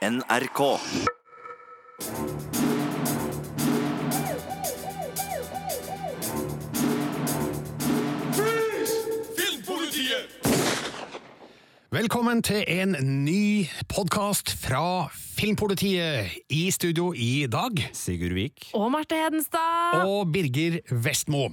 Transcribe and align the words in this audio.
NRK. 0.00 0.60
Velkommen 11.90 12.40
til 12.40 12.64
en 12.64 12.96
ny 13.26 13.66
podkast 13.92 14.54
fra 14.62 15.10
Filmpolitiet. 15.12 16.32
I 16.48 16.70
studio 16.72 17.10
i 17.12 17.44
dag 17.48 17.76
Sigurd 17.92 18.32
Vik. 18.36 18.70
Og 18.76 18.90
Marte 18.92 19.16
Hedenstad. 19.20 20.06
og 20.06 20.32
Birger 20.32 20.78
Vestmo. 20.88 21.50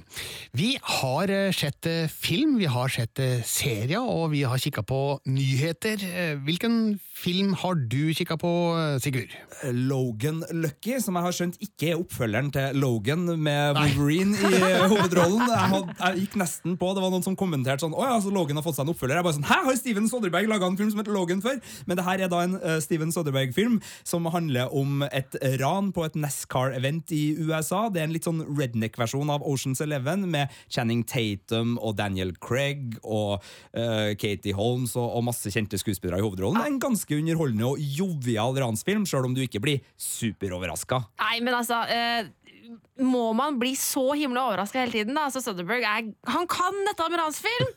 Vi 0.52 0.78
har 0.82 1.28
eh, 1.32 1.52
sett 1.52 1.86
eh, 1.86 2.08
film, 2.08 2.56
vi 2.60 2.68
har 2.68 2.88
sett 2.88 3.20
eh, 3.20 3.44
serier, 3.44 4.00
og 4.00 4.32
vi 4.32 4.42
har 4.48 4.60
kikka 4.60 4.84
på 4.88 5.20
nyheter. 5.28 6.04
Hvilken 6.44 6.98
film 7.18 7.54
har 7.58 7.78
du 7.90 8.14
kikka 8.14 8.36
på, 8.40 8.50
Sigurd? 9.02 9.32
Logan 9.74 10.44
Lucky, 10.54 10.98
som 11.02 11.16
jeg 11.18 11.26
har 11.26 11.34
skjønt 11.34 11.58
ikke 11.64 11.90
er 11.90 11.98
oppfølgeren 11.98 12.50
til 12.54 12.78
Logan 12.78 13.24
med 13.42 13.78
Wolverine 13.78 14.36
i 14.38 14.60
eh, 14.60 14.84
hovedrollen. 14.92 15.42
Jeg, 15.42 15.70
had, 15.72 15.90
jeg 15.98 16.22
gikk 16.24 16.36
nesten 16.42 16.76
på, 16.78 16.92
Det 16.94 17.02
var 17.02 17.12
noen 17.12 17.24
som 17.26 17.36
kommenterte 17.38 17.82
sånn 17.84 17.96
Å 17.96 18.04
ja, 18.06 18.18
så 18.22 18.32
Logan 18.34 18.60
har 18.60 18.66
fått 18.66 18.78
seg 18.78 18.86
en 18.86 18.92
oppfølger. 18.92 19.18
Jeg 19.18 19.26
bare 19.26 19.38
sånn, 19.38 19.48
Hæ, 19.48 19.58
har 19.66 19.78
Steven 19.80 20.08
Soderberg 20.10 20.50
laga 20.50 20.68
en 20.68 20.78
film 20.78 20.92
som 20.92 21.02
heter 21.02 21.16
Logan 21.16 21.42
før? 21.44 21.58
Men 21.88 21.98
det 21.98 22.06
her 22.06 22.24
er 22.24 22.32
da 22.32 22.42
en 22.46 22.56
uh, 22.60 22.76
Steven 22.84 23.14
Soderberg-film 23.14 23.80
som 24.06 24.28
handler 24.32 24.74
om 24.76 25.02
et 25.08 25.34
ran 25.60 25.90
på 25.94 26.04
et 26.06 26.18
NASCAR-event 26.18 27.14
i 27.16 27.22
USA. 27.40 27.86
Det 27.92 28.02
er 28.02 28.08
en 28.08 28.14
litt 28.14 28.28
sånn 28.28 28.44
redneck-versjon 28.46 29.32
av 29.34 29.46
Oceans 29.48 29.82
Eleven 29.84 30.28
med 30.30 30.54
Channing 30.70 31.02
Tatum 31.08 31.76
og 31.82 31.96
Daniel 31.98 32.34
Craig 32.44 32.98
og 33.02 33.40
uh, 33.74 34.14
Katie 34.20 34.56
Holmes 34.56 34.94
og, 34.98 35.08
og 35.18 35.26
masse 35.30 35.50
kjente 35.54 35.80
skuespillere 35.80 36.20
i 36.20 36.26
hovedrollen. 36.26 36.60
Er 36.62 36.70
en 36.70 36.80
ganske 36.82 37.07
underholdende 37.16 37.70
og 37.70 37.80
jovial 37.80 38.58
ransfilm, 38.60 39.06
sjøl 39.08 39.30
om 39.30 39.36
du 39.36 39.40
ikke 39.44 39.62
blir 39.64 39.80
superoverraska. 39.96 41.00
Nei, 41.22 41.38
men 41.40 41.56
altså 41.56 41.80
eh, 41.88 42.28
Må 42.98 43.32
man 43.36 43.58
bli 43.60 43.74
så 43.78 44.12
himla 44.18 44.48
overraska 44.48 44.80
hele 44.82 44.92
tiden? 44.92 45.14
da? 45.16 45.28
Altså, 45.28 45.42
Soderberg 45.44 45.84
er, 45.86 46.10
han 46.28 46.48
kan 46.50 46.84
dette 46.88 47.08
med 47.10 47.20
ransfilm! 47.22 47.70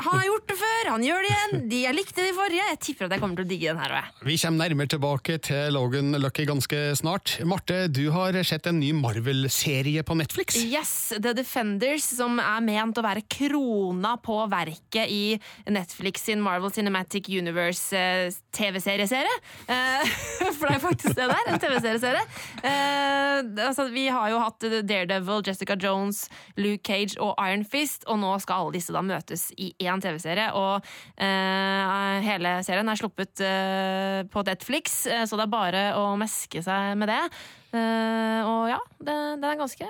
Han 0.00 0.14
har 0.16 0.24
gjort 0.24 0.46
det 0.48 0.56
før, 0.56 0.88
han 0.94 1.02
gjør 1.04 1.24
det 1.24 1.30
igjen! 1.30 1.64
De, 1.70 1.80
jeg 1.84 1.96
likte 1.96 2.24
de 2.24 2.30
forrige. 2.36 2.66
Jeg 2.70 2.78
tipper 2.80 3.08
at 3.08 3.14
jeg 3.16 3.22
kommer 3.22 3.40
til 3.40 3.46
å 3.46 3.50
digge 3.50 3.72
den 3.72 3.80
her 3.82 3.94
òg. 3.98 4.20
Vi 4.24 4.36
kommer 4.40 4.62
nærmere 4.62 4.92
tilbake 4.94 5.36
til 5.44 5.74
Logan 5.74 6.14
Lucky 6.22 6.46
ganske 6.48 6.78
snart. 6.98 7.34
Marte, 7.48 7.82
du 7.92 8.06
har 8.14 8.38
sett 8.46 8.68
en 8.70 8.78
ny 8.80 8.92
Marvel-serie 8.96 10.04
på 10.06 10.16
Netflix. 10.16 10.56
Yes, 10.62 10.94
The 11.18 11.34
Defenders, 11.36 12.06
som 12.20 12.38
er 12.40 12.64
ment 12.64 13.00
å 13.00 13.04
være 13.04 13.26
krona 13.28 14.14
på 14.22 14.38
verket 14.50 15.10
i 15.10 15.36
Netflix 15.68 16.24
sin 16.30 16.40
Marvel 16.44 16.72
Cinematic 16.72 17.28
Universe 17.28 17.96
eh. 17.96 18.30
Eh, 18.30 20.04
for 20.56 20.66
det 20.66 20.74
er 20.74 20.82
faktisk 20.82 21.16
det 21.16 21.28
der, 21.30 21.44
en 21.50 21.60
TV-serieserie. 21.62 22.24
Eh, 22.62 23.66
altså, 23.66 23.88
vi 23.92 24.06
har 24.08 24.29
jo 24.30 24.40
hatt 24.42 24.66
Daredevil, 24.88 25.44
Jessica 25.46 25.76
Jones, 25.80 26.24
Luke 26.58 26.84
Cage 26.86 27.18
og 27.22 27.34
Iron 27.44 27.64
Fist, 27.64 28.06
og 28.08 28.20
nå 28.22 28.34
skal 28.42 28.64
alle 28.64 28.76
disse 28.78 28.94
da 28.94 29.02
møtes 29.04 29.48
i 29.60 29.72
én 29.82 30.02
TV-serie. 30.02 30.50
Og 30.58 30.90
eh, 31.20 32.20
hele 32.26 32.58
serien 32.66 32.90
er 32.90 33.00
sluppet 33.00 33.44
eh, 33.44 34.20
på 34.30 34.44
Netflix, 34.46 35.02
eh, 35.06 35.26
så 35.26 35.38
det 35.38 35.46
er 35.46 35.56
bare 35.56 35.84
å 36.00 36.12
meske 36.20 36.62
seg 36.64 36.94
med 37.00 37.12
det. 37.12 37.22
Og 37.70 38.64
ja, 38.66 38.80
det, 38.98 39.18
det 39.38 39.46
er 39.46 39.60
ganske 39.60 39.86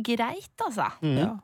greit, 0.00 0.56
altså. 0.64 0.88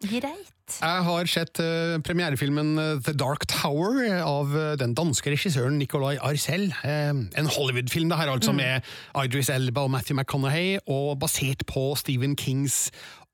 Greit. 0.00 0.54
Jeg 0.68 1.04
har 1.06 1.28
sett 1.30 1.60
uh, 1.64 1.96
premierefilmen 2.04 2.74
eh, 2.78 2.98
The 3.00 3.14
Dark 3.16 3.46
Tower 3.48 4.02
eh, 4.04 4.20
av 4.20 4.52
uh, 4.52 4.74
den 4.76 4.92
danske 4.96 5.32
regissøren 5.32 5.78
Nicolay 5.80 6.18
Arcel. 6.20 6.68
Uh, 6.84 7.24
en 7.24 7.48
Hollywood-film 7.48 8.12
det 8.12 8.18
her, 8.20 8.32
altså, 8.34 8.52
med 8.52 8.84
Idris 9.16 9.48
Elba 9.52 9.86
og 9.86 9.92
Matthew 9.94 10.18
McConaughey, 10.18 10.76
og 10.86 11.16
basert 11.22 11.64
på 11.68 11.94
Stephen 11.96 12.36
Kings 12.36 12.90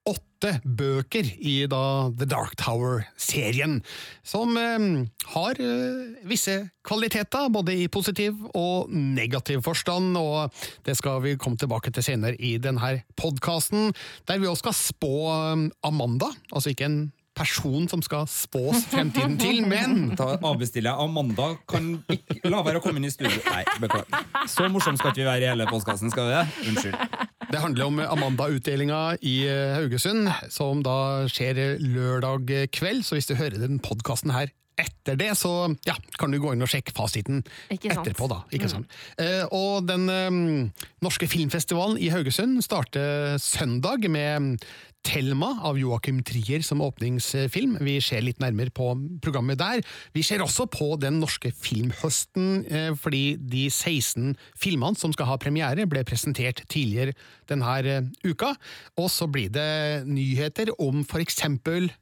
åtte 0.08 0.58
bøker 0.64 1.24
i 1.40 1.54
da 1.70 2.10
The 2.12 2.26
Dark 2.28 2.56
Tower-serien, 2.60 3.78
som 4.26 4.52
eh, 4.60 4.86
har 5.32 5.60
eh, 5.62 6.20
visse 6.28 6.58
kvaliteter, 6.84 7.48
både 7.54 7.76
i 7.84 7.88
positiv 7.88 8.36
og 8.52 8.92
negativ 8.92 9.64
forstand, 9.64 10.12
og 10.20 10.52
det 10.84 10.98
skal 11.00 11.22
vi 11.24 11.36
komme 11.40 11.60
tilbake 11.60 11.94
til 11.94 12.04
senere 12.04 12.36
i 12.36 12.56
denne 12.60 12.98
podkasten, 13.16 13.94
der 14.28 14.42
vi 14.42 14.50
også 14.50 14.66
skal 14.66 14.80
spå 14.82 15.14
eh, 15.32 15.68
Amanda, 15.88 16.32
altså 16.52 16.74
ikke 16.74 16.90
en 16.90 17.04
person 17.34 17.88
som 17.90 18.02
skal 18.04 18.28
spås 18.30 18.84
fremtiden 18.92 19.38
til, 19.40 19.64
men 19.72 20.12
Da 20.18 20.36
avbestiller 20.38 20.92
jeg 20.92 21.08
Amanda. 21.08 21.54
Kan 21.66 21.96
ikke 22.12 22.52
la 22.52 22.62
være 22.62 22.78
å 22.78 22.84
komme 22.84 23.02
inn 23.02 23.08
i 23.08 23.14
studio. 23.14 23.40
Nei, 23.50 23.64
beklager. 23.82 24.28
Så 24.50 24.68
morsom 24.70 25.00
skal 25.00 25.10
ikke 25.10 25.24
vi 25.24 25.30
være 25.32 25.48
i 25.48 25.50
hele 25.50 25.66
postkassen, 25.70 26.12
skal 26.14 26.30
vi 26.30 26.36
det? 26.36 26.68
Unnskyld. 26.70 27.33
Det 27.54 27.62
handler 27.62 27.86
om 27.86 28.00
Amanda-utdelinga 28.02 29.00
i 29.22 29.36
eh, 29.46 29.76
Haugesund, 29.76 30.26
som 30.50 30.82
da 30.82 31.28
skjer 31.30 31.78
lørdag 31.78 32.50
kveld, 32.74 33.04
så 33.06 33.14
hvis 33.14 33.30
du 33.30 33.36
hører 33.38 33.60
den 33.62 33.78
podkasten 33.82 34.34
her 34.34 34.50
etter 34.80 35.14
det, 35.14 35.30
så 35.38 35.68
ja, 35.86 35.94
kan 36.18 36.34
du 36.34 36.40
gå 36.42 36.50
inn 36.50 36.64
og 36.64 36.70
sjekke 36.70 36.90
fasiten 36.96 37.44
etterpå. 37.70 38.26
da, 38.30 38.40
ikke 38.50 38.70
sant? 38.72 38.90
Eh, 39.22 39.44
og 39.54 39.86
den 39.86 40.08
eh, 40.10 40.40
norske 41.04 41.28
filmfestivalen 41.30 42.00
i 42.02 42.10
Haugesund 42.10 42.58
starter 42.66 43.38
søndag 43.38 44.08
med 44.10 44.58
Thelma 45.04 45.50
av 45.66 45.78
Joakim 45.78 46.22
Trier 46.26 46.62
som 46.64 46.82
åpningsfilm. 46.84 47.76
Vi 47.84 47.98
ser 48.02 48.24
litt 48.24 48.40
nærmere 48.42 48.72
på 48.74 48.90
programmet 49.22 49.60
der. 49.60 49.82
Vi 50.16 50.24
ser 50.26 50.42
også 50.42 50.66
på 50.72 50.94
den 51.00 51.20
norske 51.22 51.52
filmhøsten, 51.52 52.64
eh, 52.66 52.90
fordi 52.98 53.36
de 53.38 53.66
16 53.70 54.34
filmene 54.56 54.98
som 54.98 55.12
skal 55.12 55.28
ha 55.30 55.36
premiere, 55.36 55.86
ble 55.86 56.04
presentert 56.08 56.64
tidligere 56.68 57.14
denne 57.50 57.76
eh, 57.84 58.08
uka. 58.24 58.54
Og 58.96 59.10
så 59.12 59.28
blir 59.30 59.52
det 59.52 60.06
nyheter 60.08 60.72
om 60.78 61.04
for 61.04 61.20
eksempel 61.20 61.92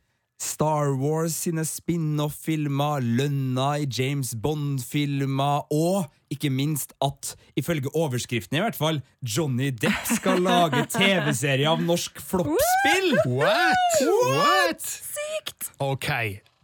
Star 0.42 0.96
Wars 0.98 1.36
sine 1.44 1.62
spin-off-filmer, 1.66 3.02
lønna 3.02 3.68
i 3.78 3.86
James 3.86 4.32
Bond-filmer, 4.42 5.68
og 5.70 6.08
ikke 6.32 6.50
minst 6.50 6.96
at, 7.04 7.34
ifølge 7.58 7.92
overskriften 7.94 8.58
i 8.58 8.62
hvert 8.64 8.78
fall, 8.78 8.98
Johnny 9.22 9.70
Depp 9.70 10.08
skal 10.16 10.42
lage 10.42 10.82
TV-serie 10.96 11.68
av 11.70 11.82
norsk 11.86 12.18
floppspill! 12.26 13.12
What? 13.30 14.00
What? 14.32 14.82
Sykt! 14.82 15.70
Ok, 15.82 16.10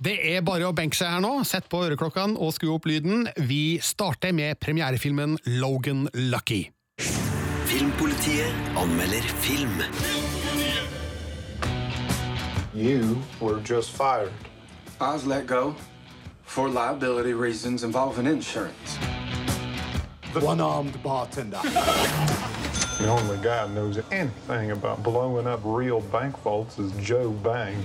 det 0.03 0.17
er 0.33 0.43
bare 0.47 0.67
å 0.69 0.75
benke 0.75 0.99
seg 0.99 1.15
her 1.15 1.23
nå, 1.23 1.37
sett 1.47 1.71
på 1.71 1.85
øreklokkene 1.87 2.39
og 2.39 2.55
skru 2.57 2.75
opp 2.75 2.89
lyden. 2.91 3.29
Vi 3.47 3.79
starter 3.83 4.35
med 4.35 4.59
premierefilmen 4.63 5.39
Logan 5.63 6.09
Lucky. 6.15 6.65
Filmpolitiet 7.69 8.79
anmelder 8.81 9.31
film. 9.45 10.28
You 12.79 13.21
were 13.41 13.59
just 13.59 13.91
fired. 13.91 14.33
I 15.01 15.13
was 15.13 15.27
let 15.27 15.49
go 15.49 15.75
for 16.45 16.69
liability 16.69 17.33
reasons 17.33 17.83
involving 17.83 18.25
insurance. 18.25 18.99
The 20.33 20.39
one-armed 20.39 21.03
bartender. 21.03 21.59
The 21.65 23.09
only 23.09 23.37
guy 23.39 23.67
who 23.67 23.75
knows 23.75 23.99
anything 24.13 24.71
about 24.71 25.03
blowing 25.03 25.49
up 25.49 25.59
real 25.65 26.03
bank 26.03 26.39
vaults 26.39 26.79
is 26.79 26.93
Joe 27.05 27.31
Bang. 27.31 27.83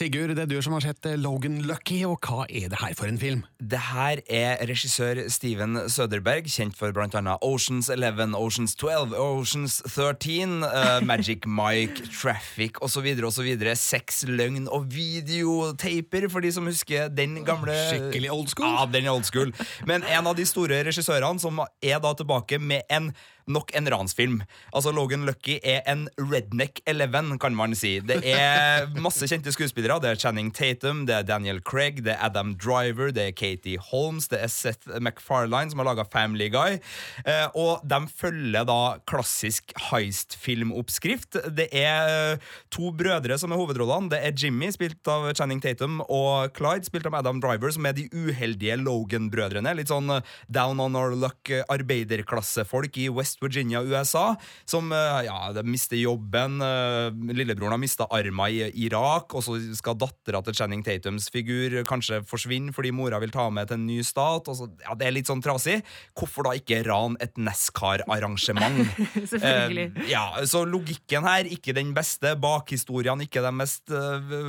Sigurd, 0.00 0.30
det 0.32 0.46
er 0.46 0.48
du 0.48 0.62
som 0.64 0.72
har 0.72 0.80
sett 0.80 1.04
Logan 1.20 1.58
Lucky, 1.68 1.98
og 2.08 2.24
hva 2.24 2.46
er 2.48 2.70
det 2.72 2.78
her 2.80 2.94
for 2.96 3.04
en 3.10 3.18
film? 3.20 3.42
Det 3.60 3.82
her 3.90 4.22
er 4.32 4.62
regissør 4.64 5.18
Steven 5.28 5.76
Søderberg, 5.92 6.46
kjent 6.48 6.72
for 6.78 6.94
blant 6.96 7.12
annet 7.18 7.42
Oceans 7.44 7.90
11, 7.92 8.32
Oceans 8.38 8.72
12, 8.80 9.12
Oceans 9.12 9.74
13, 9.84 10.62
uh, 10.64 11.02
Magic 11.10 11.44
Mike, 11.44 12.06
Traffic 12.14 12.80
osv. 12.80 13.10
osv. 13.28 13.50
Sex, 13.76 14.22
løgn 14.24 14.70
og 14.72 14.86
videotaper, 14.94 16.30
for 16.32 16.40
de 16.40 16.54
som 16.56 16.70
husker 16.70 17.12
den 17.12 17.42
gamle 17.44 17.76
Skikkelig 17.90 18.32
old 18.32 18.48
school. 18.54 18.72
Ja, 18.72 18.88
den 18.88 19.04
er 19.04 19.18
old 19.18 19.28
school. 19.28 19.52
Men 19.84 20.08
en 20.08 20.32
av 20.32 20.38
de 20.40 20.48
store 20.48 20.80
regissørene 20.88 21.44
som 21.44 21.60
er 21.60 22.00
da 22.00 22.14
tilbake 22.16 22.56
med 22.56 22.88
en 22.88 23.12
nok 23.46 23.72
en 23.76 23.88
ransfilm. 23.90 24.40
Altså 24.74 24.92
Logan 24.94 25.24
Lucky 25.28 25.58
er 25.62 25.80
en 25.90 26.08
redneck 26.18 26.82
eleven, 26.90 27.36
kan 27.40 27.56
man 27.56 27.74
si. 27.78 27.98
Det 28.04 28.20
er 28.26 28.88
masse 29.00 29.28
kjente 29.30 29.52
skuespillere. 29.54 30.00
Det 30.02 30.10
er 30.10 30.20
Channing 30.20 30.50
Tatum, 30.54 31.04
det 31.08 31.16
er 31.16 31.28
Daniel 31.28 31.60
Craig, 31.64 32.02
det 32.04 32.14
er 32.16 32.24
Adam 32.26 32.54
Driver, 32.60 33.12
det 33.14 33.28
er 33.30 33.36
Katie 33.36 33.80
Holmes, 33.90 34.28
det 34.32 34.42
er 34.44 34.52
Seth 34.52 35.00
MacFarlane, 35.00 35.70
som 35.72 35.82
har 35.82 35.90
laga 35.90 36.06
Family 36.10 36.50
Guy. 36.52 36.80
Eh, 37.24 37.46
og 37.54 37.84
de 37.86 38.00
følger 38.10 38.66
da 38.68 38.80
klassisk 39.08 39.74
heist-filmoppskrift. 39.90 41.40
Det 41.56 41.68
er 41.76 42.40
to 42.72 42.90
brødre 42.96 43.38
som 43.40 43.52
er 43.52 43.60
hovedrollene. 43.60 44.10
Det 44.12 44.20
er 44.24 44.36
Jimmy, 44.36 44.70
spilt 44.74 45.06
av 45.10 45.30
Channing 45.38 45.62
Tatum, 45.62 46.00
og 46.08 46.50
Clyde, 46.56 46.88
spilt 46.88 47.08
av 47.08 47.18
Adam 47.20 47.40
Driver, 47.42 47.72
som 47.74 47.86
er 47.88 47.96
de 47.96 48.08
uheldige 48.12 48.78
Logan-brødrene. 48.80 49.74
Litt 49.78 49.92
sånn 49.92 50.10
eh, 50.14 50.24
down 50.50 50.80
on 50.82 50.98
our 50.98 51.14
luck, 51.16 51.38
eh, 51.50 51.64
arbeiderklassefolk 51.70 52.98
i 53.00 53.08
West 53.12 53.29
West 53.30 53.42
Virginia, 53.42 53.80
USA, 53.82 54.34
som 54.66 54.90
eh, 54.92 55.24
ja, 55.26 55.62
mister 55.62 55.96
jobben. 55.96 56.60
eh, 56.60 57.34
Lillebroren 57.34 57.72
har 57.72 57.80
mista 57.80 58.06
arma 58.10 58.48
i 58.50 58.70
Irak, 58.86 59.34
og 59.34 59.44
så 59.44 59.56
skal 59.76 59.98
dattera 59.98 60.42
til 60.42 60.56
Channing 60.56 60.82
Tatums 60.82 61.30
figur 61.30 61.80
kanskje 61.88 62.22
forsvinne 62.26 62.74
fordi 62.74 62.92
mora 62.94 63.20
vil 63.20 63.30
ta 63.30 63.48
med 63.50 63.68
til 63.70 63.78
en 63.78 63.86
ny 63.86 64.00
stat. 64.02 64.50
Så, 64.56 64.68
ja, 64.82 64.96
det 64.98 65.06
er 65.06 65.14
litt 65.14 65.30
sånn 65.30 65.42
trasig. 65.44 65.80
Hvorfor 66.18 66.48
da 66.48 66.56
ikke 66.58 66.82
ran 66.86 67.16
et 67.22 67.36
NASCAR-arrangement? 67.38 68.82
Selvfølgelig. 69.32 69.86
Eh, 69.94 70.10
ja, 70.10 70.24
så 70.48 70.64
logikken 70.66 71.28
her, 71.28 71.46
ikke 71.50 71.76
den 71.76 71.94
beste. 71.96 72.34
Bakhistoriene, 72.40 73.28
ikke 73.28 73.44
de 73.44 73.54
mest 73.54 73.92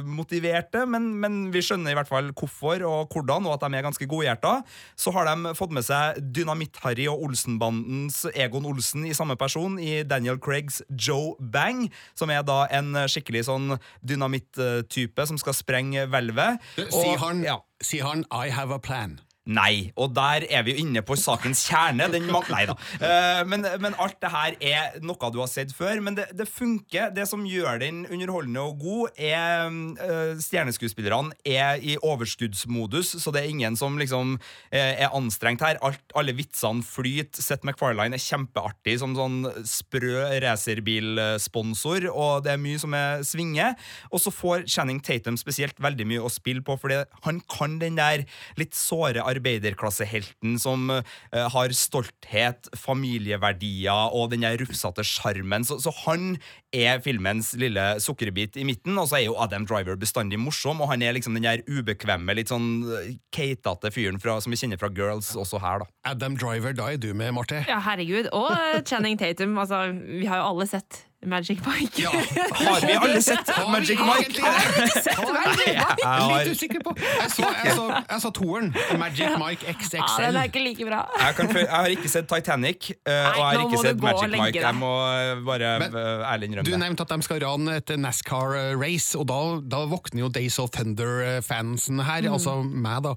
motiverte. 0.08 0.86
Men, 0.90 1.12
men 1.22 1.42
vi 1.54 1.64
skjønner 1.66 1.94
i 1.94 2.00
hvert 2.00 2.10
fall 2.10 2.32
hvorfor 2.34 2.86
og 2.88 3.14
hvordan, 3.14 3.48
og 3.48 3.58
at 3.58 3.68
de 3.68 3.78
er 3.78 3.86
ganske 3.86 4.10
godhjerta. 4.10 4.58
Så 5.00 5.14
har 5.16 5.30
de 5.30 5.54
fått 5.58 5.74
med 5.76 5.86
seg 5.86 6.22
Dynamitt-Harry 6.34 7.08
og 7.12 7.28
Olsenbandens 7.28 8.24
Egon 8.34 8.66
Olsen 8.66 8.71
i 8.78 9.16
samme 9.18 9.38
person, 9.40 9.80
i 9.80 10.04
Daniel 10.04 10.40
Craigs 10.40 10.82
Joe 10.90 11.36
Bang, 11.40 11.88
som 12.16 12.30
er 12.30 12.46
da 12.48 12.66
en 12.72 12.94
skikkelig 13.12 13.46
sånn 13.50 13.76
dynamitt-type 14.06 15.28
som 15.28 15.40
skal 15.42 15.58
sprenge 15.58 16.08
hvelvet. 16.12 16.62
Sier 16.78 17.20
han, 17.22 17.44
ja. 17.44 17.60
sier 17.82 18.08
han 18.08 18.26
'I 18.32 18.50
have 18.50 18.74
a 18.74 18.80
plan'? 18.80 19.20
Nei, 19.50 19.90
og 19.98 20.12
der 20.14 20.44
er 20.54 20.62
vi 20.62 20.76
jo 20.76 20.84
inne 20.84 21.02
på 21.02 21.16
sakens 21.18 21.64
kjerne. 21.66 22.06
Nei 22.14 22.66
da. 22.70 22.76
Eh, 23.02 23.40
men, 23.50 23.66
men 23.82 23.96
alt 23.98 24.20
det 24.22 24.30
her 24.30 24.58
er 24.62 25.00
noe 25.02 25.32
du 25.34 25.40
har 25.42 25.50
sett 25.50 25.72
før. 25.74 25.98
Men 26.06 26.14
det, 26.20 26.28
det 26.38 26.46
funker. 26.46 27.10
Det 27.16 27.26
som 27.26 27.42
gjør 27.50 27.80
den 27.82 28.04
underholdende 28.06 28.62
og 28.62 28.78
god, 28.84 29.18
er 29.18 29.66
eh, 30.06 30.36
Stjerneskuespillerne 30.42 31.34
er 31.42 31.82
i 31.82 31.96
overskuddsmodus, 31.98 33.16
så 33.24 33.34
det 33.34 33.42
er 33.42 33.50
ingen 33.50 33.78
som 33.80 33.98
liksom 33.98 34.36
eh, 34.70 35.02
er 35.08 35.18
anstrengt 35.18 35.66
her. 35.66 35.82
Alt, 35.82 36.04
alle 36.14 36.38
vitsene 36.38 36.86
flyter. 36.86 37.42
Seth 37.42 37.66
MacFarlane 37.66 38.20
er 38.20 38.22
kjempeartig 38.22 39.00
som 39.02 39.18
sånn 39.18 39.42
sprø 39.66 40.28
racerbilsponsor, 40.46 42.12
og 42.14 42.46
det 42.46 42.54
er 42.54 42.62
mye 42.62 42.82
som 42.82 42.94
er 42.94 43.26
svinger. 43.26 43.74
Og 44.14 44.22
så 44.22 44.30
får 44.30 44.70
Channing 44.70 45.02
Tatum 45.02 45.40
spesielt 45.42 45.82
veldig 45.82 46.10
mye 46.14 46.22
å 46.22 46.30
spille 46.30 46.62
på, 46.66 46.78
fordi 46.78 47.02
han 47.26 47.42
kan 47.50 47.82
den 47.82 47.98
der 47.98 48.28
litt 48.62 48.78
såre 48.78 49.31
arbeiderklassehelten 49.32 50.58
som 50.62 50.90
eh, 50.94 51.48
har 51.56 51.76
stolthet, 51.76 52.70
familieverdier 52.78 54.16
og 54.16 54.32
den 54.34 54.46
der 54.46 54.60
rufsete 54.62 55.06
sjarmen. 55.08 55.66
Så, 55.68 55.80
så 55.84 55.94
han 56.04 56.36
er 56.76 57.02
filmens 57.04 57.52
lille 57.60 57.84
sukkerbit 58.04 58.58
i 58.60 58.66
midten, 58.68 58.96
og 59.00 59.10
så 59.12 59.20
er 59.20 59.26
jo 59.28 59.38
Adam 59.42 59.68
Driver 59.68 60.00
bestandig 60.00 60.40
morsom, 60.40 60.84
og 60.84 60.92
han 60.94 61.04
er 61.04 61.18
liksom 61.18 61.36
den 61.38 61.48
der 61.48 61.66
ubekvemme, 61.68 62.36
litt 62.38 62.52
sånn 62.52 62.70
eh, 62.88 63.14
keitete 63.36 63.92
fyren 63.94 64.22
fra, 64.22 64.40
som 64.44 64.54
vi 64.54 64.60
kjenner 64.62 64.82
fra 64.82 64.92
Girls 64.96 65.34
også 65.36 65.62
her, 65.64 65.84
da. 65.84 65.92
Adam 66.14 66.38
Driver, 66.40 66.76
da 66.78 66.92
er 66.94 67.02
du 67.02 67.12
med, 67.14 67.34
Marte. 67.36 67.64
Ja, 67.70 67.82
herregud. 67.84 68.32
Og 68.36 68.86
Channing 68.88 69.20
Tatum. 69.20 69.58
Altså, 69.62 69.88
vi 69.94 70.28
har 70.30 70.42
jo 70.42 70.52
alle 70.54 70.68
sett 70.70 71.06
Magic 71.26 71.60
Mike. 71.62 72.02
Har 72.66 72.82
vi 72.82 72.94
alle 72.98 73.22
sett 73.22 73.50
Magic 73.70 74.00
Mike? 74.02 74.42
Jeg 74.42 75.76
er 75.78 76.32
litt 76.32 76.50
usikker 76.56 76.82
på 76.82 76.94
Jeg 76.98 77.28
så, 77.36 77.46
jeg 77.62 77.76
så, 77.78 77.86
jeg 78.10 78.24
så 78.24 78.32
toeren. 78.34 78.72
Magic 78.98 79.36
Mike 79.38 79.76
Ja, 79.94 80.08
den 80.26 80.40
er 80.42 80.50
ikke 80.50 80.64
like 80.66 80.88
bra. 80.88 81.04
Jeg, 81.22 81.36
kan, 81.38 81.52
jeg 81.60 81.68
har 81.70 81.94
ikke 81.94 82.10
sett 82.10 82.28
Titanic, 82.32 82.90
eh, 83.06 83.12
og 83.12 83.38
jeg 83.38 83.46
har 83.46 83.66
ikke 83.68 83.84
sett 83.84 84.02
Magic 84.02 84.34
Mike. 84.34 84.64
Jeg 84.66 84.80
må 84.80 84.92
eh, 85.12 85.44
bare 85.46 85.72
eh, 85.86 86.26
ærlig 86.32 86.50
Du 86.50 86.54
innrømme 86.56 86.72
det. 86.74 86.82
nevnte 86.88 87.06
at 87.06 87.14
de 87.14 87.28
skal 87.30 87.44
rane 87.46 87.78
et 87.84 87.94
NASCAR-race, 88.02 89.14
og 89.22 89.30
da, 89.30 89.40
da 89.78 89.84
våkner 89.92 90.26
jo 90.26 90.32
Days 90.34 90.58
of 90.64 90.74
Thunder-fansen 90.74 92.02
her, 92.08 92.22
Mm. 92.22 92.34
altså 92.38 92.58
meg, 92.64 93.02
da. 93.06 93.16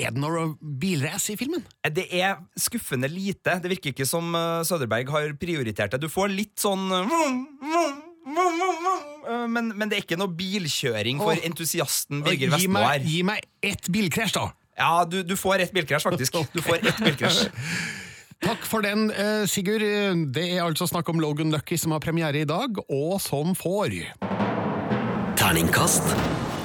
Er 0.00 0.14
det 0.14 0.22
noe 0.22 0.54
bilrace 0.80 1.34
i 1.34 1.36
filmen? 1.36 1.64
Det 1.84 2.06
er 2.16 2.38
skuffende 2.56 3.10
lite. 3.12 3.58
Det 3.60 3.70
virker 3.74 3.92
ikke 3.92 4.06
som 4.08 4.32
eh, 4.34 4.62
Søderberg 4.64 5.10
har 5.12 5.34
prioritert 5.40 5.92
det. 5.92 6.00
Du 6.00 6.08
får 6.12 6.32
litt 6.32 6.56
sånn 6.62 6.86
eh, 6.96 7.12
eh, 9.28 9.44
men, 9.52 9.68
men 9.76 9.90
det 9.90 9.98
er 9.98 10.06
ikke 10.06 10.16
noe 10.20 10.32
bilkjøring 10.32 11.20
for 11.20 11.36
Åh. 11.36 11.44
entusiasten 11.50 12.24
Birger 12.24 12.54
Vestmo 12.54 12.80
her. 12.86 13.04
gi 13.04 13.20
meg 13.26 13.44
ett 13.60 13.90
bilkrasj, 13.92 14.32
da! 14.38 14.48
Ja, 14.80 15.04
du, 15.04 15.20
du 15.28 15.36
får 15.36 15.66
ett 15.66 15.74
bilkrasj, 15.76 16.08
faktisk. 16.08 16.40
Du 16.56 16.62
får 16.64 16.80
ett 16.80 17.02
bilkrasj. 17.02 17.44
Takk 18.46 18.64
for 18.66 18.82
den, 18.82 19.10
eh, 19.12 19.44
Sigurd. 19.46 19.84
Det 20.34 20.46
er 20.56 20.64
altså 20.64 20.88
snakk 20.88 21.12
om 21.12 21.20
Logan 21.22 21.52
Lucky 21.52 21.76
som 21.78 21.92
har 21.92 22.00
premiere 22.02 22.40
i 22.42 22.48
dag, 22.48 22.80
og 22.88 23.20
som 23.22 23.52
får 23.58 24.00
Terningkast 25.36 26.16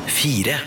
fire. 0.08 0.62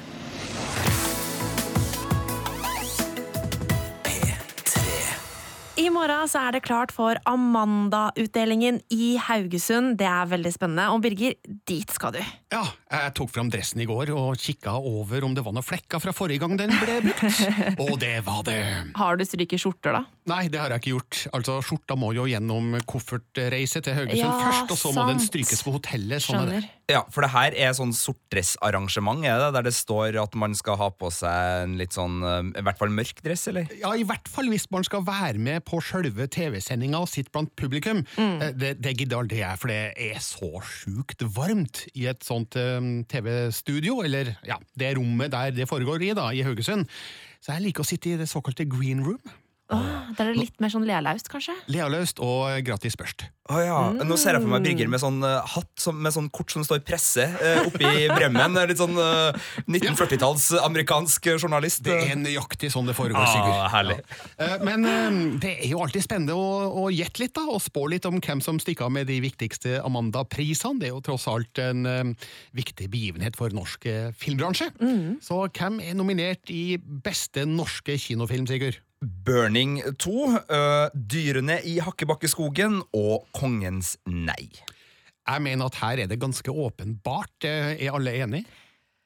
I 5.80 5.86
morgen 5.88 6.28
så 6.28 6.42
er 6.44 6.58
det 6.58 6.60
klart 6.66 6.90
for 6.92 7.16
Amanda-utdelingen 7.30 8.82
i 8.92 9.14
Haugesund. 9.16 9.94
Det 9.96 10.04
er 10.04 10.28
veldig 10.28 10.52
spennende. 10.52 10.90
Og 10.92 11.00
Birger, 11.00 11.38
dit 11.68 11.94
skal 11.94 12.12
du. 12.18 12.20
Ja, 12.52 12.66
jeg 12.90 13.14
tok 13.16 13.30
fram 13.32 13.48
dressen 13.48 13.80
i 13.80 13.86
går 13.88 14.12
og 14.12 14.36
kikka 14.42 14.74
over 14.76 15.24
om 15.24 15.32
det 15.36 15.44
var 15.46 15.54
noen 15.56 15.64
flekker 15.64 16.02
fra 16.02 16.12
forrige 16.12 16.42
gang 16.42 16.58
den 16.60 16.74
ble 16.74 16.98
brukt. 17.06 17.40
Og 17.86 17.94
det 18.02 18.18
var 18.26 18.42
det. 18.44 18.58
Har 18.98 19.16
du 19.16 19.24
stryket 19.24 19.62
skjorter, 19.62 19.96
da? 19.96 20.02
Nei, 20.28 20.42
det 20.52 20.60
har 20.60 20.74
jeg 20.74 20.82
ikke 20.82 20.92
gjort. 20.92 21.20
Altså, 21.38 21.56
Skjorta 21.64 21.96
må 21.98 22.10
jo 22.18 22.26
gjennom 22.28 22.74
koffertreise 22.90 23.80
til 23.86 23.96
Haugesund 23.96 24.20
Ja, 24.20 24.34
først, 24.36 24.74
og 24.74 24.82
så 24.82 24.92
må 24.94 25.06
den 25.08 25.22
strykes 25.22 25.64
på 25.64 25.74
hotellet. 25.78 26.26
Sånn 26.26 26.42
er. 26.42 26.50
Skjønner. 26.50 26.68
Ja, 26.90 27.04
for 27.14 27.22
det 27.22 27.30
her 27.30 27.54
er 27.54 27.72
sånn 27.78 27.92
sortdressarrangement, 27.94 29.22
er 29.24 29.38
det? 29.38 29.50
Der 29.54 29.68
det 29.68 29.74
står 29.76 30.18
at 30.20 30.34
man 30.38 30.56
skal 30.58 30.78
ha 30.80 30.90
på 30.90 31.10
seg 31.14 31.64
en 31.64 31.76
litt 31.78 31.94
sånn 31.94 32.18
eh, 32.26 32.50
I 32.58 32.64
hvert 32.66 32.80
fall 32.80 32.90
mørk 32.94 33.22
dress, 33.22 33.46
eller? 33.52 33.70
Ja, 33.78 33.94
I 33.94 34.02
hvert 34.08 34.26
fall 34.30 34.50
hvis 34.50 34.66
man 34.74 34.86
skal 34.86 35.06
være 35.06 35.38
med 35.38 35.62
på 35.69 35.69
sjølve 35.78 36.26
TV-sendinga 36.26 36.98
og 37.04 37.10
sitte 37.12 37.30
blant 37.34 37.52
publikum. 37.54 38.02
mm. 38.16 38.42
Det, 38.58 38.72
det 38.82 38.96
gidder 38.98 39.22
aldri 39.22 39.38
jeg, 39.44 39.60
for 39.60 39.70
det 39.70 39.94
er 39.94 40.18
så 40.24 40.50
sjukt 40.66 41.22
varmt 41.36 41.84
i 41.94 42.08
et 42.10 42.26
sånt 42.26 42.58
um, 42.58 43.04
TV-studio, 43.06 44.00
eller 44.02 44.34
ja, 44.48 44.58
det 44.74 44.96
rommet 44.98 45.30
der 45.30 45.54
det 45.54 45.68
foregår 45.70 46.02
i, 46.08 46.14
da, 46.16 46.30
i 46.34 46.42
Haugesund. 46.46 46.88
Så 47.40 47.54
jeg 47.54 47.68
liker 47.68 47.84
å 47.84 47.88
sitte 47.88 48.10
i 48.10 48.18
det 48.20 48.28
såkalte 48.28 48.66
green 48.68 49.04
room. 49.06 49.22
Åh, 49.70 50.14
der 50.18 50.26
er 50.26 50.34
det 50.34 50.40
litt 50.40 50.56
mer 50.62 50.68
sånn 50.72 50.86
lealaust, 50.88 51.28
kanskje? 51.30 51.54
Lealøst 51.70 52.18
og 52.24 52.56
gratis 52.66 52.96
børst. 52.98 53.28
Oh, 53.50 53.58
ja. 53.58 53.76
Nå 54.06 54.14
ser 54.18 54.36
jeg 54.36 54.44
for 54.44 54.50
meg 54.52 54.62
Birger 54.62 54.86
med 54.90 55.00
sånn 55.02 55.16
uh, 55.26 55.40
hatt 55.42 55.70
som, 55.82 55.96
med 55.98 56.12
sånn 56.14 56.28
kort 56.30 56.52
som 56.54 56.62
står 56.62 56.82
'presse' 56.86 57.24
uh, 57.26 57.66
oppi 57.66 57.86
bremmen. 58.12 58.54
Litt 58.70 58.78
sånn 58.78 58.94
uh, 58.94 59.34
1940-talls 59.66 60.52
amerikansk 60.62 61.26
journalist. 61.40 61.82
Det 61.86 61.96
er 62.12 62.18
nøyaktig 62.20 62.70
sånn 62.70 62.86
det 62.90 62.94
foregår, 62.98 63.18
Ah, 63.18 63.32
Sigurd. 63.32 63.70
herlig. 63.74 63.96
Eh, 64.38 64.56
Men 64.66 64.84
eh, 64.86 65.38
det 65.42 65.52
er 65.64 65.70
jo 65.72 65.80
alltid 65.82 66.02
spennende 66.06 66.34
å, 66.38 66.46
å 66.84 66.84
gjette 66.94 67.24
litt, 67.24 67.34
da, 67.34 67.46
og 67.50 67.58
spå 67.62 67.86
litt 67.90 68.06
om 68.06 68.20
hvem 68.22 68.42
som 68.44 68.58
stikker 68.62 68.86
av 68.86 68.92
med 68.94 69.06
de 69.10 69.18
viktigste 69.24 69.80
Amanda-prisene. 69.82 70.78
Det 70.80 70.90
er 70.90 70.94
jo 70.94 71.02
tross 71.10 71.26
alt 71.30 71.58
en 71.62 71.86
eh, 71.86 72.28
viktig 72.54 72.86
begivenhet 72.92 73.38
for 73.38 73.50
norsk 73.54 73.82
filmbransje. 74.18 74.70
filmbransje. 74.78 75.18
Så 75.26 75.42
hvem 75.50 75.80
er 75.82 75.94
nominert 75.98 76.50
i 76.54 76.76
beste 76.78 77.46
norske 77.48 77.98
kinofilm, 77.98 78.46
Sigurd? 78.50 78.78
Burning 79.00 79.78
2, 79.96 80.12
uh, 80.28 80.90
Dyrene 80.92 81.56
i 81.64 81.78
Hakkebakkeskogen 81.80 82.82
og 82.92 83.24
Kongens 83.32 83.94
nei. 84.04 84.50
Jeg 85.30 85.44
mener 85.44 85.70
at 85.70 85.78
her 85.80 86.02
er 86.02 86.10
det 86.10 86.18
ganske 86.20 86.52
åpenbart. 86.52 87.44
eh, 87.44 87.78
Er 87.80 87.94
alle 87.94 88.12
enige? 88.12 88.44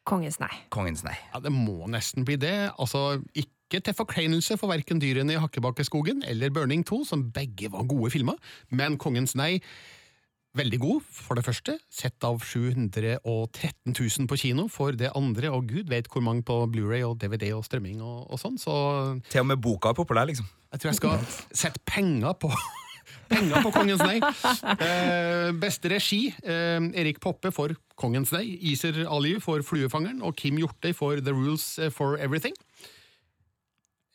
Kongens 0.05 0.41
nei. 0.41 0.51
Kongens 0.71 1.05
nei. 1.05 1.15
Ja, 1.33 1.39
Det 1.41 1.53
må 1.53 1.87
nesten 1.87 2.25
bli 2.25 2.37
det. 2.37 2.73
Altså, 2.79 3.23
ikke 3.35 3.81
til 3.85 3.95
forkleinelse 3.95 4.59
for 4.59 4.69
verken 4.69 5.01
Dyrene 5.01 5.35
i 5.35 5.39
Hakkebakkeskogen 5.39 6.25
eller 6.27 6.51
Burning 6.51 6.85
2, 6.85 7.05
som 7.05 7.31
begge 7.31 7.71
var 7.71 7.87
gode 7.87 8.11
filmer, 8.11 8.35
men 8.71 8.99
Kongens 8.99 9.35
nei 9.37 9.61
Veldig 10.55 10.79
god, 10.79 11.07
for 11.11 11.35
det 11.35 11.43
første. 11.43 11.73
Sett 11.91 12.23
av 12.27 12.39
713 12.39 13.91
000 13.91 14.29
på 14.31 14.37
kino. 14.39 14.69
For 14.71 14.95
det 14.95 15.11
andre, 15.19 15.51
og 15.51 15.67
gud 15.67 15.91
vet 15.91 16.07
hvor 16.13 16.23
mange 16.23 16.45
på 16.47 16.61
Blu-ray 16.71 17.03
og 17.03 17.19
DVD 17.19 17.49
og 17.57 17.65
strømming 17.67 17.99
og, 17.99 18.29
og 18.31 18.39
sånn. 18.39 18.55
Så 18.63 18.75
Til 19.33 19.43
og 19.43 19.51
med 19.51 19.59
boka 19.65 19.91
er 19.91 19.99
populær, 19.99 20.29
liksom. 20.31 20.47
jeg 20.71 20.81
tror 20.81 20.93
jeg 20.93 21.01
skal 21.01 21.27
sette 21.65 21.83
penger 21.91 22.39
på 22.39 22.53
Penger 23.29 23.65
på 23.65 23.71
Kongens 23.73 24.03
nei. 24.05 24.19
Eh, 24.21 25.51
beste 25.59 25.91
regi. 25.91 26.29
Eh, 26.45 26.87
Erik 27.03 27.19
Poppe 27.25 27.51
for 27.55 27.75
Kongens 27.99 28.31
nei. 28.37 28.45
Iser 28.71 29.03
Aliu 29.09 29.41
for 29.43 29.65
Fluefangeren. 29.65 30.23
Og 30.23 30.37
Kim 30.39 30.61
Hjortøy 30.61 30.93
for 30.97 31.19
The 31.19 31.35
Rules 31.35 31.67
for 31.97 32.21
Everything. 32.21 32.55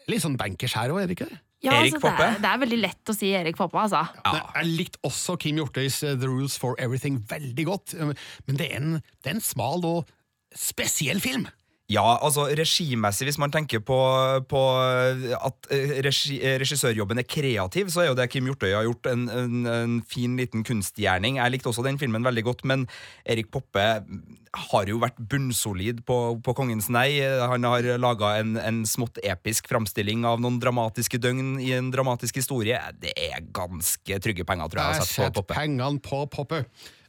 Litt 0.10 0.24
sånn 0.24 0.40
bankers 0.40 0.78
her 0.78 0.94
òg, 0.94 1.04
er 1.04 1.10
det 1.10 1.18
ikke 1.20 1.30
det? 1.30 1.42
Ja, 1.60 1.74
Erik 1.76 1.98
altså, 1.98 2.12
det, 2.16 2.26
er, 2.26 2.38
det 2.40 2.50
er 2.50 2.60
veldig 2.62 2.78
lett 2.80 3.12
å 3.12 3.16
si 3.16 3.30
Erik 3.36 3.58
Poppe, 3.60 3.82
altså. 3.82 4.06
Ja. 4.24 4.44
Jeg 4.62 4.76
likte 4.78 5.02
også 5.08 5.36
Kim 5.44 5.60
Hjortøys 5.60 5.98
eh, 6.08 6.16
The 6.16 6.30
Rules 6.32 6.56
for 6.62 6.80
Everything 6.80 7.20
veldig 7.28 7.66
godt, 7.68 7.96
eh, 7.98 8.14
men 8.48 8.60
det 8.60 8.70
er 8.70 8.80
en, 8.80 8.94
det 9.20 9.34
er 9.34 9.36
en 9.36 9.44
smal 9.44 9.84
og 9.90 10.14
spesiell 10.56 11.20
film. 11.24 11.50
Ja, 11.90 12.04
altså 12.22 12.44
regimessig, 12.54 13.26
hvis 13.26 13.40
man 13.42 13.50
tenker 13.50 13.82
på, 13.82 13.98
på 14.46 14.60
at 14.78 15.70
eh, 15.74 15.96
regi, 16.06 16.36
eh, 16.38 16.60
regissørjobben 16.62 17.18
er 17.18 17.26
kreativ, 17.26 17.88
så 17.90 18.04
er 18.04 18.12
jo 18.12 18.18
det 18.20 18.28
Kim 18.30 18.46
Hjortøy 18.46 18.76
har 18.76 18.86
gjort, 18.86 19.10
en, 19.10 19.24
en, 19.34 19.56
en 19.66 19.96
fin 20.06 20.36
liten 20.38 20.62
kunstgjerning. 20.68 21.40
Jeg 21.42 21.56
likte 21.56 21.72
også 21.72 21.86
den 21.88 21.98
filmen 21.98 22.28
veldig 22.28 22.44
godt, 22.46 22.62
men 22.70 22.86
Erik 23.26 23.50
Poppe 23.50 23.88
har 24.70 24.92
jo 24.92 25.00
vært 25.02 25.18
bunnsolid 25.32 26.04
på, 26.06 26.20
på 26.46 26.56
Kongens 26.58 26.92
nei. 26.94 27.24
Han 27.50 27.66
har 27.66 27.90
laga 28.02 28.36
en, 28.44 28.54
en 28.62 28.84
smått 28.90 29.18
episk 29.26 29.72
framstilling 29.72 30.28
av 30.30 30.46
noen 30.46 30.62
dramatiske 30.62 31.18
døgn 31.22 31.58
i 31.58 31.74
en 31.78 31.90
dramatisk 31.94 32.38
historie. 32.38 32.78
Det 33.02 33.16
er 33.18 33.50
ganske 33.50 34.22
trygge 34.22 34.46
penger, 34.46 34.70
tror 34.70 34.84
jeg. 34.84 35.02
Jeg 35.02 35.12
setter 35.16 35.42
Poppe. 35.42 35.58
pengene 35.58 36.06
på 36.06 36.22
Poppe. 36.30 36.64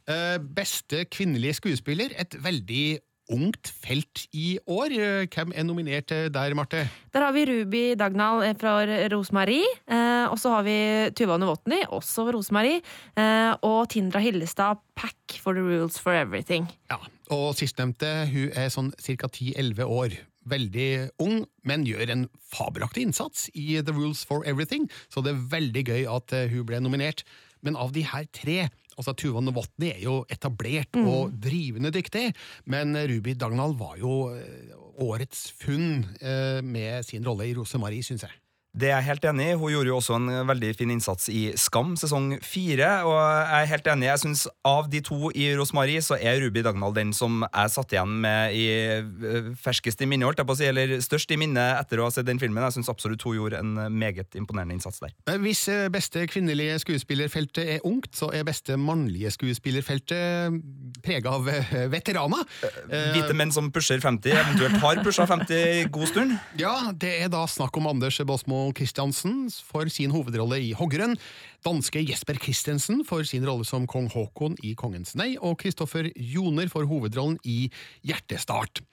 Uh, 0.09 0.41
beste 0.41 1.05
kvinnelige 1.13 1.59
skuespiller, 1.61 2.17
et 2.17 2.33
veldig 2.41 2.85
ungt 3.31 3.71
felt 3.81 4.25
i 4.35 4.55
år. 4.69 4.93
Hvem 5.31 5.53
er 5.55 5.65
nominert 5.65 6.11
der, 6.11 6.55
Marte? 6.57 6.85
Der 7.13 7.25
har 7.25 7.33
vi 7.35 7.45
Ruby 7.47 7.83
Dagnall 7.99 8.43
eh, 8.45 8.55
fra 8.59 8.77
Rosmarie. 9.13 9.67
Eh, 9.87 10.25
og 10.31 10.37
så 10.39 10.55
har 10.55 10.65
vi 10.67 10.77
Tuva 11.17 11.37
Novotny, 11.41 11.81
også 11.87 12.29
Rosmarie. 12.35 12.81
Eh, 13.15 13.53
og 13.67 13.89
Tindra 13.91 14.21
Hillestad, 14.23 14.81
Pack 14.95 15.39
for 15.41 15.57
the 15.57 15.63
Rules 15.63 15.99
for 15.99 16.15
Everything. 16.15 16.67
Ja, 16.91 16.99
og 17.31 17.55
sistnevnte 17.59 18.11
hun 18.31 18.51
er 18.55 18.71
sånn 18.73 18.91
ca. 18.99 19.31
10-11 19.31 19.87
år. 19.87 20.17
Veldig 20.51 20.89
ung, 21.21 21.43
men 21.67 21.85
gjør 21.85 22.15
en 22.15 22.27
fabelaktig 22.51 23.05
innsats 23.05 23.47
i 23.53 23.77
The 23.77 23.93
Rules 23.93 24.23
for 24.25 24.47
Everything, 24.49 24.87
så 25.13 25.21
det 25.21 25.35
er 25.35 25.43
veldig 25.51 25.83
gøy 25.91 26.07
at 26.09 26.33
hun 26.49 26.65
ble 26.65 26.79
nominert. 26.81 27.21
Men 27.61 27.77
av 27.77 27.93
de 27.93 28.01
her 28.09 28.25
tre 28.33 28.71
altså 29.01 29.15
Tuva 29.17 29.41
Novotny 29.43 29.91
er 29.91 30.03
jo 30.05 30.21
etablert 30.31 30.95
og 31.01 31.33
drivende 31.41 31.91
dyktig, 31.93 32.29
men 32.71 32.95
Ruby 32.95 33.35
Dagnall 33.39 33.75
var 33.79 33.97
jo 34.01 34.31
eh, 34.35 34.71
årets 35.01 35.49
funn 35.57 36.05
eh, 36.21 36.61
med 36.63 37.05
sin 37.07 37.25
rolle 37.25 37.49
i 37.49 37.55
Rosemarie, 37.57 38.05
syns 38.05 38.27
jeg. 38.27 38.37
Det 38.71 38.87
er 38.87 39.01
jeg 39.01 39.07
helt 39.09 39.25
enig 39.27 39.45
i. 39.51 39.55
Hun 39.59 39.71
gjorde 39.73 39.89
jo 39.89 39.97
også 39.99 40.15
en 40.15 40.29
veldig 40.47 40.69
fin 40.79 40.91
innsats 40.93 41.27
i 41.27 41.41
Skam 41.59 41.97
sesong 41.99 42.37
fire. 42.39 42.87
Og 43.03 43.17
jeg 43.19 43.65
er 43.65 43.69
helt 43.73 43.89
enig. 43.91 44.07
Jeg 44.07 44.21
synes 44.23 44.43
Av 44.67 44.87
de 44.87 45.01
to 45.03 45.27
i 45.35 45.49
Rosmarie 45.59 45.99
så 46.05 46.15
er 46.15 46.39
Ruby 46.39 46.63
Dagnall 46.63 46.93
den 46.95 47.11
som 47.15 47.41
jeg 47.43 47.73
satt 47.73 47.91
igjen 47.91 48.13
med 48.23 48.55
i 48.55 48.63
eh, 48.71 49.49
ferskest 49.59 49.99
i 50.05 50.07
minne, 50.07 50.23
holdt 50.27 50.39
jeg 50.39 50.47
på 50.47 50.55
å 50.55 50.59
si, 50.61 50.67
eller 50.69 50.93
størst 51.03 51.33
i 51.35 51.39
minne 51.41 51.65
etter 51.81 51.99
å 51.99 52.05
ha 52.07 52.13
sett 52.15 52.29
den 52.29 52.39
filmen. 52.39 52.63
Jeg 52.69 52.77
syns 52.77 52.91
absolutt 52.93 53.25
hun 53.27 53.35
gjorde 53.41 53.59
en 53.59 53.73
meget 53.91 54.37
imponerende 54.39 54.77
innsats 54.77 55.01
der. 55.03 55.11
Eh, 55.27 55.39
Hvis 55.43 55.65
eh, 55.71 55.89
beste 55.91 56.23
kvinnelige 56.31 56.79
skuespillerfeltet 56.85 57.73
er 57.75 57.83
ungt, 57.87 58.13
så 58.15 58.31
er 58.31 58.47
beste 58.47 58.77
mannlige 58.79 59.33
skuespillerfeltet 59.35 60.61
prega 61.03 61.35
av 61.35 61.51
eh, 61.51 61.75
veteraner. 61.91 62.47
Eh, 62.87 63.11
Hvite 63.17 63.35
menn 63.35 63.51
som 63.51 63.67
pusher 63.73 63.99
50, 64.03 64.31
eventuelt 64.45 64.79
har 64.85 65.03
pusha 65.03 65.27
50 65.27 65.59
i 65.81 65.85
god 65.91 66.07
stund. 66.13 66.37
Ja, 66.61 66.75
det 66.95 67.17
er 67.25 67.31
da 67.33 67.43
snakk 67.51 67.75
om 67.81 67.91
Anders 67.91 68.21
Båsmo 68.27 68.60
Christiansen 68.77 69.47
for 69.65 69.89
sin 69.91 70.13
hovedrolle 70.13 70.59
i 70.61 70.71
Hoggeren, 70.77 71.17
danske 71.65 72.03
Jesper 72.05 72.39
Christensen 72.41 73.01
for 73.07 73.25
sin 73.27 73.47
rolle 73.47 73.67
som 73.67 73.87
kong 73.89 74.09
Haakon 74.13 74.57
i 74.65 74.75
Kongens 74.77 75.15
nei, 75.19 75.33
og 75.41 75.57
Kristoffer 75.63 76.11
Joner 76.15 76.69
for 76.71 76.87
hovedrollen 76.89 77.39
i 77.43 77.65
Hjertestart. 78.07 78.83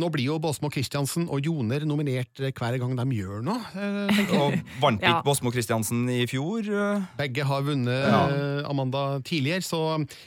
Nå 0.00 0.08
blir 0.14 0.26
jo 0.28 0.38
Båsmo 0.42 0.70
Christiansen 0.72 1.26
og 1.32 1.44
Joner 1.44 1.84
nominert 1.88 2.40
hver 2.40 2.78
gang 2.80 2.94
de 2.98 3.04
gjør 3.18 3.42
noe. 3.46 3.60
eh. 3.74 4.32
Og 4.38 4.56
vant 4.82 5.00
ikke 5.00 5.10
Ja. 5.14 5.22
Båsmo 5.24 5.52
Christiansen 5.54 6.08
i 6.10 6.24
fjor? 6.30 6.66
eh? 6.66 7.02
Begge 7.18 7.44
har 7.46 7.62
vunnet 7.66 8.08
ja. 8.08 8.22
Amanda 8.68 9.20
tidligere, 9.24 9.62
så 9.62 9.80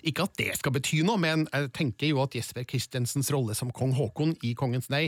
ikke 0.04 0.24
at 0.28 0.38
det 0.38 0.52
skal 0.60 0.72
bety 0.76 1.02
noe, 1.08 1.18
men 1.18 1.48
jeg 1.54 1.72
tenker 1.74 2.12
jo 2.12 2.22
at 2.24 2.36
Jesper 2.38 2.64
Christiansens 2.68 3.32
rolle 3.34 3.56
som 3.58 3.72
kong 3.72 3.94
Haakon 3.98 4.36
i 4.46 4.54
Kongens 4.58 4.90
nei, 4.94 5.08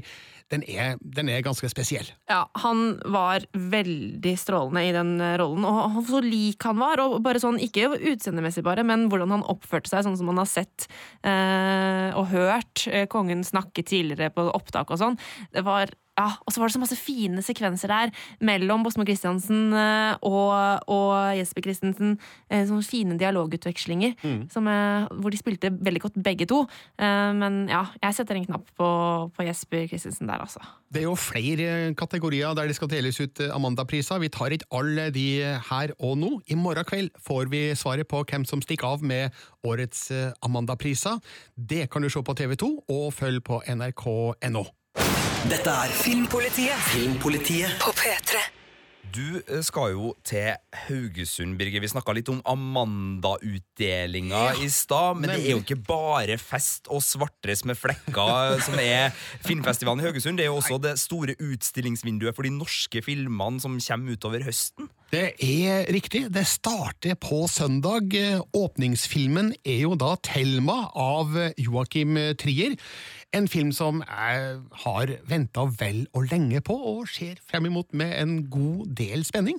den 0.50 0.63
er, 0.68 0.98
den 1.01 1.30
er 1.30 1.44
ganske 1.46 1.70
spesiell. 1.70 2.08
Ja, 2.30 2.44
han 2.63 2.98
var 3.06 3.46
veldig 3.54 4.34
strålende 4.39 4.82
i 4.88 4.94
den 4.96 5.16
eh, 5.22 5.36
rollen, 5.39 5.66
og 5.68 6.00
så 6.10 6.22
lik 6.25 6.63
han 6.66 6.80
var. 6.82 7.00
Og 7.04 7.20
bare 7.25 7.39
sånn, 7.42 7.60
Ikke 7.62 7.86
utseendemessig, 7.94 8.63
bare, 8.66 8.84
men 8.88 9.08
hvordan 9.12 9.30
han 9.38 9.44
oppførte 9.51 9.92
seg, 9.92 10.04
sånn 10.08 10.18
som 10.18 10.30
man 10.32 10.42
har 10.42 10.50
sett 10.50 10.88
eh, 11.24 12.10
og 12.18 12.30
hørt 12.34 12.86
eh, 12.89 13.06
kongen 13.12 13.44
snakke 13.46 13.84
tidligere 13.86 14.32
på 14.34 14.49
opptak 14.58 14.91
og 14.94 15.01
sånn. 15.01 15.20
Det 15.56 15.63
var 15.68 15.94
ja, 16.19 16.27
Og 16.43 16.53
så 16.53 16.59
var 16.59 16.67
det 16.69 16.75
så 16.75 16.81
masse 16.81 16.97
fine 16.99 17.43
sekvenser 17.45 17.91
der 17.91 18.11
mellom 18.43 18.83
Bosmo 18.83 19.05
Christiansen 19.07 19.71
eh, 19.71 20.17
og, 20.27 20.83
og 20.91 21.38
Jesper 21.38 21.63
Christensen. 21.63 22.17
Eh, 22.49 22.65
sånne 22.67 22.85
fine 22.85 23.17
dialogutvekslinger 23.19 24.17
som, 24.51 24.67
eh, 24.67 25.07
hvor 25.21 25.31
de 25.31 25.39
spilte 25.39 25.71
veldig 25.71 26.03
godt, 26.03 26.17
begge 26.23 26.47
to. 26.49 26.63
Men 26.99 27.61
ja, 27.69 27.83
jeg 28.01 28.15
setter 28.17 28.35
en 28.35 28.45
knapp 28.47 28.67
på, 28.77 28.89
på 29.35 29.45
Jesper 29.45 29.85
Christensen 29.88 30.27
der, 30.27 30.41
altså. 30.43 30.61
Det 30.89 31.03
er 31.03 31.05
jo 31.07 31.15
flere 31.19 31.93
kategorier 31.97 32.55
der 32.57 32.69
det 32.69 32.75
skal 32.75 32.89
deles 32.91 33.19
ut 33.21 33.39
Amanda-priser. 33.53 34.19
Vi 34.19 34.31
tar 34.33 34.55
ikke 34.55 34.67
alle 34.75 35.09
de 35.15 35.27
her 35.69 35.93
og 35.99 36.17
nå. 36.19 36.31
I 36.49 36.57
morgen 36.59 36.88
kveld 36.89 37.13
får 37.23 37.51
vi 37.53 37.63
svaret 37.77 38.09
på 38.09 38.23
hvem 38.25 38.47
som 38.49 38.63
stikker 38.65 38.89
av 38.89 39.05
med 39.05 39.35
årets 39.63 40.09
Amanda-priser. 40.45 41.21
Det 41.55 41.88
kan 41.93 42.03
du 42.03 42.09
se 42.11 42.23
på 42.25 42.35
TV2, 42.41 42.73
og 42.89 43.09
følg 43.15 43.43
på 43.45 43.61
nrk.no. 43.69 44.65
Dette 45.48 45.72
er 45.72 45.91
Filmpolitiet. 45.96 46.75
Filmpolitiet 46.91 47.72
På 47.79 47.93
P3. 47.96 48.41
Du 49.15 49.39
eh, 49.39 49.62
skal 49.63 49.93
jo 49.93 50.10
til 50.27 50.51
Haugesund, 50.84 51.55
Birger. 51.58 51.79
Vi 51.79 51.91
snakka 51.93 52.12
litt 52.17 52.27
om 52.29 52.41
Amanda-utdelinga 52.43 54.60
i 54.60 54.67
stad. 54.74 55.22
Men 55.22 55.31
det 55.31 55.39
er 55.46 55.55
jo 55.55 55.63
ikke 55.63 55.79
bare 55.88 56.36
fest 56.41 56.91
og 56.91 57.00
svartdress 57.05 57.63
med 57.69 57.79
flekker 57.79 58.60
som 58.67 58.75
er 58.84 59.15
filmfestivalen 59.48 60.03
i 60.03 60.10
Haugesund. 60.10 60.38
Det 60.38 60.50
er 60.50 60.51
jo 60.51 60.60
også 60.60 60.81
det 60.84 60.98
store 61.00 61.39
utstillingsvinduet 61.39 62.36
for 62.36 62.43
de 62.43 62.51
norske 62.60 63.05
filmene 63.05 63.63
som 63.63 63.79
kommer 63.79 64.19
utover 64.19 64.43
høsten. 64.43 64.91
Det 65.10 65.32
er 65.42 65.88
riktig. 65.89 66.28
Det 66.30 66.44
starter 66.46 67.16
på 67.18 67.48
søndag. 67.50 68.13
Åpningsfilmen 68.54 69.56
er 69.66 69.80
jo 69.88 69.96
da 69.98 70.12
Thelma 70.22 70.92
av 70.94 71.34
Joakim 71.58 72.13
Trier. 72.38 72.75
En 73.34 73.50
film 73.50 73.72
som 73.74 74.04
jeg 74.06 74.60
har 74.84 75.16
venta 75.25 75.66
vel 75.82 76.04
og 76.13 76.30
lenge 76.30 76.62
på, 76.62 76.78
og 76.78 77.10
ser 77.10 77.42
frem 77.42 77.72
imot 77.72 77.89
med 77.98 78.13
en 78.22 78.38
god 78.54 78.94
del 79.01 79.25
spenning. 79.25 79.58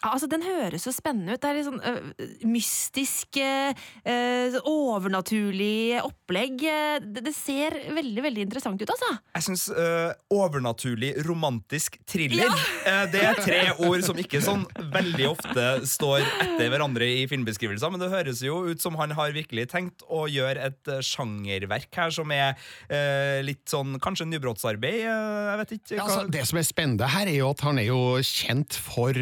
Ja, 0.00 0.14
altså 0.14 0.28
Den 0.30 0.44
høres 0.46 0.86
så 0.86 0.92
spennende 0.96 1.34
ut. 1.36 1.42
Det 1.42 1.48
er 1.50 1.58
litt 1.58 1.66
sånn 1.68 1.80
uh, 1.84 2.36
mystisk, 2.48 3.36
uh, 3.40 4.56
overnaturlig 4.70 6.00
opplegg. 6.02 6.62
Det, 7.04 7.24
det 7.26 7.34
ser 7.36 7.76
veldig 7.94 8.24
veldig 8.24 8.46
interessant 8.48 8.80
ut, 8.80 8.92
altså. 8.94 9.10
Jeg 9.36 9.46
syns 9.48 9.66
overnaturlig 10.32 11.12
romantisk 11.26 11.98
thriller 12.08 12.48
eh, 12.86 13.04
Det 13.12 13.22
er 13.24 13.40
tre 13.40 13.60
ord 13.86 14.02
som 14.06 14.18
ikke 14.20 14.40
sånn 14.44 14.64
veldig 14.94 15.26
ofte 15.30 15.66
står 15.88 16.24
etter 16.44 16.70
hverandre 16.72 17.06
i 17.20 17.26
filmbeskrivelser, 17.30 17.92
men 17.92 18.02
det 18.02 18.10
høres 18.12 18.42
jo 18.44 18.60
ut 18.70 18.82
som 18.82 18.96
han 19.00 19.14
har 19.18 19.34
virkelig 19.36 19.66
tenkt 19.72 20.04
å 20.08 20.24
gjøre 20.30 20.70
et 20.70 20.92
sjangerverk 21.06 21.90
her 22.00 22.14
som 22.14 22.32
er 22.34 22.54
eh, 22.88 23.40
litt 23.46 23.66
sånn 23.70 23.98
kanskje 24.02 24.28
nybrottsarbeid. 24.30 25.00
jeg 25.04 25.60
vet 25.62 25.74
ikke. 25.78 25.94
Ja, 25.98 26.04
hva- 26.04 26.20
altså, 26.20 26.34
det 26.38 26.46
som 26.48 26.60
er 26.60 26.68
spennende 26.68 27.10
her, 27.10 27.30
er 27.30 27.38
jo 27.40 27.50
at 27.52 27.64
han 27.66 27.80
er 27.82 27.88
jo 27.90 28.00
kjent 28.24 28.78
for 28.80 29.16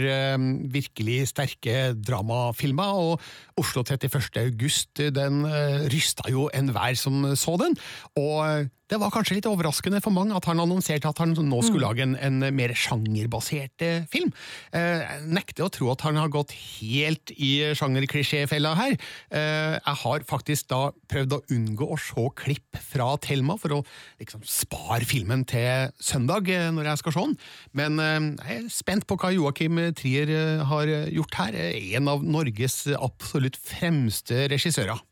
virkelig 0.73 1.29
sterke 1.33 1.95
dramafilmer, 1.95 2.99
og 3.13 3.21
Oslo 3.61 3.83
31. 3.83 4.43
august 4.45 5.03
den 5.15 5.45
uh, 5.47 5.87
rysta 5.91 6.29
jo 6.31 6.49
enhver 6.55 6.99
som 6.99 7.25
så 7.37 7.57
den. 7.61 7.77
Og 8.19 8.37
eh, 8.47 8.67
det 8.89 8.99
var 9.01 9.13
kanskje 9.13 9.39
litt 9.39 9.49
overraskende 9.49 10.01
for 10.05 10.15
mange 10.15 10.37
at 10.37 10.47
han 10.49 10.63
annonserte 10.63 11.11
at 11.11 11.21
han 11.21 11.35
nå 11.37 11.61
skulle 11.65 11.85
lage 11.85 12.05
en, 12.05 12.15
en 12.17 12.41
mer 12.57 12.73
sjangerbasert 12.77 13.85
eh, 13.85 14.07
film. 14.11 14.31
Eh, 14.73 15.03
jeg 15.05 15.27
nekter 15.37 15.67
å 15.67 15.73
tro 15.73 15.91
at 15.93 16.05
han 16.07 16.19
har 16.21 16.33
gått 16.33 16.55
helt 16.57 17.33
i 17.37 17.53
sjangerklisjéfella 17.79 18.75
her. 18.79 18.97
Eh, 19.29 19.77
jeg 19.77 19.97
har 20.05 20.25
faktisk 20.29 20.71
da 20.73 20.81
prøvd 21.11 21.37
å 21.37 21.43
unngå 21.55 21.91
å 21.93 22.01
se 22.01 22.25
klipp 22.41 22.81
fra 22.89 23.11
Thelma 23.25 23.59
for 23.61 23.79
å 23.79 23.83
liksom 24.21 24.45
spare 24.49 25.09
filmen 25.09 25.45
til 25.49 25.93
søndag 26.01 26.49
når 26.49 26.93
jeg 26.93 27.03
skal 27.03 27.17
se 27.17 27.27
den. 27.27 27.37
Men 27.77 28.01
jeg 28.01 28.57
er 28.57 28.73
spent 28.73 29.07
på 29.09 29.19
hva 29.21 29.33
Joakim 29.35 29.81
Trier 29.99 30.65
har 30.69 30.91
gjort 31.13 31.39
her. 31.43 31.61
En 31.99 32.11
av 32.11 32.25
Norges 32.25 32.81
absolutt 32.97 33.59
fremste 33.61 34.47
regissører. 34.53 35.08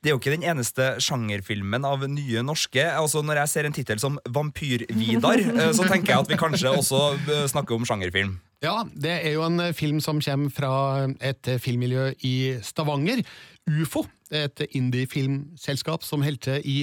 Det 0.00 0.08
er 0.08 0.14
jo 0.14 0.20
ikke 0.20 0.32
den 0.32 0.46
eneste 0.48 0.84
sjangerfilmen 1.04 1.84
av 1.84 2.06
nye 2.08 2.40
norske. 2.46 2.80
Altså 2.88 3.20
Når 3.20 3.42
jeg 3.42 3.52
ser 3.52 3.66
en 3.68 3.74
tittel 3.76 4.00
som 4.00 4.16
Vampyr-Vidar, 4.32 5.42
eh, 5.60 5.72
så 5.76 5.84
tenker 5.84 6.14
jeg 6.14 6.24
at 6.24 6.30
vi 6.30 6.38
kanskje 6.40 6.72
også 6.72 7.02
eh, 7.18 7.44
snakker 7.52 7.76
om 7.76 7.84
sjangerfilm. 7.84 8.38
Ja, 8.64 8.78
det 8.96 9.12
er 9.18 9.36
jo 9.36 9.44
en 9.44 9.60
eh, 9.60 9.74
film 9.76 10.00
som 10.00 10.22
kommer 10.24 10.52
fra 10.56 10.72
et 11.20 11.52
filmmiljø 11.60 12.14
i 12.24 12.34
Stavanger. 12.64 13.20
UFO, 13.68 14.06
et 14.32 14.64
indie-filmselskap 14.72 16.06
som 16.06 16.24
holder 16.24 16.46
til 16.48 16.64
i 16.64 16.78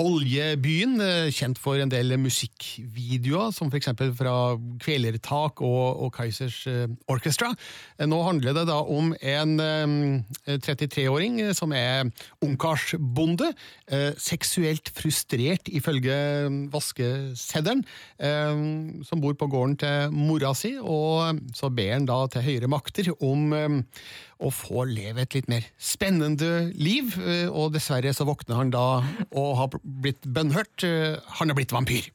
oljebyen, 0.00 1.00
eh, 1.00 1.30
kjent 1.34 1.58
for 1.60 1.80
en 1.80 1.90
del 1.92 2.16
musikkvideoer, 2.20 3.52
som 3.54 3.70
f.eks. 3.70 3.90
fra 4.16 4.34
Kvelertak 4.82 5.60
og, 5.64 6.00
og 6.04 6.12
Kaizers 6.16 6.62
eh, 6.70 6.86
Orchestra. 7.10 7.52
Eh, 7.98 8.08
Nå 8.08 8.20
handler 8.26 8.56
det 8.56 8.66
da 8.70 8.80
om 8.80 9.12
en 9.20 9.54
eh, 9.60 10.56
33-åring 10.56 11.40
som 11.56 11.74
er 11.76 12.08
ungkarsbonde, 12.44 13.52
seksuelt 14.20 14.90
frustrert 14.94 15.68
ifølge 15.72 16.14
vaskeseddelen, 16.70 17.82
som 19.06 19.22
bor 19.22 19.34
på 19.38 19.48
gården 19.50 19.76
til 19.80 20.14
mora 20.14 20.52
si, 20.56 20.72
og 20.78 21.40
så 21.56 21.70
ber 21.74 21.96
han 21.96 22.06
da 22.08 22.20
til 22.30 22.46
høyere 22.46 22.70
makter 22.70 23.10
om 23.18 23.50
eh, 24.40 24.46
å 24.46 24.50
få 24.50 24.84
leve 24.88 25.20
et 25.22 25.34
litt 25.36 25.48
mer 25.52 25.62
spennende 25.78 26.72
liv, 26.74 27.12
eh, 27.20 27.48
og 27.52 27.72
dessverre 27.74 28.12
så 28.16 28.24
våkner 28.24 28.56
han 28.56 28.70
da 28.72 29.02
og 29.36 29.50
har 29.58 29.68
blitt 29.84 30.22
bønnhørt. 30.24 30.82
Eh, 30.84 31.18
Han 31.40 31.48
har 31.52 31.56
blitt 31.56 31.72
vampyr. 31.72 32.08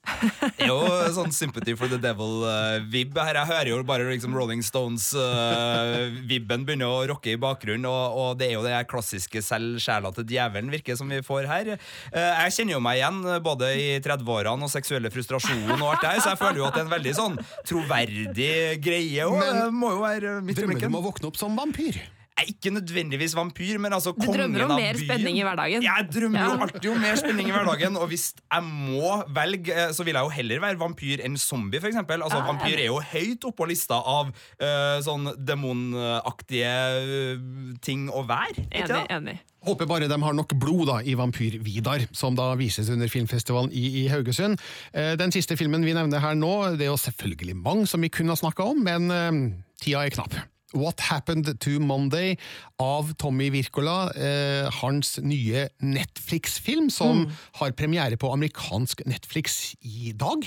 Det 0.58 0.64
er 0.66 0.68
jo 0.68 0.82
sånn 1.14 1.32
Sympathy 1.32 1.76
for 1.78 1.88
the 1.88 1.98
Devil-vib 2.02 3.16
her. 3.18 3.36
Jeg 3.36 3.48
hører 3.52 3.70
jo 3.72 3.78
bare 3.88 4.10
liksom 4.10 4.34
Rolling 4.36 4.64
Stones-vibben 4.66 6.66
begynne 6.66 6.88
å 6.90 7.04
rocke 7.10 7.34
i 7.34 7.40
bakgrunnen, 7.42 7.86
og, 7.90 8.18
og 8.18 8.40
det 8.40 8.50
er 8.50 8.56
jo 8.58 8.64
det 8.66 8.76
klassiske 8.92 9.42
'selv 9.46 9.80
sjela 9.84 10.12
til 10.16 10.26
djevelen' 10.30 10.72
virker 10.74 10.98
som 10.98 11.10
vi 11.10 11.22
får 11.26 11.48
her. 11.50 11.74
Eh, 12.12 12.34
Jeg 12.46 12.52
kjenner 12.58 12.74
jo 12.78 12.82
meg 12.84 13.00
igjen 13.00 13.22
både 13.46 13.70
i 13.78 13.88
30-årene 14.04 14.66
og 14.68 14.72
seksuelle 14.74 15.12
frustrasjon 15.14 15.72
og 15.78 15.88
alt 15.94 16.02
det 16.02 16.12
her, 16.14 16.20
så 16.24 16.34
jeg 16.34 16.42
føler 16.42 16.58
jo 16.62 16.68
at 16.68 16.74
det 16.76 16.82
er 16.84 16.88
en 16.90 16.96
veldig 16.98 17.16
sånn 17.16 17.38
troverdig 17.66 18.82
greie. 18.84 19.26
Og 19.28 19.38
Men 19.40 19.62
det 19.64 19.72
må 19.74 19.94
jo 19.96 20.02
være 20.04 20.40
mitt 20.46 20.58
Drømmer 20.60 20.86
om 20.90 21.00
å 21.02 21.06
våkne 21.10 21.30
opp 21.30 21.38
som 21.40 21.56
vampyr? 21.58 22.00
Jeg 22.36 22.44
er 22.44 22.50
ikke 22.52 22.72
nødvendigvis 22.76 23.34
vampyr, 23.38 23.78
men 23.80 23.94
altså 23.96 24.12
Du 24.12 24.26
drømmer 24.28 24.66
om 24.66 24.74
mer 24.76 24.98
byen. 24.98 25.06
spenning 25.08 25.38
i 25.40 25.44
hverdagen. 25.48 25.84
Jeg 25.86 26.08
drømmer 26.12 26.42
jo 26.44 26.58
alltid 26.66 26.88
om 26.92 26.98
mer 27.00 27.16
spenning 27.16 27.48
i 27.48 27.54
hverdagen, 27.56 27.96
og 27.96 28.10
hvis 28.12 28.26
jeg 28.36 28.64
må 28.68 29.12
velge, 29.32 29.72
eh, 29.72 29.94
så 29.96 30.04
vil 30.04 30.18
jeg 30.20 30.24
jo 30.28 30.34
heller 30.36 30.60
være 30.66 30.80
vampyr 30.82 31.24
enn 31.24 31.38
zombie, 31.40 31.80
for 31.80 31.88
eksempel. 31.88 32.20
Altså, 32.26 32.42
Ja, 32.42 32.50
vampyr 32.50 32.76
er 32.82 32.90
jo 32.90 33.00
høyt 33.00 33.48
oppå 33.48 33.68
lista 33.70 34.02
av 34.04 34.34
uh, 34.36 35.00
sånn 35.06 35.30
demonaktige 35.48 36.74
eh, 36.76 37.78
ting 37.82 38.10
å 38.12 38.26
være. 38.28 38.66
ikke 38.68 38.84
Enig. 39.00 39.06
enig. 39.16 39.38
Håper 39.66 39.88
bare 39.90 40.08
de 40.12 40.18
har 40.22 40.36
nok 40.38 40.52
blod 40.62 40.88
da, 40.92 40.98
i 41.02 41.16
Vampyr-Vidar, 41.18 42.04
som 42.14 42.36
da 42.38 42.52
vises 42.60 42.90
under 42.94 43.08
filmfestivalen 43.10 43.72
i, 43.74 44.04
i 44.04 44.08
Haugesund. 44.12 44.60
Eh, 44.94 45.16
Den 45.18 45.32
siste 45.34 45.56
filmen 45.58 45.86
vi 45.88 45.96
nevner 45.96 46.20
her 46.22 46.36
nå, 46.38 46.52
det 46.78 46.86
er 46.86 46.92
jo 46.92 47.00
selvfølgelig 47.02 47.56
mange 47.64 47.88
som 47.90 48.04
vi 48.04 48.12
kunne 48.14 48.36
ha 48.36 48.38
snakka 48.44 48.68
om, 48.76 48.84
men 48.86 49.08
eh, 49.10 49.40
tida 49.82 50.04
er 50.06 50.14
knapp. 50.14 50.36
What 50.76 51.00
Happened 51.08 51.50
to 51.64 51.80
Monday 51.80 52.36
av 52.82 53.14
Tommy 53.22 53.50
Wirkola, 53.54 54.12
eh, 54.16 54.70
hans 54.82 55.18
nye 55.24 55.70
Netflix-film, 55.80 56.90
som 56.90 57.26
har 57.60 57.72
premiere 57.72 58.18
på 58.18 58.32
amerikansk 58.34 59.06
Netflix 59.06 59.76
i 59.82 60.12
dag. 60.12 60.46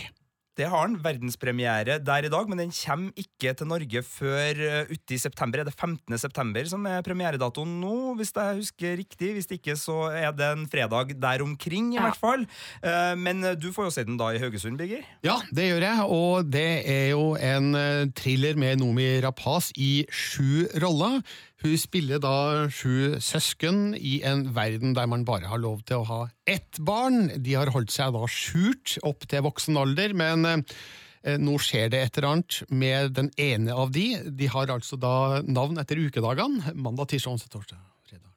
Det 0.59 0.67
har 0.67 0.83
han. 0.89 0.97
Verdenspremiere 1.05 1.99
der 2.03 2.27
i 2.27 2.31
dag, 2.33 2.49
men 2.51 2.59
den 2.59 2.73
kommer 2.75 3.15
ikke 3.21 3.53
til 3.57 3.69
Norge 3.71 4.03
før 4.07 4.59
uti 4.91 4.99
ute 4.99 5.15
i 5.15 5.21
september. 5.23 5.61
Er 5.63 5.69
det 5.69 5.77
15. 5.79 6.19
september 6.19 6.67
som 6.69 6.85
er 6.91 7.05
premieredatoen 7.07 7.77
nå, 7.81 7.93
hvis 8.19 8.33
jeg 8.37 8.59
husker 8.59 8.97
riktig? 8.99 9.31
Hvis 9.37 9.49
ikke, 9.55 9.77
så 9.79 10.11
er 10.11 10.33
det 10.37 10.49
en 10.57 10.67
fredag 10.69 11.15
der 11.23 11.45
omkring, 11.45 11.93
i 11.95 11.97
Ja. 11.97 12.09
hvert 12.09 12.19
fall. 12.21 12.43
Eh, 12.83 13.15
men 13.17 13.45
uh, 13.45 13.55
du 13.55 13.71
får 13.73 13.89
jo 13.89 13.91
se 13.95 14.05
den 14.05 14.19
da 14.19 14.33
i 14.35 14.39
Haugesund, 14.43 14.77
Birger. 14.79 15.07
Ja, 15.25 15.39
det 15.55 15.69
gjør 15.71 15.87
jeg, 15.87 16.05
og 16.11 16.51
det 16.51 16.67
er 16.91 17.09
jo 17.15 17.37
en 17.39 17.75
eh, 17.79 18.07
thriller 18.19 18.59
med 18.59 18.83
Nomi 18.83 19.21
Rapaz 19.25 19.71
i 19.77 20.05
sju 20.11 20.67
roller. 20.83 21.23
Hun 21.59 21.75
spiller 21.75 22.21
da 22.23 22.69
sju 22.71 23.19
søsken 23.19 23.91
i 23.99 24.21
en 24.27 24.45
verden 24.55 24.95
der 24.95 25.09
man 25.11 25.25
bare 25.27 25.51
har 25.51 25.59
lov 25.59 25.83
til 25.89 26.05
å 26.05 26.07
ha 26.07 26.21
ett 26.47 26.79
barn. 26.79 27.33
De 27.35 27.57
har 27.59 27.73
holdt 27.75 27.91
seg 27.91 28.15
da 28.15 28.29
skjult 28.31 28.95
opp 29.03 29.27
til 29.27 29.43
voksen 29.43 29.81
alder, 29.81 30.15
men 30.15 30.47
eh, 30.47 31.35
nå 31.35 31.57
skjer 31.59 31.91
det 31.91 32.05
et 32.05 32.21
eller 32.21 32.31
annet 32.31 32.61
med 32.71 33.19
den 33.19 33.33
ene 33.43 33.75
av 33.75 33.91
de. 33.91 34.07
De 34.39 34.51
har 34.55 34.71
altså 34.71 35.01
da 35.03 35.43
navn 35.43 35.83
etter 35.83 35.99
ukedagene. 35.99 36.77
Mandag, 36.79 37.11
tirsdag, 37.11 37.35
onsdag, 37.35 37.51
torsdag, 37.57 37.83
fredag. 38.07 38.31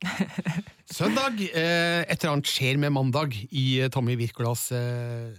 Søndag. 1.02 1.46
Eh, 1.46 2.02
et 2.02 2.18
eller 2.18 2.34
annet 2.34 2.50
skjer 2.50 2.82
med 2.82 2.98
mandag 2.98 3.38
i 3.38 3.84
eh, 3.84 3.94
Tommy 3.94 4.18
Wirkolas 4.18 4.72
eh, 4.74 5.30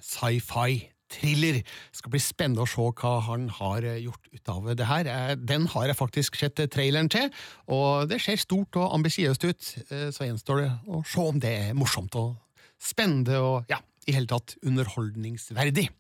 sci-fi-thriller. 1.13 1.61
Det 1.63 1.99
skal 1.99 2.13
bli 2.13 2.21
spennende 2.21 2.65
å 2.65 2.69
se 2.69 2.83
hva 2.83 3.13
han 3.29 3.49
har 3.59 3.85
eh, 3.85 4.01
gjort 4.03 4.29
ut 4.33 4.49
av 4.49 4.75
det 4.77 4.89
her. 4.89 5.07
Eh, 5.07 5.35
den 5.37 5.67
har 5.69 5.87
jeg 5.87 5.99
faktisk 5.99 6.37
sett 6.37 6.61
eh, 6.61 6.69
traileren 6.69 7.09
til, 7.09 7.31
og 7.69 8.09
det 8.09 8.21
ser 8.23 8.37
stort 8.41 8.77
og 8.77 8.95
ambisiøst 8.97 9.45
ut. 9.45 9.73
Så 10.13 10.27
gjenstår 10.27 10.63
det 10.63 10.71
å 10.89 11.03
se 11.07 11.21
om 11.21 11.41
det 11.41 11.55
er 11.69 11.75
morsomt 11.75 12.15
og 12.17 12.37
spennende 12.83 13.39
og 13.41 13.69
ja, 13.71 13.81
i 14.07 14.15
hele 14.17 14.31
tatt 14.31 14.57
underholdningsverdig. 14.63 15.91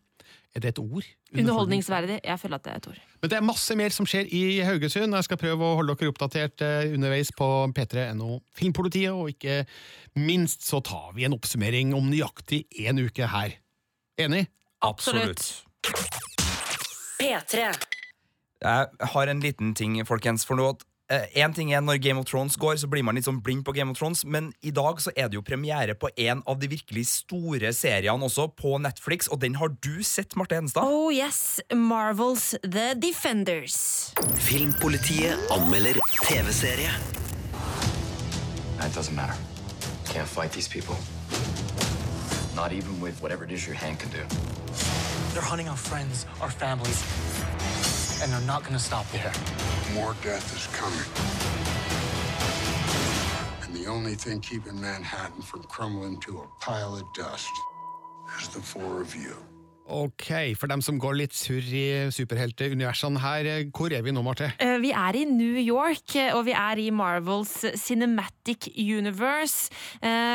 Er 0.52 0.60
det 0.60 0.74
et 0.74 0.82
ord? 0.82 1.06
Underholdningsverdig. 1.32 2.18
Jeg 2.26 2.40
føler 2.40 2.58
at 2.58 2.64
det 2.66 2.72
er 2.72 2.80
et 2.82 2.88
ord. 2.90 2.98
Men 3.22 3.30
det 3.32 3.36
er 3.38 3.44
masse 3.46 3.76
mer 3.78 3.94
som 3.94 4.04
skjer 4.08 4.28
i 4.36 4.42
Haugesund. 4.66 5.16
Jeg 5.16 5.24
skal 5.24 5.40
prøve 5.40 5.64
å 5.64 5.78
holde 5.78 5.94
dere 5.96 6.12
oppdatert 6.12 6.64
underveis 6.92 7.30
på 7.32 7.48
p3.no 7.72 8.42
Filmpolitiet, 8.58 9.14
og 9.16 9.32
ikke 9.32 9.62
minst 10.20 10.66
så 10.68 10.82
tar 10.84 11.14
vi 11.16 11.24
en 11.24 11.38
oppsummering 11.38 11.94
om 11.96 12.10
nøyaktig 12.12 12.66
en 12.84 13.00
uke 13.00 13.30
her. 13.32 13.56
Enig? 14.20 14.44
Absolutt. 14.82 15.64
P3. 17.20 17.68
Jeg 18.62 19.10
har 19.14 19.26
en 19.26 19.42
liten 19.42 19.74
ting, 19.74 19.98
folkens. 20.06 20.46
For 20.46 20.58
nå 20.58 20.72
Én 21.36 21.52
ting 21.52 21.74
er 21.74 21.82
når 21.84 21.98
Game 22.00 22.20
of 22.22 22.24
Thrones 22.24 22.54
går, 22.56 22.78
så 22.80 22.88
blir 22.88 23.02
man 23.04 23.18
litt 23.18 23.26
sånn 23.26 23.42
blind 23.44 23.66
på 23.66 23.74
Game 23.76 23.92
of 23.92 23.98
Thrones, 23.98 24.22
men 24.24 24.46
i 24.64 24.70
dag 24.72 24.96
så 25.02 25.12
er 25.12 25.28
det 25.28 25.36
jo 25.36 25.42
premiere 25.44 25.92
på 25.98 26.08
en 26.16 26.40
av 26.48 26.56
de 26.62 26.70
virkelig 26.72 27.04
store 27.10 27.72
seriene 27.76 28.24
også, 28.24 28.46
på 28.56 28.78
Netflix, 28.80 29.28
og 29.28 29.42
den 29.42 29.58
har 29.60 29.74
du 29.84 30.00
sett, 30.06 30.32
Marte 30.40 30.56
Henstad. 30.56 30.88
Oh 30.88 31.12
yes, 31.12 31.60
Marvels 31.74 32.54
The 32.64 32.94
Defenders. 32.96 34.14
Filmpolitiet 34.46 35.36
anmelder 35.52 36.00
TV-serie. 36.22 36.94
It 38.80 38.96
doesn't 38.96 39.12
matter. 39.12 39.36
Can't 40.08 40.28
fight 40.28 40.52
these 40.52 40.68
people. 40.68 40.96
Not 42.54 42.72
even 42.72 43.00
with 43.00 43.20
whatever 43.22 43.44
it 43.44 43.52
is 43.52 43.66
your 43.66 43.76
hand 43.76 43.98
can 43.98 44.10
do. 44.10 44.24
They're 45.32 45.42
hunting 45.42 45.68
our 45.68 45.76
friends, 45.76 46.26
our 46.40 46.50
families, 46.50 47.02
and 48.22 48.30
they're 48.30 48.40
not 48.42 48.64
gonna 48.64 48.78
stop 48.78 49.10
there. 49.10 49.32
More 49.94 50.14
death 50.22 50.54
is 50.54 50.66
coming. 50.76 51.08
And 53.62 53.74
the 53.74 53.88
only 53.90 54.14
thing 54.14 54.40
keeping 54.40 54.80
Manhattan 54.80 55.42
from 55.42 55.62
crumbling 55.64 56.20
to 56.20 56.40
a 56.40 56.46
pile 56.60 56.94
of 56.96 57.04
dust 57.14 57.50
is 58.40 58.48
the 58.48 58.60
four 58.60 59.00
of 59.00 59.16
you. 59.16 59.36
Ok, 59.92 60.54
for 60.56 60.70
dem 60.70 60.80
som 60.80 60.96
går 61.02 61.16
litt 61.18 61.34
surr 61.34 61.66
i 61.74 61.84
superhelteuniversene 62.14 63.18
her, 63.20 63.44
eh, 63.50 63.64
hvor 63.74 63.92
er 63.92 64.02
vi 64.06 64.12
nå, 64.14 64.22
Marte? 64.24 64.52
Eh, 64.62 64.78
Vi 64.78 64.92
er 64.92 65.16
i 65.18 65.24
New 65.26 65.58
York, 65.58 66.14
eh, 66.16 66.32
og 66.34 66.44
vi 66.46 66.52
er 66.52 66.78
i 66.78 66.90
Marvels 66.90 67.64
Cinematic 67.76 68.68
Universe. 68.78 69.70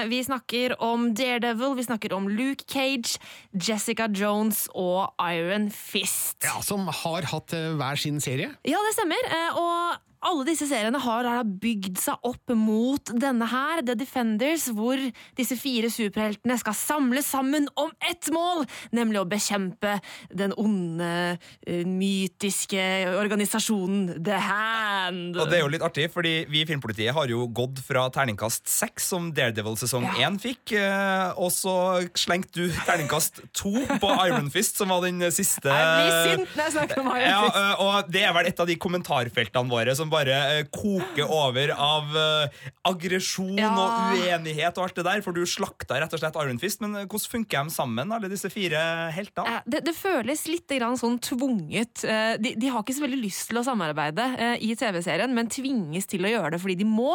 Vi 0.08 0.20
snakker 0.24 0.76
om 0.82 1.14
Daredevil, 1.14 1.76
vi 1.76 1.84
snakker 1.84 2.14
om 2.14 2.28
Luke 2.28 2.64
Cage, 2.68 3.18
Jessica 3.54 4.08
Jones 4.08 4.68
og 4.76 5.14
Iron 5.20 5.70
Fist. 5.72 6.44
Ja, 6.44 6.60
Som 6.62 6.88
har 6.88 7.22
hatt 7.24 7.48
hver 7.52 7.98
sin 7.98 8.20
serie. 8.20 8.52
Ja, 8.66 8.78
det 8.78 8.94
stemmer. 8.96 9.24
Og 9.56 9.98
alle 10.26 10.46
disse 10.48 10.66
seriene 10.70 11.00
har 11.04 11.28
bygd 11.46 12.00
seg 12.02 12.24
opp 12.26 12.54
mot 12.58 13.12
denne 13.22 13.46
her, 13.50 13.84
The 13.86 13.96
Defenders, 14.00 14.68
hvor 14.74 15.00
disse 15.38 15.58
fire 15.60 15.90
superheltene 15.94 16.58
skal 16.60 16.76
samle 16.78 17.22
sammen 17.26 17.68
om 17.78 17.92
ett 18.10 18.30
mål, 18.34 18.66
nemlig 18.96 19.22
å 19.22 19.28
bekjempe 19.30 19.98
den 20.34 20.54
onde, 20.58 21.38
eh, 21.68 21.84
mytiske 21.86 22.82
organisasjonen 23.18 24.24
The 24.24 24.40
Hand. 24.42 25.38
Og 25.38 25.50
det 25.52 25.60
er 25.60 25.64
jo 25.66 25.72
litt 25.72 25.86
artig, 25.86 26.10
fordi 26.14 26.48
vi 26.50 26.64
i 26.64 26.68
Filmpolitiet 26.70 27.14
har 27.14 27.28
jo 27.32 27.46
gått 27.48 27.80
fra 27.86 28.08
terningkast 28.14 28.68
seks, 28.68 29.08
som 29.14 29.32
Daredevil 29.32 29.78
sesong 29.78 30.04
Ja. 30.08 30.30
fikk, 30.38 30.74
eh, 30.74 31.34
og 31.38 31.52
så 31.52 32.08
slengte 32.14 32.54
du 32.54 32.70
terningkast 32.70 33.42
to 33.54 33.72
på 34.02 34.10
Iron 34.28 34.50
Fist, 34.50 34.78
som 34.78 34.90
var 34.90 35.02
den 35.02 35.20
siste 35.32 35.64
Jeg 35.68 35.88
blir 35.98 36.38
sint 36.38 36.56
når 36.56 36.64
jeg 36.64 36.74
snakker 36.74 37.00
om 37.00 37.08
Iron 37.08 37.44
Fist. 37.46 37.56
Ja, 37.56 37.76
og 37.80 38.12
det 38.12 38.24
er 38.24 38.34
vel 38.34 38.46
et 38.48 38.60
av 38.60 38.68
de 38.68 38.76
kommentarfeltene 38.76 39.70
våre 39.70 39.96
som 39.96 40.07
bare 40.12 40.36
eh, 40.58 40.64
koker 40.74 41.28
over 41.28 41.72
av 41.76 42.16
eh, 42.18 42.58
aggresjon 42.88 43.58
Ja. 43.58 43.72
og 43.74 44.18
uenighet 44.18 44.78
og 44.78 44.88
alt 44.88 44.96
det 45.00 45.06
der, 45.08 45.22
for 45.26 45.36
du 45.36 45.44
slakta 45.50 46.00
rett 46.02 46.14
og 46.14 46.22
slett 46.22 46.38
Iron 46.42 46.60
Fist, 46.62 46.82
men 46.84 46.96
eh, 46.96 47.06
hvordan 47.10 47.32
funker 47.38 47.68
de 47.70 47.74
sammen, 47.76 48.12
alle 48.16 48.30
disse 48.32 48.50
fire 48.54 48.82
heltene? 49.16 49.62
Det, 49.66 49.84
det 49.88 49.96
føles 49.98 50.46
litt 50.50 50.70
grann 50.78 50.98
sånn 51.00 51.18
tvunget. 51.24 52.04
De, 52.42 52.54
de 52.60 52.70
har 52.72 52.84
ikke 52.84 52.96
så 52.98 53.04
veldig 53.06 53.20
lyst 53.22 53.48
til 53.50 53.60
å 53.62 53.66
samarbeide 53.66 54.28
i 54.64 54.74
TV-serien, 54.78 55.34
men 55.36 55.50
tvinges 55.52 56.08
til 56.10 56.26
å 56.28 56.32
gjøre 56.32 56.54
det 56.56 56.62
fordi 56.64 56.78
de 56.82 56.88
må. 56.90 57.14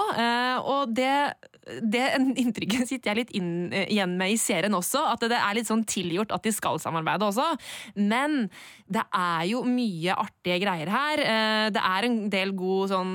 Og 0.69 0.93
det, 0.97 1.13
det 1.63 2.03
inntrykket 2.43 2.91
sitter 2.91 3.13
jeg 3.13 3.21
litt 3.21 3.35
inn, 3.39 3.51
eh, 3.73 3.87
igjen 3.93 4.17
med 4.19 4.35
i 4.35 4.39
serien 4.41 4.75
også, 4.75 5.05
at 5.13 5.23
det 5.31 5.39
er 5.39 5.57
litt 5.59 5.69
sånn 5.71 5.85
tilgjort 5.87 6.35
at 6.35 6.43
de 6.47 6.53
skal 6.55 6.81
samarbeide 6.83 7.29
også. 7.29 7.47
Men 7.95 8.49
det 8.93 9.05
er 9.15 9.47
jo 9.53 9.63
mye 9.67 10.17
artige 10.19 10.59
greier 10.65 10.91
her. 10.93 11.23
Eh, 11.23 11.71
Det 11.73 11.81
er 11.83 12.05
en 12.05 12.17
del 12.33 12.51
god 12.59 12.91
sånn 12.91 13.13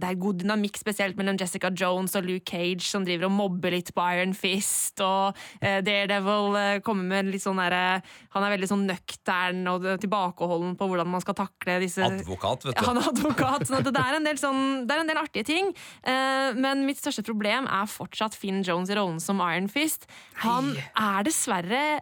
Det 0.00 0.06
er 0.06 0.18
god 0.20 0.38
dynamikk 0.40 0.78
spesielt 0.78 1.18
mellom 1.18 1.36
Jessica 1.40 1.70
Jones 1.74 2.14
og 2.16 2.24
Luke 2.24 2.46
Cage, 2.46 2.86
som 2.86 3.04
driver 3.04 3.26
og 3.26 3.34
mobber 3.34 3.74
litt 3.74 3.90
på 3.94 4.04
Iron 4.14 4.32
Fist, 4.34 5.00
og 5.04 5.36
eh, 5.60 5.80
Daredevil 5.84 6.80
kommer 6.86 7.08
med 7.10 7.32
litt 7.34 7.42
sånn 7.42 7.58
derre 7.60 8.00
Han 8.34 8.46
er 8.46 8.54
veldig 8.54 8.70
sånn 8.70 8.86
nøktern 8.88 9.66
og 9.72 9.88
tilbakeholden 10.00 10.76
på 10.78 10.88
hvordan 10.88 11.10
man 11.10 11.24
skal 11.24 11.36
takle 11.38 11.80
disse 11.82 12.04
Advokat, 12.06 12.68
vet 12.68 12.78
du. 12.78 12.84
Han 12.88 13.00
er 13.00 13.10
advokat, 13.10 13.66
sånn 13.68 13.84
det 13.90 13.96
er 13.98 14.16
en 14.16 14.26
del, 14.26 14.38
sånn, 14.40 14.62
det 14.86 14.94
er 14.94 15.02
en 15.02 15.10
del 15.10 15.20
artige 15.20 15.46
ting. 15.46 15.70
Men 16.04 16.84
mitt 16.86 17.00
største 17.00 17.24
problem 17.26 17.66
er 17.66 17.79
fortsatt 17.88 18.36
Finn 18.36 18.64
Jones 18.66 18.90
i 18.92 18.98
rollen 18.98 19.20
som 19.22 19.40
Iron 19.46 19.70
Fist. 19.72 20.08
Han 20.44 20.74
er 20.76 21.26
dessverre 21.26 22.00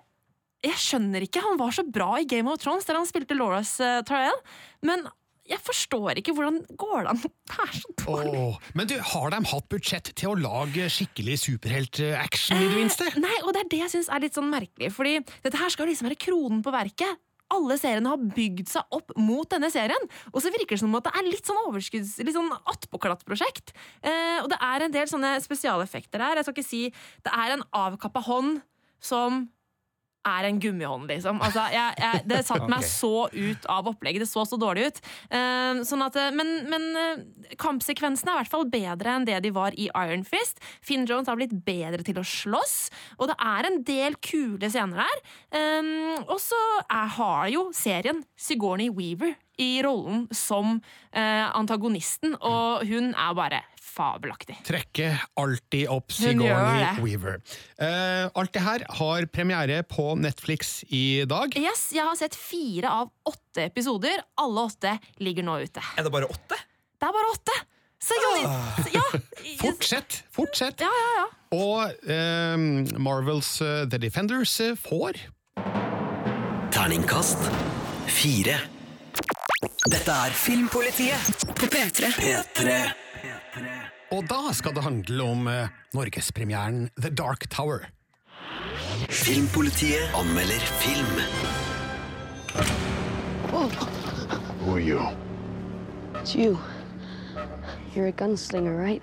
Jeg 0.65 0.75
skjønner 0.75 1.23
ikke. 1.23 1.45
Han 1.45 1.61
var 1.61 1.71
så 1.77 1.85
bra 1.87 2.17
i 2.19 2.27
Game 2.27 2.51
of 2.51 2.59
Thrones, 2.59 2.89
der 2.89 2.99
han 2.99 3.07
spilte 3.07 3.37
Lauras 3.39 3.77
uh, 3.79 4.01
Tyrell, 4.07 4.41
men 4.83 5.07
jeg 5.49 5.61
forstår 5.65 6.19
ikke 6.21 6.35
hvordan 6.37 6.59
går 6.77 7.07
det 7.07 7.13
an 7.13 7.21
Det 7.25 7.63
er 7.65 7.71
så 7.79 7.95
dårlig. 8.03 8.41
Oh, 8.41 8.59
men 8.77 8.91
du, 8.91 8.97
har 9.13 9.33
de 9.33 9.39
hatt 9.53 9.69
budsjett 9.73 10.11
til 10.19 10.35
å 10.35 10.39
lage 10.39 10.89
skikkelig 10.93 11.39
superhelt-action, 11.47 12.59
i 12.59 12.69
det 12.69 12.77
minste? 12.77 13.09
Nei, 13.23 13.39
og 13.45 13.55
det 13.57 13.65
er 13.65 13.71
det 13.73 13.81
jeg 13.87 13.95
syns 13.95 14.11
er 14.13 14.25
litt 14.25 14.37
sånn 14.37 14.51
merkelig, 14.53 14.91
fordi 14.95 15.17
dette 15.47 15.61
her 15.61 15.73
skal 15.73 15.89
liksom 15.89 16.11
være 16.11 16.21
kronen 16.21 16.61
på 16.65 16.75
verket. 16.75 17.23
Alle 17.55 17.79
seriene 17.81 18.13
har 18.13 18.25
bygd 18.37 18.69
seg 18.69 18.95
opp 18.95 19.15
mot 19.17 19.49
denne 19.51 19.71
serien, 19.73 20.09
og 20.33 20.43
så 20.45 20.53
virker 20.53 20.77
det 20.77 20.83
som 20.83 20.97
at 20.99 21.07
det 21.09 21.15
er 21.17 21.29
litt 21.29 21.49
sånn 21.49 21.61
overskudds... 21.65 22.17
Litt 22.21 22.37
sånn 22.37 22.51
attpåklatt-prosjekt. 22.59 23.73
Eh, 24.03 24.41
og 24.43 24.51
det 24.53 24.59
er 24.69 24.85
en 24.85 24.95
del 24.95 25.09
sånne 25.11 25.37
spesialeffekter 25.45 26.25
her. 26.25 26.41
Jeg 26.41 26.49
skal 26.49 26.57
ikke 26.57 26.69
si 26.69 26.83
Det 27.25 27.33
er 27.33 27.55
en 27.57 27.65
avkappa 27.77 28.23
hånd 28.29 28.61
som 29.01 29.47
er 30.27 30.49
en 30.49 30.59
gummihånd, 30.61 31.09
liksom. 31.11 31.41
Altså, 31.45 31.65
jeg, 31.73 31.95
jeg, 32.03 32.23
det 32.31 32.43
satte 32.47 32.69
meg 32.73 32.85
så 32.87 33.29
ut 33.33 33.69
av 33.71 33.89
opplegget. 33.91 34.25
Det 34.25 34.31
så 34.31 34.45
så 34.49 34.59
dårlig 34.61 34.89
ut. 34.89 35.01
Uh, 35.33 35.83
sånn 35.87 36.05
at, 36.05 36.19
eh, 36.19 36.35
men 36.35 36.55
men 36.69 36.87
uh, 36.97 37.55
kampsekvensene 37.61 38.33
er 38.33 38.39
i 38.39 38.43
hvert 38.43 38.53
fall 38.53 38.69
bedre 38.71 39.15
enn 39.15 39.27
det 39.29 39.39
de 39.45 39.53
var 39.55 39.77
i 39.79 39.89
Iron 39.89 40.25
Fist. 40.27 40.63
Finn 40.85 41.07
Jones 41.09 41.31
har 41.31 41.39
blitt 41.39 41.55
bedre 41.67 42.05
til 42.07 42.21
å 42.21 42.27
slåss, 42.27 42.77
og 43.19 43.31
det 43.33 43.39
er 43.39 43.69
en 43.69 43.83
del 43.87 44.19
kule 44.25 44.71
scener 44.71 45.05
der. 45.05 45.23
Eh, 45.59 45.93
og 46.27 46.39
så 46.43 46.59
har 47.19 47.49
jo 47.53 47.69
serien 47.77 48.25
Sigourney 48.39 48.91
Weaver 48.95 49.37
i 49.59 49.83
rollen 49.83 50.27
som 50.35 50.79
uh, 50.79 51.47
antagonisten, 51.59 52.37
og 52.39 52.87
hun 52.87 53.11
er 53.11 53.35
bare 53.35 53.63
fabelaktig. 53.99 54.59
Trekker 54.67 55.19
alltid 55.41 55.89
opp 55.93 56.15
Sigourney. 56.15 56.87
Weaver. 57.03 57.41
Uh, 57.81 58.31
alt 58.39 58.55
det 58.55 58.63
her 58.63 58.87
har 59.01 59.27
premiere 59.35 59.83
på 59.87 60.13
Netflix 60.19 60.81
i 60.89 61.25
dag. 61.29 61.55
Yes, 61.59 61.89
jeg 61.97 62.07
har 62.07 62.19
sett 62.19 62.39
fire 62.39 62.93
av 63.03 63.11
åtte 63.29 63.67
episoder. 63.67 64.23
Alle 64.39 64.69
åtte 64.71 64.99
ligger 65.23 65.47
nå 65.47 65.59
ute. 65.67 65.83
Er 65.99 66.07
det 66.07 66.15
bare 66.15 66.31
åtte? 66.31 66.59
Det 66.99 67.07
er 67.07 67.15
bare 67.15 67.35
åtte! 67.35 67.59
Sigourney 67.99 68.45
ah. 68.47 68.79
ja, 68.93 69.03
Fortsett! 69.61 70.25
Fortsett! 70.31 70.81
ja, 70.81 70.87
ja, 70.87 71.09
ja. 71.19 71.27
Og 71.59 72.11
eh, 72.11 72.99
Marvels 73.01 73.61
uh, 73.63 73.89
The 73.91 73.99
Defenders 73.99 74.61
eh, 74.61 74.75
får 74.79 75.19
Terningkast 76.75 77.49
fire. 78.13 78.61
Dette 79.89 80.15
er 80.29 80.37
Filmpolitiet 80.37 81.47
På 81.57 81.67
P3. 81.67 82.13
P3. 82.19 83.08
Og 84.11 84.25
da 84.25 84.53
skal 84.57 84.73
det 84.73 84.83
handle 84.83 85.23
om 85.23 85.49
eh, 85.53 85.69
norgespremieren 85.93 86.89
The 86.97 87.11
Dark 87.11 87.49
Tower. 87.51 87.91
Filmpolitiet 89.09 90.15
anmelder 90.17 90.65
film. 90.81 91.21
Who 94.63 94.73
are 94.75 94.81
you? 94.81 95.01
It's 96.15 96.35
you. 96.35 96.59
You're 97.95 98.09
a 98.09 98.13
gunslinger, 98.13 98.77
right? 98.79 99.03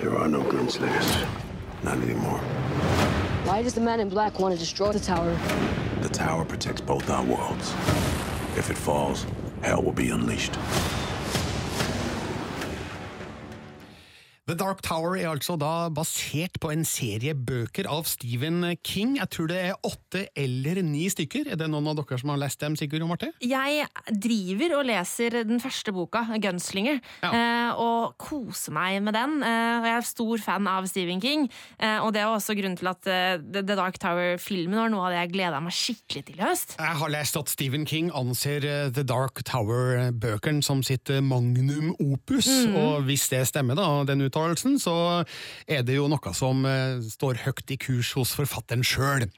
There 0.00 0.16
are 0.16 0.28
no 0.28 0.42
gunslingers. 0.42 1.26
Not 1.82 1.96
anymore. 1.96 2.38
Why 3.44 3.62
does 3.62 3.74
the 3.74 3.80
man 3.80 4.00
in 4.00 4.08
black 4.08 4.38
want 4.38 4.54
to 4.54 4.58
destroy 4.60 4.92
the 4.92 5.00
tower? 5.00 5.36
The 6.02 6.08
tower 6.08 6.44
protects 6.44 6.80
both 6.80 7.10
our 7.10 7.24
worlds. 7.24 7.74
If 8.56 8.70
it 8.70 8.78
falls, 8.78 9.26
hell 9.62 9.82
will 9.82 9.92
be 9.92 10.10
unleashed. 10.10 10.56
The 14.50 14.56
Dark 14.58 14.80
Tower 14.82 15.12
er 15.14 15.28
altså 15.30 15.54
da 15.54 15.86
basert 15.94 16.56
på 16.58 16.72
en 16.72 16.80
serie 16.82 17.36
bøker 17.38 17.86
av 17.86 18.08
Stephen 18.10 18.64
King. 18.82 19.12
Jeg 19.20 19.30
tror 19.30 19.46
det 19.46 19.58
er 19.62 19.76
åtte 19.86 20.24
eller 20.34 20.80
ni 20.82 21.04
stykker. 21.12 21.52
Er 21.52 21.58
det 21.60 21.68
noen 21.70 21.86
av 21.86 22.00
dere 22.00 22.16
som 22.18 22.32
har 22.32 22.40
lest 22.42 22.58
dem, 22.58 22.74
Sigurd 22.74 23.04
og 23.06 23.12
Marte? 23.12 23.28
Jeg 23.46 23.86
driver 24.10 24.74
og 24.80 24.88
leser 24.88 25.36
den 25.46 25.62
første 25.62 25.94
boka, 25.94 26.24
'Gunslinger', 26.34 26.98
ja. 27.22 27.76
og 27.78 28.16
koser 28.18 28.74
meg 28.74 28.96
med 29.06 29.14
den. 29.14 29.36
Eh, 29.46 29.86
jeg 29.86 29.94
er 30.00 30.08
stor 30.08 30.42
fan 30.42 30.66
av 30.66 30.88
Stephen 30.90 31.22
King, 31.22 31.46
eh, 31.78 32.02
og 32.02 32.10
det 32.16 32.24
er 32.24 32.32
også 32.32 32.58
grunnen 32.58 32.80
til 32.80 32.90
at 32.90 33.06
eh, 33.06 33.38
The 33.38 33.78
Dark 33.78 34.02
Tower-filmen 34.02 34.82
var 34.82 34.90
noe 34.90 35.06
av 35.06 35.14
det 35.14 35.22
jeg 35.22 35.32
gleda 35.36 35.62
meg 35.62 35.78
skikkelig 35.78 36.24
til 36.26 36.42
i 36.42 36.46
høst. 36.48 36.74
Jeg 36.74 36.98
har 37.04 37.14
lest 37.14 37.38
at 37.38 37.54
Stephen 37.54 37.86
King 37.86 38.10
anser 38.18 38.66
eh, 38.66 38.90
The 38.90 39.06
Dark 39.06 39.44
Tower-bøkene 39.46 40.66
som 40.66 40.82
sitt 40.82 41.06
eh, 41.06 41.22
magnum 41.22 41.94
opus, 42.00 42.50
mm. 42.50 42.74
og 42.82 43.06
hvis 43.06 43.30
det 43.30 43.46
stemmer, 43.54 43.78
da, 43.78 44.02
den 44.10 44.26
uttalelsen, 44.26 44.39
så 44.80 44.96
er 45.66 45.84
det 45.86 45.96
jo 45.96 46.08
noe 46.10 46.34
som 46.36 46.64
eh, 46.68 47.00
står 47.04 47.42
høyt 47.44 47.70
i 47.70 47.78
kurs 47.80 48.12
hos 48.18 48.34
forfatteren 48.36 48.84
sjøl. 48.86 49.28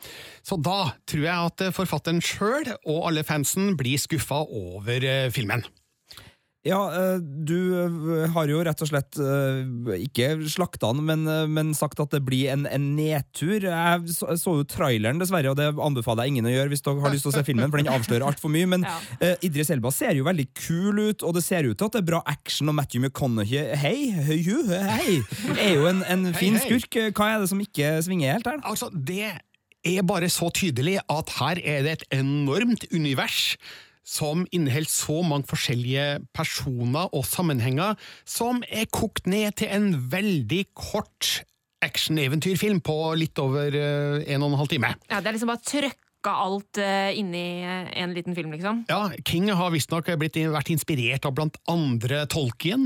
Så 0.43 0.57
da 0.57 0.95
tror 1.07 1.25
jeg 1.27 1.53
at 1.53 1.67
forfatteren 1.75 2.23
sjøl 2.23 2.73
og 2.83 3.09
alle 3.11 3.25
fansen 3.25 3.77
blir 3.77 4.01
skuffa 4.01 4.43
over 4.47 5.03
eh, 5.03 5.31
filmen. 5.33 5.65
Ja, 6.63 6.79
eh, 6.95 7.17
du 7.19 7.57
eh, 7.75 8.29
har 8.31 8.51
jo 8.51 8.61
rett 8.63 8.83
og 8.85 8.89
slett 8.89 9.19
eh, 9.19 9.97
ikke 10.05 10.29
slakta 10.47 10.93
den, 10.95 11.03
men, 11.09 11.27
men 11.51 11.73
sagt 11.75 11.99
at 12.03 12.15
det 12.15 12.21
blir 12.23 12.53
en, 12.53 12.69
en 12.71 12.85
nedtur. 12.95 13.67
Jeg 13.67 14.15
så, 14.15 14.55
jo 14.61 14.67
traileren, 14.71 15.19
dessverre, 15.19 15.51
og 15.51 15.59
det 15.59 15.73
anbefaler 15.75 16.29
jeg 16.29 16.37
ingen 16.37 16.47
å 16.47 16.55
gjøre 16.55 16.73
hvis 16.73 16.87
dere 16.87 17.03
har 17.03 17.15
lyst 17.15 17.27
til 17.27 17.33
å 17.33 17.35
se 17.35 17.45
filmen, 17.51 17.67
for 17.73 17.83
den 17.83 17.91
avslører 17.91 18.29
altfor 18.31 18.55
mye. 18.55 18.71
Men 18.77 18.87
eh, 19.25 19.35
Idris 19.43 19.75
Elba 19.75 19.91
ser 19.95 20.15
jo 20.19 20.29
veldig 20.29 20.49
kul 20.55 21.03
ut, 21.03 21.27
og 21.27 21.35
det 21.35 21.43
ser 21.49 21.67
ut 21.67 21.75
til 21.75 21.91
at 21.91 21.99
det 21.99 22.05
er 22.05 22.11
bra 22.13 22.23
action, 22.31 22.71
og 22.71 22.79
Matthew 22.79 23.03
McConaughey 23.03 23.75
Hei, 23.83 23.97
hei, 24.15 24.41
hei, 24.47 25.21
er 25.59 25.75
jo 25.75 25.89
en, 25.91 26.05
en 26.07 26.29
fin 26.37 26.55
hei. 26.55 26.63
skurk. 26.63 27.01
Hva 27.11 27.33
er 27.33 27.43
det 27.43 27.51
som 27.51 27.63
ikke 27.63 27.97
svinger 28.07 28.37
helt 28.37 28.47
her? 28.47 28.63
Altså, 28.63 28.87
det 28.95 29.33
er 29.83 30.05
bare 30.07 30.31
så 30.31 30.47
tydelig 30.55 31.01
at 31.11 31.39
her 31.41 31.59
er 31.59 31.83
det 31.83 31.97
et 31.99 32.13
enormt 32.23 32.87
univers 32.95 33.57
som 34.05 34.47
inneholder 34.53 34.91
så 34.91 35.21
mange 35.27 35.47
forskjellige 35.51 36.21
personer 36.35 37.09
og 37.15 37.25
sammenhenger, 37.29 37.95
som 38.27 38.63
er 38.69 38.87
kokt 38.93 39.27
ned 39.31 39.55
til 39.63 39.69
en 39.73 39.93
veldig 40.13 40.65
kort 40.75 41.45
actioneventyrfilm 41.83 42.81
på 42.85 42.97
litt 43.19 43.39
over 43.43 43.75
eh, 43.75 44.23
en 44.35 44.43
og 44.47 44.53
en 44.53 44.59
halv 44.63 44.71
time. 44.73 44.95
Ja, 45.11 45.21
Det 45.21 45.31
er 45.33 45.39
liksom 45.39 45.51
bare 45.53 45.67
trøkk 45.67 45.99
alt 46.31 46.79
uh, 46.79 47.09
inni 47.19 47.65
eh, 47.67 47.89
en 47.99 48.13
liten 48.15 48.37
film, 48.37 48.53
liksom. 48.55 48.85
Ja, 48.87 49.09
King 49.27 49.49
har 49.59 49.73
visstnok 49.75 50.07
vært 50.07 50.69
inspirert 50.71 51.25
av 51.27 51.35
blant 51.35 51.57
andre 51.67 52.21
Tolkien 52.31 52.85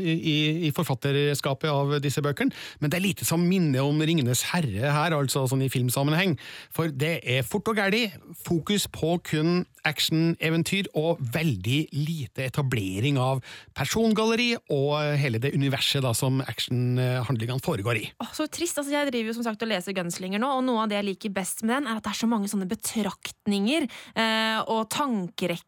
i- 0.00 0.64
i 0.64 0.70
forfatterskapet 0.72 1.68
av 1.68 1.92
disse 2.00 2.22
bøkene, 2.24 2.48
men 2.80 2.88
det 2.88 2.96
er 2.96 3.04
lite 3.04 3.26
som 3.28 3.44
minner 3.44 3.84
om 3.84 4.00
Ringenes 4.00 4.40
herre 4.54 4.88
her, 4.88 5.12
altså 5.18 5.44
sånn 5.50 5.66
i 5.66 5.68
filmsammenheng. 5.68 6.38
For 6.72 6.88
det 6.88 7.18
er 7.28 7.44
fort 7.44 7.68
og 7.68 7.76
gæli, 7.76 8.06
fokus 8.40 8.88
på 8.88 9.18
kun 9.34 9.66
actioneventyr 9.88 10.90
og 10.98 11.22
veldig 11.34 11.80
lite 11.96 12.46
etablering 12.48 13.18
av 13.22 13.42
persongalleri 13.76 14.52
og 14.74 14.94
hele 15.20 15.40
det 15.42 15.54
universet 15.56 16.04
da 16.04 16.14
som 16.16 16.42
actionhandlingene 16.44 17.64
foregår 17.64 18.02
i. 18.02 18.06
Åh, 18.22 18.34
så 18.36 18.48
trist. 18.52 18.78
altså 18.78 18.94
Jeg 18.94 19.10
driver 19.10 19.32
jo 19.32 19.38
som 19.38 19.48
sagt 19.48 19.64
og 19.64 19.72
leser 19.72 19.96
Gunslinger 19.96 20.42
nå, 20.42 20.52
og 20.58 20.66
noe 20.66 20.84
av 20.84 20.92
det 20.92 21.00
jeg 21.00 21.10
liker 21.12 21.34
best 21.34 21.64
med 21.64 21.76
den, 21.78 21.88
er 21.88 21.98
at 21.98 22.06
det 22.06 22.14
er 22.14 22.22
så 22.22 22.30
mange 22.30 22.50
sånne 22.50 22.68
betraktninger 22.70 23.88
eh, 23.88 24.60
og 24.66 24.88
tankerekker 24.94 25.66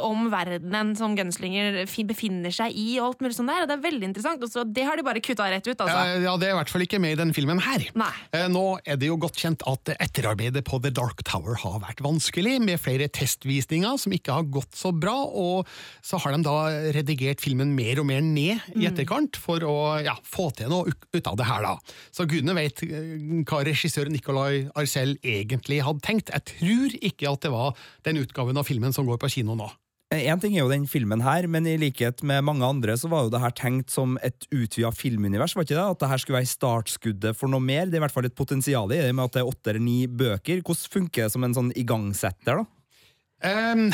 om 0.00 0.28
verdenen 0.32 0.94
som 0.98 1.16
Gunslinger 1.18 1.82
befinner 2.08 2.52
seg 2.54 2.74
i, 2.76 2.98
og 3.00 3.10
alt 3.10 3.24
mulig 3.24 3.36
sånt 3.36 3.50
der. 3.50 3.64
Og 3.64 3.70
det 3.70 3.76
er 3.78 3.84
veldig 3.84 4.08
interessant. 4.10 4.42
Og 4.44 4.50
så 4.52 4.64
det 4.64 4.84
har 4.86 4.96
de 4.96 5.04
bare 5.06 5.22
kutta 5.24 5.48
rett 5.50 5.66
ut, 5.66 5.76
altså. 5.76 5.96
Eh, 5.96 6.22
Ja, 6.24 6.36
Det 6.40 6.48
er 6.48 6.54
i 6.54 6.58
hvert 6.58 6.70
fall 6.72 6.84
ikke 6.86 7.00
med 7.00 7.12
i 7.16 7.18
denne 7.20 7.34
filmen 7.34 7.60
her. 7.60 7.84
Nei. 7.98 8.12
Eh, 8.32 8.46
Nå 8.48 8.78
er 8.86 8.96
det 8.96 9.08
jo 9.10 9.16
godt 9.20 9.36
kjent 9.40 9.62
at 9.66 9.92
etterarbeidet 9.98 10.62
på 10.64 10.80
The 10.82 10.90
Dark 10.90 11.22
Tower 11.24 11.56
har 11.62 11.80
vært 11.80 12.00
vanskelig, 12.04 12.60
med 12.60 12.78
flere 12.80 13.08
testvisninger 13.08 13.98
som 13.98 14.12
ikke 14.12 14.32
har 14.36 14.44
gått 14.44 14.74
så 14.76 14.92
bra, 14.92 15.16
og 15.24 15.66
så 16.02 16.20
har 16.22 16.36
de 16.36 16.42
da 16.46 16.56
redigert 16.94 17.40
filmen 17.40 17.74
mer 17.74 17.98
og 18.00 18.06
mer 18.06 18.20
ned 18.20 18.60
i 18.76 18.86
etterkant 18.86 19.36
for 19.40 19.58
å 19.66 19.76
ja, 20.04 20.14
få 20.24 20.50
til 20.54 20.68
noe 20.70 20.90
ut 20.90 20.96
ut 21.10 21.26
av 21.26 21.36
det 21.40 21.46
her, 21.48 21.64
da. 21.64 21.72
Så 22.14 22.26
gudene 22.30 22.54
vet 22.54 22.82
eh, 22.86 23.42
hva 23.48 23.62
regissør 23.66 24.10
Nicolay 24.12 24.68
Arcel 24.78 25.16
egentlig 25.26 25.80
hadde 25.82 26.04
tenkt. 26.06 26.30
Jeg 26.30 26.44
tror 26.52 26.94
ikke 27.00 27.32
at 27.32 27.40
det 27.42 27.50
var 27.50 27.74
den 28.06 28.20
utgaven 28.22 28.60
av 28.60 28.68
filmen 28.68 28.92
som 28.94 29.08
går 29.08 29.18
på 29.18 29.30
kino 29.32 29.39
nå. 29.46 29.70
En 30.10 30.40
ting 30.42 30.56
er 30.56 30.64
jo 30.64 30.72
den 30.72 30.88
filmen 30.90 31.20
her, 31.22 31.46
men 31.46 31.68
i 31.70 31.76
likhet 31.78 32.24
med 32.26 32.42
mange 32.42 32.66
andre 32.66 32.96
så 32.98 33.06
var 33.12 33.28
jo 33.28 33.30
det 33.30 33.42
her 33.44 33.52
tenkt 33.54 33.92
som 33.94 34.16
et 34.26 34.48
utvida 34.50 34.90
filmunivers, 34.90 35.54
var 35.54 35.62
ikke 35.62 35.76
det? 35.76 35.84
At 35.84 36.00
det 36.02 36.08
her 36.10 36.22
skulle 36.22 36.40
være 36.40 36.50
startskuddet 36.50 37.38
for 37.38 37.52
noe 37.52 37.62
mer? 37.62 37.86
Det 37.86 37.94
er 37.94 38.02
i 38.02 38.04
hvert 38.08 38.16
fall 38.16 38.26
et 38.26 38.34
potensial 38.34 38.90
i 38.90 38.98
det, 38.98 39.12
med 39.14 39.28
at 39.28 39.38
det 39.38 39.44
er 39.44 39.52
åtte 39.52 39.70
eller 39.70 39.84
ni 39.84 40.00
bøker. 40.10 40.64
Hvordan 40.66 40.94
funker 40.96 41.28
det 41.28 41.34
som 41.36 41.46
en 41.46 41.54
sånn 41.54 41.70
igangsetter, 41.78 42.58
da? 42.58 42.66
Um, 43.40 43.86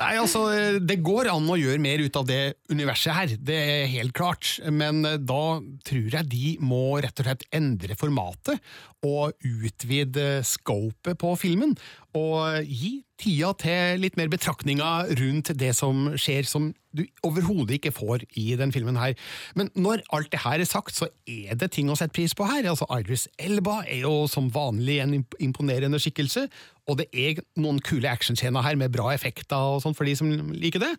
nei, 0.00 0.14
altså, 0.18 0.40
det 0.82 0.96
går 1.06 1.28
an 1.30 1.46
å 1.46 1.58
gjøre 1.60 1.78
mer 1.84 2.00
ut 2.02 2.16
av 2.18 2.24
det 2.26 2.40
universet 2.72 3.14
her, 3.14 3.34
det 3.38 3.58
er 3.60 3.92
helt 3.92 4.16
klart. 4.16 4.56
Men 4.66 5.04
eh, 5.06 5.20
da 5.20 5.60
tror 5.86 6.16
jeg 6.16 6.30
de 6.32 6.56
må 6.64 6.98
rett 7.04 7.22
og 7.22 7.28
slett 7.28 7.46
endre 7.54 7.94
formatet 8.00 8.58
og 9.06 9.36
utvide 9.46 10.40
scopet 10.48 11.20
på 11.20 11.36
filmen. 11.38 11.76
Og 12.18 12.66
gi 12.66 12.96
tida 13.20 13.52
til 13.60 14.00
litt 14.02 14.16
mer 14.18 14.30
betraktninger 14.32 15.10
rundt 15.20 15.52
det 15.60 15.70
som 15.76 16.10
skjer, 16.18 16.48
som 16.48 16.70
du 16.96 17.04
overhodet 17.26 17.76
ikke 17.76 17.92
får 17.94 18.24
i 18.40 18.48
den 18.58 18.72
filmen 18.74 18.98
her. 18.98 19.14
Men 19.54 19.70
når 19.78 20.02
alt 20.16 20.32
det 20.32 20.42
her 20.42 20.58
er 20.58 20.68
sagt, 20.68 20.96
så 20.96 21.06
er 21.28 21.58
det 21.60 21.70
ting 21.76 21.90
å 21.92 21.96
sette 21.98 22.16
pris 22.16 22.34
på 22.34 22.48
her. 22.48 22.66
Altså, 22.72 22.88
Idris 22.96 23.28
Elba 23.38 23.82
er 23.86 24.02
jo 24.02 24.14
som 24.30 24.50
vanlig 24.54 24.98
en 25.04 25.20
imponerende 25.38 26.00
skikkelse, 26.02 26.48
og 26.90 26.98
det 26.98 27.06
er 27.14 27.42
noen 27.60 27.78
kule 27.86 28.10
actionscener 28.10 28.64
her 28.66 28.80
med 28.80 28.90
bra 28.96 29.12
effekter 29.14 29.76
og 29.76 29.84
sånn 29.84 29.94
for 29.94 30.08
de 30.08 30.16
som 30.18 30.32
liker 30.56 30.82
det. 30.82 30.94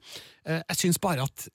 Eh, 0.47 0.61
Jeg 0.69 0.85
syns 0.85 1.01
bare 1.03 1.27
at 1.27 1.49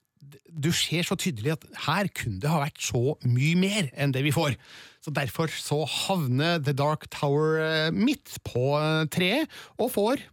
du 0.47 0.71
ser 0.75 1.05
så 1.07 1.17
tydelig 1.19 1.55
at 1.57 1.65
her 1.85 2.09
kunne 2.15 2.41
det 2.41 2.51
ha 2.51 2.61
vært 2.63 2.81
så 2.81 3.17
mye 3.27 3.57
mer 3.59 3.89
enn 3.95 4.13
det 4.15 4.23
vi 4.25 4.35
får. 4.35 4.57
Så 5.03 5.13
Derfor 5.15 5.47
så 5.53 5.85
havner 5.87 6.57
The 6.59 6.73
Dark 6.75 7.07
Tower 7.13 7.61
eh, 7.63 7.91
midt 7.95 8.39
på 8.43 8.73
eh, 8.75 9.05
treet, 9.13 9.47
og 9.79 9.93
får 9.93 10.23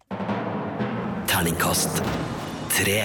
Terningkast 1.31 2.03
tre. 2.75 3.05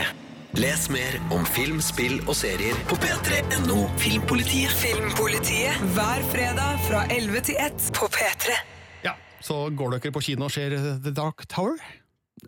Les 0.57 0.87
mer 0.89 1.19
om 1.29 1.45
film, 1.45 1.77
spill 1.81 2.17
og 2.25 2.33
serier 2.39 2.77
på 2.89 2.97
p3.no 2.97 3.83
Filmpolitiet. 4.01 4.73
Filmpolitiet 4.81 5.77
hver 5.93 6.25
fredag 6.31 6.81
fra 6.87 7.03
11 7.13 7.45
til 7.51 7.59
1 7.61 7.89
på 7.93 8.09
P3. 8.15 8.57
Ja, 9.05 9.13
så 9.45 9.67
går 9.69 9.99
dere 9.99 10.13
på 10.15 10.23
kino 10.25 10.49
og 10.49 10.55
ser 10.55 10.73
The 10.73 11.13
Dark 11.13 11.45
Tower? 11.53 11.77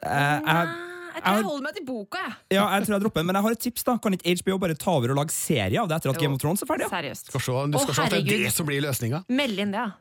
Uh, 0.02 0.42
jeg, 0.42 0.91
Jeg 1.12 1.24
tror 1.24 1.36
jeg 1.38 1.48
holder 1.48 1.66
meg 1.66 1.76
til 1.76 1.86
boka, 1.86 2.22
jeg. 2.26 2.34
ja, 2.56 2.64
jeg 2.76 2.86
tror 2.88 2.96
jeg 2.96 3.04
dropper, 3.04 3.26
men 3.28 3.36
jeg 3.38 3.44
har 3.46 3.56
et 3.58 3.60
tips. 3.68 3.84
da 3.88 3.98
Kan 4.02 4.16
ikke 4.18 4.36
HBO 4.42 4.58
bare 4.64 4.78
ta 4.80 4.92
over 4.96 5.12
og 5.14 5.20
lage 5.22 5.36
serie 5.36 5.82
av 5.82 5.90
det 5.92 6.00
etter 6.00 6.14
at 6.14 6.16
Jo. 6.16 6.22
Game 6.24 6.38
of 6.38 6.42
Thrones 6.44 6.64
er 6.64 6.70
ferdig? 6.70 6.88
Ja? 6.88 6.94
Seriøst. 6.96 7.32
Skal 7.34 7.42
se, 7.48 7.52
du 7.52 7.78
Å, 7.78 7.84
skal 7.86 7.98
se 8.00 8.08
at 8.08 8.16
det 8.16 8.22
er 8.24 8.46
det 8.46 8.54
som 8.56 8.70
blir 8.70 8.82
løsninga. 8.86 9.24
Meld 9.30 9.60
inn 9.60 9.76
det, 9.76 9.86
ja. 9.86 9.92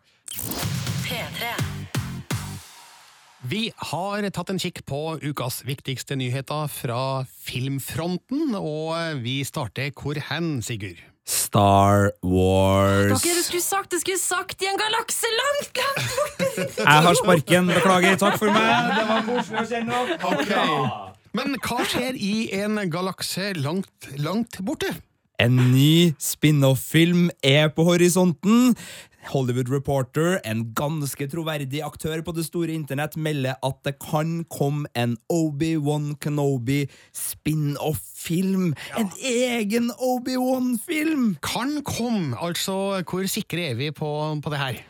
Vi 3.51 3.71
har 3.91 4.27
tatt 4.37 4.51
en 4.53 4.61
kikk 4.61 4.83
på 4.87 4.99
ukas 5.25 5.63
viktigste 5.65 6.17
nyheter 6.21 6.69
fra 6.69 7.25
filmfronten, 7.25 8.53
og 8.59 9.23
vi 9.25 9.41
starter 9.49 9.91
hvor 9.97 10.21
hen, 10.29 10.59
Sigurd? 10.63 11.01
Star 11.31 12.11
Wars. 12.27 13.23
Dere 13.23 13.43
skulle 13.45 13.63
sagt 13.63 13.95
det 13.95 14.01
skulle 14.03 14.19
sagt 14.19 14.63
i 14.65 14.69
en 14.71 14.79
galakse 14.81 15.31
langt, 15.37 15.79
langt 15.79 16.17
borte! 16.17 16.83
Jeg 16.83 17.05
har 17.07 17.19
sparken, 17.21 17.71
beklager. 17.71 18.17
Takk 18.19 18.41
for 18.41 18.51
meg. 18.51 18.91
Det 18.97 19.05
var 19.11 19.23
koselig 19.29 19.63
å 19.63 19.69
kjenne 19.71 20.01
okay. 20.33 20.75
Men 21.39 21.55
hva 21.63 21.85
skjer 21.87 22.19
i 22.19 22.35
en 22.59 22.81
galakse 22.91 23.53
langt, 23.61 24.11
langt 24.19 24.59
borte? 24.67 24.91
En 25.41 25.55
ny 25.71 26.13
spin-off-film 26.21 27.31
er 27.47 27.71
på 27.73 27.87
horisonten. 27.87 28.75
Hollywood 29.29 29.69
Reporter, 29.73 30.39
en 30.49 30.65
ganske 30.77 31.27
troverdig 31.31 31.83
aktør 31.85 32.23
på 32.25 32.35
det 32.37 32.47
store 32.49 32.73
internett, 32.75 33.19
melder 33.21 33.59
at 33.67 33.81
det 33.87 33.97
kan 34.03 34.45
komme 34.51 34.89
en 34.97 35.17
Obi-Wan 35.33 36.15
Kenobi 36.23 36.87
spin-off-film. 37.17 38.73
En 38.99 39.11
egen 39.21 39.91
Obi-Wan-film! 39.99 41.35
Kan 41.45 41.83
komme, 41.85 42.37
altså 42.41 43.03
hvor 43.05 43.29
sikre 43.31 43.71
er 43.71 43.77
vi 43.81 43.91
på, 43.95 44.11
på 44.43 44.55
det 44.55 44.63
her? 44.63 44.81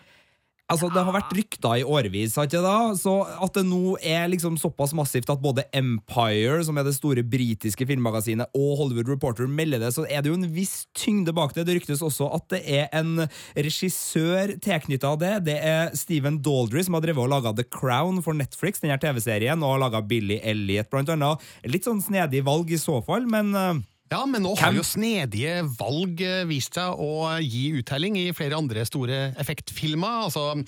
Altså, 0.71 0.87
Det 0.93 1.03
har 1.03 1.15
vært 1.15 1.33
rykter 1.35 1.81
i 1.81 1.85
årevis, 1.87 2.37
har 2.39 2.47
ikke 2.47 2.61
det? 2.61 2.63
da? 2.63 2.95
Så 2.95 3.15
at 3.27 3.57
det 3.57 3.65
nå 3.67 3.97
er 3.99 4.29
liksom 4.31 4.55
såpass 4.61 4.95
massivt 4.95 5.31
at 5.33 5.43
både 5.43 5.65
Empire, 5.75 6.61
som 6.67 6.79
er 6.79 6.87
det 6.87 6.95
store 6.95 7.25
britiske 7.27 7.87
filmmagasinet, 7.89 8.51
og 8.55 8.77
Hollywood 8.79 9.11
Reporter 9.11 9.51
melder 9.51 9.83
det, 9.83 9.91
så 9.97 10.07
er 10.07 10.23
det 10.23 10.31
jo 10.31 10.39
en 10.39 10.47
viss 10.55 10.87
tyngde 10.95 11.35
bak 11.35 11.57
det. 11.57 11.67
Det 11.67 11.81
ryktes 11.81 12.05
også 12.07 12.31
at 12.37 12.47
det 12.55 12.63
er 12.71 12.87
en 12.97 13.27
regissør 13.57 14.55
tilknytta 14.63 15.15
det. 15.19 15.35
Det 15.51 15.59
er 15.59 15.95
Stephen 15.99 16.39
Daldry, 16.45 16.85
som 16.87 16.95
har 16.99 17.05
drevet 17.05 17.27
og 17.27 17.33
laga 17.35 17.55
The 17.57 17.67
Crown 17.67 18.23
for 18.23 18.39
Netflix, 18.39 18.83
denne 18.85 19.01
TV-serien, 19.03 19.63
og 19.63 19.75
har 19.75 19.85
laga 19.89 20.05
Billy 20.07 20.39
Elliot, 20.39 20.91
blant 20.93 21.11
annet. 21.11 21.43
Litt 21.67 21.89
sånn 21.89 22.03
snedig 22.05 22.45
valg 22.47 22.71
i 22.71 22.79
så 22.81 23.01
fall, 23.05 23.27
men 23.31 23.55
eh, 23.59 23.81
Ja, 24.11 24.25
men 24.27 24.43
nå 24.43 24.57
har 24.59 24.75
jo 24.75 24.83
snedige 24.83 25.61
valg 25.79 26.19
eh, 26.27 26.43
vist 26.51 26.75
seg 26.75 26.99
å 26.99 27.37
gi 27.39 27.69
uttelling 27.79 28.17
i 28.19 28.31
flere 28.35 28.59
andre 28.59 28.83
store 28.89 29.21
effektfilmer. 29.39 30.25
Altså, 30.27 30.65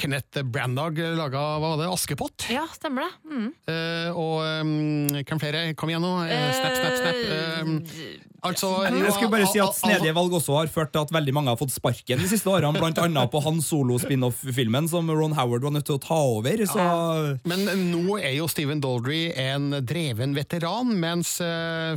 Kenneth 0.00 0.40
Brandag 0.48 1.00
laga 1.16 1.40
hva 1.40 1.58
var 1.60 1.76
det, 1.80 1.88
Askepott. 1.92 2.48
Ja, 2.52 2.64
stemmer 2.72 3.04
det. 3.04 3.12
Mm. 3.28 3.50
Uh, 3.68 4.08
og 4.16 4.36
um, 4.44 5.20
hvem 5.20 5.42
flere? 5.42 5.66
Kom 5.76 5.92
igjen 5.92 6.04
nå. 6.04 6.14
Uh, 6.24 6.48
snap, 6.56 6.78
snap, 6.80 6.96
snap. 7.02 7.20
Uh, 7.26 8.24
altså 8.46 8.70
Jeg 8.84 9.12
skulle 9.16 9.32
bare 9.32 9.48
si 9.50 9.60
at 9.60 9.74
Snedige 9.74 10.12
valg 10.16 10.36
også 10.38 10.54
har 10.60 10.68
ført 10.72 10.92
til 10.94 11.02
at 11.02 11.12
veldig 11.16 11.32
mange 11.34 11.50
har 11.50 11.58
fått 11.58 11.72
sparken 11.74 12.20
de 12.20 12.28
siste 12.30 12.48
årene, 12.52 12.76
blant 12.78 13.00
annet 13.02 13.32
på 13.32 13.40
Han 13.44 13.60
Solo-spin-off-filmen 13.64 14.88
som 14.92 15.08
Ron 15.10 15.36
Howard 15.36 15.64
var 15.66 15.74
nødt 15.74 15.88
til 15.88 15.96
å 15.96 16.02
ta 16.04 16.20
over. 16.36 16.64
Så 16.68 16.86
Men 17.48 17.64
nå 17.90 18.20
er 18.20 18.36
jo 18.36 18.48
Stephen 18.52 18.80
Daldry 18.84 19.26
en 19.40 19.80
dreven 19.84 20.36
veteran, 20.36 20.92
mens 21.00 21.36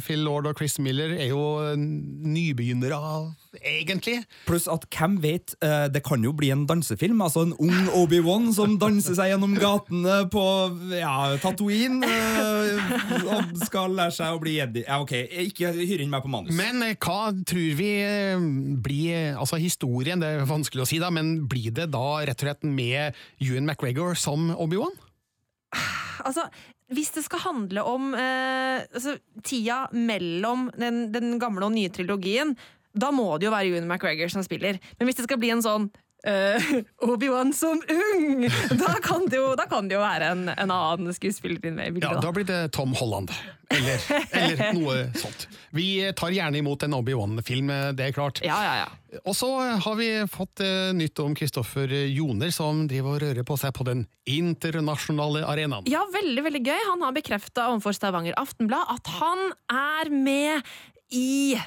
Phil 0.08 0.24
Lord 0.26 0.50
og 0.50 0.58
Chris 0.60 0.80
Miller 0.80 0.89
er 0.98 1.28
jo 1.30 1.42
nybegynnere, 1.78 2.98
egentlig. 3.62 4.24
Pluss 4.48 4.68
at 4.72 4.86
hvem 4.94 5.18
vet, 5.22 5.54
eh, 5.66 5.88
det 5.92 6.02
kan 6.06 6.24
jo 6.24 6.34
bli 6.34 6.50
en 6.54 6.66
dansefilm. 6.70 7.22
Altså 7.22 7.46
en 7.46 7.54
ung 7.62 7.90
Obi-Wan 8.00 8.50
som 8.56 8.78
danser 8.82 9.18
seg 9.18 9.34
gjennom 9.34 9.56
gatene 9.60 10.22
på 10.34 10.46
ja, 10.98 11.36
Tatooine. 11.44 12.02
eh, 12.06 12.94
og 13.30 13.54
skal 13.66 13.94
lære 13.98 14.16
seg 14.16 14.38
å 14.38 14.42
bli 14.42 14.58
jedi. 14.58 14.86
Ja, 14.88 15.00
ok, 15.04 15.14
ikke 15.46 15.74
hyr 15.78 16.06
inn 16.06 16.14
meg 16.14 16.26
på 16.26 16.32
manus. 16.32 16.56
Men 16.58 16.82
eh, 16.86 16.96
hva 16.98 17.30
tror 17.46 17.78
vi 17.80 17.92
blir 18.80 19.38
Altså 19.40 19.60
historien, 19.62 20.20
det 20.22 20.28
er 20.28 20.48
vanskelig 20.50 20.84
å 20.84 20.88
si, 20.90 21.00
da, 21.02 21.10
men 21.14 21.48
blir 21.50 21.74
det 21.76 21.90
da 21.94 22.08
rett 22.26 22.42
og 22.42 22.48
slett 22.48 22.66
med 22.68 23.18
Ewan 23.44 23.70
McGregor 23.70 24.18
som 24.20 24.50
Obi-Wan? 24.56 24.96
Altså, 26.26 26.50
hvis 26.94 27.12
det 27.14 27.24
skal 27.26 27.44
handle 27.44 27.84
om 27.86 28.12
eh, 28.18 28.82
altså, 28.82 29.16
tida 29.46 29.84
mellom 29.94 30.70
den, 30.78 31.08
den 31.14 31.38
gamle 31.42 31.68
og 31.68 31.76
nye 31.76 31.92
trilogien, 31.94 32.56
da 32.98 33.12
må 33.14 33.28
det 33.38 33.50
jo 33.50 33.54
være 33.54 33.70
Ewan 33.70 33.90
McGregor 33.90 34.32
som 34.34 34.46
spiller. 34.46 34.80
Men 34.98 35.10
hvis 35.10 35.20
det 35.20 35.28
skal 35.28 35.40
bli 35.42 35.52
en 35.54 35.66
sånn 35.66 35.90
eh, 36.24 36.72
Obi-Wan 37.10 37.54
som 37.54 37.82
ung, 37.90 38.48
da 38.80 38.96
kan 39.04 39.26
det 39.30 39.40
jo, 39.40 39.54
da 39.60 39.66
kan 39.70 39.88
det 39.90 39.98
jo 39.98 40.04
være 40.04 40.34
en, 40.34 40.50
en 40.50 40.74
annen 40.74 41.16
skuespiller 41.16 41.62
inne 41.72 41.88
i 41.88 41.94
bildet. 41.96 42.10
Ja, 42.10 42.18
da. 42.18 42.28
Da 42.28 42.34
blir 42.36 42.48
det 42.48 42.60
Tom 42.76 42.94
Holland. 42.98 43.34
Eller, 43.70 44.02
eller 44.34 44.62
noe 44.74 44.96
sånt. 45.20 45.46
Vi 45.78 46.02
tar 46.18 46.34
gjerne 46.34 46.58
imot 46.58 46.84
en 46.88 46.96
Obi-Wan-film, 46.98 47.70
det 47.94 48.08
er 48.08 48.16
klart. 48.16 48.42
Ja, 48.46 48.58
ja, 48.66 48.74
ja. 48.82 49.20
Og 49.24 49.34
så 49.38 49.50
har 49.82 49.96
vi 49.98 50.10
fått 50.30 50.62
eh, 50.66 50.92
nytt 50.98 51.18
om 51.22 51.36
Kristoffer 51.38 51.92
Joner, 52.10 52.52
som 52.54 52.84
driver 52.90 53.16
og 53.18 53.24
rører 53.24 53.46
på 53.46 53.58
seg 53.62 53.74
på 53.78 53.86
den 53.88 54.06
internasjonale 54.30 55.46
arenaen. 55.50 55.90
Ja, 55.90 56.04
veldig, 56.14 56.46
veldig 56.46 56.64
gøy. 56.66 56.78
Han 56.92 57.06
har 57.06 57.16
bekrefta 57.18 57.70
overfor 57.72 57.98
Stavanger 57.98 58.38
Aftenblad 58.42 58.90
at 58.98 59.10
han 59.20 59.50
er 59.74 60.14
med 60.14 60.74
i 61.14 61.58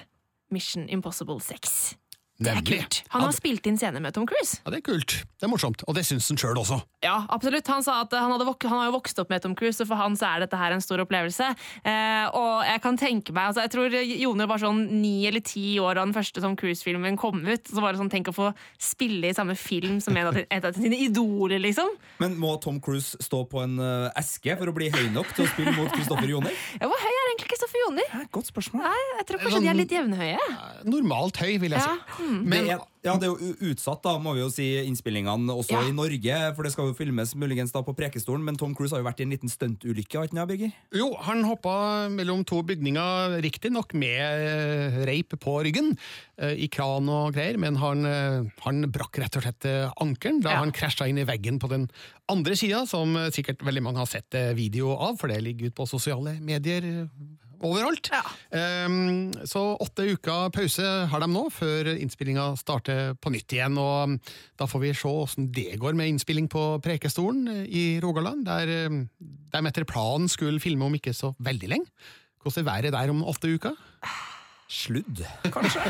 Mission 0.52 0.88
Impossible 0.92 1.40
6. 1.42 1.96
Det 2.42 2.50
er 2.50 2.62
kult. 2.66 3.02
Han 3.12 3.22
har 3.26 3.34
spilt 3.36 3.66
inn 3.68 3.76
scener 3.78 4.02
med 4.02 4.14
Tom 4.16 4.24
Cruise. 4.26 4.58
Ja, 4.64 4.72
det 4.72 4.80
er 4.80 4.86
kult. 4.86 5.14
Det 5.38 5.46
er 5.46 5.50
morsomt. 5.52 5.84
Og 5.86 5.94
det 5.94 6.04
syns 6.08 6.26
han 6.32 6.38
sjøl 6.40 6.58
også. 6.58 6.80
Ja, 7.04 7.20
absolutt. 7.34 7.68
Han 7.70 7.84
sa 7.84 8.00
at 8.02 8.14
han, 8.16 8.32
hadde 8.32 8.46
han 8.48 8.78
har 8.80 8.88
jo 8.88 8.96
vokst 8.96 9.20
opp 9.22 9.30
med 9.30 9.44
Tom 9.44 9.54
Cruise, 9.58 9.78
og 9.84 9.90
for 9.90 10.00
han 10.00 10.16
så 10.18 10.30
er 10.30 10.44
dette 10.44 10.58
her 10.58 10.74
en 10.74 10.82
stor 10.82 11.02
opplevelse. 11.04 11.52
Eh, 11.86 12.26
og 12.38 12.64
jeg 12.66 12.82
kan 12.84 12.98
tenke 12.98 13.34
meg 13.34 13.50
altså 13.50 13.64
Jeg 13.64 13.72
tror 13.74 13.94
Joner 13.94 14.50
var 14.50 14.62
sånn 14.62 14.84
ni 15.02 15.26
eller 15.28 15.44
ti 15.44 15.76
år 15.82 15.98
da 15.98 16.06
den 16.06 16.16
første 16.16 16.42
Tom 16.42 16.56
Cruise-filmen 16.58 17.18
kom 17.20 17.44
ut. 17.46 17.68
Så 17.68 17.82
var 17.84 17.92
det 17.94 18.02
sånn, 18.02 18.10
Tenk 18.12 18.28
å 18.28 18.36
få 18.36 18.50
spille 18.80 19.30
i 19.30 19.36
samme 19.36 19.54
film 19.56 20.00
som 20.04 20.16
en 20.18 20.32
av, 20.32 20.36
et 20.42 20.66
av 20.68 20.76
sine 20.76 20.98
idoler, 21.06 21.62
liksom. 21.62 21.94
Men 22.20 22.36
må 22.40 22.56
Tom 22.60 22.80
Cruise 22.82 23.16
stå 23.22 23.44
på 23.48 23.62
en 23.62 23.78
eh, 23.80 24.10
eske 24.20 24.56
for 24.58 24.72
å 24.72 24.76
bli 24.76 24.90
høy 24.92 25.06
nok 25.14 25.30
til 25.36 25.46
å 25.46 25.52
spille 25.54 25.72
mot 25.78 25.90
Kristoffer 25.94 26.28
Joner? 26.28 26.58
Hvor 26.82 27.06
høy 27.06 27.12
er 27.12 27.31
egentlig 27.32 27.48
Kristoffer 27.50 27.82
Joner? 27.86 28.26
Godt 28.36 28.46
spørsmål. 28.52 28.84
Nei, 28.86 29.02
jeg 29.18 29.26
tror 29.32 29.42
kanskje 29.42 29.60
de 29.64 29.70
er 29.72 29.78
litt 29.80 29.92
jevnhøye. 29.96 30.48
Normalt 30.92 31.36
høy, 31.42 31.52
vil 31.62 31.74
jeg 31.76 31.80
Ja. 31.80 31.96
si. 31.96 32.22
Mm. 32.22 32.40
Men 32.52 32.64
det 32.68 32.76
er, 32.76 32.86
ja, 33.02 33.16
det 33.18 33.26
er 33.26 33.32
jo 33.34 33.54
utsatt, 33.72 33.98
da, 34.04 34.12
må 34.22 34.34
vi 34.36 34.40
jo 34.44 34.48
si, 34.52 34.66
innspillingene 34.86 35.50
også 35.50 35.72
Ja. 35.74 35.80
i 35.88 35.92
Norge. 35.92 36.36
For 36.54 36.62
det 36.62 36.70
skal 36.72 36.86
jo 36.86 36.94
filmes 36.94 37.34
muligens 37.34 37.72
da 37.74 37.82
på 37.82 37.94
Prekestolen, 37.98 38.44
men 38.46 38.56
Tom 38.56 38.74
Cruise 38.78 38.92
har 38.94 39.02
jo 39.02 39.08
vært 39.08 39.18
i 39.18 39.24
en 39.26 39.30
liten 39.34 39.50
stuntulykke? 39.50 40.22
Jo, 40.94 41.08
han 41.26 41.42
hoppa 41.42 42.08
mellom 42.14 42.44
to 42.46 42.62
bygninger, 42.62 43.40
riktignok 43.42 43.92
med 43.98 44.22
eh, 44.22 45.00
reip 45.04 45.34
på 45.42 45.56
ryggen, 45.66 45.96
eh, 46.38 46.54
i 46.62 46.68
kran 46.68 47.08
og 47.10 47.34
greier, 47.34 47.58
men 47.58 47.74
han, 47.82 48.06
eh, 48.06 48.44
han 48.62 48.82
brakk 48.92 49.18
rett 49.18 49.36
og 49.36 49.42
slett 49.42 49.66
ankelen 49.98 50.40
da 50.40 50.50
Ja. 50.52 50.58
han 50.62 50.70
krasja 50.70 51.08
inn 51.08 51.18
i 51.18 51.24
veggen 51.24 51.58
på 51.58 51.68
den 51.68 51.90
andre 52.30 52.54
sida, 52.54 52.86
som 52.86 53.14
sikkert 53.34 53.58
veldig 53.66 53.82
mange 53.82 53.98
har 53.98 54.06
sett 54.06 54.30
video 54.54 54.94
av, 54.94 55.18
for 55.18 55.26
det 55.28 55.42
ligger 55.42 55.66
ut 55.66 55.74
på 55.74 55.88
sosiale 55.88 56.38
medier. 56.40 57.08
Eh, 57.62 58.10
Ja. 58.12 58.22
Um, 58.86 59.32
så 59.48 59.62
åtte 59.82 60.06
uker 60.16 60.50
pause 60.54 60.88
har 61.10 61.22
de 61.22 61.28
nå, 61.30 61.44
før 61.54 61.92
innspillinga 61.94 62.50
starter 62.60 63.14
på 63.14 63.32
nytt 63.34 63.54
igjen. 63.54 63.78
og 63.78 64.18
Da 64.58 64.66
får 64.66 64.84
vi 64.84 64.92
se 64.96 65.08
åssen 65.08 65.50
det 65.52 65.78
går 65.80 65.94
med 65.98 66.12
innspilling 66.12 66.50
på 66.52 66.80
Prekestolen 66.82 67.64
i 67.66 68.00
Rogaland, 68.02 68.44
der 68.48 68.90
um, 68.90 69.06
de 69.20 69.64
etter 69.68 69.88
planen 69.88 70.28
skulle 70.32 70.62
filme 70.62 70.84
om 70.88 70.98
ikke 70.98 71.14
så 71.16 71.34
veldig 71.38 71.72
lenge. 71.76 71.90
Hvordan 72.42 72.64
er 72.64 72.70
været 72.72 72.92
der 72.92 73.10
om 73.14 73.24
åtte 73.24 73.54
uker? 73.54 73.78
Sludd, 74.72 75.22
kanskje? 75.52 75.82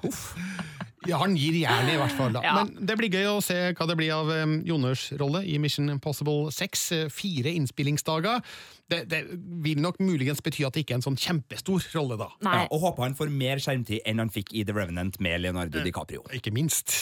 Ja, 1.08 1.16
han 1.22 1.32
gir 1.38 1.54
jernet, 1.56 1.94
i 1.94 1.96
hvert 1.96 2.12
fall. 2.12 2.34
da. 2.34 2.42
Ja. 2.44 2.54
Men 2.58 2.74
det 2.86 2.96
blir 3.00 3.08
gøy 3.08 3.24
å 3.30 3.38
se 3.44 3.54
hva 3.72 3.86
det 3.88 3.96
blir 3.96 4.10
av 4.12 4.28
um, 4.28 4.58
Joners 4.68 5.06
rolle 5.20 5.40
i 5.48 5.56
Mission 5.62 5.88
Impossible 5.88 6.50
6. 6.52 6.82
eh, 6.92 7.06
Fire 7.08 7.54
innspillingsdager. 7.56 8.42
Det, 8.90 9.04
det 9.08 9.22
vil 9.64 9.80
nok 9.80 10.00
muligens 10.02 10.42
bety 10.44 10.66
at 10.66 10.74
det 10.76 10.84
ikke 10.84 10.98
er 10.98 11.00
en 11.00 11.06
sånn 11.06 11.16
kjempestor 11.20 11.86
rolle, 11.94 12.18
da. 12.20 12.28
Ja, 12.44 12.66
og 12.68 12.84
håper 12.84 13.06
han 13.06 13.16
får 13.16 13.32
mer 13.32 13.62
skjermtid 13.62 14.02
enn 14.04 14.20
han 14.20 14.32
fikk 14.34 14.52
i 14.52 14.64
The 14.68 14.76
Revenant 14.76 15.16
med 15.24 15.40
Leonardo 15.40 15.80
DiCaprio. 15.86 16.26
Ikke 16.36 16.52
minst. 16.52 16.92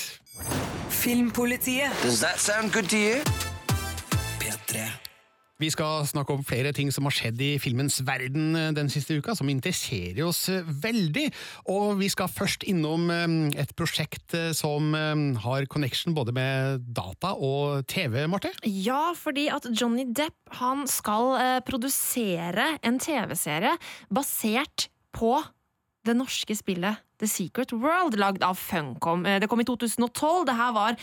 Filmpolitiet. 0.95 1.91
Does 2.05 2.21
that 2.21 2.39
sound 2.39 2.71
good 2.73 2.87
to 2.91 2.97
you? 3.01 3.23
P3. 5.59 5.64
Vi 5.68 5.71
skal 5.71 6.07
snakke 6.07 6.33
om 6.33 6.44
flere 6.44 6.73
ting 6.73 6.90
som 6.92 7.05
har 7.05 7.14
skjedd 7.14 7.40
i 7.40 7.59
filmens 7.59 8.01
verden 8.07 8.55
eh, 8.57 8.73
den 8.73 8.88
siste 8.88 9.18
uka, 9.18 9.35
som 9.35 9.49
interesserer 9.49 10.25
oss 10.27 10.49
eh, 10.49 10.62
veldig. 10.64 11.31
Og 11.68 11.99
vi 11.99 12.09
skal 12.09 12.29
først 12.29 12.64
innom 12.64 13.11
eh, 13.11 13.59
et 13.59 13.75
prosjekt 13.77 14.35
som 14.55 14.92
har 14.94 15.66
connection 15.71 16.14
både 16.14 16.33
med 16.33 16.83
data 16.94 17.35
og 17.35 17.87
TV, 17.88 18.27
Marte. 18.29 18.53
Ja, 18.64 19.12
fordi 19.16 19.49
at 19.49 19.66
Johnny 19.73 20.05
Depp 20.07 20.37
han 20.59 20.87
skal 20.88 21.61
produsere 21.66 22.79
en 22.83 22.99
TV-serie 23.01 23.75
basert 24.11 24.88
på 25.16 25.38
det 26.07 26.16
norske 26.16 26.55
spillet 26.57 27.01
The 27.21 27.29
Secret 27.29 27.73
World, 27.75 28.18
lagd 28.21 28.44
av 28.47 28.59
Funcom. 28.61 29.25
Det 29.25 29.49
kom 29.51 29.62
i 29.62 29.66
2012. 29.66 30.47
Det 30.49 30.57
her 30.59 30.77
var 30.77 30.99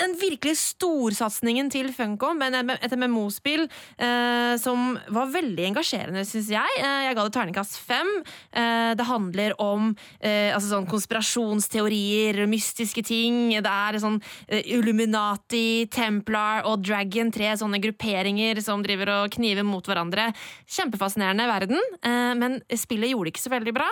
den 0.00 0.14
virkelig 0.20 0.56
storsatsingen 0.60 1.70
til 1.72 1.90
Funcom, 1.94 2.40
et 2.42 2.94
MMO-spill 2.96 3.66
eh, 3.66 4.54
som 4.60 4.94
var 5.12 5.30
veldig 5.32 5.66
engasjerende, 5.70 6.24
syns 6.28 6.50
jeg. 6.52 6.78
Eh, 6.80 7.06
jeg 7.06 7.16
ga 7.16 7.26
det 7.26 7.34
terningkast 7.36 7.78
fem. 7.84 8.10
Eh, 8.52 8.92
det 8.98 9.06
handler 9.08 9.56
om 9.60 9.90
eh, 10.18 10.50
altså 10.54 10.72
sånn 10.72 10.88
konspirasjonsteorier, 10.90 12.40
mystiske 12.50 13.04
ting. 13.06 13.52
Det 13.60 13.74
er 13.74 14.00
sånn 14.02 14.20
eh, 14.48 14.64
Illuminati, 14.76 15.86
Templar 15.92 16.64
og 16.70 16.84
Dragon, 16.86 17.32
tre 17.34 17.52
sånne 17.60 17.82
grupperinger 17.82 18.62
som 18.64 18.84
driver 18.84 19.14
og 19.18 19.36
kniver 19.36 19.66
mot 19.66 19.86
hverandre. 19.86 20.30
Kjempefascinerende 20.70 21.48
verden, 21.50 21.80
eh, 22.00 22.32
men 22.40 22.60
spillet 22.72 23.12
gjorde 23.12 23.30
det 23.30 23.34
ikke 23.34 23.46
så 23.46 23.54
veldig 23.56 23.76
bra. 23.76 23.88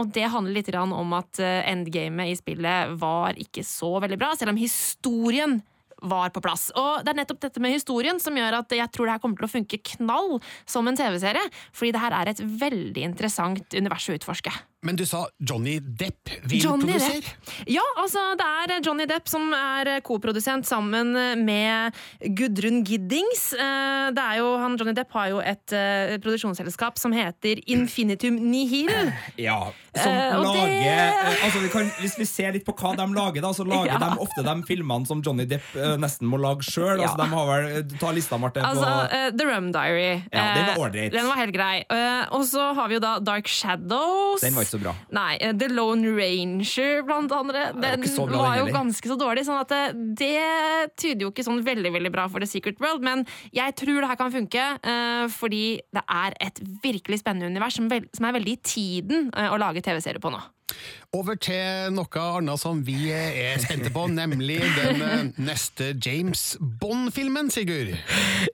Og 0.00 0.08
det 0.12 0.24
handler 0.32 0.56
litt 0.56 0.68
om 0.76 1.12
at 1.16 1.38
endgamet 1.38 2.32
i 2.32 2.36
spillet 2.38 2.94
var 3.00 3.36
ikke 3.40 3.62
så 3.66 3.96
veldig 4.02 4.18
bra, 4.20 4.32
selv 4.36 4.52
om 4.52 4.58
historien 4.58 5.35
var 6.04 6.30
på 6.30 6.42
plass. 6.44 6.68
Og 6.76 7.04
det 7.04 7.12
er 7.12 7.20
nettopp 7.22 7.40
dette 7.46 7.62
med 7.62 7.74
historien 7.74 8.20
som 8.22 8.36
gjør 8.36 8.58
at 8.60 8.74
jeg 8.76 8.92
tror 8.92 9.08
det 9.08 9.16
her 9.16 9.22
kommer 9.22 9.40
til 9.40 9.48
å 9.48 9.52
funke 9.54 9.82
knall 9.94 10.36
som 10.68 10.88
en 10.88 10.98
TV-serie, 10.98 11.44
fordi 11.72 11.94
det 11.96 12.02
her 12.02 12.16
er 12.18 12.32
et 12.32 12.42
veldig 12.64 13.06
interessant 13.10 13.76
univers 13.76 14.08
å 14.10 14.18
utforske. 14.18 14.52
Men 14.84 14.94
du 14.96 15.06
sa 15.08 15.24
Johnny 15.40 15.78
Depp 15.80 16.28
vil 16.44 16.60
Johnny 16.62 16.84
produsere? 16.92 17.22
Depp. 17.24 17.52
Ja, 17.72 17.82
altså 17.98 18.20
det 18.38 18.44
er 18.76 18.82
Johnny 18.84 19.06
Depp 19.08 19.26
som 19.28 19.48
er 19.56 19.88
koprodusent 20.04 20.66
sammen 20.68 21.14
med 21.46 21.96
Gudrun 22.36 22.82
Giddings. 22.86 23.48
Eh, 23.56 24.10
Det 24.14 24.22
er 24.22 24.36
jo, 24.38 24.50
han, 24.60 24.76
Johnny 24.78 24.92
Depp 24.94 25.10
har 25.16 25.30
jo 25.32 25.40
et 25.42 25.72
eh, 25.74 26.12
produksjonsselskap 26.22 27.00
som 27.00 27.10
heter 27.16 27.58
Infinitum 27.72 28.36
Nihil. 28.52 28.92
Ja, 29.40 29.72
som 29.96 30.12
Eh, 30.12 30.36
lager 30.44 30.66
det- 30.68 30.86
eh, 30.92 31.44
altså 31.46 31.58
vi 31.64 31.68
kan, 31.72 31.90
Hvis 31.98 32.18
vi 32.18 32.24
ser 32.28 32.52
litt 32.52 32.64
på 32.66 32.74
hva 32.76 32.94
de 32.96 33.06
lager, 33.16 33.40
da, 33.42 33.48
så 33.56 33.64
lager 33.72 33.90
Ja. 33.90 33.98
de 33.98 34.18
ofte 34.22 34.44
de 34.44 34.54
filmene 34.68 35.06
som 35.06 35.22
Johnny 35.22 35.46
Depp 35.46 35.64
eh, 35.74 35.96
nesten 35.96 36.28
må 36.28 36.38
lage 36.38 36.62
sjøl. 36.62 37.00
Ja. 37.00 37.08
Altså, 37.08 37.16
de 37.16 37.28
har 37.32 37.46
vel, 37.50 37.98
ta 37.98 38.12
lista, 38.12 38.38
Marte. 38.38 38.60
Altså, 38.62 38.84
på 38.84 39.10
eh, 39.10 39.30
The 39.32 39.44
Rum 39.50 39.72
Diary. 39.72 40.22
Ja, 40.30 40.54
den 40.54 40.66
var 40.66 40.76
Eh, 40.76 40.84
ålreit. 40.84 41.12
Den 41.16 41.26
var 41.26 41.36
helt 41.40 41.54
grei. 41.56 41.76
Eh, 41.90 42.26
og 42.30 42.44
så 42.46 42.74
har 42.76 42.88
vi 42.88 42.94
jo 42.94 43.00
da 43.00 43.18
Dark 43.18 43.48
Shadows. 43.48 44.42
Den 44.44 44.54
var 44.54 44.65
ikke 44.66 44.74
så 44.74 44.82
bra. 44.82 44.94
Nei, 45.14 45.36
eh, 45.40 45.54
The 45.56 45.70
Lone 45.72 46.12
Ranger, 46.16 47.02
blant 47.06 47.32
andre. 47.36 47.68
Den 47.76 48.04
var, 48.04 48.32
bra, 48.32 48.42
var 48.42 48.58
jo 48.60 48.66
ganske 48.74 49.12
så 49.12 49.18
dårlig, 49.20 49.46
sånn 49.48 49.62
at 49.62 49.72
det, 49.72 49.82
det 50.18 50.90
tyder 50.98 51.26
jo 51.26 51.32
ikke 51.32 51.46
sånn 51.46 51.62
veldig 51.66 51.94
veldig 51.94 52.12
bra 52.14 52.26
for 52.32 52.42
The 52.42 52.50
Secret 52.50 52.82
World. 52.82 53.06
Men 53.06 53.24
jeg 53.54 53.76
tror 53.78 54.02
det 54.02 54.10
her 54.10 54.20
kan 54.20 54.34
funke, 54.34 54.66
eh, 54.82 55.24
fordi 55.32 55.64
det 55.94 56.04
er 56.04 56.36
et 56.48 56.60
virkelig 56.84 57.22
spennende 57.22 57.52
univers 57.52 57.78
som, 57.78 57.90
er 57.90 58.38
veldig 58.40 58.56
i 58.56 58.62
tiden 58.66 59.30
eh, 59.36 59.50
å 59.52 59.60
lage 59.60 59.84
TV-serie 59.84 60.22
på 60.22 60.34
nå. 60.34 60.42
Over 61.14 61.36
til 61.38 61.94
noe 61.94 62.22
annet 62.22 62.60
som 62.60 62.80
vi 62.84 63.12
er 63.14 63.60
spente 63.62 63.92
på, 63.94 64.06
nemlig 64.10 64.58
den 64.76 65.04
eh, 65.06 65.28
neste 65.38 65.92
James 66.02 66.56
Bond-filmen, 66.60 67.48
Sigurd. 67.54 67.94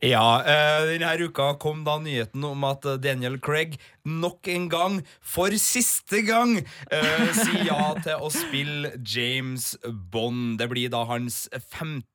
Ja, 0.05 0.27
eh, 0.44 0.92
denne 0.92 1.14
uka 1.25 1.55
kom 1.62 1.83
da 1.88 1.96
nyheten 2.03 2.44
om 2.46 2.68
at 2.68 2.87
eh, 2.87 3.01
Daniel 3.03 3.40
Craig 3.42 3.79
nok 4.05 4.46
en 4.53 4.68
gang, 4.70 5.01
for 5.22 5.55
siste 5.62 6.25
gang, 6.27 6.57
sier 6.90 7.68
ja 7.68 7.92
til 8.03 8.25
å 8.27 8.31
spille 8.35 8.96
James 8.98 9.72
Bond. 10.12 10.59
Det 10.59 10.68
blir 10.72 10.90
da 10.92 11.05
hans 11.09 11.44
femte 11.70 12.12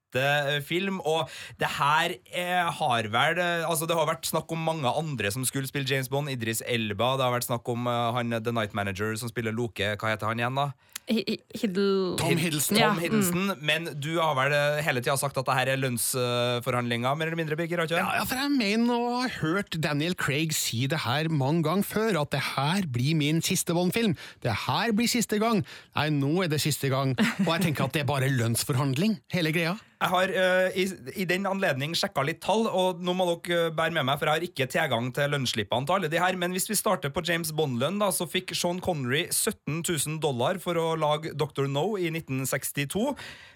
film, 0.63 1.01
og 1.03 1.27
det 1.59 1.67
her 1.77 2.15
eh, 2.31 2.71
har 2.79 3.09
vel 3.13 3.37
eh, 3.43 3.65
Altså, 3.67 3.85
det 3.89 3.97
har 3.97 4.07
vært 4.07 4.25
snakk 4.29 4.51
om 4.55 4.63
mange 4.63 4.87
andre 4.87 5.31
som 5.33 5.43
skulle 5.45 5.67
spille 5.67 5.87
James 5.89 6.07
Bond. 6.09 6.29
Idris 6.31 6.61
Elba, 6.65 7.15
det 7.19 7.25
har 7.27 7.33
vært 7.35 7.47
snakk 7.49 7.67
om 7.73 7.87
eh, 7.87 8.11
han 8.15 8.31
The 8.39 8.53
Night 8.55 8.73
Manager 8.77 9.15
som 9.19 9.29
spiller 9.31 9.51
Loke. 9.55 9.95
Hva 9.99 10.13
heter 10.13 10.27
han 10.31 10.39
igjen, 10.39 10.55
da? 10.57 10.69
Hi- 11.07 11.23
hi- 11.23 11.39
Hiddle... 11.55 12.17
Tom 12.19 12.35
Hiddleston. 12.35 12.77
Ja, 12.81 12.93
Mm. 12.97 13.53
Men 13.63 13.85
du 14.03 14.17
har 14.19 14.33
vel 14.35 14.51
eh, 14.51 14.81
hele 14.83 14.99
tida 14.99 15.15
sagt 15.19 15.37
at 15.39 15.45
det 15.47 15.55
her 15.55 15.69
er 15.71 15.79
lønnsforhandlinger, 15.79 17.15
mer 17.15 17.29
eller 17.29 17.39
mindre, 17.39 17.55
Birger? 17.55 17.79
har? 17.83 17.91
Ja, 17.95 18.17
ja, 18.19 18.23
for 18.27 18.35
jeg 18.39 18.51
mener 18.51 18.93
å 18.97 19.13
ha 19.21 19.29
hørt 19.39 19.77
Daniel 19.83 20.15
Craig 20.19 20.51
si 20.55 20.83
det 20.91 20.99
her 21.05 21.29
mange 21.31 21.63
ganger 21.67 21.87
før, 21.87 22.19
at 22.23 22.31
det 22.35 22.41
her 22.53 22.87
blir 22.91 23.15
min 23.19 23.41
siste 23.45 23.75
Bond-film. 23.77 24.17
Det 24.43 24.51
her 24.67 24.91
blir 24.97 25.07
siste 25.11 25.39
gang. 25.41 25.63
Nei, 25.95 26.09
nå 26.15 26.33
er 26.45 26.51
det 26.51 26.59
siste 26.63 26.91
gang. 26.93 27.15
Og 27.45 27.51
jeg 27.53 27.67
tenker 27.69 27.87
at 27.87 27.95
det 27.95 28.03
er 28.03 28.09
bare 28.11 28.31
lønnsforhandling, 28.33 29.19
hele 29.33 29.53
greia. 29.55 29.77
Jeg 29.97 30.11
har 30.11 30.29
uh, 30.29 30.75
i, 30.77 30.83
i 31.23 31.25
den 31.25 31.47
anledning 31.49 31.95
sjekka 31.97 32.21
litt 32.25 32.37
tall, 32.43 32.67
og 32.69 32.99
nå 33.01 33.15
må 33.17 33.25
dere 33.31 33.69
eh, 33.69 33.71
bære 33.73 33.95
med 33.95 34.05
meg, 34.05 34.19
for 34.19 34.29
jeg 34.29 34.37
har 34.37 34.45
ikke 34.45 34.67
tilgang 34.69 35.07
til 35.15 35.31
lønnsslippene 35.33 35.89
til 35.89 35.95
alle 35.95 36.09
de 36.13 36.19
her. 36.21 36.37
Men 36.37 36.53
hvis 36.53 36.69
vi 36.69 36.77
starter 36.77 37.09
på 37.13 37.23
James 37.25 37.49
Bond-lønn, 37.57 37.97
så 38.13 38.27
fikk 38.29 38.53
Sean 38.53 38.77
Connery 38.83 39.23
17 39.33 39.81
000 39.81 40.19
dollar 40.21 40.59
for 40.61 40.77
å 40.77 40.91
lage 40.99 41.33
Dr. 41.33 41.65
No 41.71 41.95
i 41.97 42.11
1962. 42.11 43.15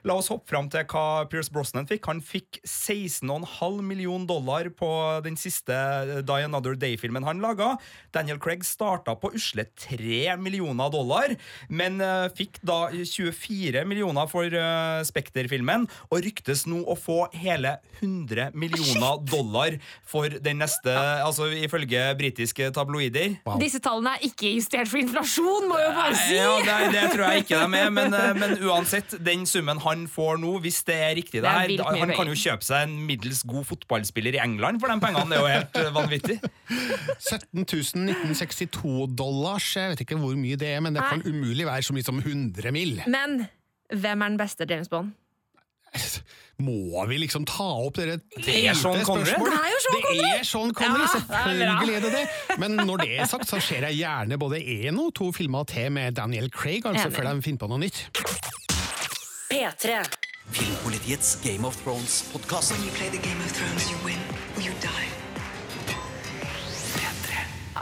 La 0.09 0.15
oss 0.17 0.31
hoppe 0.33 0.49
fram 0.49 0.71
til 0.73 0.87
hva 0.89 1.27
Pierce 1.29 1.53
Brosnan 1.53 1.85
fikk. 1.89 2.09
Han 2.09 2.23
fikk 2.25 2.57
16,5 2.65 3.77
million 3.85 4.25
dollar 4.25 4.71
på 4.73 4.89
den 5.21 5.37
siste 5.37 5.77
eh, 5.77 6.23
Die 6.25 6.47
Another 6.49 6.73
Day-filmen 6.73 7.27
han 7.27 7.45
laga. 7.45 7.75
Daniel 8.17 8.41
Craig 8.41 8.65
starta 8.65 9.13
på 9.13 9.29
usle 9.37 9.67
3 9.85 10.39
millioner 10.41 10.89
dollar, 10.89 11.37
men 11.69 12.01
uh, 12.01 12.25
fikk 12.33 12.57
da 12.65 12.87
24 12.97 13.85
millioner 13.85 14.25
for 14.31 14.49
uh, 14.49 15.05
Spekter-filmen, 15.05 15.85
og 16.09 16.30
ryktes 16.31 16.65
nå 16.69 16.79
å 16.87 16.95
få 16.97 17.25
hele 17.35 17.75
100 17.99 18.51
millioner 18.57 19.19
dollar 19.27 19.75
for 20.07 20.29
den 20.41 20.57
neste, 20.63 20.93
altså 21.21 21.49
ifølge 21.53 22.15
britiske 22.17 22.71
tabloider. 22.75 23.35
Disse 23.61 23.79
tallene 23.83 24.15
er 24.17 24.21
ikke 24.31 24.53
justert 24.55 24.89
for 24.89 24.99
inflasjon, 25.01 25.67
må 25.69 25.77
jeg 25.79 25.89
jo 25.89 25.93
bare 25.99 26.17
si! 26.17 26.37
Ja, 26.39 26.53
det, 26.65 26.77
det 26.95 27.05
tror 27.13 27.25
jeg 27.27 27.45
ikke 27.45 27.61
de 27.61 27.81
er, 27.81 27.91
men, 27.99 28.09
eh, 28.17 28.31
men 28.39 28.55
uansett, 28.65 29.09
den 29.21 29.45
summen 29.49 29.81
han 29.83 30.07
får 30.11 30.41
nå, 30.41 30.55
hvis 30.63 30.81
det 30.87 30.97
er 30.97 31.15
riktig 31.19 31.43
Det 31.43 31.51
er 31.51 31.75
her, 31.75 32.01
Han 32.01 32.15
kan 32.15 32.31
jo 32.31 32.37
kjøpe 32.37 32.65
seg 32.65 32.87
en 32.87 32.95
middels 33.07 33.43
god 33.47 33.65
fotballspiller 33.69 34.33
i 34.39 34.43
England 34.43 34.81
for 34.81 34.87
de 34.91 34.97
pengene. 35.03 35.29
Det 35.31 35.37
er 35.37 35.43
jo 35.43 35.55
helt 35.55 35.75
eh, 35.81 35.93
vanvittig. 35.95 36.37
17 37.31 37.61
1962-dollars, 37.61 39.67
jeg 39.77 39.93
vet 39.93 40.03
ikke 40.05 40.19
hvor 40.21 40.37
mye 40.39 40.59
det 40.59 40.69
er, 40.75 40.83
men 40.83 40.95
det 40.95 41.03
kan 41.05 41.23
umulig 41.25 41.65
være 41.67 41.85
så 41.85 41.95
mye 41.95 42.07
som 42.07 42.21
100 42.21 42.73
mill. 42.75 43.01
Men 43.11 43.43
hvem 43.91 44.23
er 44.23 44.33
den 44.33 44.39
beste 44.39 44.67
James 44.69 44.89
Bond? 44.91 45.13
Må 46.61 47.05
vi 47.09 47.17
liksom 47.17 47.45
ta 47.49 47.65
opp 47.81 47.95
dere 47.97 48.19
Det 48.35 48.53
er 48.67 48.75
Sean 48.77 48.93
teite 48.93 49.05
Connery. 49.05 49.31
Det 49.31 49.39
er 49.49 49.71
jo 49.71 49.79
Sean 49.81 50.03
Connery. 50.03 50.19
Det 50.21 50.39
er 50.39 50.43
Sean 50.45 50.73
Connery, 50.73 51.01
Ja, 51.01 51.07
det 51.07 51.07
er 51.07 51.13
selvfølgelig 51.17 51.95
er 51.95 51.99
det 52.05 52.11
det. 52.11 52.59
Men 52.61 52.71
når 52.85 52.97
det 53.01 53.19
er 53.19 53.25
sagt, 53.25 53.47
så 53.49 53.59
ser 53.59 53.87
jeg 53.89 53.97
gjerne 54.03 54.37
både 54.37 54.61
én 54.61 54.99
og 55.01 55.13
to 55.17 55.31
filmer 55.31 55.63
til 55.63 55.91
med 55.91 56.11
Daniel 56.19 56.51
Craig, 56.53 56.85
altså 56.85 57.07
Enig. 57.07 57.17
før 57.17 57.33
de 57.33 57.41
finner 57.41 57.59
på 57.65 57.71
noe 57.71 57.81
nytt. 57.81 58.03
P3. 59.51 59.97
Filmpolitiets 60.51 61.39
Game 61.43 61.67
of 61.67 61.75
Thrones-podkast. 61.81 62.75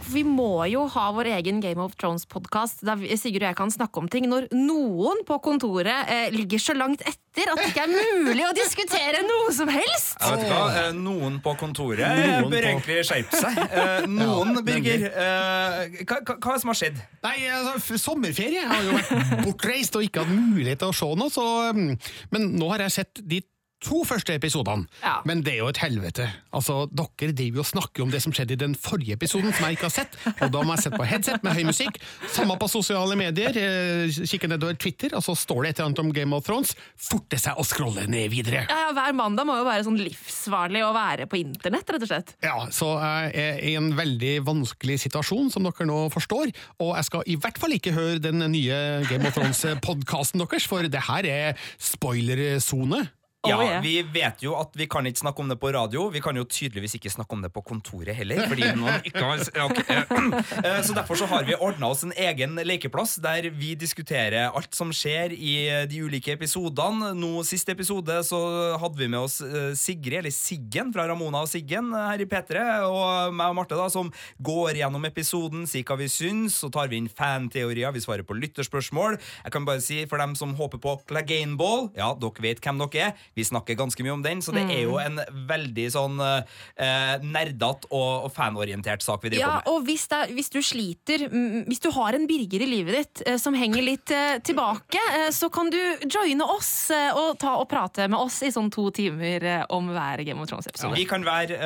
Vi 0.10 0.24
må 0.26 0.64
jo 0.72 0.88
ha 0.90 1.10
vår 1.14 1.28
egen 1.38 1.60
Game 1.62 1.82
of 1.84 1.94
Thrones-podkast 2.00 2.80
der 2.88 3.02
Sigurd 3.20 3.44
og 3.44 3.50
jeg 3.52 3.58
kan 3.60 3.70
snakke 3.74 4.02
om 4.02 4.08
ting 4.10 4.26
når 4.32 4.48
noen 4.56 5.20
på 5.28 5.38
kontoret 5.46 6.10
eh, 6.10 6.30
ligger 6.34 6.62
så 6.64 6.74
langt 6.78 7.04
etter 7.06 7.52
at 7.52 7.60
det 7.62 7.68
ikke 7.70 7.84
er 7.86 7.92
mulig 8.26 8.46
å 8.48 8.54
diskutere 8.58 9.22
noe 9.28 9.52
som 9.54 9.70
helst! 9.70 10.16
Jeg 10.18 10.34
vet 10.34 10.48
ikke 10.48 10.56
hva, 10.58 10.72
eh, 10.82 10.90
Noen 10.98 11.38
på 11.46 11.54
kontoret 11.62 12.18
Noen 12.24 12.50
bør 12.50 12.58
på- 12.66 12.72
egentlig 12.72 12.98
skjerpe 13.12 13.44
seg. 13.44 13.62
Eh, 13.70 14.08
Noen, 14.10 14.56
Ja, 14.58 14.66
Birger, 14.72 15.06
eh, 15.12 16.02
hva, 16.10 16.18
hva, 16.26 16.40
hva 16.40 16.56
er 16.56 16.58
det 16.58 16.64
som 16.66 16.74
har 16.74 16.80
skjedd? 16.82 17.00
Nei, 17.28 17.36
altså, 17.60 17.76
f- 17.84 18.02
sommerferie. 18.02 18.64
Jeg 18.64 18.68
har 18.74 18.90
jo 18.90 18.98
vært 18.98 19.46
bortreist 19.46 20.00
og 20.00 20.08
ikke 20.10 20.26
hatt 20.26 20.34
mulighet 20.34 20.82
til 20.82 20.90
å 20.90 20.98
se 21.04 21.12
noe, 21.22 21.30
så 21.34 21.46
mm, 21.78 21.94
Men 22.34 22.50
nå 22.58 22.74
har 22.74 22.88
jeg 22.88 22.98
sett 23.02 23.22
de 23.30 23.44
to 23.84 24.02
første 24.08 24.36
episodene. 24.36 24.88
Ja. 25.04 25.20
Men 25.28 25.42
det 25.46 25.54
er 25.56 25.62
jo 25.64 25.70
et 25.72 25.80
helvete. 25.82 26.28
Altså, 26.56 26.82
Dere 26.92 27.32
driver 27.36 27.62
jo 27.62 27.64
og 27.64 27.70
snakker 27.70 28.04
om 28.04 28.12
det 28.12 28.22
som 28.24 28.34
skjedde 28.36 28.56
i 28.56 28.60
den 28.60 28.76
forrige 28.76 29.16
episoden, 29.16 29.54
som 29.56 29.68
jeg 29.68 29.78
ikke 29.78 29.88
har 29.88 29.94
sett. 29.96 30.18
Og 30.44 30.52
da 30.54 30.64
må 30.66 30.76
jeg 30.76 30.86
sette 30.86 31.00
på 31.00 31.08
headset 31.08 31.46
med 31.46 31.56
høy 31.56 31.64
musikk. 31.70 32.00
Samme 32.34 32.58
på 32.60 32.70
sosiale 32.72 33.16
medier. 33.20 33.56
Eh, 33.56 34.20
kikke 34.30 34.50
nedover 34.52 34.78
Twitter, 34.80 35.16
og 35.18 35.24
så 35.26 35.36
står 35.38 35.64
det 35.64 35.72
et 35.72 35.80
eller 35.80 35.90
annet 35.92 36.02
om 36.04 36.12
Game 36.16 36.36
of 36.36 36.48
Thrones. 36.48 36.74
Forte 37.00 37.40
seg 37.40 37.60
å 37.60 37.66
scrolle 37.68 38.08
ned 38.12 38.32
videre. 38.34 38.66
Ja, 38.68 38.80
ja, 38.88 38.96
Hver 38.98 39.16
mandag 39.18 39.48
må 39.48 39.56
jo 39.60 39.68
være 39.68 39.86
sånn 39.88 40.00
livsfarlig 40.02 40.84
å 40.86 40.92
være 40.96 41.30
på 41.32 41.40
internett, 41.40 41.88
rett 41.96 42.08
og 42.08 42.12
slett. 42.12 42.34
Ja, 42.46 42.58
så 42.76 42.92
jeg 43.00 43.32
er 43.46 43.62
i 43.72 43.76
en 43.80 43.94
veldig 43.98 44.34
vanskelig 44.48 45.00
situasjon, 45.06 45.52
som 45.54 45.68
dere 45.68 45.88
nå 45.88 46.02
forstår. 46.14 46.52
Og 46.84 46.96
jeg 46.98 47.08
skal 47.08 47.30
i 47.30 47.38
hvert 47.40 47.62
fall 47.62 47.78
ikke 47.78 47.96
høre 47.96 48.20
den 48.24 48.44
nye 48.52 48.82
Game 49.08 49.30
of 49.30 49.38
Thrones-podkasten 49.38 50.44
deres, 50.44 50.68
for 50.70 50.84
det 50.84 51.06
her 51.08 51.30
er 51.30 51.72
spoilersone. 51.80 53.06
Ja, 53.48 53.56
Oh, 53.56 53.64
yeah. 53.64 53.80
Vi 53.84 54.02
vet 54.04 54.42
jo 54.44 54.52
at 54.60 54.74
vi 54.76 54.84
kan 54.92 55.06
ikke 55.08 55.22
snakke 55.22 55.40
om 55.40 55.48
det 55.48 55.56
på 55.62 55.70
radio. 55.72 56.10
Vi 56.12 56.20
kan 56.20 56.36
jo 56.36 56.44
tydeligvis 56.44 56.98
ikke 56.98 57.12
snakke 57.14 57.38
om 57.38 57.44
det 57.44 57.54
på 57.56 57.62
kontoret 57.64 58.12
heller. 58.18 58.42
Fordi 58.52 58.68
noen 58.80 59.06
ikke 59.08 59.22
har 59.24 59.40
ja, 59.56 59.64
ok, 59.64 59.80
eh, 59.80 60.10
eh, 60.66 60.80
Så 60.84 60.96
Derfor 60.98 61.16
så 61.16 61.28
har 61.32 61.46
vi 61.48 61.56
ordna 61.56 61.88
oss 61.88 62.04
en 62.04 62.12
egen 62.20 62.60
lekeplass 62.68 63.16
der 63.24 63.48
vi 63.56 63.78
diskuterer 63.80 64.50
alt 64.52 64.76
som 64.76 64.92
skjer 64.92 65.32
i 65.32 65.54
de 65.88 66.02
ulike 66.04 66.36
episodene. 66.36 67.14
Nå 67.16 67.46
Siste 67.48 67.72
episode 67.72 68.18
så 68.28 68.42
hadde 68.82 69.00
vi 69.00 69.08
med 69.08 69.22
oss 69.22 69.40
eh, 69.46 69.72
Sigrid, 69.80 70.20
eller 70.20 70.36
Siggen 70.36 70.92
fra 70.92 71.08
Ramona 71.08 71.46
og 71.46 71.52
Siggen 71.52 71.94
eh, 71.96 72.10
her 72.12 72.26
i 72.26 72.28
P3, 72.28 72.66
og 72.90 73.32
meg 73.40 73.54
og 73.54 73.58
Marte, 73.62 73.80
da, 73.80 73.88
som 73.94 74.12
går 74.44 74.82
gjennom 74.82 75.08
episoden, 75.08 75.64
sier 75.70 75.88
hva 75.88 75.96
vi 76.02 76.10
syns, 76.12 76.60
så 76.60 76.68
tar 76.76 76.92
vi 76.92 77.00
inn 77.00 77.08
fanteorier, 77.08 77.96
vi 77.96 78.04
svarer 78.04 78.28
på 78.28 78.36
lytterspørsmål. 78.36 79.16
Jeg 79.48 79.56
kan 79.56 79.70
bare 79.70 79.84
si 79.86 80.04
for 80.12 80.20
dem 80.20 80.36
som 80.36 80.58
håper 80.60 80.84
på 80.84 80.98
Clagainball, 81.08 81.88
ja, 81.96 82.12
dere 82.20 82.48
vet 82.50 82.60
hvem 82.68 82.84
dere 82.84 83.08
er. 83.08 83.26
Vi 83.40 83.48
snakker 83.48 83.80
ganske 83.80 84.04
mye 84.06 84.16
om 84.18 84.24
den, 84.26 84.44
så 84.46 84.52
det 84.56 84.66
er 84.68 84.84
jo 84.84 84.98
en 85.02 85.20
veldig 85.50 85.88
sånn 85.96 86.20
eh, 86.20 87.16
nerdete 87.24 87.88
og, 87.90 88.26
og 88.28 88.32
fanorientert 88.36 89.04
sak 89.06 89.24
vi 89.24 89.32
driver 89.34 89.46
Ja, 89.46 89.52
på 89.64 89.64
med. 89.64 89.70
og 89.80 89.88
hvis, 89.88 90.06
det, 90.12 90.20
hvis 90.38 90.50
du 90.54 90.60
sliter, 90.66 91.24
mm, 91.32 91.64
hvis 91.70 91.82
du 91.84 91.90
har 91.96 92.18
en 92.18 92.28
Birger 92.30 92.64
i 92.66 92.70
livet 92.70 92.98
ditt 93.00 93.24
eh, 93.28 93.38
som 93.42 93.56
henger 93.58 93.86
litt 93.86 94.12
eh, 94.16 94.38
tilbake, 94.46 95.00
eh, 95.16 95.30
så 95.36 95.50
kan 95.54 95.72
du 95.74 95.80
joine 96.12 96.46
oss 96.46 96.90
eh, 96.94 97.10
og 97.18 97.38
ta 97.42 97.56
og 97.62 97.68
prate 97.72 98.08
med 98.12 98.20
oss 98.20 98.42
i 98.46 98.52
sånn 98.54 98.70
to 98.74 98.90
timer 98.96 99.46
eh, 99.48 99.64
om 99.76 99.88
hver 99.94 100.24
Game 100.28 100.42
of 100.44 100.50
Thrones-episode. 100.52 100.96
Vi 101.00 101.06
kan 101.10 101.24
være 101.26 101.58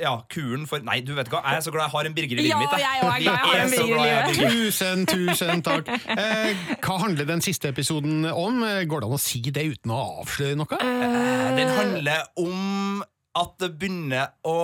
ja, 0.00 0.12
kuren 0.30 0.66
for 0.68 0.82
Nei, 0.86 1.00
du 1.04 1.10
vet 1.16 1.28
hva, 1.32 1.40
jeg 1.44 1.60
er 1.60 1.64
så 1.64 1.72
glad 1.74 1.88
jeg 1.88 1.94
har 1.96 2.08
en 2.08 2.14
Birger 2.16 2.38
i 2.38 2.44
livet 2.46 2.54
Ja, 2.54 2.58
mitt. 2.62 2.74
jeg 2.78 2.84
jeg, 2.84 2.98
er 2.98 3.22
glad 3.22 3.24
jeg 3.24 3.42
har 3.42 3.58
en 3.58 3.72
så 3.72 3.76
Birger 3.76 3.88
i 3.88 3.92
glad 3.92 4.06
jeg 4.06 4.16
har 4.16 4.28
livet. 4.28 4.38
Birger. 4.38 4.54
Tusen, 4.68 5.06
tusen 5.08 5.62
takk. 5.66 5.90
Eh, 6.14 6.62
hva 6.84 6.98
handler 7.02 7.28
den 7.28 7.42
siste 7.44 7.70
episoden 7.72 8.26
om? 8.30 8.60
Går 8.88 9.02
det 9.04 9.08
an 9.08 9.16
å 9.16 9.20
si 9.22 9.40
det 9.44 9.64
uten 9.72 9.92
å 9.94 10.00
avsløre 10.22 10.58
noe? 10.58 10.67
Eh, 10.76 11.56
Den 11.56 11.70
handler 11.76 12.26
om 12.36 13.04
at 13.38 13.52
det 13.60 13.68
begynner 13.78 14.32
å 14.48 14.54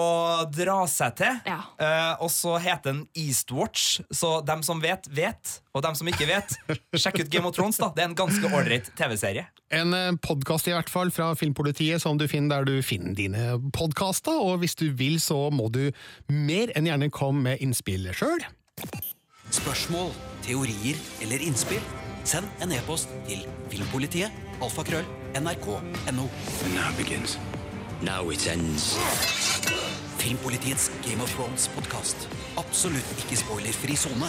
dra 0.50 0.80
seg 0.90 1.12
til. 1.20 1.36
Ja. 1.46 1.60
Eh, 1.78 2.22
og 2.24 2.30
så 2.32 2.56
heter 2.58 2.90
den 2.90 3.02
Eastwatch, 3.14 4.00
så 4.10 4.40
dem 4.46 4.64
som 4.66 4.80
vet, 4.82 5.06
vet. 5.14 5.60
Og 5.76 5.84
dem 5.84 5.94
som 5.94 6.08
ikke 6.10 6.26
vet, 6.26 6.56
sjekk 7.02 7.20
ut 7.22 7.30
Game 7.30 7.46
of 7.46 7.54
Thrones. 7.54 7.78
da 7.78 7.92
Det 7.94 8.02
er 8.02 8.08
en 8.10 8.16
ganske 8.18 8.50
ålreit 8.50 8.90
TV-serie. 8.98 9.46
En 9.74 9.94
podkast 10.22 10.66
i 10.70 10.74
hvert 10.74 10.90
fall 10.90 11.10
fra 11.14 11.32
Filmpolitiet 11.38 12.02
som 12.02 12.18
du 12.18 12.26
finner 12.30 12.64
der 12.64 12.68
du 12.72 12.82
finner 12.86 13.14
dine 13.14 13.60
podkaster. 13.74 14.34
Og 14.42 14.58
hvis 14.64 14.74
du 14.80 14.88
vil, 14.90 15.20
så 15.22 15.48
må 15.54 15.68
du 15.70 15.84
mer 16.32 16.74
enn 16.74 16.90
gjerne 16.90 17.10
komme 17.14 17.46
med 17.50 17.62
innspill 17.64 18.10
sjøl. 18.16 18.42
Spørsmål, 19.54 20.10
teorier 20.46 20.98
eller 21.22 21.42
innspill? 21.46 21.82
Send 22.24 22.48
en 22.64 22.72
e-post 22.72 23.10
til 23.28 23.42
filmpolitiet, 23.70 24.32
alfakrøll, 24.62 25.06
nrk.no. 25.40 26.26
Now 26.74 26.90
begins. 26.96 27.38
Now 28.02 28.30
it 28.30 28.46
ends. 28.46 28.94
Filmpolitiets 30.18 30.90
Game 31.02 31.22
of 31.22 31.30
Thrones-podkast. 31.34 32.28
Absolutt 32.58 33.16
ikke 33.18 33.36
spoilerfri 33.36 33.96
sone. 33.96 34.28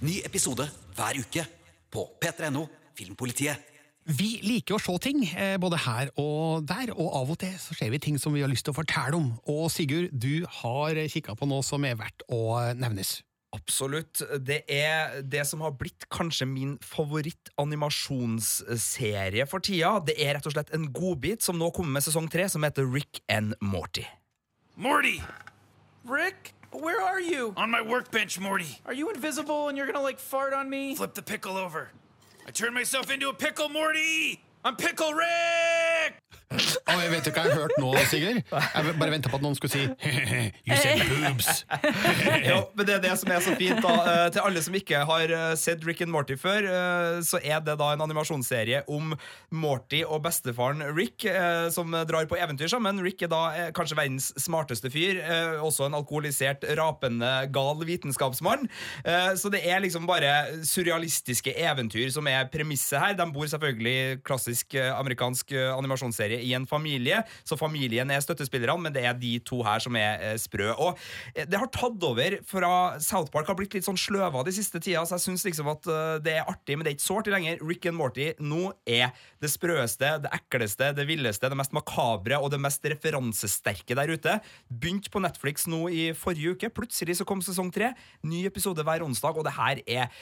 Ny 0.00 0.20
episode 0.24 0.68
hver 0.96 1.20
uke 1.20 1.46
på 1.92 2.04
p3.no 2.22 2.66
Filmpolitiet. 2.96 3.72
Vi 4.06 4.36
liker 4.46 4.76
å 4.76 4.78
se 4.78 4.94
ting, 5.02 5.24
eh, 5.34 5.56
både 5.58 5.80
her 5.82 6.12
og 6.22 6.62
der, 6.68 6.92
og 6.94 7.08
av 7.18 7.30
og 7.34 7.38
til 7.42 7.56
så 7.58 7.74
ser 7.74 7.90
vi 7.90 7.98
ting 7.98 8.20
som 8.22 8.32
vi 8.32 8.44
har 8.44 8.50
lyst 8.52 8.68
til 8.68 8.74
å 8.74 8.78
fortelle 8.78 9.18
om. 9.18 9.32
Og 9.50 9.66
Sigurd, 9.74 10.12
du 10.14 10.46
har 10.62 10.94
kikka 11.10 11.34
på 11.34 11.48
noe 11.50 11.66
som 11.66 11.82
er 11.84 11.98
verdt 11.98 12.22
å 12.30 12.74
nevnes. 12.78 13.25
Absolutt. 13.56 14.20
Det 14.44 14.60
er 14.68 15.22
det 15.24 15.46
som 15.48 15.60
har 15.64 15.72
blitt 15.80 16.04
kanskje 16.12 16.44
min 16.48 16.74
favoritt-animasjonsserie 16.84 19.46
for 19.48 19.60
tida. 19.64 19.94
Det 20.04 20.16
er 20.20 20.34
rett 20.36 20.46
og 20.48 20.52
slett 20.56 20.74
en 20.76 20.86
godbit 20.92 21.42
som 21.46 21.56
nå 21.58 21.70
kommer 21.74 21.92
med 21.96 22.04
sesong 22.06 22.28
tre, 22.32 22.44
som 22.52 22.62
heter 22.66 22.84
Rick 22.84 23.22
and 23.32 23.54
Morty. 23.60 24.04
Morty! 24.76 25.20
Rick, 26.04 26.54
where 26.70 27.00
are 27.02 27.20
you? 27.20 27.52
On 27.56 27.70
my 27.70 27.82
workbench, 27.82 28.38
Morty. 28.38 28.78
Are 28.84 28.94
you 28.94 29.10
invisible 29.10 29.68
and 29.68 29.78
you're 29.78 29.86
gonna 29.86 30.02
like 30.02 30.20
fart 30.20 30.52
on 30.52 30.68
me? 30.70 30.94
Flip 30.94 31.14
the 31.14 31.22
pickle 31.22 31.56
over. 31.56 31.90
I 32.46 32.52
turned 32.52 32.74
myself 32.74 33.10
into 33.10 33.28
a 33.28 33.34
pickle, 33.34 33.68
Morty! 33.68 34.40
I'm 34.66 34.74
Pickle 34.76 35.12
Rick! 35.14 36.22
Oh, 36.86 37.00
jeg 37.02 37.10
vet 37.10 37.26
ikke 37.26 37.42
hva 37.42 37.48
jeg 37.50 37.56
har 37.56 37.62
hørt 37.64 37.72
nå, 37.82 37.88
Sigurd. 38.06 38.36
Jeg 38.54 38.92
bare 39.00 39.10
venta 39.10 39.30
på 39.32 39.34
at 39.40 39.42
noen 39.42 39.56
skulle 39.58 39.72
si 39.72 39.80
You 40.68 40.76
said 40.78 41.00
boobs. 41.10 41.48
jo, 42.46 42.60
men 42.78 42.86
det 42.86 42.94
er 42.94 43.00
det 43.02 43.14
som 43.18 43.32
er 43.34 43.40
så 43.42 43.54
fint 43.58 43.80
da 43.82 43.94
Eh, 44.06 44.28
Til 44.36 44.44
alle 44.46 44.62
som 44.62 44.76
ikke 44.78 45.00
har 45.08 45.32
eh, 45.34 45.54
sett 45.58 45.82
Rick 45.84 46.04
and 46.04 46.12
Morty 46.14 46.36
før 46.38 46.68
eh, 46.70 47.16
Så 47.26 47.40
er 47.42 47.64
det 47.66 47.74
da 47.80 47.88
en 47.96 48.04
animasjonsserie 48.04 48.84
Om 48.94 49.16
Morty 49.58 50.04
og 50.06 50.22
bestefaren 50.28 50.84
Rick 50.94 51.26
Som 51.74 51.90
drar 52.06 52.28
på 52.30 52.38
eventyr 52.38 52.70
sammen 52.70 53.02
Rick 53.02 53.26
er 53.26 53.32
da 53.34 53.42
kanskje 53.74 53.98
verdens 53.98 54.30
smarteste 54.40 54.90
fyr 54.94 55.18
eh, 55.24 55.58
Også 55.66 55.88
en 55.88 55.98
alkoholisert, 55.98 56.62
rapende, 56.78 57.32
gal 57.54 57.82
vitenskapsmann 57.90 58.68
Eh, 59.02 59.32
Så 59.34 59.50
det 59.52 59.64
er 59.66 59.82
liksom 59.82 60.06
bare 60.08 60.62
surrealistiske 60.62 61.56
eventyr 61.58 62.06
Som 62.14 62.30
er 62.30 62.46
premisset 62.54 63.02
her 63.02 63.18
De 63.18 63.28
bor 63.34 63.50
selvfølgelig 63.50 64.22
klassisk 64.26 64.55
eh, 64.76 64.90
amerikansk 64.96 65.52
eh, 65.52 65.72
animasjonsserie 65.74 66.40
i 66.42 66.54
en 66.56 66.66
familie 66.68 67.22
Så 67.44 67.58
familien 67.60 68.10
er 68.10 68.24
støttespillerne 68.24 68.88
Men 68.88 68.94
det 68.94 69.04
er 69.06 69.18
de 69.18 69.36
to 69.44 69.62
her 69.66 69.82
som 69.82 69.96
er 70.00 70.22
eh, 70.22 70.36
sprø 70.40 70.72
Og 70.74 70.96
eh, 71.34 71.44
det 71.46 71.60
har 71.60 71.70
tatt 71.72 72.02
over 72.06 72.38
fra 72.46 72.72
South 73.02 73.30
Park 73.32 73.48
har 73.50 73.58
blitt 73.58 73.74
litt 73.76 73.86
sånn 73.86 73.98
sløva 74.00 74.42
de 74.46 74.54
siste 74.54 74.80
tida, 74.82 75.02
så 75.06 75.16
jeg 75.16 75.26
syns 75.26 75.44
liksom 75.46 75.70
at 75.72 75.88
eh, 75.90 76.16
det 76.24 76.34
er 76.38 76.48
artig, 76.48 76.76
men 76.76 76.86
det 76.86 76.92
er 76.92 76.96
ikke 76.96 77.06
så 77.06 77.18
artig 77.20 77.34
lenger. 77.34 77.62
Rick 77.66 77.88
and 77.90 77.98
Morty 77.98 78.28
nå 78.42 78.70
er 78.88 79.14
det 79.42 79.50
sprøeste, 79.52 80.12
det 80.24 80.32
ekleste, 80.36 80.90
det 80.96 81.06
villeste, 81.08 81.50
det 81.52 81.58
mest 81.58 81.74
makabre 81.76 82.40
og 82.40 82.50
det 82.54 82.62
mest 82.62 82.86
referansesterke 82.92 83.98
der 83.98 84.14
ute. 84.14 84.38
Begynt 84.70 85.10
på 85.12 85.22
Netflix 85.22 85.68
nå 85.70 85.86
i 85.92 86.10
forrige 86.16 86.56
uke. 86.56 86.72
Plutselig 86.80 87.18
så 87.20 87.28
kom 87.28 87.44
sesong 87.44 87.72
tre. 87.74 87.92
Ny 88.26 88.46
episode 88.50 88.86
hver 88.86 89.06
onsdag, 89.06 89.38
og 89.38 89.48
det 89.48 89.56
her 89.58 89.82
er 89.86 90.12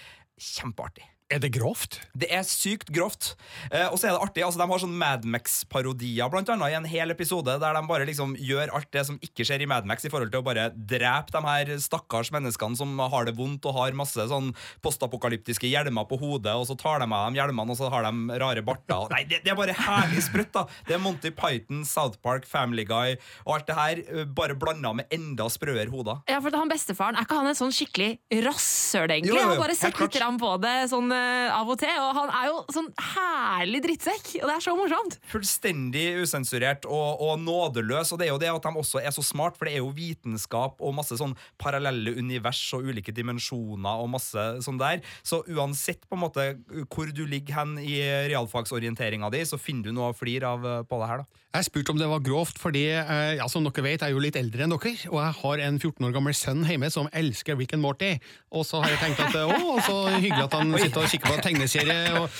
kjempeartig. 0.40 1.13
Er 1.34 1.40
det 1.42 1.50
grovt? 1.56 1.96
Det 2.14 2.28
er 2.30 2.44
sykt 2.46 2.92
grovt. 2.94 3.32
Eh, 3.72 3.88
og 3.88 3.98
så 3.98 4.06
er 4.06 4.14
det 4.14 4.22
artig. 4.22 4.42
altså 4.46 4.60
De 4.60 4.68
har 4.70 4.82
sånn 4.84 4.94
Madmax-parodier 5.00 6.30
blant 6.30 6.50
annet 6.52 6.70
i 6.70 6.76
en 6.78 6.86
hel 6.86 7.10
episode, 7.10 7.56
der 7.58 7.74
de 7.74 7.80
bare 7.88 8.06
liksom 8.06 8.36
gjør 8.38 8.70
alt 8.78 8.90
det 8.94 9.02
som 9.08 9.18
ikke 9.24 9.42
skjer 9.48 9.64
i 9.64 9.68
Madmax, 9.70 10.06
i 10.06 10.12
forhold 10.12 10.30
til 10.30 10.44
å 10.44 10.46
bare 10.46 10.68
drepe 10.76 11.34
de 11.34 11.42
her 11.42 11.72
stakkars 11.82 12.30
menneskene 12.34 12.78
som 12.78 12.92
har 13.02 13.26
det 13.26 13.34
vondt 13.34 13.66
og 13.66 13.74
har 13.80 13.96
masse 13.98 14.28
sånn 14.30 14.52
postapokalyptiske 14.84 15.66
hjelmer 15.72 16.06
på 16.06 16.20
hodet, 16.20 16.54
og 16.54 16.68
så 16.70 16.76
tar 16.78 17.02
de 17.02 17.08
av 17.10 17.26
dem 17.26 17.40
hjelmene, 17.40 17.74
og 17.74 17.80
så 17.80 17.90
har 17.90 18.06
de 18.06 18.38
rare 18.44 18.62
barter. 18.66 19.10
Nei, 19.16 19.24
det, 19.26 19.42
det 19.42 19.50
er 19.50 19.58
bare 19.58 19.74
herlig 19.74 20.22
sprøtt, 20.28 20.52
da. 20.54 20.64
Det 20.86 20.94
er 20.94 21.02
Monty 21.02 21.34
Python, 21.34 21.82
South 21.88 22.22
Park, 22.22 22.46
Family 22.46 22.86
Guy 22.86 23.16
og 23.42 23.56
alt 23.56 23.68
det 23.72 23.78
her, 23.80 24.04
eh, 24.06 24.30
bare 24.38 24.54
blanda 24.54 24.94
med 25.00 25.10
enda 25.14 25.50
sprøere 25.50 25.90
hoder. 25.90 26.22
Ja, 26.30 26.38
for 26.44 26.54
han 26.54 26.70
bestefaren, 26.70 27.18
Er 27.18 27.26
ikke 27.26 27.42
han 27.42 27.50
en 27.50 27.58
sånn 27.58 27.74
skikkelig 27.74 28.20
rasshøl, 28.46 29.10
egentlig? 29.10 29.34
Jo, 29.34 29.40
jo, 29.40 29.42
jo, 29.42 29.50
Han 29.56 29.62
bare 29.64 29.78
sett 29.78 29.98
litt 29.98 30.22
på 30.44 30.54
det 30.62 30.76
sånn, 30.94 31.10
eh, 31.10 31.23
av 31.54 31.70
og 31.70 31.78
til, 31.80 31.92
og 32.00 32.10
han 32.18 32.32
er 32.34 32.48
jo 32.50 32.58
sånn 32.74 32.90
herlig 33.14 33.82
drittsekk, 33.84 34.30
og 34.40 34.48
det 34.48 34.56
er 34.56 34.64
så 34.64 34.74
morsomt. 34.78 35.18
Fullstendig 35.30 36.06
usensurert 36.22 36.88
og, 36.88 37.22
og 37.24 37.38
nådeløs. 37.42 38.12
Og 38.14 38.20
det 38.20 38.28
er 38.28 38.32
jo 38.34 38.40
det 38.42 38.52
at 38.52 38.66
de 38.66 38.82
også 38.84 39.02
er 39.02 39.14
så 39.14 39.24
smart, 39.24 39.58
for 39.58 39.68
det 39.68 39.76
er 39.76 39.84
jo 39.84 39.92
vitenskap 39.94 40.82
og 40.84 40.96
masse 40.96 41.18
sånn 41.20 41.36
parallelle 41.60 42.16
univers 42.18 42.62
og 42.76 42.88
ulike 42.90 43.14
dimensjoner 43.14 44.02
og 44.02 44.10
masse 44.14 44.48
sånn 44.64 44.80
der. 44.80 45.02
Så 45.26 45.42
uansett 45.50 46.04
på 46.08 46.18
en 46.18 46.24
måte 46.24 46.48
hvor 46.92 47.10
du 47.14 47.24
ligger 47.28 47.60
hen 47.60 47.78
i 47.82 47.98
realfagsorienteringa 48.30 49.30
di, 49.34 49.44
så 49.48 49.60
finner 49.60 49.90
du 49.90 49.96
noe 49.96 50.12
å 50.12 50.16
flire 50.16 50.54
av 50.54 50.68
eh, 50.68 50.84
på 50.88 51.00
det 51.00 51.10
her, 51.10 51.24
da. 51.24 51.40
Jeg 51.54 51.68
spurte 51.68 51.92
om 51.94 51.98
det 52.00 52.08
var 52.10 52.22
grovt, 52.26 52.56
fordi 52.58 52.88
eh, 52.98 53.36
ja, 53.38 53.44
som 53.46 53.62
dere 53.62 53.84
vet, 53.84 54.02
jeg 54.02 54.10
er 54.10 54.16
jo 54.16 54.22
litt 54.22 54.34
eldre 54.38 54.64
enn 54.64 54.72
dere, 54.74 54.94
og 55.12 55.20
jeg 55.20 55.34
har 55.38 55.60
en 55.68 55.76
14 55.78 56.08
år 56.08 56.14
gammel 56.16 56.34
sønn 56.34 56.64
hjemme 56.66 56.88
som 56.90 57.06
elsker 57.14 57.54
Rick 57.60 57.76
and 57.76 57.84
Morty. 57.84 58.08
Og 58.50 58.66
så 58.66 58.80
har 58.82 58.90
jeg 58.90 58.98
tenkt 59.04 59.22
at 59.22 59.36
eh, 59.38 59.52
å, 59.62 59.76
så 59.86 59.98
hyggelig 60.16 60.48
at 60.48 60.56
han 60.58 60.74
sitter 60.80 61.03
og 61.03 61.03
kikker 61.10 61.28
på 61.28 61.34
en 61.34 61.42
tegneserie. 61.44 62.20
Og, 62.20 62.30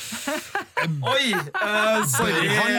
Oi! 0.85 1.31
eh, 1.33 2.05
sorry, 2.13 2.33
bør 2.33 2.59
han 2.61 2.73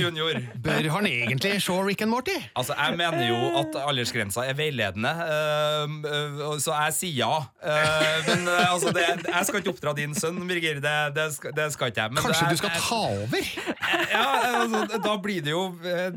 junior. 0.00 0.30
egentlig 0.36 0.62
Bør 0.64 0.88
han 0.94 1.06
egentlig 1.06 1.62
se 1.62 1.72
Rick 1.72 2.02
and 2.02 2.10
Morty? 2.10 2.36
Altså, 2.56 2.74
Jeg 2.78 2.96
mener 2.96 3.28
jo 3.28 3.38
at 3.60 3.78
aldersgrensa 3.88 4.44
er 4.50 4.54
veiledende, 4.58 5.10
uh, 5.10 5.86
uh, 6.50 6.58
så 6.60 6.74
jeg 6.84 6.96
sier 6.98 7.16
ja. 7.20 7.32
Eh, 7.62 8.28
men 8.28 8.48
altså, 8.48 8.92
det, 8.96 9.06
jeg 9.28 9.46
skal 9.46 9.62
ikke 9.62 9.72
oppdra 9.74 9.94
din 9.96 10.14
sønn, 10.14 10.40
Birger. 10.48 10.80
Det, 10.84 10.96
det, 11.16 11.26
skal, 11.34 11.54
det 11.56 11.72
skal 11.72 11.92
ikke 11.92 12.02
jeg. 12.02 12.12
Men 12.12 12.22
Kanskje 12.24 12.40
det 12.40 12.46
er- 12.46 12.50
du 12.50 12.56
skal 12.56 12.70
ta 12.76 13.00
over? 13.24 13.50
Ja, 14.10 14.26
altså, 14.62 15.00
Da 15.04 15.16
blir 15.22 15.40
det 15.44 15.50
jo 15.50 15.64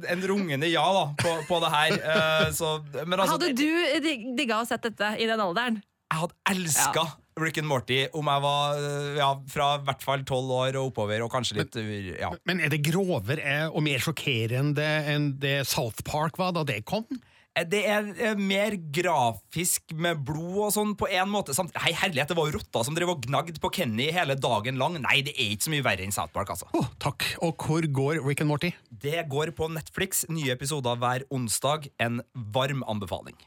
en 0.10 0.28
rungende 0.30 0.70
ja 0.72 0.86
da, 0.98 1.06
på, 1.20 1.34
på 1.48 1.60
det 1.64 1.72
her. 1.74 2.52
Så, 2.52 2.78
men 3.06 3.20
altså, 3.20 3.38
Hadde 3.38 3.54
du 3.58 4.32
digga 4.38 4.62
å 4.62 4.68
sett 4.68 4.84
dette 4.84 5.16
i 5.20 5.28
den 5.30 5.40
alderen? 5.42 5.82
Jeg 6.14 6.20
hadde 6.22 6.36
elska 6.54 7.06
Rick 7.40 7.58
and 7.62 7.68
Morty 7.70 8.04
om 8.14 8.30
jeg 8.30 8.44
var 8.46 8.78
eh, 8.80 9.12
ja, 9.20 9.30
fra 9.50 9.70
i 9.80 9.84
hvert 9.88 10.04
fall 10.06 10.24
tolv 10.30 10.52
år 10.60 10.78
og 10.80 10.92
oppover, 10.92 11.24
og 11.26 11.32
kanskje 11.34 11.60
litt 11.64 11.78
ja. 12.20 12.30
Men 12.50 12.62
er 12.64 12.74
det 12.74 12.84
grovere 12.86 13.40
eh, 13.42 13.68
og 13.70 13.84
mer 13.86 14.02
sjokkerende 14.04 14.90
enn 15.14 15.32
det 15.42 15.62
South 15.70 16.04
Park 16.08 16.38
var 16.42 16.54
da 16.56 16.64
det 16.68 16.84
kom? 16.90 17.08
Eh, 17.56 17.66
Det 17.70 17.84
er 17.86 18.08
eh, 18.18 18.38
mer 18.40 18.74
grafisk 18.96 19.94
med 19.94 20.24
blod 20.26 20.56
og 20.68 20.72
sånn 20.74 20.94
på 20.98 21.10
en 21.10 21.30
måte. 21.30 21.54
Samt, 21.54 21.76
hei, 21.84 21.92
herlighet, 21.98 22.32
det 22.34 22.38
var 22.40 22.50
jo 22.50 22.58
rotta 22.60 22.82
som 22.86 22.96
drev 22.98 23.12
og 23.14 23.26
gnagd 23.28 23.60
på 23.62 23.70
Kenny 23.78 24.08
hele 24.16 24.34
dagen 24.42 24.80
lang. 24.82 24.98
Nei, 25.04 25.20
det 25.26 25.36
er 25.38 25.52
ikke 25.54 25.68
så 25.68 25.74
mye 25.76 25.86
verre 25.86 26.06
enn 26.08 26.16
South 26.16 26.34
Park, 26.34 26.50
altså. 26.54 26.70
Oh, 26.78 26.90
takk. 27.04 27.28
Og 27.46 27.54
hvor 27.62 27.86
går 28.02 28.22
Rick 28.26 28.42
and 28.46 28.50
Morty? 28.50 28.74
Det 28.90 29.26
går 29.30 29.54
på 29.58 29.70
Netflix. 29.74 30.26
Nye 30.34 30.54
episoder 30.58 30.98
hver 31.02 31.28
onsdag. 31.34 31.90
En 32.02 32.22
varm 32.58 32.82
anbefaling. 32.90 33.38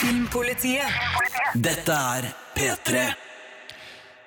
Filmpolitiet. 0.00 0.88
Dette 1.60 1.92
er 1.92 2.30
P3. 2.56 3.00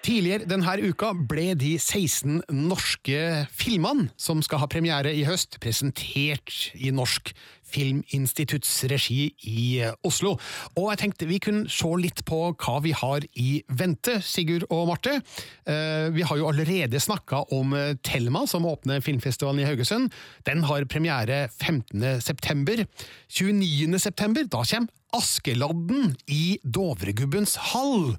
Tidligere 0.05 0.45
denne 0.45 0.74
uka 0.86 1.09
ble 1.17 1.55
de 1.57 1.71
16 1.80 2.43
norske 2.53 3.21
filmene 3.49 4.11
som 4.19 4.43
skal 4.45 4.61
ha 4.61 4.67
premiere 4.69 5.15
i 5.17 5.24
høst, 5.26 5.57
presentert 5.63 6.53
i 6.78 6.91
Norsk 6.93 7.32
Filminstitutts 7.74 8.71
regi 8.91 9.28
i 9.49 9.82
Oslo. 10.05 10.36
Og 10.78 10.89
jeg 10.91 11.01
tenkte 11.03 11.28
vi 11.30 11.39
kunne 11.43 11.69
se 11.71 11.89
litt 11.99 12.24
på 12.28 12.39
hva 12.53 12.78
vi 12.86 12.93
har 12.97 13.26
i 13.39 13.49
vente, 13.74 14.19
Sigurd 14.24 14.67
og 14.69 14.88
Marte. 14.91 15.19
Eh, 15.65 16.09
Vi 16.13 16.26
har 16.28 16.38
jo 16.39 16.49
allerede 16.51 16.99
snakka 17.01 17.43
om 17.55 17.74
eh, 17.78 17.95
Thelma, 18.05 18.45
som 18.49 18.65
åpner 18.69 19.01
filmfestivalen 19.03 19.63
i 19.63 19.67
Haugesund. 19.67 20.13
Den 20.45 20.63
har 20.69 20.86
premiere 20.86 21.47
15. 21.49 22.21
september. 22.21 22.86
29. 23.30 23.99
september, 23.99 24.43
da 24.45 24.63
kommer 24.63 24.91
Askeladden 25.13 26.15
i 26.28 26.57
Dovregubbens 26.65 27.55
hall. 27.71 28.15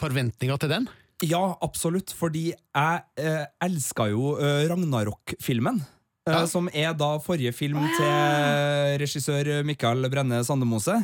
Forventninga 0.00 0.56
til 0.60 0.72
den? 0.72 0.86
Ja, 1.24 1.54
absolutt, 1.62 2.10
fordi 2.16 2.48
jeg 2.50 3.02
eh, 3.20 3.44
elska 3.64 4.08
jo 4.10 4.34
eh, 4.40 4.64
Ragnarok-filmen. 4.70 5.82
Eh, 6.30 6.46
Som 6.50 6.70
er 6.72 6.94
da 6.98 7.14
forrige 7.22 7.52
film 7.56 7.80
til 7.96 8.98
regissør 9.02 9.50
Mikael 9.66 10.08
Brenne 10.12 10.42
Sandemose. 10.46 10.96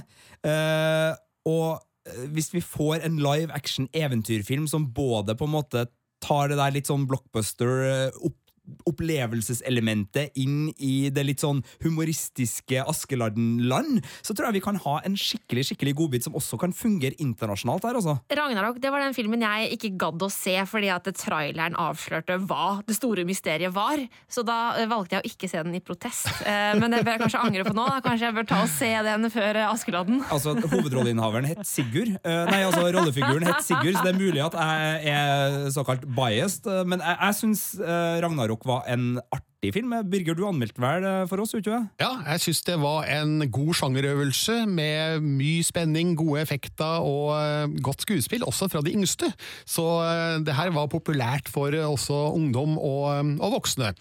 Eh, 0.46 1.12
og 1.48 1.80
eh, 2.08 2.26
hvis 2.34 2.52
vi 2.54 2.64
får 2.64 3.06
en 3.06 3.20
live 3.22 3.52
action 3.56 3.88
eventyrfilm 3.92 4.68
som 4.70 4.88
både 4.96 5.36
på 5.36 5.48
en 5.48 5.56
måte 5.58 5.86
tar 6.20 6.50
det 6.50 6.58
der 6.60 6.74
litt 6.74 6.90
sånn 6.90 7.06
blockbuster 7.08 7.84
eh, 7.88 8.20
opp 8.20 8.39
opplevelseselementet 8.88 10.36
inn 10.40 10.70
i 10.78 11.10
det 11.12 11.24
litt 11.26 11.42
sånn 11.42 11.62
humoristiske 11.84 12.82
Askeladden-land, 12.90 14.00
så 14.22 14.34
tror 14.34 14.50
jeg 14.50 14.58
vi 14.58 14.64
kan 14.64 14.78
ha 14.84 14.98
en 15.06 15.16
skikkelig 15.18 15.68
skikkelig 15.70 15.94
godbit 15.98 16.26
som 16.26 16.36
også 16.38 16.58
kan 16.60 16.74
fungere 16.76 17.16
internasjonalt 17.22 17.86
her, 17.88 17.98
altså. 18.00 18.16
Ragnarok 18.30 18.80
det 18.82 18.92
var 18.92 19.04
den 19.04 19.16
filmen 19.16 19.42
jeg 19.44 19.74
ikke 19.76 19.92
gadd 20.00 20.22
å 20.22 20.30
se 20.32 20.56
fordi 20.70 20.90
at 20.92 21.08
traileren 21.16 21.76
avslørte 21.80 22.38
hva 22.48 22.80
det 22.86 22.96
store 22.96 23.24
mysteriet 23.28 23.72
var. 23.74 24.02
Så 24.30 24.44
da 24.46 24.76
eh, 24.78 24.88
valgte 24.90 25.18
jeg 25.18 25.24
å 25.24 25.30
ikke 25.32 25.50
se 25.50 25.62
den 25.66 25.76
i 25.78 25.84
protest. 25.84 26.28
Eh, 26.50 26.72
Men 26.80 26.90
det 26.90 27.02
bør 27.04 27.14
jeg 27.14 27.20
kanskje 27.20 27.40
angre 27.44 27.64
på 27.66 27.72
nå. 27.76 27.84
Da. 27.86 27.98
Kanskje 28.02 28.26
jeg 28.26 28.34
bør 28.34 28.46
ta 28.48 28.60
og 28.64 28.70
se 28.72 28.88
den 29.06 29.28
før 29.30 29.58
eh, 29.60 29.68
Askeladden. 29.70 30.22
Altså, 30.32 30.54
Hovedrolleinnehaveren 30.58 31.46
het 31.50 31.60
Sigurd. 31.68 32.16
Nei, 32.24 32.60
altså 32.66 32.86
rollefiguren 32.88 33.44
het 33.46 33.62
Sigurd, 33.66 33.98
så 33.98 34.02
det 34.06 34.12
er 34.14 34.18
mulig 34.18 34.42
at 34.42 34.56
jeg 35.04 35.14
er 35.14 35.68
såkalt 35.74 36.06
biased. 36.16 36.66
Men 36.90 37.04
jeg, 37.04 37.18
jeg 37.20 37.38
syns 37.38 37.62
eh, 37.78 38.16
Ragnarok 38.60 38.66
var 38.66 38.84
en 38.88 39.20
artig 39.32 39.72
film. 39.74 39.92
Birger, 40.10 40.34
du 40.34 40.46
anmeldte 40.46 40.80
vel 40.80 41.04
eh, 41.04 41.26
for 41.28 41.40
oss, 41.40 41.54
ikke 41.54 41.70
ikke? 41.70 41.88
Ja, 42.00 42.22
jeg 42.32 42.40
syns 42.40 42.62
det 42.64 42.76
var 42.80 43.04
en 43.08 43.50
god 43.50 43.74
sjangerøvelse 43.74 44.66
med 44.66 45.20
mye 45.20 45.62
spenning, 45.64 46.16
gode 46.16 46.40
effekter 46.40 47.00
og 47.00 47.34
eh, 47.36 47.80
godt 47.82 48.02
skuespill, 48.02 48.44
også 48.44 48.68
fra 48.68 48.80
de 48.82 48.92
yngste. 48.92 49.30
Så 49.66 49.84
eh, 50.04 50.40
det 50.44 50.54
her 50.56 50.70
var 50.72 50.88
populært 50.88 51.48
for 51.48 51.72
også 51.72 52.32
ungdom 52.34 52.78
og, 52.78 53.36
og 53.40 53.56
voksne. 53.58 53.92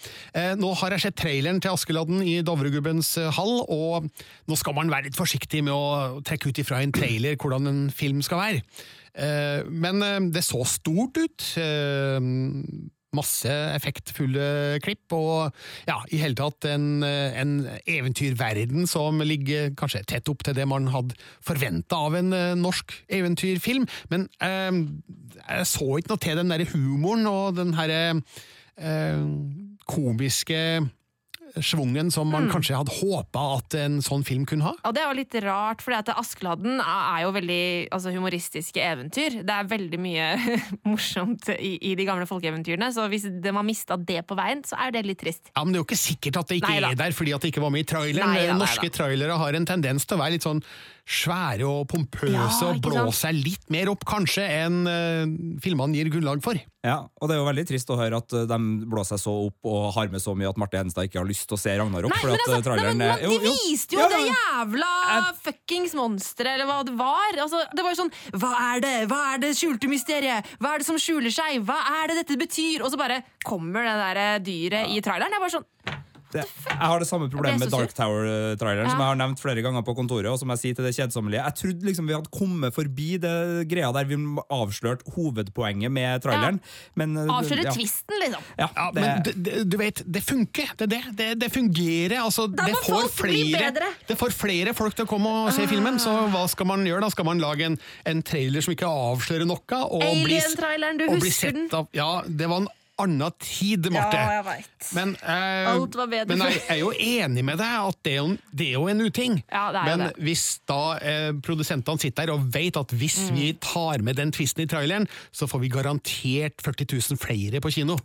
Nå 0.60 0.74
har 0.80 0.94
jeg 0.94 1.04
sett 1.04 1.18
traileren 1.20 1.60
til 1.62 1.74
Askeladden 1.74 2.22
i 2.24 2.40
Dovregubbens 2.46 3.16
hall, 3.36 3.60
og 3.68 4.08
nå 4.48 4.60
skal 4.60 4.76
man 4.78 4.92
være 4.92 5.10
litt 5.10 5.20
forsiktig 5.20 5.64
med 5.66 5.74
å 5.74 6.22
trekke 6.26 6.50
ut 6.52 6.62
ifra 6.62 6.82
en 6.84 6.94
trailer 6.96 7.38
hvordan 7.40 7.68
en 7.70 7.84
film 7.94 8.24
skal 8.26 8.42
være. 8.42 8.64
Men 9.70 10.30
det 10.32 10.46
så 10.46 10.62
stort 10.70 11.18
ut. 11.20 11.44
Masse 13.16 13.50
effektfulle 13.74 14.78
klipp, 14.86 15.16
og 15.16 15.50
ja, 15.88 15.98
i 16.14 16.20
hele 16.22 16.38
tatt 16.38 16.68
en, 16.70 17.02
en 17.04 17.54
eventyrverden 17.90 18.86
som 18.90 19.24
ligger 19.26 19.74
kanskje 19.80 20.04
tett 20.10 20.30
opp 20.30 20.46
til 20.46 20.58
det 20.58 20.68
man 20.70 20.92
hadde 20.94 21.18
forventa 21.46 22.04
av 22.06 22.18
en 22.20 22.34
eh, 22.36 22.54
norsk 22.60 22.94
eventyrfilm. 23.20 23.88
Men 24.14 24.28
eh, 24.46 24.70
jeg 25.40 25.72
så 25.72 25.90
ikke 25.98 26.14
noe 26.14 26.24
til 26.24 26.40
den 26.40 26.54
derre 26.54 26.70
humoren 26.74 27.28
og 27.30 27.58
den 27.58 27.74
herre 27.78 28.02
eh, 28.78 29.26
komiske 29.90 30.62
svungen 31.66 32.12
som 32.12 32.28
man 32.30 32.48
Mm. 32.48 32.52
kanskje 32.54 32.76
hadde 32.78 32.94
håpa 33.02 33.58
at 33.58 33.74
en 33.76 34.00
sånn 34.02 34.24
film 34.26 34.46
kunne 34.46 34.64
ha. 34.64 34.74
Og 34.86 34.94
det 34.96 35.02
er 35.04 35.08
jo 35.12 35.18
litt 35.20 35.36
rart, 35.44 35.82
for 35.82 35.94
Askeladden 35.94 36.80
er 36.82 37.24
jo 37.26 37.32
veldig 37.36 37.90
altså, 37.92 38.12
humoristiske 38.16 38.80
eventyr. 38.82 39.40
Det 39.44 39.50
er 39.56 39.68
veldig 39.70 40.00
mye 40.00 40.28
morsomt 40.90 41.50
i, 41.58 41.78
i 41.92 41.96
de 42.00 42.06
gamle 42.08 42.26
folkeeventyrene, 42.30 42.92
så 42.96 43.08
hvis 43.12 43.28
de 43.42 43.52
har 43.56 43.64
mista 43.68 43.98
det 43.98 44.22
på 44.30 44.38
veien, 44.40 44.64
så 44.66 44.78
er 44.80 44.92
det 44.96 45.06
litt 45.06 45.20
trist. 45.22 45.52
Ja, 45.56 45.64
men 45.64 45.74
Det 45.74 45.80
er 45.80 45.84
jo 45.84 45.88
ikke 45.90 46.00
sikkert 46.04 46.38
at 46.44 46.48
det 46.54 46.62
ikke 46.62 46.74
Neida. 46.76 46.92
er 46.94 47.02
der 47.04 47.12
fordi 47.18 47.34
at 47.36 47.42
det 47.42 47.52
ikke 47.54 47.62
var 47.66 47.74
med 47.76 47.86
i 47.86 47.90
traileren. 47.90 48.34
Neida, 48.34 48.54
neida. 48.54 48.60
Norske 48.64 48.90
trailere 48.96 49.38
har 49.38 49.54
en 49.60 49.66
tendens 49.66 50.06
til 50.06 50.18
å 50.18 50.22
være 50.24 50.38
litt 50.38 50.48
sånn 50.48 50.64
svære 51.10 51.66
og 51.68 51.88
pompøse 51.90 52.34
Ja, 52.36 52.48
og 52.70 52.82
blåser 52.86 53.30
seg 53.30 53.40
litt 53.42 53.72
mer 53.74 53.90
opp, 53.92 54.06
kanskje, 54.08 54.46
enn 54.46 54.84
uh, 54.86 55.24
filmene 55.64 55.98
gir 55.98 56.12
grunnlag 56.14 56.44
for. 56.46 56.60
Ja, 56.86 57.02
og 57.20 57.28
det 57.28 57.36
er 57.36 57.42
jo 57.42 57.48
veldig 57.50 57.66
trist 57.68 57.90
å 57.92 57.98
høre 58.00 58.22
at 58.22 58.32
eh, 58.32 58.46
de 58.48 58.58
blåser 58.88 59.18
seg 59.18 59.26
så 59.26 59.34
opp 59.50 59.68
og 59.68 59.90
har 59.98 60.08
med 60.14 60.24
så 60.24 60.32
mye 60.32 60.48
at 60.48 60.62
Marte 60.62 60.80
Henstad 60.80 61.10
ikke 61.10 61.20
har 61.20 61.28
lyst 61.28 61.44
til 61.50 61.58
å 61.58 61.60
se 61.60 61.74
Ragnarok. 61.76 62.14
Nei, 62.14 62.22
fordi 62.22 62.38
men 62.38 62.40
at, 62.40 62.54
altså, 62.56 62.72
eh, 62.72 62.86
nei, 62.86 62.94
men, 63.02 63.24
jo, 63.26 63.34
De 63.34 63.50
jo. 63.50 63.56
viste 63.58 63.98
jo 63.98 64.00
Ja, 64.00 64.08
det 64.14 64.22
jævla 64.30 64.92
jævla 65.10 65.34
fuckings 65.44 65.98
monsteret, 66.00 66.54
eller 66.54 66.70
hva 66.70 66.78
det 66.88 66.96
var. 66.96 67.42
Altså, 67.44 67.66
det 67.76 67.84
var 67.84 67.92
jo 67.92 68.00
sånn 68.00 68.14
Hva 68.32 68.54
er 68.70 68.86
det? 68.86 68.96
Hva 69.12 69.20
er 69.34 69.44
det 69.44 69.52
skjulte 69.60 69.92
mysteriet? 69.92 70.56
Hva 70.64 70.72
er 70.72 70.80
det 70.80 70.88
som 70.88 71.02
skjuler 71.04 71.36
seg? 71.36 71.60
Hva 71.68 71.82
er 72.00 72.14
det 72.14 72.22
dette 72.22 72.40
betyr? 72.40 72.86
Og 72.86 72.94
så 72.94 73.02
bare 73.02 73.26
kommer 73.44 73.84
det 73.84 73.98
der 74.00 74.22
dyret 74.46 74.70
dyret 74.70 74.96
i 74.96 75.02
traileren. 75.04 75.32
Det 75.32 75.40
er 75.40 75.46
bare 75.46 75.58
sånn 75.58 76.08
Det, 76.30 76.44
jeg 76.46 76.78
har 76.78 77.00
det 77.02 77.08
samme 77.10 77.26
problemet 77.32 77.64
med 77.64 77.72
Dark 77.74 77.94
Tower-traileren, 77.98 78.86
Ja. 78.86 78.92
som 78.94 79.00
jeg 79.02 79.10
har 79.10 79.18
nevnt 79.18 79.40
flere 79.42 79.64
ganger 79.66 79.82
på 79.82 79.96
kontoret. 79.98 80.30
Og 80.30 80.38
som 80.38 80.50
jeg 80.54 80.62
sier 80.62 80.76
til 80.78 80.86
det 80.86 80.94
kjedsommelige 80.96 81.42
Jeg 81.42 81.56
trodde 81.58 81.88
liksom 81.88 82.06
vi 82.08 82.14
hadde 82.14 82.30
kommet 82.30 82.76
forbi 82.76 83.18
det 83.18 83.34
greia 83.72 83.90
der 83.96 84.06
vi 84.06 84.18
avslørte 84.54 85.10
hovedpoenget 85.16 85.92
med 85.92 86.22
traileren. 86.22 86.60
Men, 86.96 87.18
eh, 87.18 87.34
Avsløre 87.34 87.66
ja. 87.66 87.74
tvisten, 87.74 88.16
liksom. 88.22 88.44
Ja, 88.60 88.68
Ja, 88.76 88.92
det, 88.94 89.02
men 89.02 89.70
du 89.70 89.78
vet, 89.78 90.04
det 90.06 90.24
funker. 90.24 90.70
Det, 90.78 90.90
det, 90.90 91.02
det, 91.18 91.30
det 91.42 91.52
fungerer. 91.52 92.20
Altså, 92.22 92.48
det, 92.48 92.76
får 92.86 93.10
flere. 93.10 93.74
Ah. 93.82 93.94
det 94.08 94.18
får 94.18 94.32
flere 94.32 94.74
folk 94.74 94.96
til 94.96 95.06
å 95.06 95.10
komme 95.10 95.30
og 95.48 95.54
se 95.54 95.66
filmen, 95.68 95.98
så 96.00 96.14
hva 96.30 96.46
skal 96.50 96.70
man 96.70 96.86
gjøre? 96.86 97.02
da? 97.02 97.10
Skal 97.10 97.26
man 97.26 97.42
lage 97.42 97.66
en, 97.66 97.80
en 98.06 98.22
trailer 98.22 98.62
som 98.62 98.76
ikke 98.76 98.88
avslører 98.88 99.48
noe? 99.50 99.60
Alien-traileren, 99.70 101.00
du 101.00 101.08
husker 101.18 101.56
den? 101.56 101.70
Av, 101.74 101.88
ja, 101.96 102.22
det 102.28 102.50
var 102.50 102.64
en 102.64 102.70
annen 103.00 103.32
tid, 103.40 103.88
Marte. 103.94 104.18
Ja, 104.20 104.40
jeg 104.40 104.46
vet. 104.50 104.90
Men, 104.98 105.16
eh, 105.24 105.70
Alt 105.72 105.96
var 105.96 106.08
bedre 106.12 106.28
men 106.36 106.44
jeg 106.52 106.62
er 106.70 106.80
jo 106.82 106.92
enig 106.92 107.44
med 107.48 107.58
deg 107.62 107.88
at 107.90 107.98
det 108.04 108.14
er 108.14 108.18
jo, 108.22 108.38
det 108.54 108.68
er 108.68 108.74
jo 108.78 108.88
en 108.92 109.02
uting. 109.08 109.38
Ja, 109.52 109.66
det 109.72 109.82
er 109.82 109.90
men 109.90 110.06
det. 110.08 110.24
hvis 110.28 110.46
da 110.70 110.80
eh, 111.02 111.32
produsentene 111.46 112.00
sitter 112.00 112.26
der 112.28 112.34
og 112.36 112.48
vet 112.54 112.78
at 112.78 112.92
hvis 112.96 113.18
Mm. 113.30 113.36
vi 113.36 113.54
tar 113.62 114.02
med 114.02 114.16
den 114.16 114.32
tvisten 114.32 114.64
i 114.64 114.68
traileren, 114.72 115.08
så 115.32 115.48
får 115.50 115.60
vi 115.62 115.70
garantert 115.70 116.62
40 116.64 116.86
000 117.12 117.18
flere 117.20 117.60
på 117.62 117.72
kino. 117.72 117.98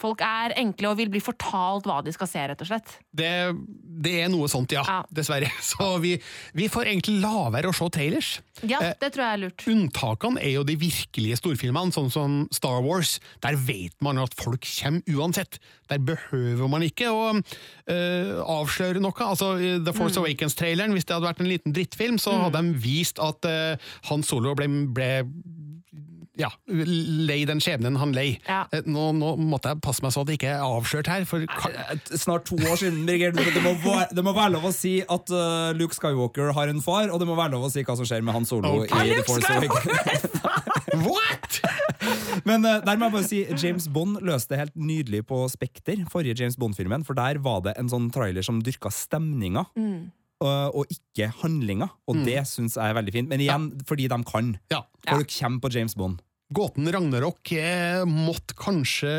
Folk 0.00 0.22
er 0.24 0.54
enkle 0.56 0.88
og 0.90 0.96
vil 0.96 1.10
bli 1.12 1.20
fortalt 1.20 1.84
hva 1.84 1.98
de 2.06 2.12
skal 2.16 2.28
se, 2.30 2.40
rett 2.48 2.62
og 2.64 2.68
slett. 2.70 2.94
Det, 3.12 3.28
det 4.00 4.14
er 4.24 4.30
noe 4.32 4.48
sånt, 4.48 4.72
ja. 4.72 4.82
Dessverre. 5.12 5.50
Så 5.70 5.90
vi, 6.00 6.14
vi 6.56 6.68
får 6.72 6.88
egentlig 6.88 7.18
la 7.20 7.50
være 7.52 7.68
å 7.68 7.76
se 7.76 7.88
trailers. 7.92 8.30
Ja, 8.64 8.80
Eh, 8.80 8.94
det 9.00 9.12
tror 9.14 9.24
jeg 9.26 9.32
er 9.36 9.42
lurt. 9.44 9.62
Unntakene 9.68 10.40
er 10.44 10.54
jo 10.56 10.64
de 10.68 10.74
virkelige 10.80 11.36
storfilmene, 11.40 11.92
sånn 11.92 12.10
som 12.12 12.34
Star 12.52 12.80
Wars. 12.84 13.18
Der 13.44 13.56
vet 13.56 13.94
man 14.04 14.18
at 14.20 14.32
folk 14.36 14.64
kommer 14.64 15.04
uansett. 15.20 15.58
Der 15.90 15.98
behøver 16.00 16.68
man 16.70 16.84
ikke 16.86 17.08
å 17.12 17.22
eh, 17.36 18.34
avsløre 18.40 19.00
noe. 19.04 19.12
Altså, 19.24 19.52
The 19.84 19.92
Force 19.96 20.16
Mm. 20.20 20.24
Awakens-traileren, 20.24 20.92
hvis 20.96 21.04
det 21.08 21.14
hadde 21.16 21.28
vært 21.28 21.40
en 21.44 21.48
liten 21.52 21.72
drittfilm, 21.76 22.16
så 22.20 22.32
Mm. 22.34 22.42
hadde 22.48 22.62
de 22.66 22.78
vist 22.82 23.18
at 23.20 23.44
uh, 23.48 23.76
Han 24.10 24.22
Solo 24.26 24.54
ble, 24.58 24.66
ble 24.96 25.10
ja, 26.40 26.48
lei 26.66 27.42
den 27.48 27.60
skjebnen 27.62 27.98
han 28.00 28.14
lei. 28.16 28.38
Ja. 28.48 28.62
Nå, 28.88 29.10
nå 29.16 29.34
måtte 29.40 29.74
jeg 29.74 29.80
passe 29.84 30.02
meg 30.04 30.14
så 30.14 30.22
at 30.24 30.30
det 30.30 30.38
ikke 30.38 30.50
er 30.54 30.64
avslørt 30.64 31.10
her. 31.12 31.26
For 31.28 31.44
Snart 32.16 32.46
to 32.48 32.56
år 32.56 32.80
siden, 32.80 33.02
Birger. 33.08 33.34
Det 33.36 33.62
må, 33.64 33.74
være- 33.84 34.08
det 34.16 34.24
må 34.24 34.32
være 34.36 34.54
lov 34.56 34.68
å 34.70 34.72
si 34.74 34.94
at 35.04 35.32
uh, 35.34 35.70
Luke 35.76 35.94
Skywalker 35.96 36.52
har 36.56 36.72
en 36.72 36.80
far, 36.84 37.10
og 37.12 37.20
det 37.22 37.28
må 37.28 37.36
være 37.38 37.54
lov 37.56 37.68
å 37.68 37.72
si 37.72 37.84
hva 37.84 37.96
som 38.00 38.08
skjer 38.08 38.24
med 38.24 38.34
Han 38.38 38.48
Solo 38.48 38.72
okay. 38.82 39.10
i 39.12 39.18
The 39.20 39.26
Force 39.28 39.52
Awakens. 39.52 40.40
What?! 41.06 41.60
Men 42.48 42.64
uh, 42.64 42.78
der 42.86 42.96
må 42.96 43.08
jeg 43.10 43.14
bare 43.18 43.28
si 43.28 43.42
James 43.60 43.86
Bond 43.92 44.20
løste 44.24 44.54
det 44.54 44.62
helt 44.64 44.78
nydelig 44.80 45.24
på 45.28 45.42
Spekter, 45.52 46.00
forrige 46.10 46.38
James 46.40 46.56
Bond-filmen, 46.60 47.04
for 47.06 47.18
der 47.18 47.38
var 47.44 47.60
det 47.66 47.76
en 47.80 47.90
sånn 47.92 48.08
trailer 48.14 48.44
som 48.46 48.62
dyrka 48.64 48.90
stemninga. 48.94 49.66
Mm. 49.76 50.08
Og 50.40 50.86
ikke 50.88 51.26
handlinga, 51.42 51.90
og 52.08 52.16
Mm. 52.16 52.22
det 52.24 52.38
syns 52.48 52.78
jeg 52.78 52.88
er 52.88 52.94
veldig 52.96 53.12
fint. 53.12 53.28
Men 53.28 53.42
igjen, 53.44 53.66
fordi 53.84 54.06
de 54.08 54.16
kan. 54.24 54.54
Folk 55.04 55.28
kommer 55.34 55.60
på 55.60 55.70
James 55.74 55.92
Bond. 55.94 56.22
Gåten 56.50 56.88
Ragnarok 56.90 57.52
eh, 57.54 58.02
måtte 58.08 58.56
kanskje 58.58 59.10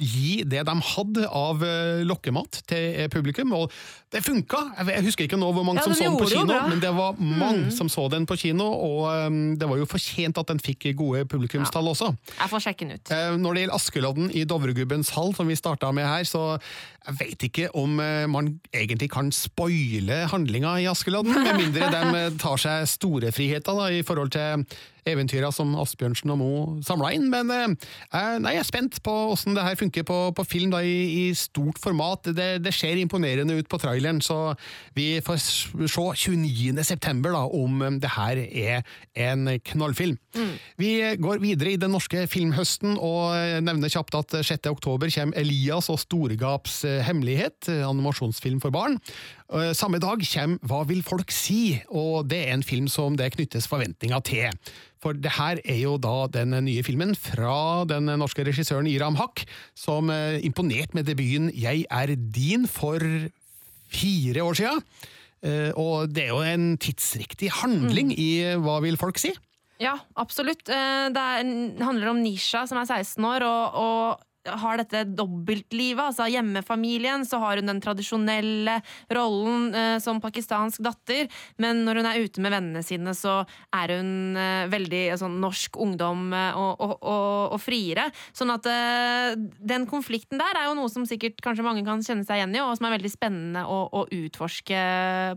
gi 0.00 0.42
det 0.48 0.62
de 0.64 0.76
hadde 0.94 1.26
av 1.28 1.60
eh, 1.66 2.00
lokkemat 2.08 2.62
til 2.70 2.86
eh, 3.04 3.10
publikum, 3.12 3.52
og 3.52 3.68
det 4.12 4.20
funka! 4.26 4.58
Jeg 4.86 5.04
husker 5.06 5.24
ikke 5.24 5.38
nå 5.40 5.48
hvor 5.56 5.64
mange 5.64 5.80
Ja, 5.80 5.86
som 5.88 5.94
så 5.96 6.04
den 6.04 6.18
på 6.20 6.28
kino, 6.28 6.58
men 6.68 6.80
det 6.82 6.90
var 6.96 7.16
mange 7.18 7.64
Mm. 7.66 7.70
som 7.72 7.88
så 7.88 8.08
den 8.12 8.26
på 8.28 8.36
kino, 8.36 8.64
og 8.64 9.26
um, 9.26 9.56
det 9.56 9.68
var 9.68 9.76
jo 9.80 9.86
fortjent 9.88 10.38
at 10.38 10.48
den 10.48 10.60
fikk 10.60 10.90
gode 10.96 11.24
publikumstall 11.28 11.88
også. 11.88 12.12
Jeg 12.38 12.50
får 12.52 12.64
sjekke 12.66 12.86
den 12.86 12.96
ut. 13.00 13.10
Uh, 13.12 13.36
Når 13.40 13.54
det 13.54 13.62
gjelder 13.64 13.74
Askeladden 13.76 14.30
i 14.36 14.44
Dovregubbens 14.44 15.10
hall, 15.16 15.34
som 15.34 15.48
vi 15.48 15.56
starta 15.56 15.92
med 15.92 16.04
her, 16.06 16.24
så 16.28 16.58
jeg 17.02 17.16
vet 17.18 17.42
ikke 17.48 17.68
om 17.74 17.98
uh, 17.98 18.26
man 18.30 18.60
egentlig 18.74 19.10
kan 19.10 19.32
spoile 19.32 20.26
handlinga 20.30 20.76
i 20.82 20.86
Askeladden, 20.90 21.32
med 21.42 21.56
mindre 21.58 21.88
de 21.92 22.02
eh, 22.26 22.32
tar 22.38 22.56
seg 22.60 22.86
store 22.88 23.32
friheter 23.34 23.74
da, 23.74 23.88
i 23.90 24.02
forhold 24.06 24.30
til 24.34 24.64
eventyra 25.08 25.48
som 25.50 25.72
Asbjørnsen 25.82 26.30
og 26.30 26.38
Moe 26.38 26.82
samla 26.86 27.10
inn. 27.16 27.24
Men 27.32 27.50
eh, 27.50 27.72
nei, 28.38 28.52
jeg 28.54 28.60
er 28.62 28.68
spent 28.68 29.00
på 29.02 29.10
åssen 29.32 29.56
det 29.56 29.64
her 29.66 29.74
funker 29.80 30.04
på, 30.06 30.18
på 30.36 30.44
film 30.46 30.70
da, 30.70 30.78
i, 30.86 31.26
i 31.26 31.34
stort 31.34 31.80
format. 31.82 32.30
Det, 32.30 32.62
det 32.62 32.74
ser 32.76 33.00
imponerende 33.02 33.56
ut 33.58 33.66
på 33.66 33.80
traileren, 33.82 34.01
så 34.24 34.54
vi 34.94 35.20
får 35.24 35.38
se 35.40 36.32
29. 36.32 36.84
september 36.84 37.36
om 37.36 37.82
eh, 37.82 37.98
det 38.02 38.12
her 38.16 38.42
er 38.42 38.82
en 39.14 39.58
knallfilm. 39.72 40.18
Vi 40.80 40.92
går 41.20 41.42
videre 41.42 41.74
i 41.74 41.80
den 41.80 41.92
norske 41.92 42.24
filmhøsten 42.30 42.96
og 42.96 43.34
eh, 43.36 43.60
nevner 43.64 43.92
kjapt 43.92 44.16
at 44.16 44.36
6. 44.46 44.70
oktober 44.72 45.12
kommer 45.12 45.38
Elias 45.38 45.90
og 45.92 46.00
Storegaps 46.00 46.82
eh, 46.88 47.02
hemmelighet, 47.04 47.68
eh, 47.68 47.84
animasjonsfilm 47.88 48.62
for 48.62 48.74
barn. 48.74 48.98
Samme 49.76 49.98
dag 50.00 50.22
kommer 50.24 50.62
Hva 50.64 50.78
vil 50.88 51.02
folk 51.04 51.28
si? 51.34 51.74
Og 51.92 52.24
det 52.30 52.38
er 52.46 52.54
en 52.54 52.62
film 52.64 52.86
som 52.88 53.18
det 53.20 53.34
knyttes 53.34 53.66
forventninger 53.68 54.22
til. 54.24 54.70
For 55.02 55.12
det 55.12 55.34
her 55.36 55.60
er 55.60 55.82
jo 55.82 55.98
da 56.00 56.24
den 56.32 56.56
nye 56.64 56.80
filmen 56.86 57.12
fra 57.18 57.84
den 57.84 58.08
norske 58.22 58.46
regissøren 58.48 58.88
Iram 58.88 59.18
Haq, 59.20 59.44
som 59.76 60.08
imponerte 60.40 60.96
med 60.96 61.04
debuten 61.10 61.50
Jeg 61.52 61.84
er 61.90 62.14
din 62.16 62.64
for 62.64 63.04
fire 63.92 64.44
år 64.48 64.58
siden. 64.58 64.82
Eh, 65.42 65.70
Og 65.76 66.08
det 66.14 66.24
er 66.26 66.32
jo 66.34 66.42
en 66.46 66.76
tidsriktig 66.78 67.50
handling 67.62 68.12
i 68.16 68.30
Hva 68.62 68.80
vil 68.84 68.96
folk 69.00 69.18
si? 69.18 69.32
Ja, 69.82 69.96
absolutt. 70.16 70.68
Eh, 70.70 71.08
Det 71.10 71.18
er, 71.22 71.48
handler 71.82 72.12
om 72.12 72.20
Nisha, 72.22 72.66
som 72.70 72.78
er 72.78 72.86
16 72.86 73.24
år, 73.26 73.42
og, 73.42 73.74
og 73.74 74.20
har 74.48 74.80
dette 74.80 75.04
dobbeltlivet. 75.16 76.02
Altså 76.10 76.28
hjemmefamilien, 76.30 77.26
så 77.28 77.40
har 77.42 77.60
hun 77.60 77.70
den 77.70 77.82
tradisjonelle 77.82 78.78
rollen 79.12 79.70
eh, 79.76 79.96
som 80.02 80.20
pakistansk 80.22 80.82
datter, 80.84 81.28
men 81.62 81.84
når 81.86 82.00
hun 82.00 82.10
er 82.10 82.20
ute 82.24 82.42
med 82.44 82.54
vennene 82.54 82.84
sine, 82.86 83.14
så 83.18 83.42
er 83.76 83.94
hun 83.96 84.38
eh, 84.38 84.66
veldig 84.72 85.04
sånn 85.20 85.38
norsk 85.42 85.78
ungdom 85.82 86.28
eh, 86.36 86.58
og, 86.58 86.74
og, 86.82 86.94
og, 87.00 87.56
og 87.56 87.62
friere. 87.62 88.08
Sånn 88.36 88.52
at 88.54 88.68
eh, 88.70 89.38
den 89.72 89.86
konflikten 89.90 90.40
der 90.42 90.58
er 90.58 90.70
jo 90.70 90.76
noe 90.78 90.92
som 90.92 91.06
sikkert 91.08 91.42
kanskje 91.44 91.66
mange 91.66 91.86
kan 91.86 92.02
kjenne 92.04 92.26
seg 92.26 92.40
igjen 92.40 92.56
i, 92.56 92.62
og 92.64 92.76
som 92.78 92.88
er 92.88 92.96
veldig 92.98 93.12
spennende 93.12 93.66
å, 93.66 93.84
å 93.92 94.06
utforske 94.12 94.86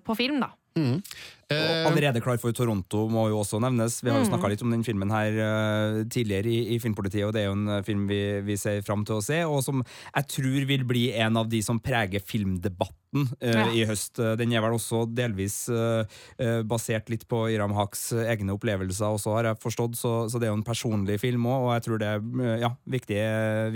på 0.06 0.18
film, 0.18 0.42
da. 0.44 0.54
Mm. 0.76 1.00
Og 1.46 1.86
allerede 1.92 2.20
klar 2.26 2.40
for 2.42 2.52
Toronto 2.58 3.04
må 3.08 3.28
jo 3.30 3.38
også 3.44 3.60
nevnes. 3.62 4.00
Vi 4.04 4.10
har 4.10 4.18
jo 4.18 4.26
Mm. 4.26 4.32
snakka 4.32 4.50
litt 4.50 4.64
om 4.66 4.72
den 4.74 4.82
filmen 4.84 5.12
her 5.14 5.36
uh, 5.38 6.04
tidligere 6.10 6.50
i, 6.50 6.74
i 6.76 6.80
Filmpolitiet, 6.82 7.24
og 7.28 7.34
det 7.36 7.44
er 7.44 7.46
jo 7.52 7.54
en 7.54 7.68
eh, 7.70 7.84
film 7.86 8.08
vi, 8.10 8.18
vi 8.42 8.56
ser 8.58 8.82
fram 8.82 9.06
til 9.06 9.20
å 9.20 9.24
se, 9.24 9.38
og 9.46 9.62
som 9.64 9.84
jeg 9.86 10.26
tror 10.34 10.66
vil 10.72 10.84
bli 10.90 11.04
en 11.14 11.38
av 11.38 11.48
de 11.48 11.62
som 11.62 11.78
preger 11.80 12.20
filmdebatten 12.26 13.30
uh, 13.30 13.46
Ja. 13.46 13.68
i 13.72 13.86
høst. 13.86 14.18
Eh, 14.20 14.34
Den 14.42 14.52
er 14.58 14.66
vel 14.66 14.74
også 14.76 15.06
delvis 15.14 15.70
uh, 15.70 16.02
eh, 16.42 16.64
basert 16.66 17.14
litt 17.14 17.28
på 17.30 17.46
Iram 17.54 17.78
Haqs 17.78 18.10
eh, 18.18 18.26
egne 18.34 18.58
opplevelser 18.58 19.14
også, 19.14 19.38
har 19.38 19.52
jeg 19.54 19.62
forstått, 19.62 19.96
så, 20.02 20.16
så 20.28 20.42
det 20.42 20.50
er 20.50 20.56
jo 20.56 20.60
en 20.64 20.66
personlig 20.68 21.20
film 21.22 21.46
òg, 21.46 21.70
og 21.70 21.74
jeg 21.78 21.86
tror 21.88 22.02
det 22.02 22.10
er 22.10 22.26
eh, 22.42 22.60
ja, 22.66 22.74
viktig, 22.90 23.22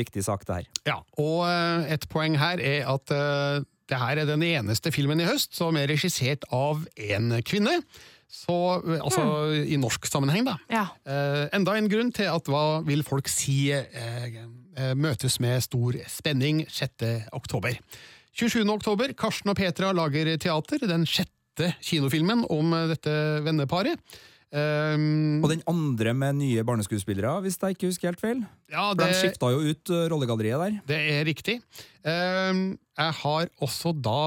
viktig 0.02 0.26
sak, 0.26 0.44
det 0.50 0.58
her. 0.64 0.72
Ja, 0.90 0.98
og 1.22 1.46
eh, 1.48 1.94
et 1.96 2.10
poeng 2.10 2.36
her 2.42 2.58
er 2.60 2.90
at 2.98 3.14
eh, 3.14 3.62
det 3.90 4.00
her 4.00 4.22
er 4.22 4.30
den 4.30 4.46
eneste 4.46 4.94
filmen 4.94 5.22
i 5.22 5.28
høst 5.28 5.58
som 5.58 5.78
er 5.80 5.90
regissert 5.92 6.46
av 6.54 6.86
en 7.10 7.34
kvinne. 7.46 7.80
Så, 8.30 8.54
altså 9.02 9.24
mm. 9.26 9.54
i 9.74 9.78
norsk 9.82 10.06
sammenheng, 10.06 10.46
da. 10.46 10.60
Ja. 10.70 10.86
Eh, 11.10 11.48
enda 11.58 11.74
en 11.80 11.90
grunn 11.90 12.12
til 12.14 12.30
at 12.30 12.46
Hva 12.52 12.84
vil 12.86 13.02
folk 13.08 13.30
si 13.32 13.72
eh, 13.74 14.28
eh, 14.30 14.94
møtes 14.94 15.40
med 15.42 15.66
stor 15.66 15.98
spenning 16.12 16.62
6. 16.70 17.08
oktober. 17.34 17.80
27. 18.38 18.62
oktober, 18.70 19.16
Karsten 19.18 19.50
og 19.50 19.58
Petra 19.58 19.90
lager 19.98 20.30
teater, 20.38 20.86
den 20.86 21.08
sjette 21.10 21.74
kinofilmen 21.82 22.46
om 22.54 22.78
dette 22.92 23.12
venneparet. 23.44 23.98
Um, 24.50 25.44
Og 25.44 25.52
den 25.52 25.66
andre 25.70 26.14
med 26.18 26.40
nye 26.40 26.64
barneskuespillere, 26.66 27.42
hvis 27.46 27.60
jeg 27.62 27.76
ikke 27.76 27.90
husker 27.90 28.10
helt 28.10 28.22
feil. 28.22 28.40
Ja, 28.70 28.92
For 28.92 29.02
De 29.02 29.16
skifta 29.18 29.50
jo 29.54 29.64
ut 29.66 29.94
eh, 29.94 30.06
rollegalleriet 30.12 30.62
der. 30.62 30.82
Det 30.90 31.00
er 31.16 31.26
riktig. 31.28 31.60
Ehm, 32.08 32.78
jeg 33.00 33.16
har 33.22 33.48
også 33.64 33.92
da 33.96 34.20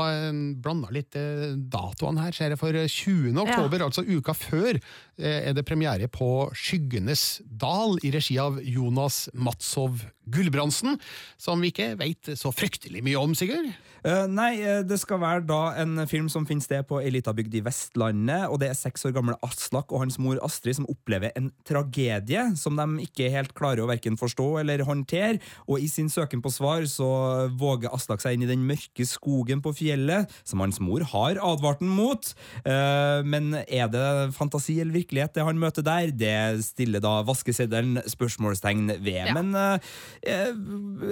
blanda 0.64 0.90
litt 0.92 1.16
eh, 1.18 1.52
datoene 1.72 2.24
her, 2.24 2.36
ser 2.36 2.52
jeg. 2.52 2.60
For 2.60 2.72
20. 2.76 3.36
oktober, 3.42 3.84
altså 3.86 4.04
uka 4.04 4.34
før, 4.36 4.78
eh, 5.20 5.48
er 5.50 5.56
det 5.56 5.64
premiere 5.68 6.08
på 6.12 6.48
Skyggenes 6.56 7.42
dal 7.44 7.98
i 8.04 8.12
regi 8.14 8.38
av 8.40 8.60
Jonas 8.64 9.26
Matsov 9.32 10.04
Gulbrandsen, 10.32 10.98
som 11.40 11.60
vi 11.60 11.72
ikke 11.72 11.92
veit 12.00 12.32
så 12.38 12.52
fryktelig 12.54 13.02
mye 13.04 13.20
om, 13.20 13.34
Sigurd? 13.36 13.72
Eh, 14.02 14.24
nei, 14.30 14.56
det 14.88 14.98
skal 14.98 15.20
være 15.22 15.44
da 15.46 15.60
en 15.82 16.04
film 16.10 16.28
som 16.32 16.46
finner 16.48 16.64
sted 16.64 16.86
på 16.88 17.00
ei 17.02 17.12
lita 17.14 17.34
bygd 17.36 17.60
i 17.60 17.64
Vestlandet. 17.66 18.48
og 18.48 18.60
Det 18.62 18.72
er 18.72 18.78
seks 18.78 19.04
år 19.08 19.16
gamle 19.16 19.36
Aslak 19.44 19.92
og 19.92 20.04
hans 20.04 20.18
mor 20.22 20.40
Astrid 20.44 20.80
som 20.80 20.88
opplever 20.90 21.32
en 21.38 21.52
tragedie 21.68 22.48
som 22.58 22.76
de 22.80 23.06
ikke 23.06 23.30
helt 23.30 23.52
klarer 23.58 23.84
å 23.84 23.90
verken 23.90 24.16
forstå 24.20 24.31
eller 24.62 24.84
håndtere. 24.86 25.40
Og 25.68 25.82
i 25.82 25.88
sin 25.90 26.10
søken 26.12 26.42
på 26.42 26.52
svar 26.52 26.86
så 26.90 27.48
våger 27.58 27.92
Aslak 27.92 28.22
seg 28.22 28.36
inn 28.36 28.46
i 28.46 28.50
den 28.50 28.64
mørke 28.66 29.06
skogen 29.08 29.62
på 29.64 29.74
fjellet, 29.76 30.30
som 30.44 30.62
hans 30.64 30.80
mor 30.82 31.04
har 31.12 31.40
advart 31.42 31.82
ham 31.82 31.92
mot. 31.92 32.32
Eh, 32.64 33.20
men 33.26 33.52
er 33.66 33.90
det 33.92 34.32
fantasi 34.36 34.78
eller 34.80 34.96
virkelighet 34.96 35.34
det 35.36 35.46
han 35.46 35.60
møter 35.60 35.84
der? 35.86 36.12
Det 36.12 36.64
stiller 36.64 37.02
da 37.02 37.18
vaskeseddelen 37.26 38.02
spørsmålstegn 38.08 38.96
ved. 39.02 39.20
Ja. 39.28 39.36
Men 39.36 39.52
eh, 39.58 39.92
eh, 40.22 40.52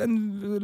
en 0.04 0.16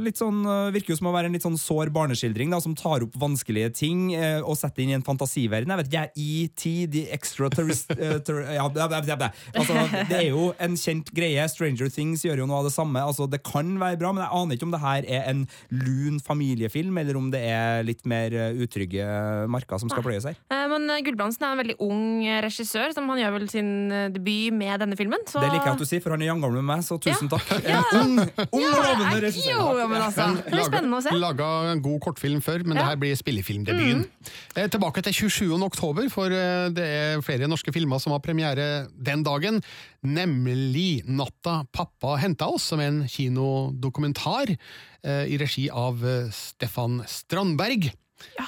litt 0.02 0.20
sånn, 0.20 0.44
virker 0.74 0.94
jo 0.94 1.00
som 1.00 1.11
å 1.11 1.14
være 1.16 1.30
en 1.30 1.36
litt 1.36 1.44
sånn 1.46 1.59
sår 1.61 1.90
barneskildring 1.94 2.52
da, 2.54 2.61
som 2.62 2.76
tar 2.78 3.04
opp 3.07 3.16
vanskelige 3.20 3.72
ting 3.76 4.09
og 4.16 4.54
setter 4.59 4.84
inn 4.84 4.92
i 4.92 4.96
en 4.96 5.04
fantasiverden. 5.07 5.72
Jeg 5.72 5.80
vet 5.80 5.90
ikke, 5.90 6.04
jeg, 6.07 6.46
ET, 6.46 6.64
The 6.92 7.04
Extraterrest... 7.16 7.90
eh, 7.98 8.18
ter- 8.24 8.44
ja, 8.57 8.66
altså, 8.66 9.74
det 10.11 10.18
er 10.18 10.28
jo 10.30 10.50
en 10.62 10.76
kjent 10.80 11.11
greie. 11.16 11.46
Stranger 11.50 11.90
Things 11.92 12.24
gjør 12.26 12.44
jo 12.44 12.45
jo 12.47 12.51
noe 12.51 12.62
av 12.62 12.68
det 12.70 12.74
samme. 12.74 13.03
Altså, 13.03 13.26
det 13.30 13.42
kan 13.47 13.74
være 13.82 13.99
bra, 14.01 14.12
men 14.14 14.22
jeg 14.24 14.32
aner 14.38 14.57
ikke 14.57 14.66
om 14.68 14.74
det 14.74 14.80
her 14.82 15.07
er 15.18 15.26
en 15.32 15.42
lun 15.74 16.20
familiefilm, 16.22 16.97
eller 17.03 17.18
om 17.18 17.28
det 17.34 17.42
er 17.51 17.82
litt 17.86 18.05
mer 18.09 18.32
eh, 18.34 18.61
utrygge 18.64 19.05
marker 19.53 19.80
som 19.82 19.90
skal 19.92 20.05
pløyes 20.07 20.26
her. 20.30 20.38
Eh, 20.53 20.64
Men 20.70 20.88
eh, 20.94 21.03
Gulbrandsen 21.07 21.47
er 21.47 21.55
en 21.57 21.61
veldig 21.62 21.76
ung 21.84 22.05
regissør, 22.47 22.94
som 22.97 23.09
han 23.12 23.20
gjør 23.22 23.34
vel 23.38 23.49
sin 23.53 23.70
debut 24.14 24.55
med 24.57 24.80
denne 24.82 24.99
filmen. 24.99 25.22
Så... 25.28 25.42
Det 25.42 25.51
liker 25.53 25.70
jeg 25.72 25.76
at 25.78 25.82
du 25.82 25.88
sier, 25.88 26.03
for 26.05 26.14
han 26.16 26.22
er 26.24 26.30
jevngammel 26.30 26.62
med 26.62 26.68
meg, 26.74 26.84
så 26.86 26.99
tusen 27.03 27.26
Ja. 27.30 27.36
takk. 27.36 27.53
Ja. 27.76 27.80
En 27.99 28.14
ung, 28.14 28.18
ung 28.47 28.64
og 28.66 28.76
lovende 28.76 29.20
regissør. 29.24 29.51
Jo, 29.57 29.88
men 29.90 30.01
altså, 30.05 30.28
det 30.38 30.53
blir 30.55 30.66
spennende 30.68 31.01
å 31.01 31.05
se. 31.05 31.14
Laga 31.18 31.49
en 31.72 31.82
god 31.84 31.99
kortfilm 32.05 32.40
før, 32.44 32.62
men 32.66 32.78
det 32.78 32.84
her 32.86 33.01
blir 33.01 33.16
spillefilmdebuten. 33.18 34.05
Mm. 34.07 34.30
Eh, 34.62 34.68
tilbake 34.72 35.03
til 35.07 35.16
27. 35.26 35.51
oktober, 35.66 36.07
for 36.12 36.30
det 36.30 36.86
er 36.86 37.24
flere 37.26 37.49
norske 37.51 37.74
filmer 37.74 38.01
som 38.03 38.14
har 38.14 38.22
premiere 38.24 38.86
den 38.94 39.24
dagen. 39.26 39.61
Nemlig 40.07 41.02
'Natta 41.07 41.64
pappa 41.72 42.16
henta 42.22 42.46
oss', 42.46 42.68
som 42.70 42.80
en 42.80 43.02
kinodokumentar 43.11 44.54
eh, 45.02 45.24
i 45.26 45.38
regi 45.40 45.68
av 45.70 46.04
eh, 46.07 46.30
Stefan 46.30 47.02
Strandberg. 47.07 47.90
Ja, 48.38 48.46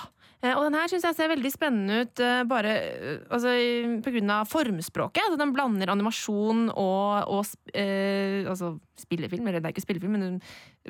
Og 0.54 0.68
den 0.68 0.76
her 0.78 0.86
syns 0.86 1.02
jeg 1.02 1.16
ser 1.18 1.32
veldig 1.32 1.50
spennende 1.50 2.02
ut 2.06 2.20
eh, 2.22 2.44
bare 2.46 2.74
eh, 2.78 3.16
altså, 3.28 3.50
pga. 4.04 4.36
formspråket. 4.46 5.24
Altså, 5.24 5.38
den 5.40 5.52
blander 5.52 5.90
animasjon 5.90 6.68
og, 6.70 7.26
og 7.26 7.42
sp- 7.42 7.74
eh, 7.74 8.46
altså, 8.46 8.76
spillefilm, 9.02 9.48
eller 9.48 9.59
det 9.61 9.66
er 9.66 9.74
ikke 9.74 9.86
spillefilm, 9.88 10.14
men 10.14 10.40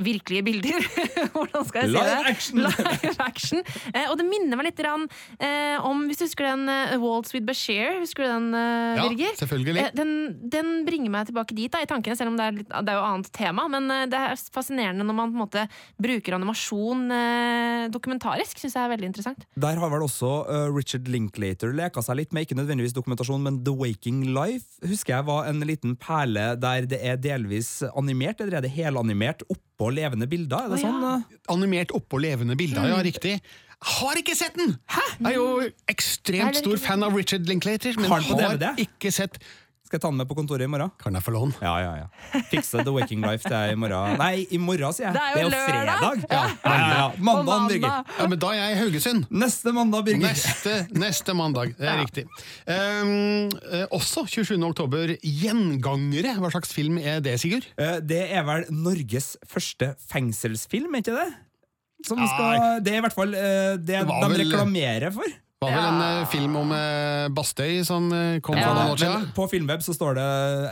virkelige 0.04 0.44
bilder. 0.46 0.84
Hvordan 1.34 1.66
skal 1.68 1.84
jeg 1.84 1.90
si 1.90 1.96
Live 1.96 2.08
det? 2.08 2.32
action! 2.32 2.62
Live 2.64 3.14
action. 3.24 3.62
Eh, 3.92 4.06
og 4.10 4.16
det 4.20 4.26
minner 4.28 4.58
meg 4.60 4.70
litt 4.70 4.82
eh, 4.84 5.76
om 5.84 6.04
Hvis 6.08 6.20
du 6.20 6.24
husker 6.26 6.48
den 6.48 6.68
uh, 6.70 6.94
Waltz 7.02 7.34
with 7.34 7.46
Bashir? 7.48 7.98
Husker 8.02 8.24
du 8.24 8.30
den, 8.30 8.48
eh, 8.54 8.98
Ja, 8.98 9.06
Birger? 9.08 9.36
selvfølgelig. 9.40 9.84
Eh, 9.84 9.92
den, 9.98 10.12
den 10.52 10.72
bringer 10.88 11.12
meg 11.14 11.28
tilbake 11.30 11.56
dit 11.56 11.72
da, 11.72 11.82
i 11.84 11.88
tankene, 11.90 12.16
selv 12.18 12.32
om 12.32 12.38
det 12.38 12.46
er, 12.48 12.56
litt, 12.60 12.68
det 12.70 12.94
er 12.94 12.98
jo 12.98 13.06
annet 13.08 13.30
tema. 13.36 13.66
Men 13.72 13.90
eh, 13.94 14.04
det 14.10 14.18
er 14.18 14.42
fascinerende 14.54 15.06
når 15.06 15.18
man 15.20 15.32
på 15.34 15.38
en 15.38 15.44
måte 15.44 15.66
bruker 16.00 16.38
animasjon 16.38 17.06
eh, 17.14 17.86
dokumentarisk. 17.94 18.60
Syns 18.62 18.76
jeg 18.78 18.84
er 18.84 18.94
veldig 18.94 19.10
interessant. 19.12 19.46
Der 19.58 19.80
har 19.82 19.92
vel 19.92 20.06
også 20.06 20.32
Richard 20.74 21.08
Linklater 21.10 21.72
leka 21.76 22.02
seg 22.04 22.20
litt 22.22 22.34
med, 22.34 22.46
ikke 22.46 22.58
nødvendigvis 22.58 22.96
dokumentasjon, 22.96 23.42
men 23.44 23.62
The 23.66 23.74
Waking 23.74 24.24
Life 24.34 24.78
husker 24.88 25.18
jeg 25.18 25.28
var 25.28 25.48
en 25.50 25.62
liten 25.66 25.96
perle 26.00 26.52
der 26.60 26.86
det 26.88 27.00
er 27.04 27.18
delvis 27.20 27.78
animert, 27.94 28.40
eller 28.40 28.58
er 28.58 28.66
det 28.66 28.72
helanimert 28.74 29.44
oppå 29.78 29.92
levende 29.94 30.26
bilder? 30.26 30.66
Er 30.66 30.74
det 30.74 30.80
ja. 30.82 30.88
sånn? 30.90 31.04
uh? 31.06 31.38
Animert 31.54 31.92
oppå 31.94 32.18
levende 32.18 32.56
bilder, 32.58 32.88
ja, 32.88 32.98
Mm. 32.98 33.06
riktig. 33.06 33.40
Har 33.78 34.16
ikke 34.18 34.34
sett 34.34 34.56
den! 34.58 34.76
Jeg 35.22 35.30
er 35.30 35.34
jo 35.36 35.70
ekstremt 35.86 36.56
stor 36.56 36.76
fan 36.82 37.02
av 37.04 37.14
Richard 37.14 37.46
Linklater, 37.46 37.94
men 37.94 38.10
Har 38.10 38.20
har 38.20 38.74
ikke 38.76 39.12
sett 39.12 39.38
Skal 39.88 39.96
jeg 39.96 40.02
ta 40.04 40.08
den 40.12 40.18
med 40.20 40.28
på 40.28 40.36
kontoret 40.36 40.66
i 40.66 40.68
morgen? 40.68 40.90
Kan 41.00 41.14
jeg 41.16 41.24
få 41.24 41.32
låne? 41.32 41.54
Ja, 41.64 41.70
ja, 41.80 41.92
ja. 42.02 42.40
Fikse 42.50 42.82
The 42.84 42.92
Waking 42.92 43.22
Life 43.24 43.48
til 43.48 43.54
jeg 43.56 43.72
i 43.72 43.78
morgen. 43.80 44.18
Nei, 44.20 44.42
i 44.52 44.58
morgen, 44.60 44.92
sier 44.92 45.06
jeg. 45.08 45.14
Det 45.16 45.22
er 45.24 45.38
jo 45.40 45.48
lørdag. 45.54 45.62
fredag! 45.64 46.26
Ja, 46.28 46.42
Ja, 46.68 46.74
ja, 46.74 46.90
ja. 46.98 47.06
Mandag, 47.24 47.48
mandag. 47.48 47.72
Birger. 47.72 48.12
Ja, 48.18 48.26
men 48.28 48.42
da 48.42 48.50
er 48.52 48.58
jeg 48.60 48.74
i 48.74 48.78
Haugesund. 48.82 49.24
Neste 49.32 49.72
mandag, 49.72 50.04
Birger. 50.04 50.26
Neste, 50.28 50.74
neste 50.92 51.36
mandag, 51.40 51.72
det 51.80 51.88
er 51.88 52.02
riktig. 52.02 52.26
Um, 52.68 53.48
også 53.96 54.26
27. 54.28 54.54
oktober, 54.68 55.14
Gjengangere. 55.24 56.36
Hva 56.36 56.52
slags 56.52 56.76
film 56.76 57.00
er 57.00 57.24
det, 57.24 57.38
Sigurd? 57.40 57.64
Eh, 57.80 57.98
Det 58.04 58.20
er 58.28 58.44
vel 58.44 58.68
Norges 58.70 59.36
første 59.48 59.94
fengselsfilm, 60.12 60.92
er 61.00 61.00
ikke 61.06 61.16
det? 61.16 61.28
Skal, 62.06 62.82
det 62.84 62.92
er 62.92 63.00
i 63.00 63.04
hvert 63.08 63.16
fall 63.16 63.32
eh, 63.34 63.72
det 63.80 63.86
Det 63.88 64.04
de 64.06 64.28
vel- 64.28 64.42
reklamerer 64.44 65.10
for. 65.16 65.32
Det 65.58 65.66
var 65.66 65.74
vel 65.74 65.86
en 65.90 66.02
eh, 66.22 66.26
film 66.30 66.52
om 66.54 66.68
eh, 66.70 67.24
Bastøy 67.34 67.80
som 67.82 68.04
eh, 68.14 68.36
kom 68.46 68.54
Ja, 68.54 68.68
noen 68.76 68.92
år 68.92 69.00
siden. 69.00 69.24
på 69.34 69.46
Filmweb 69.50 69.80
så 69.82 69.90
står 69.90 70.14
det 70.14 70.26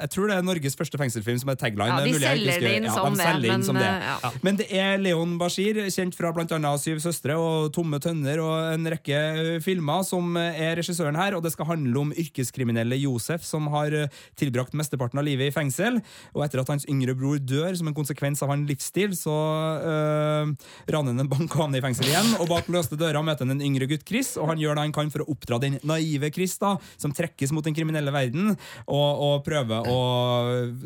Jeg 0.05 0.11
tror 0.15 0.29
det 0.31 0.35
er 0.37 0.45
Norges 0.47 0.77
første 0.79 1.01
fengselsfilm 1.01 1.41
som 1.43 1.51
er 1.51 1.57
tagline. 1.59 1.89
Ja, 1.91 1.97
Det 2.05 2.13
er 2.13 2.15
de 2.15 2.21
selger 2.23 2.63
det 2.63 2.75
inn 2.79 2.87
ja, 2.87 2.93
som 2.95 3.09
de 3.11 3.19
det, 3.19 3.25
selger 3.27 3.49
inn 3.49 3.57
men, 3.57 3.65
som 3.67 3.81
det. 3.83 3.89
ja. 4.07 4.31
Men 4.47 4.61
det 4.61 4.67
er 4.71 5.03
Leon 5.03 5.33
Bashir, 5.41 5.81
kjent 5.91 6.15
fra 6.15 6.31
annet 6.31 6.85
Syv 6.85 7.01
søstre 7.03 7.35
og 7.35 7.73
Tomme 7.75 7.99
tønner 7.99 8.39
og 8.45 8.77
en 8.77 8.87
rekke 8.95 9.57
filmer, 9.65 10.05
som 10.07 10.39
er 10.39 10.79
regissøren 10.79 11.19
her. 11.19 11.35
Og 11.35 11.43
det 11.43 11.51
skal 11.57 11.67
handle 11.73 12.05
om 12.05 12.15
yrkeskriminelle 12.15 13.01
Josef, 13.03 13.43
som 13.43 13.67
har 13.75 13.91
tilbrakt 14.39 14.79
mesteparten 14.79 15.19
av 15.19 15.27
livet 15.27 15.51
i 15.51 15.57
fengsel. 15.57 15.99
Og 16.31 16.47
etter 16.47 16.63
at 16.63 16.71
hans 16.71 16.87
yngre 16.87 17.17
bror 17.19 17.43
dør 17.43 17.75
som 17.75 17.91
en 17.91 17.99
konsekvens 17.99 18.45
av 18.47 18.55
hans 18.55 18.71
livsstil, 18.71 19.19
så 19.19 19.35
øh, 19.35 20.55
raner 20.95 21.11
han 21.11 21.27
en 21.27 21.35
bank 21.35 21.51
og 21.51 21.65
havner 21.65 21.83
i 21.83 21.87
fengsel 21.89 22.07
igjen. 22.07 22.33
Og 22.39 22.47
bak 22.55 22.71
låste 22.71 22.95
dører 22.95 23.27
møter 23.27 23.49
han 23.49 23.59
en 23.59 23.67
yngre 23.67 23.91
gutt, 23.91 24.07
Chris, 24.07 24.37
og 24.39 24.53
han 24.55 24.63
gjør 24.63 24.76
det 24.79 24.85
han 24.87 24.95
kan 24.95 25.11
for 25.13 25.25
å 25.25 25.29
oppdra 25.35 25.59
den 25.63 25.79
naive 25.87 26.31
Chris, 26.35 26.55
da, 26.63 26.75
som 27.01 27.15
trekkes 27.17 27.53
mot 27.57 27.65
den 27.67 27.75
kriminelle 27.77 28.13
verden, 28.15 28.53
og, 28.87 29.23
og 29.27 29.45
prøver 29.47 29.89
å 29.91 29.99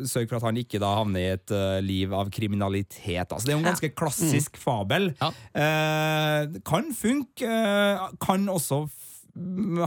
sørge 0.07 0.29
for 0.31 0.39
at 0.39 0.47
han 0.49 0.59
ikke 0.61 0.79
da 0.81 0.93
havner 1.01 1.21
i 1.21 1.31
et 1.35 1.53
uh, 1.55 1.77
liv 1.83 2.13
av 2.15 2.31
kriminalitet. 2.33 3.27
Altså, 3.31 3.45
det 3.45 3.53
er 3.53 3.57
jo 3.59 3.63
en 3.63 3.69
ganske 3.71 3.91
klassisk 3.97 4.57
fabel. 4.61 5.11
Eh, 5.53 6.59
kan 6.67 6.91
funke, 6.95 7.47
uh, 7.47 8.09
kan 8.23 8.47
også 8.51 8.83
f- 8.87 9.00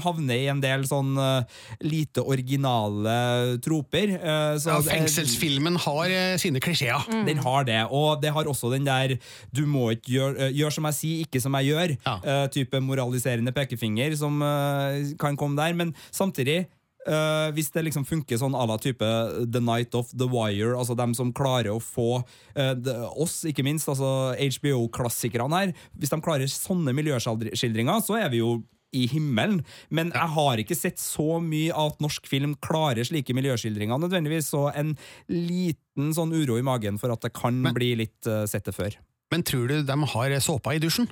havne 0.04 0.36
i 0.36 0.48
en 0.50 0.60
del 0.62 0.86
sånn 0.88 1.14
eh, 1.20 1.56
lite 1.84 2.24
originale 2.24 3.58
troper. 3.64 4.14
eh, 4.16 4.56
så 4.60 4.76
Ja, 4.76 4.80
fengselsfilmen 4.86 5.76
har 5.84 6.10
eh, 6.10 6.36
sine 6.40 6.62
klisjeer. 6.64 7.04
den 7.26 7.42
har 7.44 7.64
det, 7.64 7.82
og 7.90 8.22
det 8.22 8.32
har 8.32 8.44
også 8.44 8.72
den 8.72 8.84
der 8.84 9.18
'du 9.52 9.66
må 9.66 9.90
ikke 9.92 10.12
gjøre 10.12 10.52
gjør 10.52 10.72
som 10.72 10.84
jeg 10.84 10.94
sier, 10.94 11.26
ikke 11.26 11.40
som 11.40 11.54
jeg 11.54 11.72
gjør', 11.72 11.96
ja. 12.06 12.46
type 12.48 12.80
moraliserende 12.80 13.52
pekefinger 13.52 14.16
som 14.16 14.42
eh, 14.42 15.14
kan 15.18 15.36
komme 15.36 15.56
der. 15.56 15.74
Men 15.74 15.94
samtidig 16.10 16.66
Uh, 17.04 17.52
hvis 17.52 17.68
det 17.68 17.82
liksom 17.84 18.06
funker 18.08 18.38
sånn 18.40 18.54
à 18.56 18.62
la 18.64 18.78
type 18.80 19.04
The 19.52 19.60
Night 19.60 19.92
of 19.92 20.08
The 20.16 20.24
Wire, 20.24 20.72
altså 20.72 20.94
dem 20.96 21.12
som 21.12 21.34
klarer 21.36 21.74
å 21.74 21.82
få 21.82 22.22
uh, 22.22 22.72
de, 22.72 22.94
oss, 23.20 23.42
ikke 23.44 23.64
minst, 23.66 23.90
altså 23.92 24.32
HBO-klassikerne 24.32 25.58
her 25.58 25.74
Hvis 26.00 26.14
de 26.14 26.18
klarer 26.24 26.48
sånne 26.48 26.94
miljøskildringer, 26.96 28.00
så 28.06 28.16
er 28.22 28.32
vi 28.32 28.40
jo 28.40 28.62
i 28.94 29.06
himmelen. 29.10 29.62
Men 29.94 30.12
jeg 30.14 30.32
har 30.36 30.62
ikke 30.62 30.78
sett 30.78 31.02
så 31.02 31.40
mye 31.42 31.74
at 31.74 32.00
norsk 32.04 32.28
film 32.30 32.54
klarer 32.64 33.06
slike 33.06 33.36
miljøskildringer 33.36 34.00
nødvendigvis, 34.00 34.52
så 34.54 34.68
en 34.74 34.94
liten 35.30 36.14
sånn 36.16 36.34
uro 36.34 36.58
i 36.60 36.66
magen 36.66 37.00
for 37.02 37.14
at 37.14 37.24
det 37.24 37.34
kan 37.36 37.60
bli 37.74 37.94
litt 38.04 38.30
uh, 38.30 38.44
sett 38.50 38.66
det 38.68 38.76
før. 38.76 38.96
Men 39.32 39.42
tror 39.46 39.70
du 39.70 39.80
de 39.82 39.98
har 40.14 40.38
såpa 40.44 40.76
i 40.76 40.82
dusjen? 40.82 41.08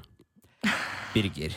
Birger 1.12 1.52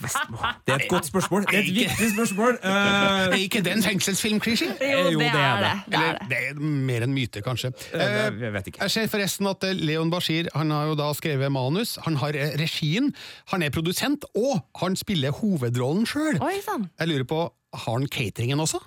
Vestmo. 0.00 0.36
Det 0.66 0.72
er 0.72 0.78
et 0.78 0.88
godt 0.88 1.06
spørsmål. 1.06 1.42
Det 1.50 1.54
er 1.54 1.58
et 1.58 1.74
viktig 1.74 2.06
spørsmål. 2.14 2.58
Eh, 2.64 2.70
Er 2.70 3.34
ikke 3.34 3.60
det 3.64 3.72
en 3.76 3.82
fengselsfilmklisjé? 3.84 4.68
Jo, 4.80 5.10
Jo, 5.12 5.18
det 5.20 5.32
det 5.34 5.40
er 5.40 5.60
det. 5.60 5.72
det. 5.86 5.92
det. 5.92 5.92
Det 5.92 5.98
er 5.98 6.08
Eller, 6.08 6.28
det 6.28 6.38
er 6.50 6.60
mer 6.88 7.02
en 7.04 7.12
myte, 7.14 7.42
kanskje. 7.44 7.68
Uh, 7.94 8.00
Eh, 8.00 8.40
jeg 8.42 8.52
vet 8.52 8.66
ikke. 8.66 8.80
Jeg 8.82 8.90
ser 8.90 9.06
forresten 9.12 9.46
at 9.50 9.64
eh, 9.68 9.74
Leon 9.76 10.10
Bashir 10.10 10.48
han 10.54 10.70
har 10.70 10.86
jo 10.86 10.94
da 10.94 11.10
skrevet 11.12 11.52
manus, 11.52 11.98
han 12.04 12.16
har 12.16 12.28
eh, 12.34 12.54
regien, 12.60 13.12
han 13.52 13.62
er 13.62 13.70
produsent, 13.70 14.24
og 14.34 14.64
han 14.80 14.96
spiller 14.96 15.30
hovedrollen 15.36 16.06
sjøl. 16.06 16.40
Jeg 16.40 17.08
lurer 17.08 17.24
på, 17.28 17.42
har 17.74 17.92
han 17.98 18.06
cateringen 18.08 18.60
også? 18.60 18.80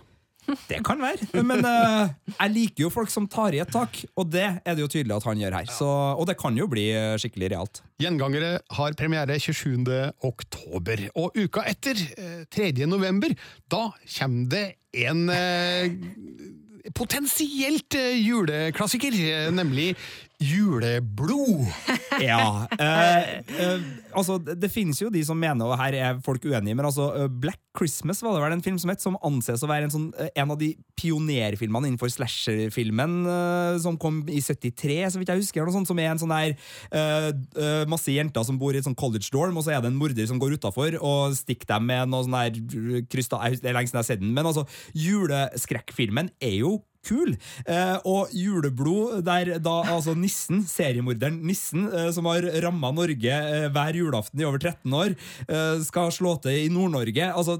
Det 0.69 0.79
kan 0.85 1.01
være. 1.01 1.27
Men 1.43 1.65
uh, 1.65 2.07
jeg 2.33 2.53
liker 2.53 2.85
jo 2.85 2.91
folk 2.93 3.11
som 3.11 3.27
tar 3.31 3.55
i 3.55 3.61
et 3.63 3.71
tak, 3.73 3.99
og 4.15 4.29
det 4.31 4.45
er 4.47 4.77
det 4.77 4.85
jo 4.85 4.91
tydelig 4.91 5.17
at 5.17 5.27
han 5.27 5.41
gjør 5.41 5.57
her. 5.59 5.71
Så, 5.71 5.87
og 5.87 6.27
det 6.29 6.37
kan 6.39 6.57
jo 6.57 6.69
bli 6.71 6.87
eh, 6.95 7.15
skikkelig 7.19 7.51
realt. 7.53 7.81
Gjengangere 8.01 8.57
har 8.77 8.95
premiere 8.99 9.39
27. 9.39 9.83
oktober, 10.27 11.07
og 11.19 11.35
uka 11.37 11.65
etter, 11.67 11.99
eh, 12.17 12.43
3. 12.53 12.71
november, 12.87 13.35
da 13.71 13.89
kommer 14.17 14.47
det 14.53 14.65
en 14.97 15.27
uh, 15.29 16.57
potensielt 16.95 17.95
eh, 17.97 18.15
juleklassiker, 18.21 19.13
eh, 19.13 19.49
nemlig 19.51 19.95
Juleblod. 20.43 21.65
Ja. 22.17 22.65
eh, 22.81 23.37
eh, 23.37 23.83
altså, 24.17 24.39
det, 24.41 24.71
finnes 24.73 24.97
jo 24.97 25.11
de 25.13 25.21
som 25.25 25.37
mener, 25.37 25.67
og 25.67 25.77
her 25.77 25.93
er 25.93 26.21
folk 26.25 26.41
uenige, 26.49 26.73
men 26.73 26.87
altså, 26.87 27.11
eh, 27.13 27.27
Black 27.29 27.59
Christmas 27.77 28.23
var 28.25 28.33
det 28.33 28.41
vel 28.41 28.55
en 28.55 28.63
film 28.65 28.79
som 28.81 28.89
het, 28.89 29.03
som 29.03 29.19
anses 29.27 29.61
å 29.61 29.69
være 29.69 29.85
en, 29.85 29.93
sånn, 29.93 30.07
eh, 30.17 30.31
en 30.41 30.55
av 30.55 30.57
de 30.57 30.71
pionerfilmene 30.97 31.91
innenfor 31.91 32.09
slasherfilmen 32.15 33.19
eh, 33.29 33.77
som 33.85 33.99
kom 34.01 34.23
i 34.33 34.41
73, 34.41 34.97
så 35.13 35.21
vidt 35.21 35.29
jeg 35.29 35.43
husker. 35.43 35.69
Sånt, 35.75 35.91
som 35.91 36.01
er 36.01 36.09
en 36.09 36.23
sånn 36.23 36.33
der 36.33 36.57
eh, 36.89 37.85
masse 37.91 38.09
jenter 38.09 38.49
som 38.49 38.57
bor 38.57 38.73
i 38.73 38.81
et 38.81 38.87
sånn 38.89 38.97
college 38.97 39.29
dorm, 39.29 39.61
og 39.61 39.67
så 39.67 39.75
er 39.75 39.85
det 39.85 39.93
en 39.93 40.01
morder 40.01 40.25
som 40.25 40.41
går 40.41 40.57
utafor 40.57 40.97
og 40.97 41.37
stikker 41.37 41.69
dem 41.75 41.89
med 41.91 42.09
noe 42.09 42.25
sånn 42.25 42.39
der 42.39 43.05
krystall... 43.13 43.45
Det 43.61 43.69
er 43.69 43.77
lenge 43.77 43.91
siden 43.91 44.01
jeg 44.01 44.05
har 44.07 44.11
sett 44.15 44.25
den, 44.25 44.33
men 44.33 44.49
altså, 44.49 44.65
juleskrekkfilmen 44.97 46.33
er 46.41 46.61
jo 46.63 46.79
kul. 47.07 47.35
Eh, 47.65 47.95
og 48.07 48.33
juleblod, 48.35 49.21
der 49.27 49.57
da 49.63 49.77
altså 49.87 50.15
nissen, 50.17 50.63
seriemorderen 50.67 51.39
Nissen, 51.47 51.87
eh, 51.91 52.09
som 52.15 52.27
har 52.29 52.47
ramma 52.65 52.91
Norge 52.95 53.33
eh, 53.33 53.67
hver 53.73 53.99
julaften 53.99 54.41
i 54.41 54.47
over 54.47 54.61
13 54.61 54.97
år, 55.01 55.17
eh, 55.47 55.83
skal 55.87 56.11
slå 56.13 56.37
til 56.43 56.65
i 56.65 56.71
Nord-Norge. 56.73 57.31
Altså 57.33 57.59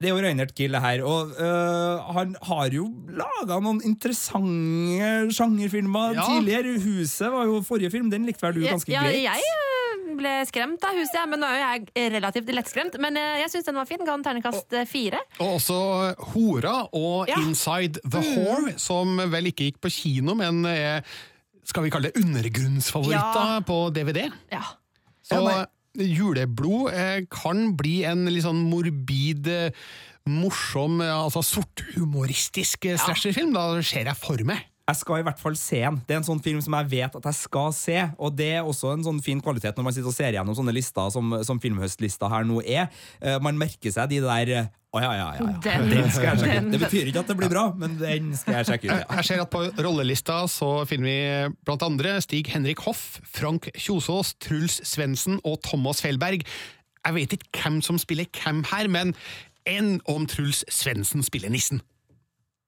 det 0.00 0.08
er 0.10 0.12
jo 0.12 0.20
Reinert 0.20 0.50
Gill 0.54 0.72
det 0.76 0.80
her, 0.84 1.02
og 1.08 1.30
øh, 1.40 2.00
han 2.14 2.34
har 2.42 2.68
jo 2.74 2.84
laga 3.16 3.56
noen 3.64 3.78
interessante 3.84 5.32
sjangerfilmer 5.32 6.14
Ja. 6.18 6.26
tidligere. 6.28 6.76
'Huset' 6.78 7.30
var 7.32 7.44
jo 7.48 7.62
forrige 7.62 7.90
film, 7.90 8.10
den 8.10 8.26
likte 8.26 8.42
vel 8.46 8.54
du 8.60 8.66
ganske 8.66 8.92
ja, 8.92 9.00
greit? 9.00 9.22
jeg 9.24 9.40
øh, 9.40 10.16
ble 10.18 10.34
skremt 10.48 10.84
av 10.84 10.96
huset, 10.96 11.24
men 11.28 11.40
nå 11.40 11.46
er 11.46 11.56
jo 11.56 11.64
jeg 11.96 12.12
relativt 12.12 12.52
lettskremt. 12.54 12.98
Men 13.00 13.16
eh, 13.16 13.40
jeg 13.42 13.50
syns 13.50 13.64
den 13.64 13.74
var 13.80 13.84
fin. 13.88 13.98
Ga 14.04 14.12
den 14.16 14.24
terningkast 14.24 14.72
eh, 14.72 14.84
fire. 14.88 15.18
Og 15.40 15.54
også 15.58 16.14
Hora 16.32 16.76
og 16.92 17.28
Ja. 17.28 17.40
Inside 17.40 18.00
the 18.04 18.20
Mm. 18.20 18.36
Whore, 18.36 18.78
som 18.78 19.16
vel 19.32 19.46
ikke 19.52 19.64
gikk 19.70 19.80
på 19.80 19.88
kino, 19.90 20.34
men 20.34 20.64
er, 20.66 21.02
skal 21.64 21.82
vi 21.82 21.90
kalle 21.90 22.10
det 22.12 22.20
undergrunnsfavoritter 22.22 23.54
Ja. 23.56 23.60
på 23.60 23.90
DVD. 23.96 24.30
Ja. 24.52 24.62
Så 25.24 25.40
Ja, 25.42 25.64
juleblod 25.98 26.92
eh, 26.92 27.24
kan 27.32 27.72
bli 27.78 28.00
en 28.08 28.26
litt 28.30 28.44
sånn 28.46 28.62
morbid, 28.68 29.48
eh, 29.50 29.86
morsom, 30.28 31.00
eh, 31.04 31.12
altså 31.12 31.42
sorthumoristisk 31.46 32.88
slasherfilm. 33.00 33.54
Da 33.56 33.68
ser 33.82 34.10
jeg 34.10 34.20
for 34.20 34.42
meg. 34.46 34.64
Jeg 34.86 34.96
skal 35.00 35.18
i 35.18 35.24
hvert 35.26 35.40
fall 35.42 35.56
se 35.58 35.80
den. 35.82 35.96
Det 36.06 36.14
er 36.14 36.20
en 36.20 36.26
sånn 36.28 36.40
film 36.44 36.60
som 36.62 36.74
jeg 36.78 36.86
vet 36.92 37.14
at 37.18 37.24
jeg 37.26 37.34
skal 37.40 37.72
se. 37.74 37.96
Og 38.22 38.36
det 38.38 38.46
er 38.60 38.66
også 38.70 38.92
en 38.94 39.02
sånn 39.02 39.16
fin 39.24 39.40
kvalitet 39.42 39.74
når 39.74 39.82
man 39.88 39.94
sitter 39.96 40.12
og 40.12 40.14
ser 40.14 40.36
gjennom 40.36 40.54
sånne 40.54 40.74
lister 40.76 41.08
som, 41.10 41.32
som 41.42 41.58
filmhøstlista 41.62 42.28
her 42.30 42.46
nå 42.46 42.60
er. 42.62 42.86
Eh, 43.18 43.40
man 43.42 43.58
merker 43.58 43.90
seg 43.90 44.12
de 44.12 44.20
der 44.22 44.52
eh, 44.60 44.68
Å 44.96 45.00
ja, 45.02 45.08
ja, 45.18 45.24
ja. 45.34 45.48
ja. 45.50 45.56
Den- 45.64 45.90
Den 45.90 46.06
skal 46.14 46.28
jeg 46.30 46.38
sjekke 46.44 46.60
ut. 46.62 46.70
Det 46.72 46.80
betyr 46.84 47.10
ikke 47.10 47.24
at 47.24 47.32
det 47.32 47.36
blir 47.40 47.50
bra, 47.50 47.64
men 47.76 47.98
den 47.98 48.30
skal 48.38 48.60
jeg 48.60 48.68
sjekke 48.70 48.86
ut. 48.86 48.94
Ja. 48.94 49.16
jeg 49.18 49.26
ser 49.28 49.42
at 49.42 49.50
på 49.52 49.64
rollelista 49.84 50.36
så 50.48 50.70
finner 50.88 51.10
vi 51.10 51.56
blant 51.66 51.82
andre 51.84 52.14
Stig 52.24 52.46
Henrik 52.54 52.80
Hoff, 52.86 53.18
Frank 53.26 53.66
Kjosås, 53.74 54.36
Truls 54.40 54.78
Svendsen 54.86 55.42
og 55.42 55.58
Thomas 55.66 56.00
Fellberg. 56.06 56.46
Jeg 56.46 57.14
vet 57.18 57.34
ikke 57.36 57.50
hvem 57.66 57.82
som 57.84 57.98
spiller 58.00 58.30
hvem 58.38 58.62
her, 58.70 58.86
men 58.88 59.12
enn 59.66 59.96
om 60.06 60.24
Truls 60.30 60.62
Svendsen 60.70 61.26
spiller 61.26 61.50
nissen? 61.52 61.82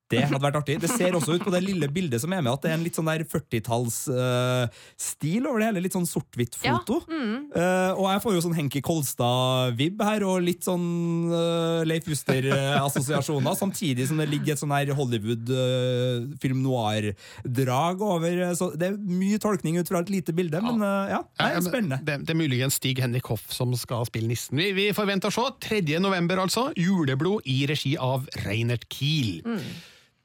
Det 0.09 0.23
hadde 0.25 0.41
vært 0.41 0.57
artig. 0.63 0.79
Det 0.81 0.89
ser 0.91 1.15
også 1.17 1.35
ut 1.37 1.45
på 1.45 1.51
det 1.53 1.61
lille 1.65 1.89
bildet 1.93 2.21
som 2.23 2.33
er 2.33 2.41
med, 2.41 2.53
at 2.55 2.63
det 2.65 2.71
er 2.71 2.75
en 2.79 2.85
litt 2.87 2.97
sånn 2.97 3.11
der 3.11 3.25
40-talls-stil 3.29 5.43
over 5.49 5.59
det 5.61 5.67
hele. 5.69 5.83
Litt 5.85 5.97
sånn 5.97 6.09
sort-hvitt 6.09 6.55
foto. 6.57 6.97
Eh, 7.09 7.93
og 7.93 8.07
jeg 8.09 8.23
får 8.25 8.33
jo 8.37 8.43
sånn 8.47 8.57
Henki 8.57 8.81
Kolstad-vibb 8.85 9.99
her, 10.05 10.21
og 10.29 10.37
litt 10.47 10.63
sånn 10.67 10.87
uh, 11.33 11.83
Leif 11.89 12.05
Juster-assosiasjoner, 12.09 13.55
samtidig 13.63 14.05
som 14.09 14.17
det 14.23 14.29
ligger 14.33 14.51
et 14.55 14.61
sånn 14.63 14.75
her 14.75 14.89
Hollywood-film 14.97 16.59
noir-drag 16.65 17.97
over. 18.05 18.35
Så 18.59 18.65
det 18.79 18.87
er 18.93 18.97
mye 18.99 19.39
tolkning 19.43 19.75
ut 19.81 19.89
fra 19.91 19.99
et 20.05 20.11
lite 20.13 20.33
bilde, 20.37 20.59
men 20.65 20.77
eh, 20.81 21.13
ja, 21.15 21.21
det 21.29 21.43
Ja, 21.43 21.47
er 21.51 21.55
men 21.61 21.69
spennende. 21.69 21.99
Det, 22.05 22.13
det 22.25 22.33
er 22.35 22.39
muligens 22.41 22.75
Stig 22.81 22.99
Henrik 23.03 23.27
Hoff 23.33 23.47
som 23.53 23.69
skal 23.79 24.03
spille 24.09 24.29
nissen. 24.31 24.55
Vi, 24.59 24.67
vi 24.77 24.87
forventer 24.97 25.29
å 25.29 25.33
se 25.35 25.45
3. 25.69 25.81
november, 26.03 26.37
altså. 26.47 26.63
Juleblod 26.79 27.41
i 27.49 27.67
regi 27.69 27.97
av 28.01 28.21
Reinert 28.47 28.85
Kiel. 28.93 29.43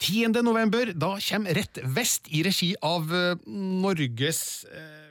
10. 0.03 0.43
november, 0.43 0.91
da 0.93 1.15
kommer 1.23 1.55
Rett 1.55 1.79
Vest 1.95 2.27
i 2.27 2.43
regi 2.43 2.73
av 2.83 3.07
eh, 3.15 3.35
Norges 3.47 4.65
eh, 4.67 5.03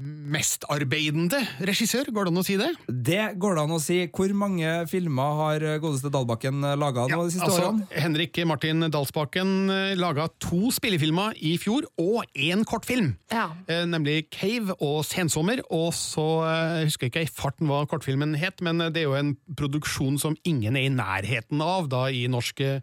mestarbeidende 0.00 1.40
regissør, 1.66 2.08
går 2.14 2.26
det 2.28 2.32
an 2.32 2.40
å 2.40 2.44
si 2.46 2.56
det? 2.56 2.68
Det 2.88 3.24
går 3.40 3.56
det 3.56 3.64
an 3.66 3.74
å 3.74 3.80
si. 3.82 3.98
Hvor 4.14 4.32
mange 4.38 4.70
filmer 4.88 5.34
har 5.40 5.64
godeste 5.82 6.12
Dalbakken 6.12 6.62
laga 6.80 7.04
ja, 7.10 7.18
de 7.18 7.34
siste 7.34 7.48
Altså, 7.48 7.66
årene? 7.66 7.88
Henrik 8.00 8.40
Martin 8.48 8.86
Dalsbakken 8.86 9.52
eh, 9.74 9.92
laga 9.98 10.28
to 10.40 10.70
spillefilmer 10.74 11.36
i 11.36 11.56
fjor, 11.60 11.88
og 12.00 12.22
én 12.32 12.64
kortfilm. 12.68 13.12
Ja. 13.34 13.50
Eh, 13.66 13.84
nemlig 13.90 14.30
Cave 14.32 14.78
og 14.78 15.02
Sensommer. 15.08 15.60
Og 15.68 15.92
så 15.96 16.26
husker 16.40 16.80
jeg 16.80 16.90
husker 16.90 17.10
ikke 17.10 17.26
i 17.26 17.30
farten 17.30 17.68
hva 17.70 17.84
kortfilmen 17.90 18.34
het, 18.40 18.62
men 18.64 18.80
det 18.94 19.02
er 19.02 19.08
jo 19.08 19.18
en 19.18 19.34
produksjon 19.58 20.16
som 20.22 20.38
ingen 20.48 20.78
er 20.78 20.88
i 20.88 20.94
nærheten 20.94 21.60
av 21.64 21.90
da 21.92 22.06
i 22.14 22.24
norsk 22.30 22.64
eh, 22.64 22.80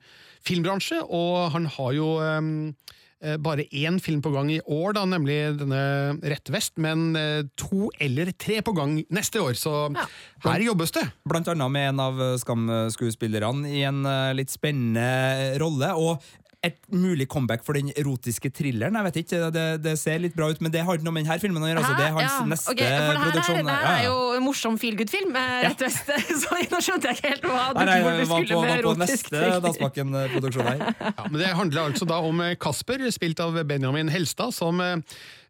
filmbransje. 0.47 1.01
Og 1.03 1.51
han 1.53 1.67
har 1.77 1.91
jo 1.97 2.09
eh, 2.23 3.35
bare 3.43 3.67
én 3.71 3.99
film 4.03 4.23
på 4.25 4.31
gang 4.33 4.51
i 4.53 4.61
år, 4.63 4.95
da, 4.97 5.05
nemlig 5.09 5.37
denne 5.59 5.83
Rett 6.23 6.51
Vest, 6.53 6.75
men 6.81 7.11
eh, 7.19 7.43
to 7.59 7.91
eller 8.03 8.33
tre 8.33 8.61
på 8.65 8.73
gang 8.77 8.97
neste 9.13 9.43
år. 9.43 9.57
Så 9.59 9.75
her 10.45 10.65
jobbes 10.65 10.95
det. 10.97 11.07
Blant 11.27 11.51
annet 11.53 11.73
med 11.73 11.93
en 11.93 12.03
av 12.07 12.25
Skam-skuespillerne 12.41 13.69
i 13.69 13.85
en 13.87 14.03
eh, 14.07 14.35
litt 14.37 14.53
spennende 14.53 15.57
rolle. 15.61 15.93
Og 15.97 16.21
et 16.67 16.77
mulig 16.93 17.27
comeback 17.31 17.63
for 17.65 17.77
den 17.77 17.89
erotiske 17.97 18.51
thrilleren. 18.53 18.95
Jeg 18.99 19.07
vet 19.07 19.19
ikke, 19.23 19.39
Det, 19.55 19.65
det 19.83 19.93
ser 19.99 20.21
litt 20.23 20.35
bra 20.37 20.49
ut, 20.51 20.61
men 20.63 20.73
det 20.73 20.83
har 20.87 20.99
ikke 20.99 21.07
noe 21.07 21.15
med 21.15 21.25
denne 21.25 21.39
filmen 21.41 21.63
å 21.63 21.69
gjøre. 21.71 21.83
Altså, 21.83 21.95
det 21.97 22.05
er 22.07 22.15
hans 22.17 22.27
Ja, 22.27 22.45
neste 22.53 22.73
okay, 22.75 22.87
for 22.87 22.93
det 22.93 22.97
her, 22.97 23.17
er, 23.17 23.31
produksjon. 23.31 23.57
det 23.57 23.77
her 23.77 23.87
Ja, 23.87 23.95
er 23.97 24.05
jo 24.07 24.17
en 24.37 24.45
morsom 24.45 24.77
feelgood-film, 24.81 25.35
eh, 25.41 25.55
rett 25.67 25.85
og 25.87 25.95
slett. 25.97 26.33
Så 26.43 26.59
nå 26.71 26.81
skjønte 26.83 27.11
jeg 27.11 27.19
ikke 27.19 27.31
helt 27.33 27.47
hva 27.49 27.65
Nei, 27.77 27.85
nei, 27.87 27.97
du 27.97 28.05
var 28.07 28.17
på, 28.17 28.27
skulle 28.27 28.61
med 28.67 28.77
erotisk 28.83 29.31
thriller. 29.31 29.61
Her. 30.67 30.81
Ja, 31.01 31.25
men 31.29 31.39
Det 31.41 31.49
handler 31.57 31.81
altså 31.87 32.05
da 32.09 32.17
om 32.25 32.41
Kasper, 32.61 33.03
spilt 33.13 33.39
av 33.43 33.55
Benjamin 33.67 34.09
Helstad, 34.11 34.53
som 34.55 34.79
eh, 34.83 34.97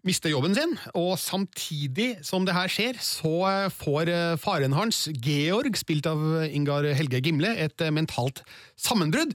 mister 0.06 0.32
jobben 0.32 0.56
sin. 0.56 0.76
Og 0.98 1.18
samtidig 1.20 2.18
som 2.26 2.46
det 2.46 2.56
her 2.56 2.72
skjer, 2.72 3.00
så 3.04 3.34
eh, 3.50 3.70
får 3.74 4.12
eh, 4.14 4.36
faren 4.42 4.76
hans, 4.78 5.06
Georg, 5.24 5.78
spilt 5.80 6.08
av 6.10 6.22
Ingar 6.48 6.88
Helge 6.98 7.22
Gimle, 7.24 7.54
et 7.58 7.82
eh, 7.82 7.94
mentalt 7.94 8.44
sammenbrudd. 8.78 9.34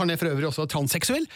Han 0.00 0.10
er 0.10 0.18
for 0.18 0.26
øvrig 0.32 0.48
også 0.48 0.64
transseksuell. 0.66 1.28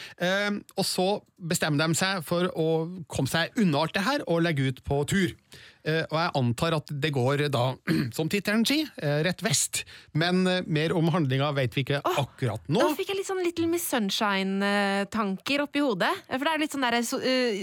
Og 0.74 0.86
så 0.88 1.06
bestemmer 1.38 1.78
de 1.84 1.94
seg 1.94 2.24
for 2.26 2.48
å 2.58 2.66
komme 3.06 3.30
seg 3.30 3.54
unna 3.62 3.84
alt 3.84 3.94
det 3.94 4.02
her 4.08 4.24
og 4.26 4.42
legge 4.42 4.72
ut 4.72 4.82
på 4.86 4.98
tur. 5.06 5.36
Eh, 5.84 6.00
Og 6.08 6.16
jeg 6.16 6.30
antar 6.40 6.74
at 6.78 6.90
det 7.02 7.10
går 7.12 7.42
da, 7.52 7.64
som 8.16 8.28
tittelen 8.32 8.64
sier, 8.68 8.88
eh, 9.04 9.18
rett 9.26 9.42
vest. 9.44 9.82
Men 10.16 10.46
eh, 10.48 10.62
mer 10.66 10.94
om 10.96 11.10
handlinga 11.12 11.50
vet 11.56 11.76
vi 11.76 11.84
ikke 11.84 12.00
akkurat 12.04 12.62
nå. 12.72 12.80
Nå 12.80 12.94
fikk 12.96 13.12
jeg 13.12 13.18
litt 13.20 13.28
sånn 13.28 13.42
Little 13.44 13.68
Miss 13.68 13.84
Sunshine-tanker 13.92 15.64
oppi 15.66 15.82
hodet. 15.84 16.12
For 16.30 16.44
det 16.46 16.54
er 16.54 16.62
litt 16.62 16.74
sånn 16.74 16.86
der, 16.86 16.96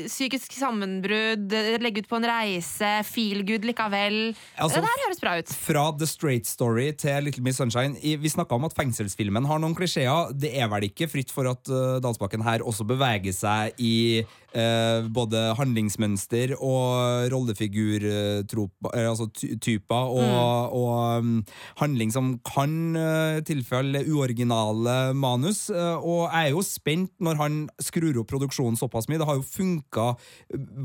psykisk 0.06 0.54
sammenbrudd, 0.58 1.56
legge 1.82 2.04
ut 2.04 2.10
på 2.12 2.20
en 2.20 2.28
reise, 2.30 2.92
feel 3.08 3.42
good 3.48 3.66
likevel. 3.68 4.20
Altså, 4.62 4.82
det 4.82 4.90
der 4.92 5.04
høres 5.08 5.24
bra 5.24 5.36
ut. 5.42 5.54
Fra 5.66 5.86
The 5.98 6.10
Straight 6.10 6.50
Story 6.50 6.92
til 7.02 7.26
Little 7.26 7.46
Miss 7.46 7.58
Sunshine. 7.62 7.98
Vi 8.02 8.32
snakka 8.32 8.58
om 8.58 8.68
at 8.70 8.78
fengselsfilmen 8.78 9.48
har 9.50 9.62
noen 9.64 9.76
klisjeer. 9.78 10.32
Det 10.38 10.54
er 10.62 10.70
vel 10.72 10.90
ikke 10.92 11.10
fritt 11.12 11.34
for 11.34 11.50
at 11.50 11.66
Dalsbakken 12.04 12.46
her 12.46 12.64
også 12.66 12.86
beveger 12.90 13.34
seg 13.36 13.82
i 13.82 14.22
eh, 14.58 15.08
både 15.12 15.42
handlingsmønster 15.58 16.54
og 16.58 17.28
rollefigurtyper, 17.32 18.96
altså 19.10 19.28
ty- 19.36 19.56
typer, 19.62 20.12
og, 20.12 20.76
og 20.76 21.22
um, 21.22 21.34
handling 21.82 22.12
som 22.14 22.34
kan 22.48 22.74
uh, 22.98 23.40
tilfelle 23.48 24.04
uoriginale 24.12 25.14
manus. 25.18 25.66
Uh, 25.70 25.98
og 26.00 26.22
jeg 26.28 26.52
er 26.52 26.56
jo 26.56 26.64
spent 26.66 27.14
når 27.24 27.40
han 27.42 27.60
skrur 27.82 28.22
opp 28.22 28.32
produksjonen 28.32 28.80
såpass 28.80 29.10
mye. 29.10 29.20
Det 29.22 29.30
har 29.30 29.40
jo 29.40 29.48
funka 29.48 30.08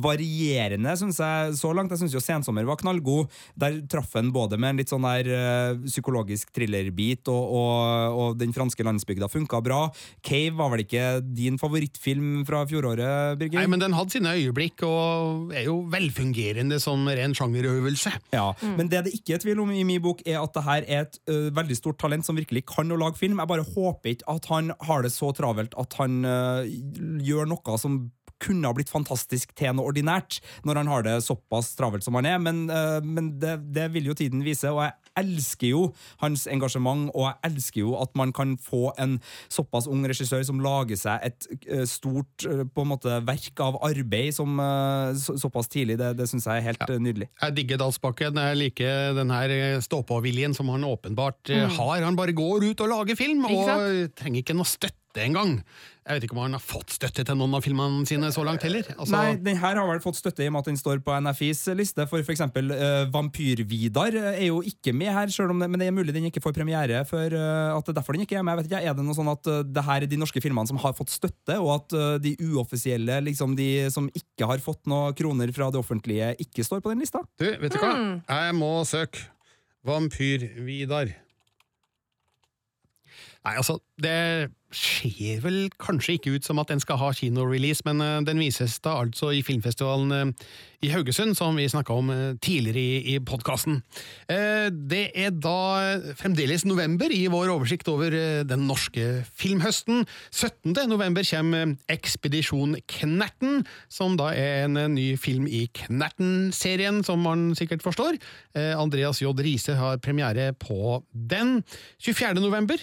varierende, 0.06 0.96
syns 0.98 1.20
jeg, 1.22 1.56
så 1.60 1.72
langt. 1.76 1.94
Jeg 1.94 2.04
syns 2.04 2.16
jo 2.16 2.22
Sensommer 2.22 2.66
var 2.68 2.80
knallgod. 2.80 3.32
Der 3.58 3.80
traff 3.90 4.14
han 4.18 4.32
både 4.34 4.58
med 4.60 4.74
en 4.74 4.82
litt 4.82 4.92
sånn 4.92 5.06
der 5.06 5.32
uh, 5.32 5.84
psykologisk 5.86 6.52
thrillerbit, 6.56 7.26
og, 7.32 7.56
og, 7.60 8.20
og 8.20 8.40
Den 8.40 8.54
franske 8.56 8.84
landsbygda 8.86 9.30
funka 9.32 9.62
bra. 9.64 9.86
Cave 10.26 10.54
var 10.58 10.72
vel 10.74 10.84
ikke 10.86 11.06
din 11.36 11.58
favorittfilm 11.60 12.44
fra 12.48 12.64
fjoråret, 12.68 13.40
Nei, 13.56 13.66
men 13.72 13.82
den 13.82 13.94
hadde 13.96 14.14
sine 14.14 14.34
øyeblikk, 14.36 14.82
og 14.86 15.52
er 15.56 15.66
jo 15.68 15.78
velfungerende 15.92 16.78
som 16.82 17.06
ren 17.08 17.34
sjangerøvelse. 17.36 18.12
Ja, 18.34 18.50
Men 18.76 18.90
det 18.92 19.04
det 19.06 19.14
ikke 19.18 19.36
er 19.36 19.42
tvil 19.44 19.60
om 19.62 19.70
i 19.74 19.84
min 19.86 20.02
bok, 20.02 20.22
er 20.26 20.40
at 20.42 20.54
det 20.56 20.64
her 20.66 20.86
er 20.86 21.06
et 21.06 21.18
ø, 21.30 21.50
veldig 21.56 21.76
stort 21.78 21.98
talent 22.02 22.26
som 22.26 22.36
virkelig 22.38 22.64
kan 22.68 22.90
å 22.92 22.98
lage 23.00 23.20
film. 23.20 23.38
Jeg 23.42 23.50
bare 23.50 23.66
håper 23.66 24.14
ikke 24.16 24.28
at 24.36 24.46
han 24.52 24.72
har 24.88 25.02
det 25.06 25.12
så 25.14 25.32
travelt 25.36 25.76
at 25.78 25.98
han 26.00 26.22
ø, 26.24 26.36
gjør 27.26 27.48
noe 27.50 27.78
som 27.80 27.98
kunne 28.42 28.68
ha 28.68 28.76
blitt 28.76 28.92
fantastisk 28.92 29.54
til 29.56 29.74
noe 29.76 29.90
ordinært, 29.90 30.40
når 30.66 30.82
han 30.82 30.90
har 30.92 31.06
det 31.06 31.16
såpass 31.24 31.74
travelt 31.78 32.04
som 32.04 32.18
han 32.18 32.28
er. 32.28 32.38
Men, 32.42 32.66
uh, 32.70 33.00
men 33.04 33.34
det, 33.42 33.58
det 33.74 33.88
vil 33.94 34.10
jo 34.10 34.16
tiden 34.18 34.44
vise, 34.46 34.70
og 34.72 34.82
jeg 34.84 34.94
elsker 35.16 35.70
jo 35.70 35.82
hans 36.20 36.44
engasjement, 36.52 37.08
og 37.16 37.30
jeg 37.30 37.50
elsker 37.50 37.80
jo 37.80 37.94
at 38.02 38.12
man 38.18 38.34
kan 38.36 38.56
få 38.60 38.90
en 39.00 39.14
såpass 39.48 39.86
ung 39.88 40.04
regissør 40.04 40.42
som 40.44 40.60
lager 40.60 40.98
seg 41.00 41.24
et 41.24 41.46
ø, 41.72 41.86
stort 41.88 42.44
ø, 42.44 42.66
på 42.68 42.84
en 42.84 42.90
måte 42.90 43.14
verk 43.24 43.62
av 43.64 43.78
arbeid 43.86 44.34
som, 44.36 44.60
så, 45.16 45.38
såpass 45.40 45.70
tidlig. 45.72 45.96
Det, 46.02 46.10
det 46.18 46.28
syns 46.28 46.44
jeg 46.50 46.60
er 46.60 46.66
helt 46.68 46.84
ja. 46.84 46.98
nydelig. 47.00 47.30
Jeg 47.40 47.56
digger 47.56 47.80
Dalsbakken. 47.80 48.36
Jeg 48.44 48.60
liker 48.60 49.16
den 49.16 49.32
her 49.32 49.56
stå-på-viljen 49.84 50.52
som 50.56 50.68
han 50.74 50.84
åpenbart 50.84 51.48
eh, 51.48 51.64
Mm. 51.66 51.72
har. 51.78 52.02
Han 52.04 52.16
bare 52.18 52.36
går 52.36 52.68
ut 52.68 52.80
og 52.84 52.90
lager 52.92 53.16
film, 53.18 53.44
og 53.48 54.12
trenger 54.20 54.42
ikke 54.42 54.54
noe 54.58 54.68
støtte 54.68 55.05
engang. 55.24 55.60
Jeg 56.06 56.20
vet 56.20 56.24
ikke 56.28 56.36
om 56.36 56.42
han 56.44 56.54
har 56.54 56.62
fått 56.62 56.92
støtte 56.94 57.24
til 57.26 57.34
noen 57.38 57.56
av 57.58 57.64
filmene 57.64 58.04
sine 58.06 58.28
så 58.30 58.44
langt 58.46 58.62
heller. 58.62 58.86
Altså, 58.94 59.16
Nei, 59.16 59.38
den 59.42 59.58
her 59.58 59.78
har 59.80 59.88
vel 59.88 60.02
fått 60.04 60.20
støtte 60.20 60.44
i 60.44 60.46
og 60.46 60.54
med 60.54 60.62
at 60.62 60.68
den 60.70 60.78
står 60.78 61.00
på 61.02 61.16
NFIs 61.24 61.64
liste. 61.74 62.06
For 62.06 62.22
f.eks. 62.22 62.36
eksempel 62.36 62.70
uh, 62.70 63.08
Vampyr-Vidar 63.10 64.14
er 64.36 64.44
jo 64.46 64.60
ikke 64.62 64.94
med 64.94 65.10
her, 65.10 65.32
det, 65.32 65.56
men 65.66 65.82
det 65.82 65.88
er 65.88 65.96
mulig 65.96 66.14
den 66.14 66.28
ikke 66.30 66.44
får 66.44 66.54
premiere 66.60 67.02
for 67.08 67.34
uh, 67.34 67.74
at 67.74 67.88
det 67.88 67.94
er 67.94 67.98
derfor 67.98 68.14
den 68.14 68.22
ikke 68.22 68.38
er 68.38 68.46
med. 68.46 68.54
Jeg 68.54 68.62
vet 68.62 68.70
ikke, 68.70 68.82
Er 68.86 68.98
det 69.00 69.08
noe 69.08 69.18
sånn 69.18 69.32
at 69.34 69.50
uh, 69.50 69.60
det 69.66 69.86
her 69.88 70.06
er 70.06 70.12
de 70.14 70.20
norske 70.22 70.44
filmene 70.44 70.70
som 70.70 70.78
har 70.84 70.94
fått 70.94 71.10
støtte, 71.16 71.58
og 71.58 71.72
at 71.74 71.98
uh, 71.98 72.06
de 72.22 72.36
uoffisielle, 72.46 73.18
liksom 73.26 73.58
de 73.58 73.70
som 73.90 74.06
ikke 74.14 74.46
har 74.52 74.62
fått 74.62 74.84
noen 74.86 75.16
kroner 75.18 75.50
fra 75.56 75.72
det 75.74 75.82
offentlige, 75.82 76.36
ikke 76.46 76.66
står 76.66 76.86
på 76.86 76.94
den 76.94 77.02
lista? 77.02 77.24
Du, 77.34 77.48
vet 77.50 77.74
du 77.74 77.82
hva? 77.82 77.94
Mm. 77.98 78.18
Jeg 78.30 78.58
må 78.62 78.74
søke 78.86 79.26
Vampyr-Vidar. 79.86 81.16
Nei, 83.46 83.54
altså, 83.54 83.78
det 84.02 84.14
ser 84.76 85.40
vel 85.44 85.66
kanskje 85.80 86.16
ikke 86.16 86.36
ut 86.36 86.46
som 86.46 86.60
at 86.60 86.70
den 86.70 86.80
skal 86.82 86.98
ha 87.00 87.10
kinorelease, 87.16 87.84
men 87.88 88.02
eh, 88.04 88.22
den 88.26 88.40
vises 88.42 88.78
da 88.84 88.98
altså 89.02 89.32
i 89.34 89.42
filmfestivalen 89.46 90.14
eh, 90.14 90.48
i 90.84 90.90
Haugesund, 90.92 91.34
som 91.38 91.56
vi 91.56 91.68
snakka 91.70 91.94
om 91.96 92.10
eh, 92.12 92.36
tidligere 92.42 92.80
i, 92.82 93.14
i 93.14 93.20
podkasten. 93.24 93.80
Det 94.26 95.02
er 95.16 95.32
da 95.32 95.98
fremdeles 96.18 96.64
november 96.66 97.10
i 97.12 97.24
vår 97.32 97.50
oversikt 97.52 97.88
over 97.90 98.12
den 98.46 98.66
norske 98.68 99.22
filmhøsten. 99.38 100.04
17. 100.30 100.74
november 100.90 101.24
kommer 101.26 101.74
Ekspedisjon 101.92 102.76
Knerten, 102.90 103.64
som 103.92 104.18
da 104.18 104.32
er 104.36 104.66
en 104.66 104.78
ny 104.94 105.08
film 105.20 105.46
i 105.48 105.66
Knerten-serien, 105.80 107.02
som 107.06 107.22
man 107.24 107.48
sikkert 107.58 107.84
forstår. 107.86 108.18
Andreas 108.76 109.22
J. 109.22 109.32
Riise 109.38 109.78
har 109.78 110.02
premiere 110.02 110.52
på 110.58 111.00
den. 111.12 111.60
24. 112.02 112.36
november 112.42 112.82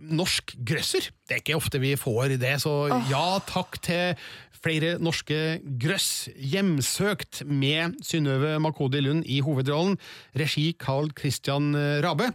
norsk 0.00 0.54
grøsser. 0.64 1.10
Det 1.28 1.36
er 1.36 1.42
ikke 1.42 1.58
ofte 1.58 1.82
vi 1.82 1.92
får 2.00 2.36
det, 2.40 2.56
så 2.62 2.72
ja 3.10 3.26
takk 3.48 3.78
til 3.84 4.16
flere 4.62 4.96
norske 5.02 5.60
grøss. 5.82 6.28
Hjemsøkt 6.38 7.42
med 7.48 7.98
Synnøve 8.06 8.54
Makodi 8.62 9.02
Lund 9.02 9.26
i 9.26 9.40
hovedrollen. 9.44 9.98
Regi 10.38 10.70
Carl 10.78 11.10
Christian 11.18 11.74
Rabe. 12.04 12.30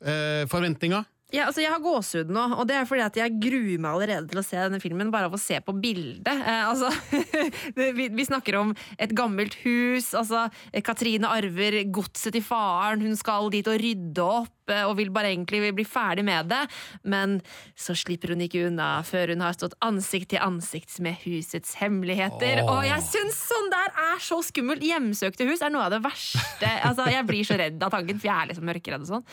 Eh, 0.00 0.44
forventninga? 0.48 1.04
Ja, 1.30 1.46
altså 1.46 1.62
Jeg 1.62 1.70
har 1.70 1.82
gåsehud 1.82 2.30
nå, 2.34 2.42
og 2.58 2.64
det 2.66 2.74
er 2.74 2.86
fordi 2.88 3.04
at 3.04 3.18
jeg 3.20 3.36
gruer 3.42 3.78
meg 3.78 3.90
allerede 3.92 4.30
til 4.32 4.40
å 4.40 4.44
se 4.44 4.58
denne 4.58 4.80
filmen 4.82 5.12
bare 5.14 5.28
av 5.30 5.36
å 5.36 5.38
se 5.38 5.60
på 5.62 5.74
bildet. 5.78 6.26
Eh, 6.26 6.64
altså, 6.66 6.90
vi, 7.78 8.08
vi, 8.10 8.26
snakker 8.26 8.58
om 8.58 8.72
et 8.98 9.14
gammelt 9.14 9.54
hus. 9.62 10.10
altså 10.18 10.48
Katrine 10.86 11.30
arver 11.30 11.84
godset 11.94 12.34
til 12.34 12.42
faren. 12.42 13.04
Hun 13.06 13.14
skal 13.18 13.50
dit 13.54 13.70
og 13.70 13.78
rydde 13.78 14.26
opp 14.26 14.59
og 14.88 14.96
vil 14.98 15.12
bare 15.14 15.32
egentlig 15.32 15.72
bli 15.76 15.86
ferdig 15.88 16.24
med 16.26 16.50
det, 16.52 16.62
men 17.02 17.38
så 17.78 17.96
slipper 17.98 18.34
hun 18.34 18.44
ikke 18.44 18.66
unna 18.68 18.90
før 19.06 19.34
hun 19.34 19.44
har 19.44 19.56
stått 19.56 19.76
ansikt 19.84 20.32
til 20.34 20.42
ansikt 20.44 20.98
med 21.04 21.18
husets 21.24 21.76
hemmeligheter. 21.80 22.64
Oh. 22.64 22.78
Og 22.78 22.88
jeg 22.88 23.06
syns 23.06 23.40
sånn 23.50 23.72
der 23.72 23.90
er 24.10 24.22
så 24.24 24.40
skummelt! 24.44 24.84
Hjemsøkte 24.84 25.46
hus 25.48 25.64
er 25.64 25.72
noe 25.72 25.88
av 25.88 25.94
det 25.94 26.02
verste. 26.04 26.70
Altså, 26.86 27.08
jeg 27.12 27.26
blir 27.28 27.46
så 27.46 27.58
redd 27.60 27.82
av 27.82 27.92
tanken, 27.92 28.20
for 28.20 28.30
jeg 28.30 28.36
er 28.36 28.52
liksom 28.52 28.70
mørkeredd 28.70 29.06
og 29.06 29.10
sånn. 29.10 29.26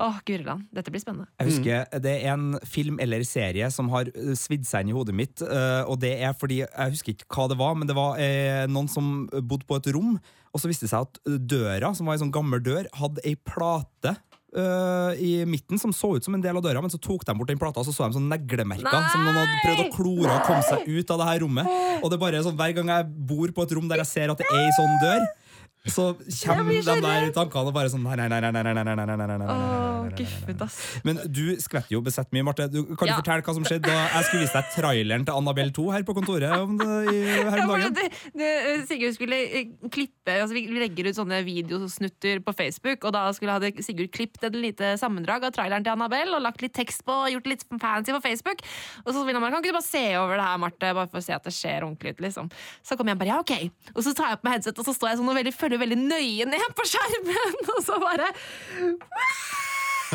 Åh, 0.00 0.20
Gurland, 0.24 0.64
dette 0.72 0.92
blir 0.92 1.02
spennende. 1.02 1.28
Jeg 1.40 1.50
husker 1.50 2.00
Det 2.00 2.12
er 2.22 2.32
en 2.32 2.54
film 2.64 3.00
eller 3.02 3.24
serie 3.28 3.68
som 3.72 3.90
har 3.92 4.08
eh, 4.14 4.32
svidd 4.38 4.64
seg 4.68 4.86
inn 4.86 4.94
i 4.94 4.96
hodet 4.96 5.16
mitt, 5.16 5.42
eh, 5.44 5.82
og 5.84 6.00
det 6.00 6.14
er 6.24 6.36
fordi 6.36 6.62
Jeg 6.62 6.94
husker 6.94 7.16
ikke 7.16 7.28
hva 7.34 7.48
det 7.52 7.58
var, 7.60 7.76
men 7.76 7.90
det 7.90 7.96
var 7.98 8.20
eh, 8.22 8.64
noen 8.70 8.88
som 8.88 9.28
bodde 9.28 9.68
på 9.68 9.76
et 9.76 9.90
rom, 9.94 10.16
og 10.50 10.62
så 10.62 10.70
viste 10.70 10.86
det 10.86 10.94
seg 10.94 11.04
at 11.04 11.20
døra, 11.50 11.92
som 11.94 12.08
var 12.08 12.16
ei 12.16 12.22
sånn 12.22 12.34
gammel 12.34 12.62
dør, 12.64 12.88
hadde 12.96 13.22
ei 13.28 13.36
plate 13.36 14.16
uh, 14.56 15.12
i 15.20 15.44
midten 15.48 15.78
som 15.80 15.92
så 15.94 16.14
ut 16.16 16.26
som 16.26 16.34
en 16.36 16.42
del 16.44 16.56
av 16.56 16.64
døra, 16.64 16.82
men 16.82 16.92
så 16.92 17.00
tok 17.02 17.24
de 17.26 17.34
bort 17.36 17.50
den 17.50 17.60
plata, 17.60 17.82
og 17.82 17.88
så 17.88 17.94
så 17.94 18.08
de 18.08 18.18
sånn 18.18 18.30
neglemerker 18.30 19.06
som 19.12 19.24
noen 19.24 19.38
hadde 19.38 19.60
prøvd 19.64 19.84
å 19.84 19.92
klore 19.94 20.32
og 20.34 20.48
komme 20.48 20.64
seg 20.66 20.88
ut 20.88 21.14
av 21.14 21.22
det 21.22 21.28
her 21.30 21.44
rommet. 21.44 21.76
Og 22.00 22.10
det 22.10 22.18
er 22.18 22.24
bare 22.24 22.42
sånn, 22.46 22.58
Hver 22.60 22.74
gang 22.76 22.92
jeg 22.92 23.08
bor 23.30 23.54
på 23.56 23.66
et 23.66 23.76
rom 23.76 23.88
der 23.90 24.02
jeg 24.02 24.10
ser 24.10 24.32
at 24.32 24.40
det 24.40 24.48
er 24.48 24.58
ei 24.64 24.74
sånn 24.76 24.98
dør, 25.02 25.28
så 25.88 26.10
kommer 26.44 26.74
de 26.76 26.82
der 26.84 27.30
tankene 27.32 27.70
og 27.70 27.76
bare 27.76 27.88
sånn 27.92 28.04
Nei, 28.04 28.16
nei, 28.16 28.28
nei. 28.28 28.40
nei, 28.40 28.52
nei, 28.52 28.74
nei, 28.74 28.84
nei, 28.84 29.16
nei, 29.16 29.38
nei, 29.40 30.10
guffet, 30.18 30.62
ass. 30.64 30.78
Men 31.06 31.20
du 31.30 31.54
skvetter 31.62 31.94
jo 31.94 32.00
besett 32.04 32.30
mye, 32.34 32.44
Marte. 32.46 32.66
Du, 32.72 32.82
kan 32.98 33.10
du 33.10 33.14
fortelle 33.16 33.44
hva 33.46 33.54
som 33.56 33.66
skjedde 33.66 33.88
da 33.88 34.06
jeg 34.16 34.26
skulle 34.28 34.44
vise 34.44 34.56
deg 34.56 34.74
traileren 34.74 35.26
til 35.28 35.38
Annabelle 35.40 35.74
2 35.76 35.86
her 35.94 36.06
på 36.06 36.16
kontoret 36.16 36.54
om 36.56 36.76
det, 36.80 36.88
i, 37.14 37.20
her 37.38 37.62
om 37.64 37.72
dagen? 37.74 38.84
Sigurd 38.90 39.16
skulle 39.16 39.38
klippe 39.92 40.36
altså 40.40 40.56
Vi 40.56 40.64
legger 40.72 41.10
ut 41.10 41.18
sånne 41.18 41.40
videosnutter 41.46 42.42
på 42.44 42.54
Facebook, 42.56 43.06
og 43.08 43.14
da 43.16 43.24
skulle 43.36 43.56
hadde 43.56 43.84
Sigurd 43.84 44.12
klippet 44.14 44.48
et 44.50 44.58
lite 44.58 44.92
sammendrag 45.00 45.46
av 45.48 45.54
traileren 45.56 45.86
til 45.86 45.94
Annabelle 45.94 46.36
og 46.36 46.44
lagt 46.44 46.64
litt 46.64 46.74
tekst 46.76 47.04
på 47.06 47.14
og 47.24 47.30
gjort 47.32 47.46
det 47.46 47.54
litt 47.56 47.66
fancy 47.82 48.14
på 48.14 48.22
Facebook. 48.24 48.64
Og 49.06 49.12
så 49.14 49.24
ville 49.26 49.40
han 49.40 49.50
kan 49.50 49.62
ikke 49.62 49.72
du 49.72 49.78
bare 49.78 49.86
se 49.86 50.04
over 50.20 50.36
det 50.36 50.46
her, 50.46 50.60
Marte, 50.60 50.92
bare 50.96 51.08
for 51.10 51.20
å 51.20 51.24
se 51.24 51.34
at 51.36 51.46
det 51.46 51.54
ser 51.56 51.86
ordentlig 51.86 52.14
ut, 52.14 52.24
liksom. 52.26 52.50
Så 52.86 52.96
kom 52.98 53.10
jeg 53.10 53.20
bare 53.20 53.32
ja, 53.32 53.40
ok. 53.42 53.54
Og 53.94 54.04
så 54.04 54.14
tar 54.16 54.34
jeg 54.34 54.40
på 54.40 54.48
meg 54.48 54.58
headset, 54.58 54.80
og 54.80 54.86
så 54.86 54.94
står 54.96 55.12
jeg 55.12 55.20
sånn 55.20 55.30
og 55.30 55.38
veldig, 55.38 55.54
følger 55.56 55.69
veldig 55.78 55.98
nøye 56.00 56.46
ned 56.50 56.76
på 56.76 56.86
skjermen, 56.90 57.58
og 57.76 57.82
så 57.86 57.98
bare 58.02 58.30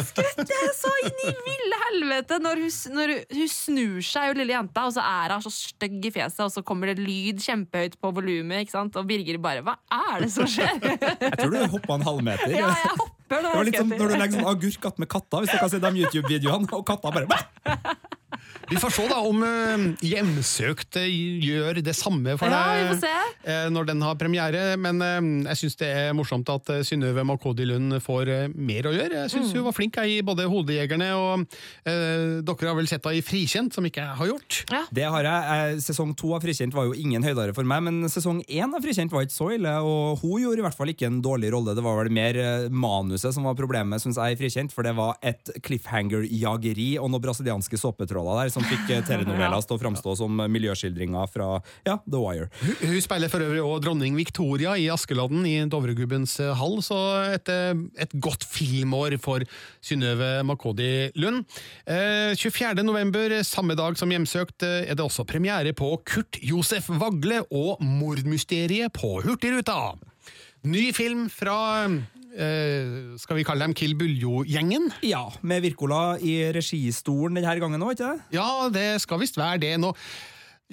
skvetter 0.04 0.50
jeg 0.52 0.72
så 0.76 0.92
inn 1.06 1.20
i 1.24 1.32
ville 1.46 1.78
helvete 1.86 2.38
når 2.44 2.62
hun, 2.66 2.74
når 2.98 3.14
hun 3.32 3.52
snur 3.52 4.02
seg, 4.04 4.28
jo 4.28 4.38
lille 4.42 4.56
jenta, 4.56 4.84
og 4.90 4.96
så 4.98 5.06
er 5.06 5.36
hun 5.38 5.46
så 5.46 5.52
stygg 5.54 6.10
i 6.10 6.12
fjeset, 6.18 6.42
og 6.44 6.52
så 6.52 6.64
kommer 6.68 6.92
det 6.92 7.00
lyd 7.00 7.40
kjempehøyt 7.44 7.96
på 8.02 8.12
volumet, 8.18 8.76
og 8.76 9.08
Birger 9.08 9.40
bare 9.40 9.64
Hva 9.66 9.78
er 10.12 10.26
det 10.26 10.32
som 10.34 10.50
skjer? 10.50 10.76
Jeg 10.84 11.38
tror 11.40 11.54
du 11.54 11.62
hoppa 11.78 12.00
en 12.00 12.08
halvmeter. 12.10 12.52
Ja, 12.52 12.74
jeg 12.82 12.98
hopper 13.00 13.46
det 13.46 13.54
var 13.56 13.70
litt 13.70 13.80
som 13.80 13.94
når 13.94 14.12
du 14.12 14.18
legger 14.20 14.42
sånn 14.42 14.52
agurk 14.52 14.90
attmed 14.92 15.12
katta, 15.16 15.42
hvis 15.44 15.56
du 15.56 15.58
kan 15.62 15.72
se 15.72 15.82
de 15.82 15.94
YouTube-videoene, 16.04 16.70
og 16.76 16.86
katta 16.92 17.16
bare 17.16 17.32
Bæ! 17.32 17.40
Vi 18.70 18.78
får 18.82 18.90
se 18.90 19.04
da 19.10 19.18
om 19.22 19.44
uh, 19.46 19.84
Hjemsøkt 20.06 20.98
gjør 20.98 21.80
det 21.86 21.94
samme 21.98 22.34
for 22.40 22.50
ja, 22.50 22.62
deg 22.98 23.04
uh, 23.46 23.68
når 23.74 23.90
den 23.92 24.02
har 24.06 24.18
premiere. 24.18 24.64
Men 24.82 25.02
uh, 25.04 25.50
jeg 25.52 25.62
syns 25.62 25.78
det 25.82 25.90
er 25.94 26.16
morsomt 26.18 26.50
at 26.50 26.72
uh, 26.74 26.82
Synnøve 26.86 27.26
Makodi 27.28 27.68
Lund 27.70 28.00
får 28.02 28.32
mer 28.58 28.90
å 28.90 28.94
gjøre. 28.96 29.26
Jeg 29.26 29.34
syns 29.36 29.52
mm. 29.52 29.60
hun 29.60 29.68
var 29.68 29.78
flink 29.78 30.00
i 30.02 30.18
både 30.26 30.48
Hodejegerne 30.50 31.12
og 31.16 31.46
dere 31.86 32.68
har 32.68 32.76
vel 32.78 32.88
sett 32.90 33.06
henne 33.06 33.20
i 33.20 33.24
Frikjent, 33.24 33.74
som 33.76 33.86
ikke 33.88 34.02
jeg 34.02 34.18
har 34.20 34.30
gjort? 34.30 34.58
Ja. 34.74 34.82
Det 34.98 35.06
har 35.14 35.28
jeg. 35.28 35.78
Sesong 35.86 36.12
to 36.18 36.34
av 36.36 36.44
Frikjent 36.44 36.76
var 36.76 36.90
jo 36.90 36.98
ingen 36.98 37.24
høydere 37.24 37.54
for 37.56 37.68
meg, 37.68 37.84
men 37.86 38.10
sesong 38.12 38.42
én 38.44 38.74
av 38.74 38.84
Frikjent 38.84 39.14
var 39.14 39.26
ikke 39.26 39.36
så 39.36 39.52
ille. 39.56 39.72
Og 39.86 40.24
hun 40.24 40.42
gjorde 40.42 40.64
i 40.64 40.66
hvert 40.66 40.78
fall 40.78 40.92
ikke 40.92 41.08
en 41.10 41.22
dårlig 41.24 41.54
rolle. 41.54 41.76
Det 41.78 41.86
var 41.86 42.00
vel 42.02 42.12
mer 42.14 42.40
manuset 42.74 43.36
som 43.36 43.48
var 43.48 43.58
problemet, 43.58 44.04
syns 44.04 44.20
jeg, 44.20 44.36
i 44.36 44.40
Frikjent. 44.42 44.74
For 44.76 44.88
det 44.88 44.96
var 44.98 45.20
et 45.26 45.54
cliffhanger-jageri 45.66 46.96
og 47.02 47.12
noen 47.14 47.24
brasilianske 47.24 47.80
såpetråler 47.80 48.44
der 48.44 48.45
som 48.54 48.66
fikk 48.66 48.88
telenovelas 49.08 49.68
til 49.68 49.78
å 49.78 49.82
framstå 49.82 50.16
som 50.20 50.44
miljøskildringa 50.52 51.26
fra 51.32 51.50
ja, 51.88 51.98
The 52.06 52.22
Wire. 52.22 52.50
Hun, 52.62 52.96
hun 52.96 53.04
spiller 53.04 53.32
for 53.32 53.46
øvrig 53.46 53.64
også 53.64 53.84
dronning 53.86 54.18
Victoria 54.18 54.76
i 54.80 54.88
Askeladden 54.94 55.46
i 55.48 55.56
Dovregubbens 55.72 56.38
eh, 56.44 56.54
hall, 56.58 56.80
så 56.86 57.00
et, 57.36 57.52
eh, 57.52 57.74
et 58.02 58.16
godt 58.22 58.46
filmår 58.48 59.18
for 59.24 59.46
Synnøve 59.86 60.40
Makodi 60.48 61.12
Lund. 61.20 61.46
Eh, 61.86 62.34
24. 62.38 62.84
november, 62.86 63.38
samme 63.48 63.78
dag 63.78 63.98
som 64.00 64.12
Hjemsøkt, 64.12 64.66
er 64.66 64.96
det 64.96 65.06
også 65.06 65.28
premiere 65.28 65.76
på 65.78 65.92
Kurt 66.08 66.40
Josef 66.44 66.90
Vagle 66.90 67.44
og 67.52 67.82
Mordmysteriet 67.84 68.94
på 68.96 69.20
Hurtigruta. 69.26 69.96
Ny 70.66 70.90
film 70.98 71.28
fra 71.30 71.86
eh, 72.36 73.16
skal 73.22 73.40
vi 73.40 73.48
kalle 73.48 73.66
dem 73.66 73.76
Kill 73.78 73.96
Buljo-gjengen? 74.00 74.92
Ja, 75.08 75.26
med 75.42 75.66
Wirkola 75.66 76.18
i 76.20 76.38
registolen 76.56 77.40
denne 77.40 77.58
gangen 77.64 77.84
òg, 77.84 77.96
ikke 77.96 78.14
det? 78.14 78.38
Ja, 78.38 78.50
det 78.74 78.88
skal 79.04 79.22
visst 79.24 79.40
være 79.40 79.62
det. 79.64 79.76
nå 79.82 79.96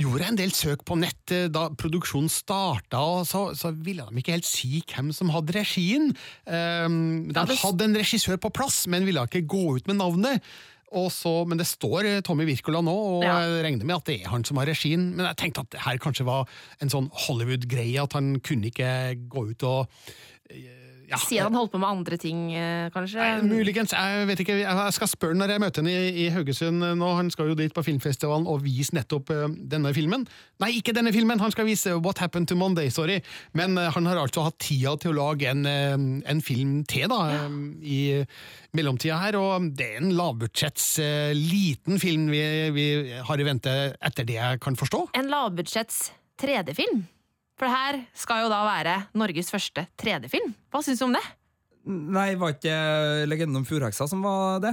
gjorde 0.00 0.24
jeg 0.24 0.32
en 0.32 0.38
del 0.40 0.52
søk 0.56 0.86
på 0.88 0.96
nett 0.96 1.32
da 1.52 1.66
produksjonen 1.76 2.30
starta, 2.32 3.00
og 3.02 3.26
så, 3.28 3.42
så, 3.58 3.74
ville 3.76 4.06
de 4.08 4.22
ikke 4.22 4.36
helt 4.38 4.48
si 4.48 4.80
hvem 4.88 5.10
som 5.12 5.32
hadde 5.34 5.52
regien. 5.58 6.14
Um, 6.48 7.28
de 7.28 7.58
hadde 7.60 7.88
en 7.88 7.98
regissør 8.00 8.40
på 8.40 8.52
plass, 8.56 8.86
men 8.88 9.04
ville 9.04 9.24
ikke 9.28 9.44
gå 9.44 9.66
ut 9.76 9.90
med 9.90 10.00
navnet. 10.00 10.40
Så, 11.08 11.30
men 11.48 11.56
det 11.56 11.64
står 11.64 12.04
eh, 12.04 12.18
Tommy 12.20 12.44
Wirkola 12.44 12.82
nå, 12.84 12.92
og 12.92 13.22
ja. 13.24 13.38
jeg 13.40 13.62
regner 13.64 13.88
med 13.88 13.96
at 13.96 14.10
det 14.10 14.18
er 14.20 14.32
han 14.32 14.44
som 14.44 14.60
har 14.60 14.68
regien. 14.68 15.06
Men 15.16 15.30
jeg 15.30 15.38
tenkte 15.40 15.64
at 15.64 15.72
det 15.72 15.84
her 15.86 16.00
kanskje 16.02 16.26
var 16.28 16.50
en 16.84 16.92
sånn 16.92 17.08
Hollywood-greie, 17.24 18.02
at 18.02 18.12
han 18.18 18.34
kunne 18.44 18.68
ikke 18.68 18.90
gå 19.32 19.46
ut 19.54 19.64
og 19.68 20.02
eh, 20.52 20.81
ja, 21.12 21.18
si 21.20 21.38
at 21.38 21.48
han 21.48 21.56
holdt 21.56 21.72
på 21.74 21.80
med 21.82 21.88
andre 21.88 22.16
ting, 22.20 22.40
eh, 22.56 22.88
kanskje? 22.94 23.20
Nei, 23.20 23.44
muligens. 23.44 23.92
Jeg 23.92 24.26
vet 24.30 24.42
ikke. 24.44 24.56
Jeg 24.62 24.94
skal 24.96 25.10
spørre 25.10 25.36
når 25.36 25.54
jeg 25.54 25.62
møter 25.62 25.84
henne 25.84 25.92
i, 25.92 26.24
i, 26.24 26.28
Haugesund 26.32 26.84
nå. 26.98 27.10
Han 27.18 27.30
skal 27.32 27.52
jo 27.52 27.56
dit 27.58 27.74
på 27.74 27.84
filmfestivalen 27.84 28.48
og 28.50 28.62
vise 28.64 28.96
nettopp 28.96 29.32
uh, 29.34 29.44
denne 29.48 29.92
filmen. 29.96 30.26
Nei, 30.62 30.72
ikke 30.80 30.94
denne 30.96 31.12
filmen! 31.14 31.40
Han 31.42 31.52
skal 31.54 31.68
vise 31.68 31.94
What 31.98 32.22
Happened 32.22 32.48
to 32.50 32.56
Monday, 32.58 32.90
sorry. 32.92 33.20
Men 33.58 33.76
uh, 33.78 33.90
han 33.94 34.08
har 34.08 34.22
altså 34.22 34.46
hatt 34.48 34.58
tida 34.62 34.96
til 35.02 35.12
å 35.12 35.18
lage 35.20 35.52
en, 35.52 35.66
uh, 35.68 35.96
en 36.32 36.42
film 36.44 36.80
til, 36.88 37.08
da, 37.12 37.20
ja. 37.34 37.46
i 37.82 38.00
mellomtida 38.76 39.20
her. 39.20 39.38
Og 39.40 39.70
det 39.76 39.92
er 39.92 40.02
en 40.02 40.14
lavbudsjetts 40.16 40.94
liten 41.36 42.00
film 42.02 42.28
vi, 42.32 42.42
vi 42.72 42.86
har 43.28 43.40
i 43.40 43.46
vente, 43.46 43.76
etter 44.00 44.28
det 44.28 44.38
jeg 44.40 44.62
kan 44.64 44.78
forstå. 44.78 45.08
En 45.18 45.28
lavbudsjetts 45.32 46.06
3D-film? 46.42 47.04
For 47.62 47.70
det 47.70 47.78
her 47.78 47.96
skal 48.18 48.40
jo 48.42 48.48
da 48.50 48.58
være 48.66 48.92
Norges 49.14 49.52
første 49.54 49.84
3D-film. 50.02 50.48
Hva 50.74 50.80
syns 50.82 50.98
du 50.98 51.04
om 51.06 51.12
det? 51.14 51.20
Nei, 51.86 52.32
var 52.34 52.56
ikke 52.56 52.74
Legenden 53.30 53.60
om 53.60 53.66
Furheksa 53.68 54.08
som 54.10 54.24
var 54.26 54.58
det? 54.64 54.72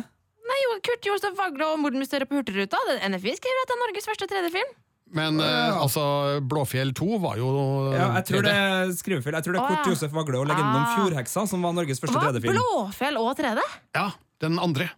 Nei, 0.49 0.57
jo, 0.63 0.71
Kurt 0.87 1.05
Josef 1.05 1.35
Vagle 1.37 1.67
og 1.69 1.77
Mordmysteriet 1.83 2.25
på 2.25 2.39
Hurtigruta. 2.39 2.79
NFI 3.05 3.35
skriver 3.37 3.61
at 3.61 3.69
det 3.69 3.75
er 3.75 3.81
Norges 3.83 4.09
første 4.09 4.27
3D-film. 4.31 4.71
Men 5.19 5.37
uh, 5.37 5.77
altså, 5.83 6.01
Blåfjell 6.49 6.95
2 6.97 7.19
var 7.21 7.37
jo 7.37 7.51
Ja, 7.93 8.07
jeg 8.17 8.25
tror 8.31 8.49
det 8.49 8.55
er 8.57 8.95
skrivefeil. 8.97 9.37
Jeg 9.37 9.45
tror 9.45 9.59
det 9.59 9.61
er 9.61 9.75
Kurt 9.75 9.93
Josef 9.93 10.17
Vagle 10.17 10.41
og 10.41 10.49
Legenden 10.49 10.81
om 10.81 10.87
ah. 10.87 10.95
Fjordheksa 10.97 11.45
som 11.53 11.69
var 11.69 11.77
Norges 11.77 12.01
første 12.01 12.25
3D-film. 12.25 12.57
Blåfjell 12.57 13.21
og 13.21 13.35
3D? 13.37 13.69
Ja, 14.01 14.07
den 14.41 14.57
andre. 14.65 14.89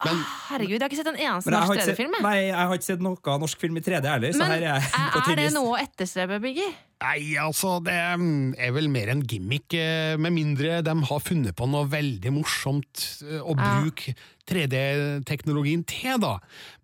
Herregud, 0.00 0.76
jeg 0.78 0.80
har 0.80 0.88
ikke 0.88 0.96
sett 1.02 1.10
en 1.12 1.18
eneste 1.20 1.50
Men 1.50 1.58
norsk 1.60 1.80
3D-film. 1.82 2.14
nei, 2.24 2.36
jeg 2.48 2.56
har 2.56 2.76
ikke 2.78 2.88
sett 2.88 3.02
noe 3.04 3.38
norsk 3.44 3.60
film 3.60 3.76
i 3.76 3.82
3D 3.84 4.06
heller, 4.08 4.32
så 4.32 4.38
Men 4.40 4.54
her 4.54 4.56
er 4.56 4.62
jeg 4.62 5.26
er, 5.28 5.36
det 5.42 5.50
noe 5.52 5.74
å 5.74 5.80
etterstrebe, 5.82 6.40
Biggie? 6.40 6.70
Nei, 7.00 7.34
altså, 7.40 7.78
det 7.84 7.94
er 7.96 8.72
vel 8.76 8.88
mer 8.92 9.08
en 9.12 9.22
gimmick, 9.24 9.72
eh, 9.72 10.16
med 10.20 10.34
mindre 10.36 10.82
de 10.84 10.94
har 11.08 11.20
funnet 11.24 11.56
på 11.56 11.68
noe 11.68 11.86
veldig 11.88 12.32
morsomt 12.36 13.06
eh, 13.24 13.40
å 13.40 13.54
bruke 13.56 14.12
3D-teknologien 14.50 15.84
til, 15.88 16.18
da. 16.20 16.34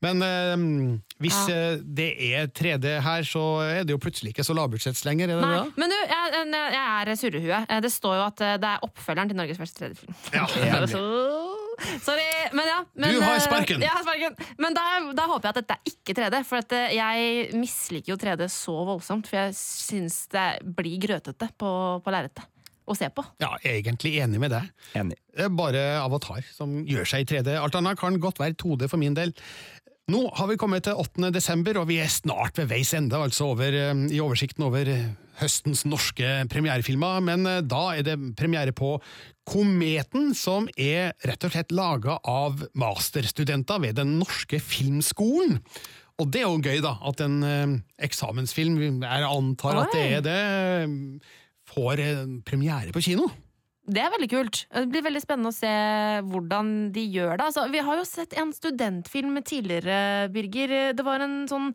Men 0.05 0.23
eh, 0.25 0.57
hvis 1.21 1.37
Ja. 1.51 1.77
det 1.83 2.09
er 2.33 2.47
3D 2.49 3.01
her, 3.05 3.23
så 3.29 3.43
er 3.64 3.85
det 3.85 3.93
jo 3.97 4.01
plutselig 4.01 4.33
ikke 4.33 4.45
så 4.47 4.57
lavbudsjetts 4.57 5.05
lenger, 5.09 5.29
er 5.33 5.41
det 5.41 5.45
Nei, 5.45 5.59
det? 5.64 5.75
men 5.77 5.93
du, 5.93 5.97
jeg, 5.97 6.49
jeg 6.77 6.87
er 6.97 7.14
surrehue. 7.21 7.61
Eh, 7.69 7.81
Det 7.85 7.93
står 7.93 8.17
jo 8.21 8.25
at 8.29 8.45
det 8.61 8.71
er 8.73 8.85
oppfølgeren 8.89 9.29
til 9.33 9.37
Norges 9.41 9.61
første 9.61 9.85
3D-film. 9.85 10.17
Ja. 10.33 10.47
Sorry, 12.07 12.27
men 12.57 12.68
ja. 12.70 12.81
Men, 12.95 13.14
Du 13.14 13.22
har 13.22 13.37
eh, 13.37 13.45
sparken. 13.45 13.85
Jeg 13.85 13.93
har 13.93 14.05
sparken. 14.05 14.37
Men 14.62 14.77
da, 14.77 14.85
da 15.16 15.29
håper 15.31 15.49
jeg 15.49 15.55
at 15.55 15.61
dette 15.61 15.77
er 15.77 15.93
ikke 15.93 16.16
3D, 16.18 16.43
for 16.49 16.64
at 16.64 16.74
eh, 16.77 16.97
jeg 16.97 17.61
misliker 17.61 18.14
jo 18.14 18.18
3D 18.20 18.49
så 18.53 18.77
voldsomt. 18.89 19.31
For 19.31 19.41
jeg 19.41 19.57
syns 19.59 20.20
det 20.33 20.49
blir 20.79 20.99
grøtete 21.03 21.51
på, 21.59 21.72
på 22.03 22.14
lerretet 22.14 22.47
å 22.87 22.95
se 22.95 23.09
på. 23.11 23.24
Ja, 23.43 23.51
egentlig 23.66 24.14
enig 24.22 24.39
med 24.43 24.53
deg. 24.55 24.68
Det 24.95 25.47
er 25.49 25.51
bare 25.51 25.83
Avatar 26.05 26.47
som 26.55 26.79
gjør 26.87 27.09
seg 27.09 27.24
i 27.24 27.31
3D. 27.35 27.57
Alt 27.59 27.79
annet 27.79 27.99
kan 27.99 28.18
godt 28.22 28.39
være 28.43 28.55
2D 28.62 28.87
for 28.93 29.03
min 29.03 29.16
del. 29.18 29.35
Nå 30.12 30.20
har 30.39 30.47
vi 30.47 30.55
kommet 30.61 30.85
til 30.87 30.95
8. 31.03 31.33
desember, 31.35 31.81
og 31.81 31.89
vi 31.91 31.99
er 31.99 32.11
snart 32.12 32.61
ved 32.61 32.68
veis 32.70 32.93
ende, 32.95 33.18
altså 33.18 33.51
over, 33.51 33.74
eh, 33.74 34.05
i 34.14 34.22
oversikten 34.22 34.68
over 34.68 34.87
høstens 35.41 35.84
norske 35.89 36.26
premierefilmer. 36.53 37.22
Men 37.24 37.47
eh, 37.49 37.62
da 37.64 37.82
er 37.97 38.07
det 38.07 38.18
premiere 38.39 38.74
på 38.76 38.97
Kometen, 39.47 40.32
som 40.34 40.66
er 40.74 41.12
rett 41.22 41.45
og 41.47 41.53
slett 41.55 41.70
laga 41.70 42.16
av 42.26 42.64
masterstudenter 42.74 43.78
ved 43.84 44.01
Den 44.01 44.16
norske 44.18 44.59
filmskolen. 44.59 45.61
Og 46.16 46.30
det 46.32 46.43
er 46.43 46.49
jo 46.49 46.62
gøy, 46.64 46.80
da, 46.82 46.97
at 47.07 47.22
en 47.22 47.41
eh, 47.47 47.74
eksamensfilm, 48.09 48.78
jeg 49.05 49.26
antar 49.28 49.82
at 49.84 49.93
det 49.95 50.07
er 50.18 50.24
det, 50.24 50.39
får 51.70 52.03
eh, 52.03 52.22
premiere 52.47 52.95
på 52.95 53.05
kino. 53.05 53.28
Det 53.87 54.01
er 54.03 54.11
veldig 54.11 54.28
kult. 54.32 54.64
Det 54.72 54.89
blir 54.91 55.05
veldig 55.07 55.22
spennende 55.22 55.53
å 55.53 55.55
se 55.55 55.74
hvordan 56.26 56.70
de 56.95 57.05
gjør 57.07 57.37
det. 57.37 57.45
Altså, 57.47 57.68
vi 57.70 57.84
har 57.87 58.01
jo 58.01 58.09
sett 58.09 58.34
en 58.41 58.51
studentfilm 58.55 59.39
tidligere, 59.47 60.26
Birger. 60.34 60.74
Det 60.97 61.07
var 61.07 61.22
en 61.22 61.45
sånn 61.47 61.70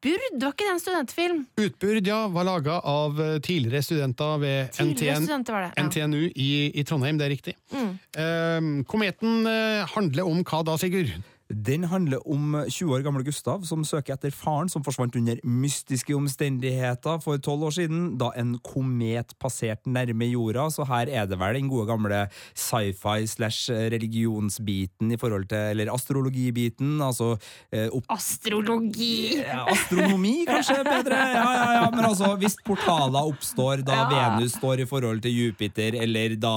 utbyrd, 0.00 0.42
var 0.42 0.54
ikke 0.54 0.64
det 0.64 0.72
en 0.72 0.80
studentfilm? 0.80 1.40
Utbyrd, 1.60 2.06
ja, 2.06 2.28
var 2.28 2.44
laga 2.44 2.80
av 2.80 3.20
eh, 3.20 3.40
tidligere 3.40 3.82
studenter 3.82 4.38
ved 4.40 4.72
Tidligere 4.72 5.18
NTN, 5.18 5.26
studenter 5.26 5.60
det, 5.60 5.72
ja. 5.76 5.84
NTNU 5.84 6.22
i, 6.34 6.50
i 6.74 6.84
Trondheim, 6.84 7.18
det 7.18 7.26
er 7.26 7.34
riktig. 7.34 7.56
Mm. 7.72 7.92
Eh, 8.16 8.84
kometen 8.88 9.46
eh, 9.46 9.84
handler 9.94 10.30
om 10.30 10.42
hva 10.44 10.62
da, 10.64 10.78
Sigurd? 10.80 11.12
Den 11.50 11.84
handler 11.90 12.22
om 12.30 12.54
20 12.68 12.94
år 12.94 13.02
gamle 13.02 13.24
Gustav 13.26 13.64
som 13.66 13.82
søker 13.86 14.14
etter 14.14 14.34
faren 14.34 14.68
som 14.70 14.84
forsvant 14.86 15.16
under 15.18 15.40
mystiske 15.42 16.14
omstendigheter 16.14 17.18
for 17.24 17.40
tolv 17.42 17.66
år 17.66 17.74
siden, 17.74 18.04
da 18.20 18.30
en 18.38 18.54
komet 18.62 19.34
passerte 19.42 19.90
nærme 19.90 20.28
jorda. 20.30 20.68
Så 20.70 20.86
her 20.86 21.10
er 21.10 21.26
det 21.26 21.38
vel 21.40 21.58
den 21.58 21.70
gode 21.70 21.88
gamle 21.90 22.20
sci-fi 22.54 23.26
slash 23.26 23.72
religionsbiten 23.92 25.10
i 25.10 25.18
forhold 25.20 25.48
til 25.50 25.58
Eller 25.70 25.90
astrologibiten, 25.92 26.98
altså 27.02 27.32
eh, 27.72 27.88
opp 27.92 28.06
Astrologi! 28.10 29.40
Astronomi, 29.44 30.44
kanskje 30.48 30.78
bedre? 30.86 31.18
Ja, 31.34 31.44
ja, 31.54 31.66
ja, 31.80 31.84
men 31.94 32.06
altså, 32.06 32.32
hvis 32.40 32.56
portaler 32.66 33.30
oppstår 33.30 33.84
da 33.86 33.98
Ja. 34.00 34.06
Venus 34.10 34.54
står 34.56 34.84
i 34.84 34.88
forhold 34.88 35.20
til 35.22 35.34
Jupiter, 35.34 35.94
eller 36.02 36.34
da 36.40 36.54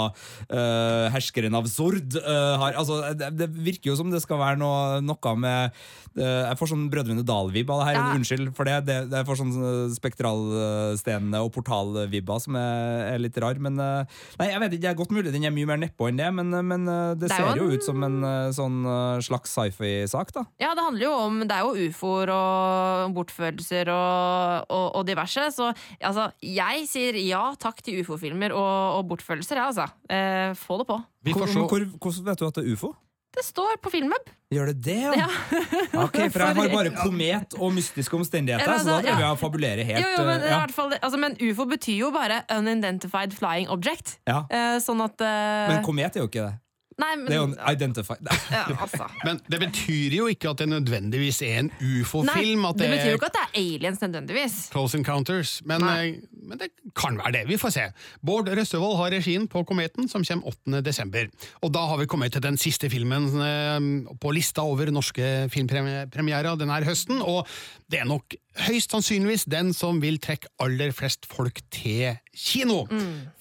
eh, 0.47 1.09
herskeren 1.13 1.57
av 1.57 1.67
Sord 1.71 2.17
eh, 2.21 2.53
har 2.61 2.77
Altså, 2.79 3.13
det, 3.17 3.29
det 3.37 3.49
virker 3.53 3.91
jo 3.91 3.97
som 3.99 4.09
det 4.11 4.21
skal 4.23 4.39
være 4.41 4.59
noe, 4.61 4.82
noe 5.03 5.33
med 5.39 5.71
eh, 6.17 6.43
Jeg 6.49 6.57
får 6.59 6.71
sånn 6.73 6.85
Brødrene 6.93 7.23
Dal-vibb 7.25 7.71
av 7.73 7.81
det 7.81 7.87
her. 7.89 7.97
Ja. 7.99 8.05
Unnskyld 8.17 8.51
for 8.57 8.69
det. 8.69 8.77
det. 8.89 8.97
Jeg 9.13 9.27
får 9.29 9.39
sånn 9.41 9.53
eh, 9.57 9.93
spektralstenene 9.95 11.41
og 11.43 11.51
portalvibber 11.55 12.41
som 12.43 12.57
er, 12.59 13.13
er 13.13 13.23
litt 13.23 13.37
rar. 13.41 13.59
Men 13.63 13.79
eh, 13.81 14.19
Nei, 14.39 14.49
jeg 14.51 14.61
vet 14.63 14.75
ikke, 14.77 14.83
det 14.85 14.91
er 14.93 14.99
godt 14.99 15.15
mulig 15.15 15.33
den 15.33 15.47
er 15.47 15.53
mye 15.55 15.69
mer 15.69 15.81
nedpå 15.83 16.09
enn 16.09 16.19
det, 16.19 16.29
men, 16.35 16.53
men 16.69 16.85
det, 17.17 17.27
Det 17.27 17.31
er 17.31 17.43
jo 17.43 17.49
ser 17.53 17.61
jo 17.61 17.67
en- 17.69 17.73
ut 17.77 17.87
som 17.87 18.03
en 18.07 18.17
sånn 18.53 18.79
slags 19.23 19.53
sci-fi-sak, 19.53 20.33
da. 20.35 20.43
Ja, 20.61 20.73
det 20.77 20.83
handler 20.85 21.05
jo 21.07 21.13
om 21.27 21.39
Det 21.47 21.55
er 21.55 21.65
jo 21.67 21.87
ufoer 21.89 22.31
og 22.33 23.13
bortførelser 23.17 23.89
og, 23.93 24.67
og, 24.73 24.87
og 24.99 25.07
diverse. 25.07 25.47
Så 25.55 25.69
altså, 25.99 26.29
jeg 26.43 26.87
sier 26.89 27.17
ja 27.23 27.43
takk 27.59 27.81
til 27.85 28.01
ufo-filmer 28.03 28.53
og, 28.55 28.99
og 28.99 29.07
bortførelser, 29.13 29.59
ja, 29.61 29.69
altså. 29.71 29.87
Eh, 30.09 30.53
få 30.57 30.79
det 30.81 30.87
på. 30.89 30.99
Hvor, 31.33 31.47
hvor, 31.71 31.85
hvordan 32.03 32.25
vet 32.27 32.41
du 32.41 32.47
at 32.47 32.57
det 32.59 32.65
er 32.65 32.73
ufo? 32.75 32.93
Det 33.33 33.43
står 33.45 33.79
på 33.81 33.89
Filmweb. 33.89 34.27
Gjør 34.53 34.69
det 34.69 34.75
det, 34.85 34.97
ja? 35.17 35.27
Ok, 36.03 36.17
For 36.29 36.43
jeg 36.43 36.55
har 36.59 36.73
bare 36.73 36.91
komet 36.93 37.55
og 37.57 37.73
mystiske 37.73 38.13
omstendigheter, 38.17 38.67
Ja, 38.67 38.75
men 38.77 38.83
så 38.83 38.89
da 38.91 38.97
da- 38.97 39.05
driver 39.07 39.23
ja. 39.23 39.27
jeg 39.27 39.37
å 39.37 39.39
fabulere 39.41 39.85
helt. 39.87 40.03
jo, 40.05 40.11
jo, 40.17 40.25
men, 40.27 40.43
eh, 40.45 40.53
ja. 40.53 40.59
fall, 40.69 40.93
altså, 40.99 41.19
men 41.21 41.37
ufo 41.41 41.65
betyr 41.69 41.97
jo 42.03 42.11
bare 42.13 42.43
unidentified 42.53 43.33
flying 43.33 43.71
object. 43.73 44.19
Ja. 44.29 44.43
Uh, 44.51 44.77
sånn 44.83 45.01
at 45.05 45.17
uh, 45.25 45.71
Men 45.73 45.81
komet 45.85 46.19
er 46.19 46.25
jo 46.25 46.29
ikke 46.29 46.45
det. 46.45 46.59
Nei, 47.01 47.15
men 47.17 47.25
Det 47.27 47.35
er 47.35 47.39
jo 47.41 47.47
en 47.49 47.55
identified 47.71 48.29
ja, 48.53 48.63
altså. 48.85 49.07
Men 49.25 49.39
det 49.49 49.59
betyr 49.63 50.17
jo 50.17 50.27
ikke 50.31 50.51
at 50.53 50.61
det 50.61 50.67
nødvendigvis 50.71 51.41
er 51.45 51.63
en 51.63 51.71
ufo-film. 51.79 52.67
Det 52.73 52.83
det 52.83 52.91
betyr 52.93 53.11
jo 53.13 53.19
ikke 53.19 53.31
at 53.31 53.37
det 53.37 53.43
er 53.45 53.59
aliens 53.61 54.01
nødvendigvis. 54.03 54.57
Close 54.73 54.97
Encounters, 54.97 55.55
men, 55.65 55.83
eh, 55.87 56.21
men 56.43 56.61
det 56.61 56.69
kan 56.99 57.17
være 57.17 57.33
det. 57.39 57.43
Vi 57.49 57.57
får 57.61 57.75
se. 57.77 57.87
Bård 58.25 58.51
Røstevold 58.51 58.97
har 59.01 59.15
regien 59.17 59.47
på 59.47 59.63
Kometen, 59.67 60.09
som 60.11 60.25
kommer 60.27 60.53
8. 60.53 60.83
desember. 60.85 61.29
Og 61.61 61.73
da 61.73 61.85
har 61.89 62.01
vi 62.01 62.09
kommet 62.09 62.33
til 62.35 62.43
den 62.45 62.57
siste 62.61 62.89
filmen 62.93 63.29
eh, 63.41 64.15
på 64.21 64.33
lista 64.35 64.65
over 64.65 64.91
norske 64.93 65.49
filmpremierer 65.53 66.57
denne 66.59 66.81
høsten, 66.85 67.21
og 67.21 67.47
det 67.91 68.01
er 68.03 68.09
nok 68.09 68.35
høyst 68.67 68.93
sannsynligvis 68.93 69.47
den 69.49 69.71
som 69.73 70.01
vil 70.03 70.19
trekke 70.21 70.51
aller 70.61 70.93
flest 70.95 71.25
folk 71.29 71.61
til 71.73 72.17
kino. 72.37 72.83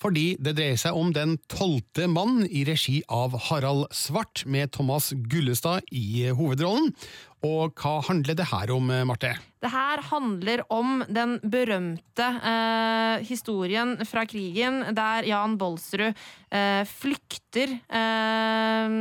Fordi 0.01 0.37
det 0.41 0.57
dreier 0.59 0.81
seg 0.81 0.97
om 0.97 1.13
Den 1.13 1.37
tolvte 1.53 2.09
mann 2.09 2.47
i 2.49 2.65
regi 2.69 3.03
av 3.13 3.37
Harald 3.51 3.87
Svart, 3.93 4.45
med 4.47 4.73
Thomas 4.73 5.13
Gullestad 5.13 5.85
i 5.93 6.29
hovedrollen. 6.33 6.93
Og 7.45 7.75
hva 7.77 8.01
handler 8.09 8.39
det 8.39 8.49
her 8.53 8.73
om, 8.75 8.93
Marte? 9.09 9.37
Det 9.63 9.71
her 9.71 10.01
handler 10.11 10.65
om 10.75 11.05
den 11.07 11.37
berømte 11.47 12.27
eh, 12.43 13.23
historien 13.29 13.95
fra 14.09 14.25
krigen 14.27 14.81
der 14.97 15.23
Jan 15.29 15.55
Bolsrud 15.61 16.09
eh, 16.11 16.83
flykter 16.91 17.77
eh, 17.87 18.97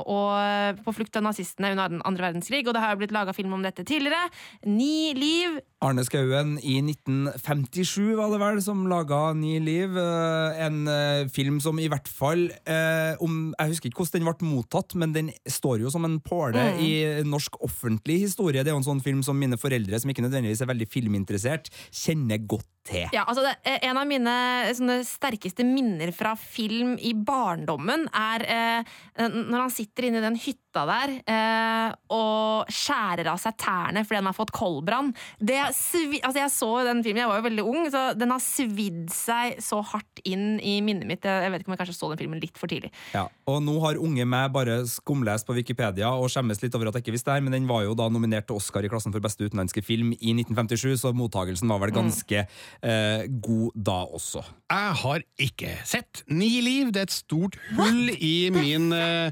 og, 0.00 0.80
på 0.86 0.94
flukt 0.96 1.16
av 1.20 1.26
nazistene 1.28 1.74
under 1.74 1.92
den 1.92 2.02
andre 2.08 2.30
verdenskrig. 2.30 2.64
Og 2.66 2.72
det 2.74 2.82
har 2.82 2.94
jo 2.94 3.02
blitt 3.04 3.14
laga 3.14 3.34
film 3.36 3.52
om 3.58 3.64
dette 3.66 3.84
tidligere. 3.86 4.30
Ni 4.66 5.12
liv. 5.16 5.58
Arne 5.84 6.00
Skauen 6.08 6.54
i 6.64 6.78
1957 6.80 8.14
var 8.16 8.30
det 8.32 8.38
vel 8.40 8.62
som 8.64 8.86
laga 8.88 9.34
Ni 9.36 9.58
liv. 9.60 9.96
eh, 10.00 10.64
En 10.66 10.86
eh, 10.88 11.28
film 11.28 11.60
som 11.60 11.78
i 11.78 11.88
hvert 11.92 12.08
fall 12.08 12.46
eh, 12.64 13.12
om, 13.20 13.52
Jeg 13.58 13.74
husker 13.74 13.90
ikke 13.90 14.00
hvordan 14.06 14.24
den 14.24 14.30
ble 14.30 14.48
mottatt, 14.54 14.94
men 14.96 15.12
den 15.12 15.30
står 15.44 15.84
jo 15.84 15.92
som 15.92 16.04
en 16.08 16.18
påle 16.24 16.56
Mm. 16.56 16.78
i 16.80 17.22
norsk 17.28 17.58
offentlig 17.62 18.16
historie. 18.24 18.62
Det 18.64 18.70
er 18.70 18.74
jo 18.74 18.80
en 18.80 18.86
sånn 18.86 19.02
film 19.04 19.20
som 19.22 19.36
mine 19.38 19.58
foreldre, 19.60 19.98
som 20.06 20.14
ikke 20.14 20.24
nødvendigvis 20.26 20.62
er 20.62 20.70
veldig 20.70 20.88
filminteressert, 20.92 21.70
kjenner 21.90 22.46
godt 22.46 22.70
til. 22.86 23.06
Ja, 23.14 23.24
altså 23.26 23.42
det, 23.44 23.56
eh, 23.66 23.78
En 23.88 23.98
av 23.98 24.06
mine 24.08 24.34
sånne 24.76 25.00
sterkeste 25.06 25.64
minner 25.66 26.12
fra 26.14 26.34
film 26.38 26.96
i 26.98 27.12
barndommen 27.14 28.06
er 28.14 28.44
eh, 28.46 28.94
når 29.18 29.66
han 29.66 29.72
sitter 29.72 30.08
inne 30.08 30.20
i 30.20 30.24
den 30.24 30.38
hytta 30.40 30.84
der 30.86 31.14
eh, 31.24 31.94
og 32.12 32.68
skjærer 32.72 33.30
av 33.32 33.40
seg 33.40 33.56
tærne 33.58 34.04
fordi 34.04 34.20
han 34.20 34.30
har 34.30 34.36
fått 34.36 34.52
koldbrann. 34.56 35.12
Altså 35.40 36.36
Jeg 36.36 36.52
så 36.52 36.70
den 36.86 37.02
filmen, 37.04 37.22
jeg 37.24 37.30
var 37.30 37.40
jo 37.40 37.46
veldig 37.48 37.66
ung, 37.66 37.90
så 37.92 38.02
den 38.16 38.34
har 38.34 38.42
svidd 38.44 39.10
seg 39.14 39.58
så 39.64 39.80
hardt 39.92 40.22
inn 40.28 40.60
i 40.60 40.78
minnet 40.84 41.08
mitt. 41.08 41.24
Jeg 41.26 41.52
vet 41.52 41.64
ikke 41.64 41.72
om 41.72 41.76
jeg 41.76 41.82
kanskje 41.82 41.96
så 41.96 42.12
den 42.12 42.20
filmen 42.20 42.42
litt 42.42 42.60
for 42.60 42.70
tidlig. 42.70 42.92
Ja, 43.16 43.26
og 43.48 43.62
nå 43.64 43.78
har 43.84 44.00
unge 44.02 44.26
meg 44.28 44.52
bare 44.54 44.82
skumlest 44.90 45.48
på 45.48 45.56
Wikipedia 45.56 46.12
og 46.12 46.28
skjemmes 46.32 46.60
litt 46.62 46.76
over 46.76 46.90
at 46.90 46.98
jeg 46.98 47.06
ikke 47.06 47.16
visste 47.16 47.32
det 47.32 47.40
her, 47.40 47.46
men 47.48 47.56
den 47.56 47.70
var 47.70 47.86
jo 47.86 47.96
da 47.98 48.08
nominert 48.12 48.48
til 48.48 48.60
Oscar 48.60 48.84
i 48.84 48.92
klassen 48.92 49.14
for 49.14 49.24
beste 49.24 49.48
utenlandske 49.48 49.82
film 49.84 50.12
i 50.20 50.36
1957, 50.36 51.00
så 51.02 51.14
mottagelsen 51.16 51.70
var 51.72 51.82
vel 51.82 51.94
Mm. 51.96 52.46
Eh, 52.82 53.26
god 53.28 53.76
da 53.76 54.00
også. 54.18 54.42
Jeg 54.72 54.98
har 55.02 55.24
ikke 55.46 55.76
sett 55.86 56.24
Ni 56.28 56.60
liv. 56.64 56.90
Det 56.92 57.04
er 57.04 57.08
et 57.10 57.14
stort 57.14 57.58
hull 57.76 58.10
i 58.16 58.50
min 58.54 58.90
eh, 58.96 59.30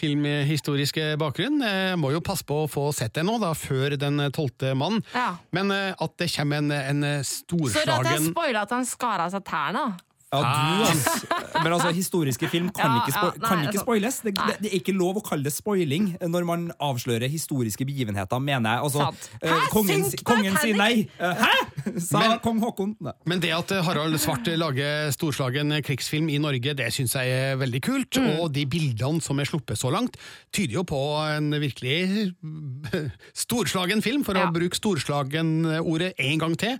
filmhistoriske 0.00 1.14
bakgrunn. 1.20 1.60
Jeg 1.60 1.98
må 2.00 2.12
jo 2.14 2.22
passe 2.24 2.46
på 2.48 2.62
å 2.64 2.68
få 2.70 2.88
sett 2.96 3.14
det 3.18 3.26
nå, 3.26 3.36
da, 3.42 3.52
før 3.58 3.98
Den 4.00 4.22
tolvte 4.34 4.74
mann. 4.78 5.02
Ja. 5.14 5.34
Men 5.56 5.74
eh, 5.74 5.90
at 5.92 6.16
det 6.20 6.30
kommer 6.34 6.62
en, 6.62 6.70
en 6.72 7.02
Sorry 7.02 7.16
at 7.16 7.24
jeg 7.24 7.74
storslagen 7.74 8.30
spoila 8.30 8.64
at 8.64 8.78
han 8.78 8.88
skar 8.88 9.26
av 9.26 9.34
seg 9.34 9.44
tærne. 9.48 9.90
Ja, 10.30 10.38
du, 10.38 10.84
altså. 10.86 11.26
Men 11.62 11.72
altså, 11.72 11.90
historiske 11.90 12.48
film 12.48 12.68
kan 12.68 12.86
Ja, 12.86 13.00
ikke, 13.02 13.18
ja, 13.18 13.30
nei, 13.34 13.48
kan 13.48 13.58
ikke 13.58 13.68
altså, 13.68 13.82
spoiles. 13.82 14.18
Det, 14.22 14.34
det, 14.38 14.56
det 14.62 14.68
er 14.68 14.76
ikke 14.78 14.92
lov 14.94 15.18
å 15.18 15.22
kalle 15.26 15.42
det 15.42 15.52
spoiling 15.56 16.12
når 16.22 16.46
man 16.46 16.68
avslører 16.78 17.26
historiske 17.32 17.86
begivenheter, 17.88 18.38
mener 18.38 18.76
jeg. 18.76 18.84
Altså, 18.86 19.08
eh, 19.42 19.50
Hæ? 19.50 19.64
kongen, 19.74 20.06
kongen 20.22 20.58
sier 20.62 20.78
nei. 20.78 21.08
Eh, 21.18 21.42
Hæ?! 21.42 21.89
Sa 22.10 22.38
kong 22.44 22.60
Håkon. 22.62 22.94
Nei. 23.04 23.12
Men 23.30 23.42
det 23.42 23.50
at 23.56 23.72
Harald 23.86 24.16
Svart 24.22 24.46
lager 24.60 25.10
storslagen 25.14 25.72
krigsfilm 25.86 26.28
i 26.32 26.38
Norge, 26.42 26.74
det 26.78 26.88
syns 26.94 27.14
jeg 27.18 27.30
er 27.34 27.60
veldig 27.60 27.80
kult. 27.84 28.20
Og 28.40 28.50
de 28.54 28.66
bildene 28.70 29.22
som 29.24 29.38
er 29.42 29.48
sluppet 29.48 29.78
så 29.80 29.90
langt, 29.94 30.18
tyder 30.54 30.80
jo 30.80 30.84
på 30.88 31.00
en 31.24 31.50
virkelig 31.60 32.30
storslagen 33.44 34.02
film, 34.04 34.24
for 34.26 34.36
Ja. 34.38 34.48
å 34.48 34.54
bruke 34.54 34.78
storslagen-ordet 34.78 36.14
en 36.18 36.38
gang 36.38 36.56
til. 36.60 36.78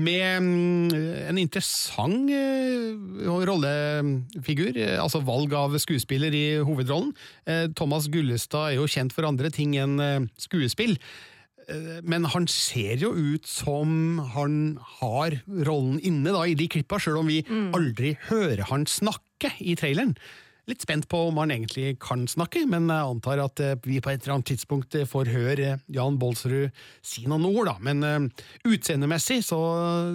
Med 0.00 0.40
mm, 0.40 1.26
en 1.28 1.38
interessant 1.40 2.30
eh, 2.32 2.94
rollefigur, 3.44 4.78
altså 5.02 5.20
valg 5.24 5.52
av 5.56 5.76
skuespiller 5.82 6.32
i 6.32 6.46
hovedrollen. 6.64 7.12
Eh, 7.44 7.66
Thomas 7.76 8.08
Gullestad 8.12 8.70
er 8.70 8.78
jo 8.80 8.88
kjent 8.88 9.12
for 9.12 9.28
andre 9.28 9.50
ting 9.52 9.76
enn 9.76 10.00
eh, 10.00 10.24
skuespill. 10.40 10.96
Eh, 11.72 11.98
Men 12.04 12.28
han 12.32 12.46
ser 12.50 13.00
jo 13.00 13.12
ut 13.16 13.48
som 13.48 14.20
han 14.34 14.78
har 15.00 15.38
rollen 15.66 15.98
inne 16.04 16.32
da, 16.34 16.44
i 16.46 16.56
de 16.58 16.68
klippa, 16.70 17.00
sjøl 17.00 17.22
om 17.22 17.30
vi 17.32 17.42
aldri 17.74 18.16
hører 18.28 18.66
han 18.70 18.86
snakke 18.86 19.54
i 19.60 19.76
traileren. 19.78 20.16
Litt 20.70 20.84
spent 20.84 21.08
på 21.10 21.18
om 21.26 21.40
han 21.42 21.50
egentlig 21.50 21.96
kan 21.98 22.22
snakke, 22.30 22.62
men 22.70 22.86
jeg 22.86 23.08
antar 23.16 23.40
at 23.42 23.62
eh, 23.64 23.74
vi 23.82 23.98
på 24.04 24.12
et 24.12 24.22
eller 24.22 24.36
annet 24.36 24.52
tidspunkt 24.52 24.94
får 25.10 25.32
høre 25.32 25.70
eh, 25.72 25.80
Jan 25.90 26.20
Bolsrud 26.22 26.70
si 27.02 27.26
noen 27.26 27.48
ord, 27.50 27.66
da. 27.72 27.78
Men 27.82 28.30
utseendemessig 28.68 29.40
så 29.46 29.58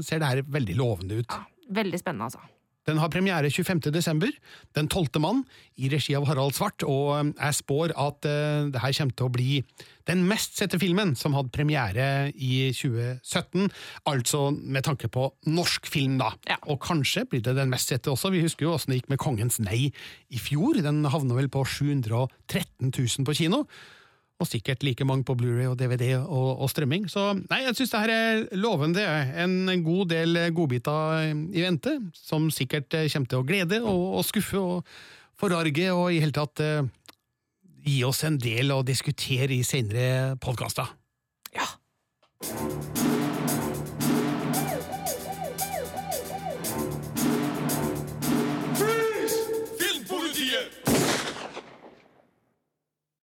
ser 0.06 0.22
det 0.24 0.30
her 0.32 0.46
veldig 0.48 0.78
lovende 0.80 1.20
ut. 1.20 1.42
Veldig 1.68 2.00
spennende, 2.00 2.30
altså. 2.30 2.46
Den 2.88 3.02
har 3.02 3.12
premiere 3.12 3.50
25. 3.52 3.92
desember, 3.92 4.32
Den 4.76 4.88
tolvte 4.88 5.20
mann, 5.20 5.44
i 5.76 5.90
regi 5.92 6.16
av 6.16 6.26
Harald 6.30 6.56
Svart, 6.56 6.86
og 6.88 7.10
eh, 7.18 7.32
jeg 7.36 7.58
spår 7.60 7.94
at 8.00 8.26
uh, 8.26 8.70
det 8.72 8.82
her 8.82 8.96
kommer 8.96 9.18
til 9.18 9.28
å 9.28 9.34
bli 9.34 9.58
den 10.08 10.24
mest 10.30 10.56
sette 10.56 10.80
filmen 10.80 11.12
som 11.20 11.36
hadde 11.36 11.52
premiere 11.52 12.32
i 12.32 12.72
2017, 12.72 13.68
altså 14.08 14.48
med 14.56 14.88
tanke 14.88 15.12
på 15.12 15.28
norsk 15.52 15.90
film, 15.92 16.16
da. 16.22 16.32
Ja. 16.48 16.58
Og 16.72 16.80
kanskje 16.86 17.26
blir 17.28 17.44
det 17.44 17.58
den 17.60 17.74
mest 17.74 17.92
sette 17.92 18.14
også, 18.14 18.32
vi 18.32 18.46
husker 18.46 18.70
jo 18.70 18.74
åssen 18.78 18.96
det 18.96 19.02
gikk 19.02 19.12
med 19.12 19.22
Kongens 19.22 19.60
nei 19.60 19.92
i 20.32 20.40
fjor, 20.40 20.80
den 20.80 21.04
havna 21.12 21.36
vel 21.38 21.52
på 21.52 21.66
713 21.68 22.88
000 22.88 23.28
på 23.28 23.36
kino 23.44 23.66
og 24.38 24.46
sikkert 24.46 24.84
like 24.86 25.06
mange 25.08 25.26
på 25.26 25.34
Blu-ray 25.38 25.66
og 25.66 25.80
DVD 25.80 26.12
og, 26.20 26.50
og, 26.62 26.68
strømming. 26.70 27.08
Så 27.10 27.32
nei, 27.40 27.64
jeg 27.66 27.78
syns 27.80 27.94
det 27.94 28.02
her 28.04 28.14
er 28.14 28.44
lovende. 28.62 29.06
En 29.42 29.84
god 29.86 30.14
del 30.14 30.42
godbiter 30.54 31.32
i 31.34 31.66
vente, 31.66 31.98
som 32.14 32.52
sikkert 32.54 32.92
kommer 32.94 33.32
til 33.32 33.42
å 33.42 33.48
glede 33.48 33.82
og, 33.82 34.04
og 34.20 34.28
skuffe 34.28 34.62
og 34.62 34.98
forarge 35.38 35.90
og 35.94 36.12
i 36.14 36.22
hele 36.22 36.36
tatt 36.36 36.62
eh, 36.66 36.86
gi 37.88 38.00
oss 38.08 38.24
en 38.28 38.40
del 38.42 38.74
å 38.74 38.84
diskutere 38.86 39.58
i 39.58 39.66
senere 39.66 40.38
podkaster. 40.44 40.96
Ja. 41.56 41.70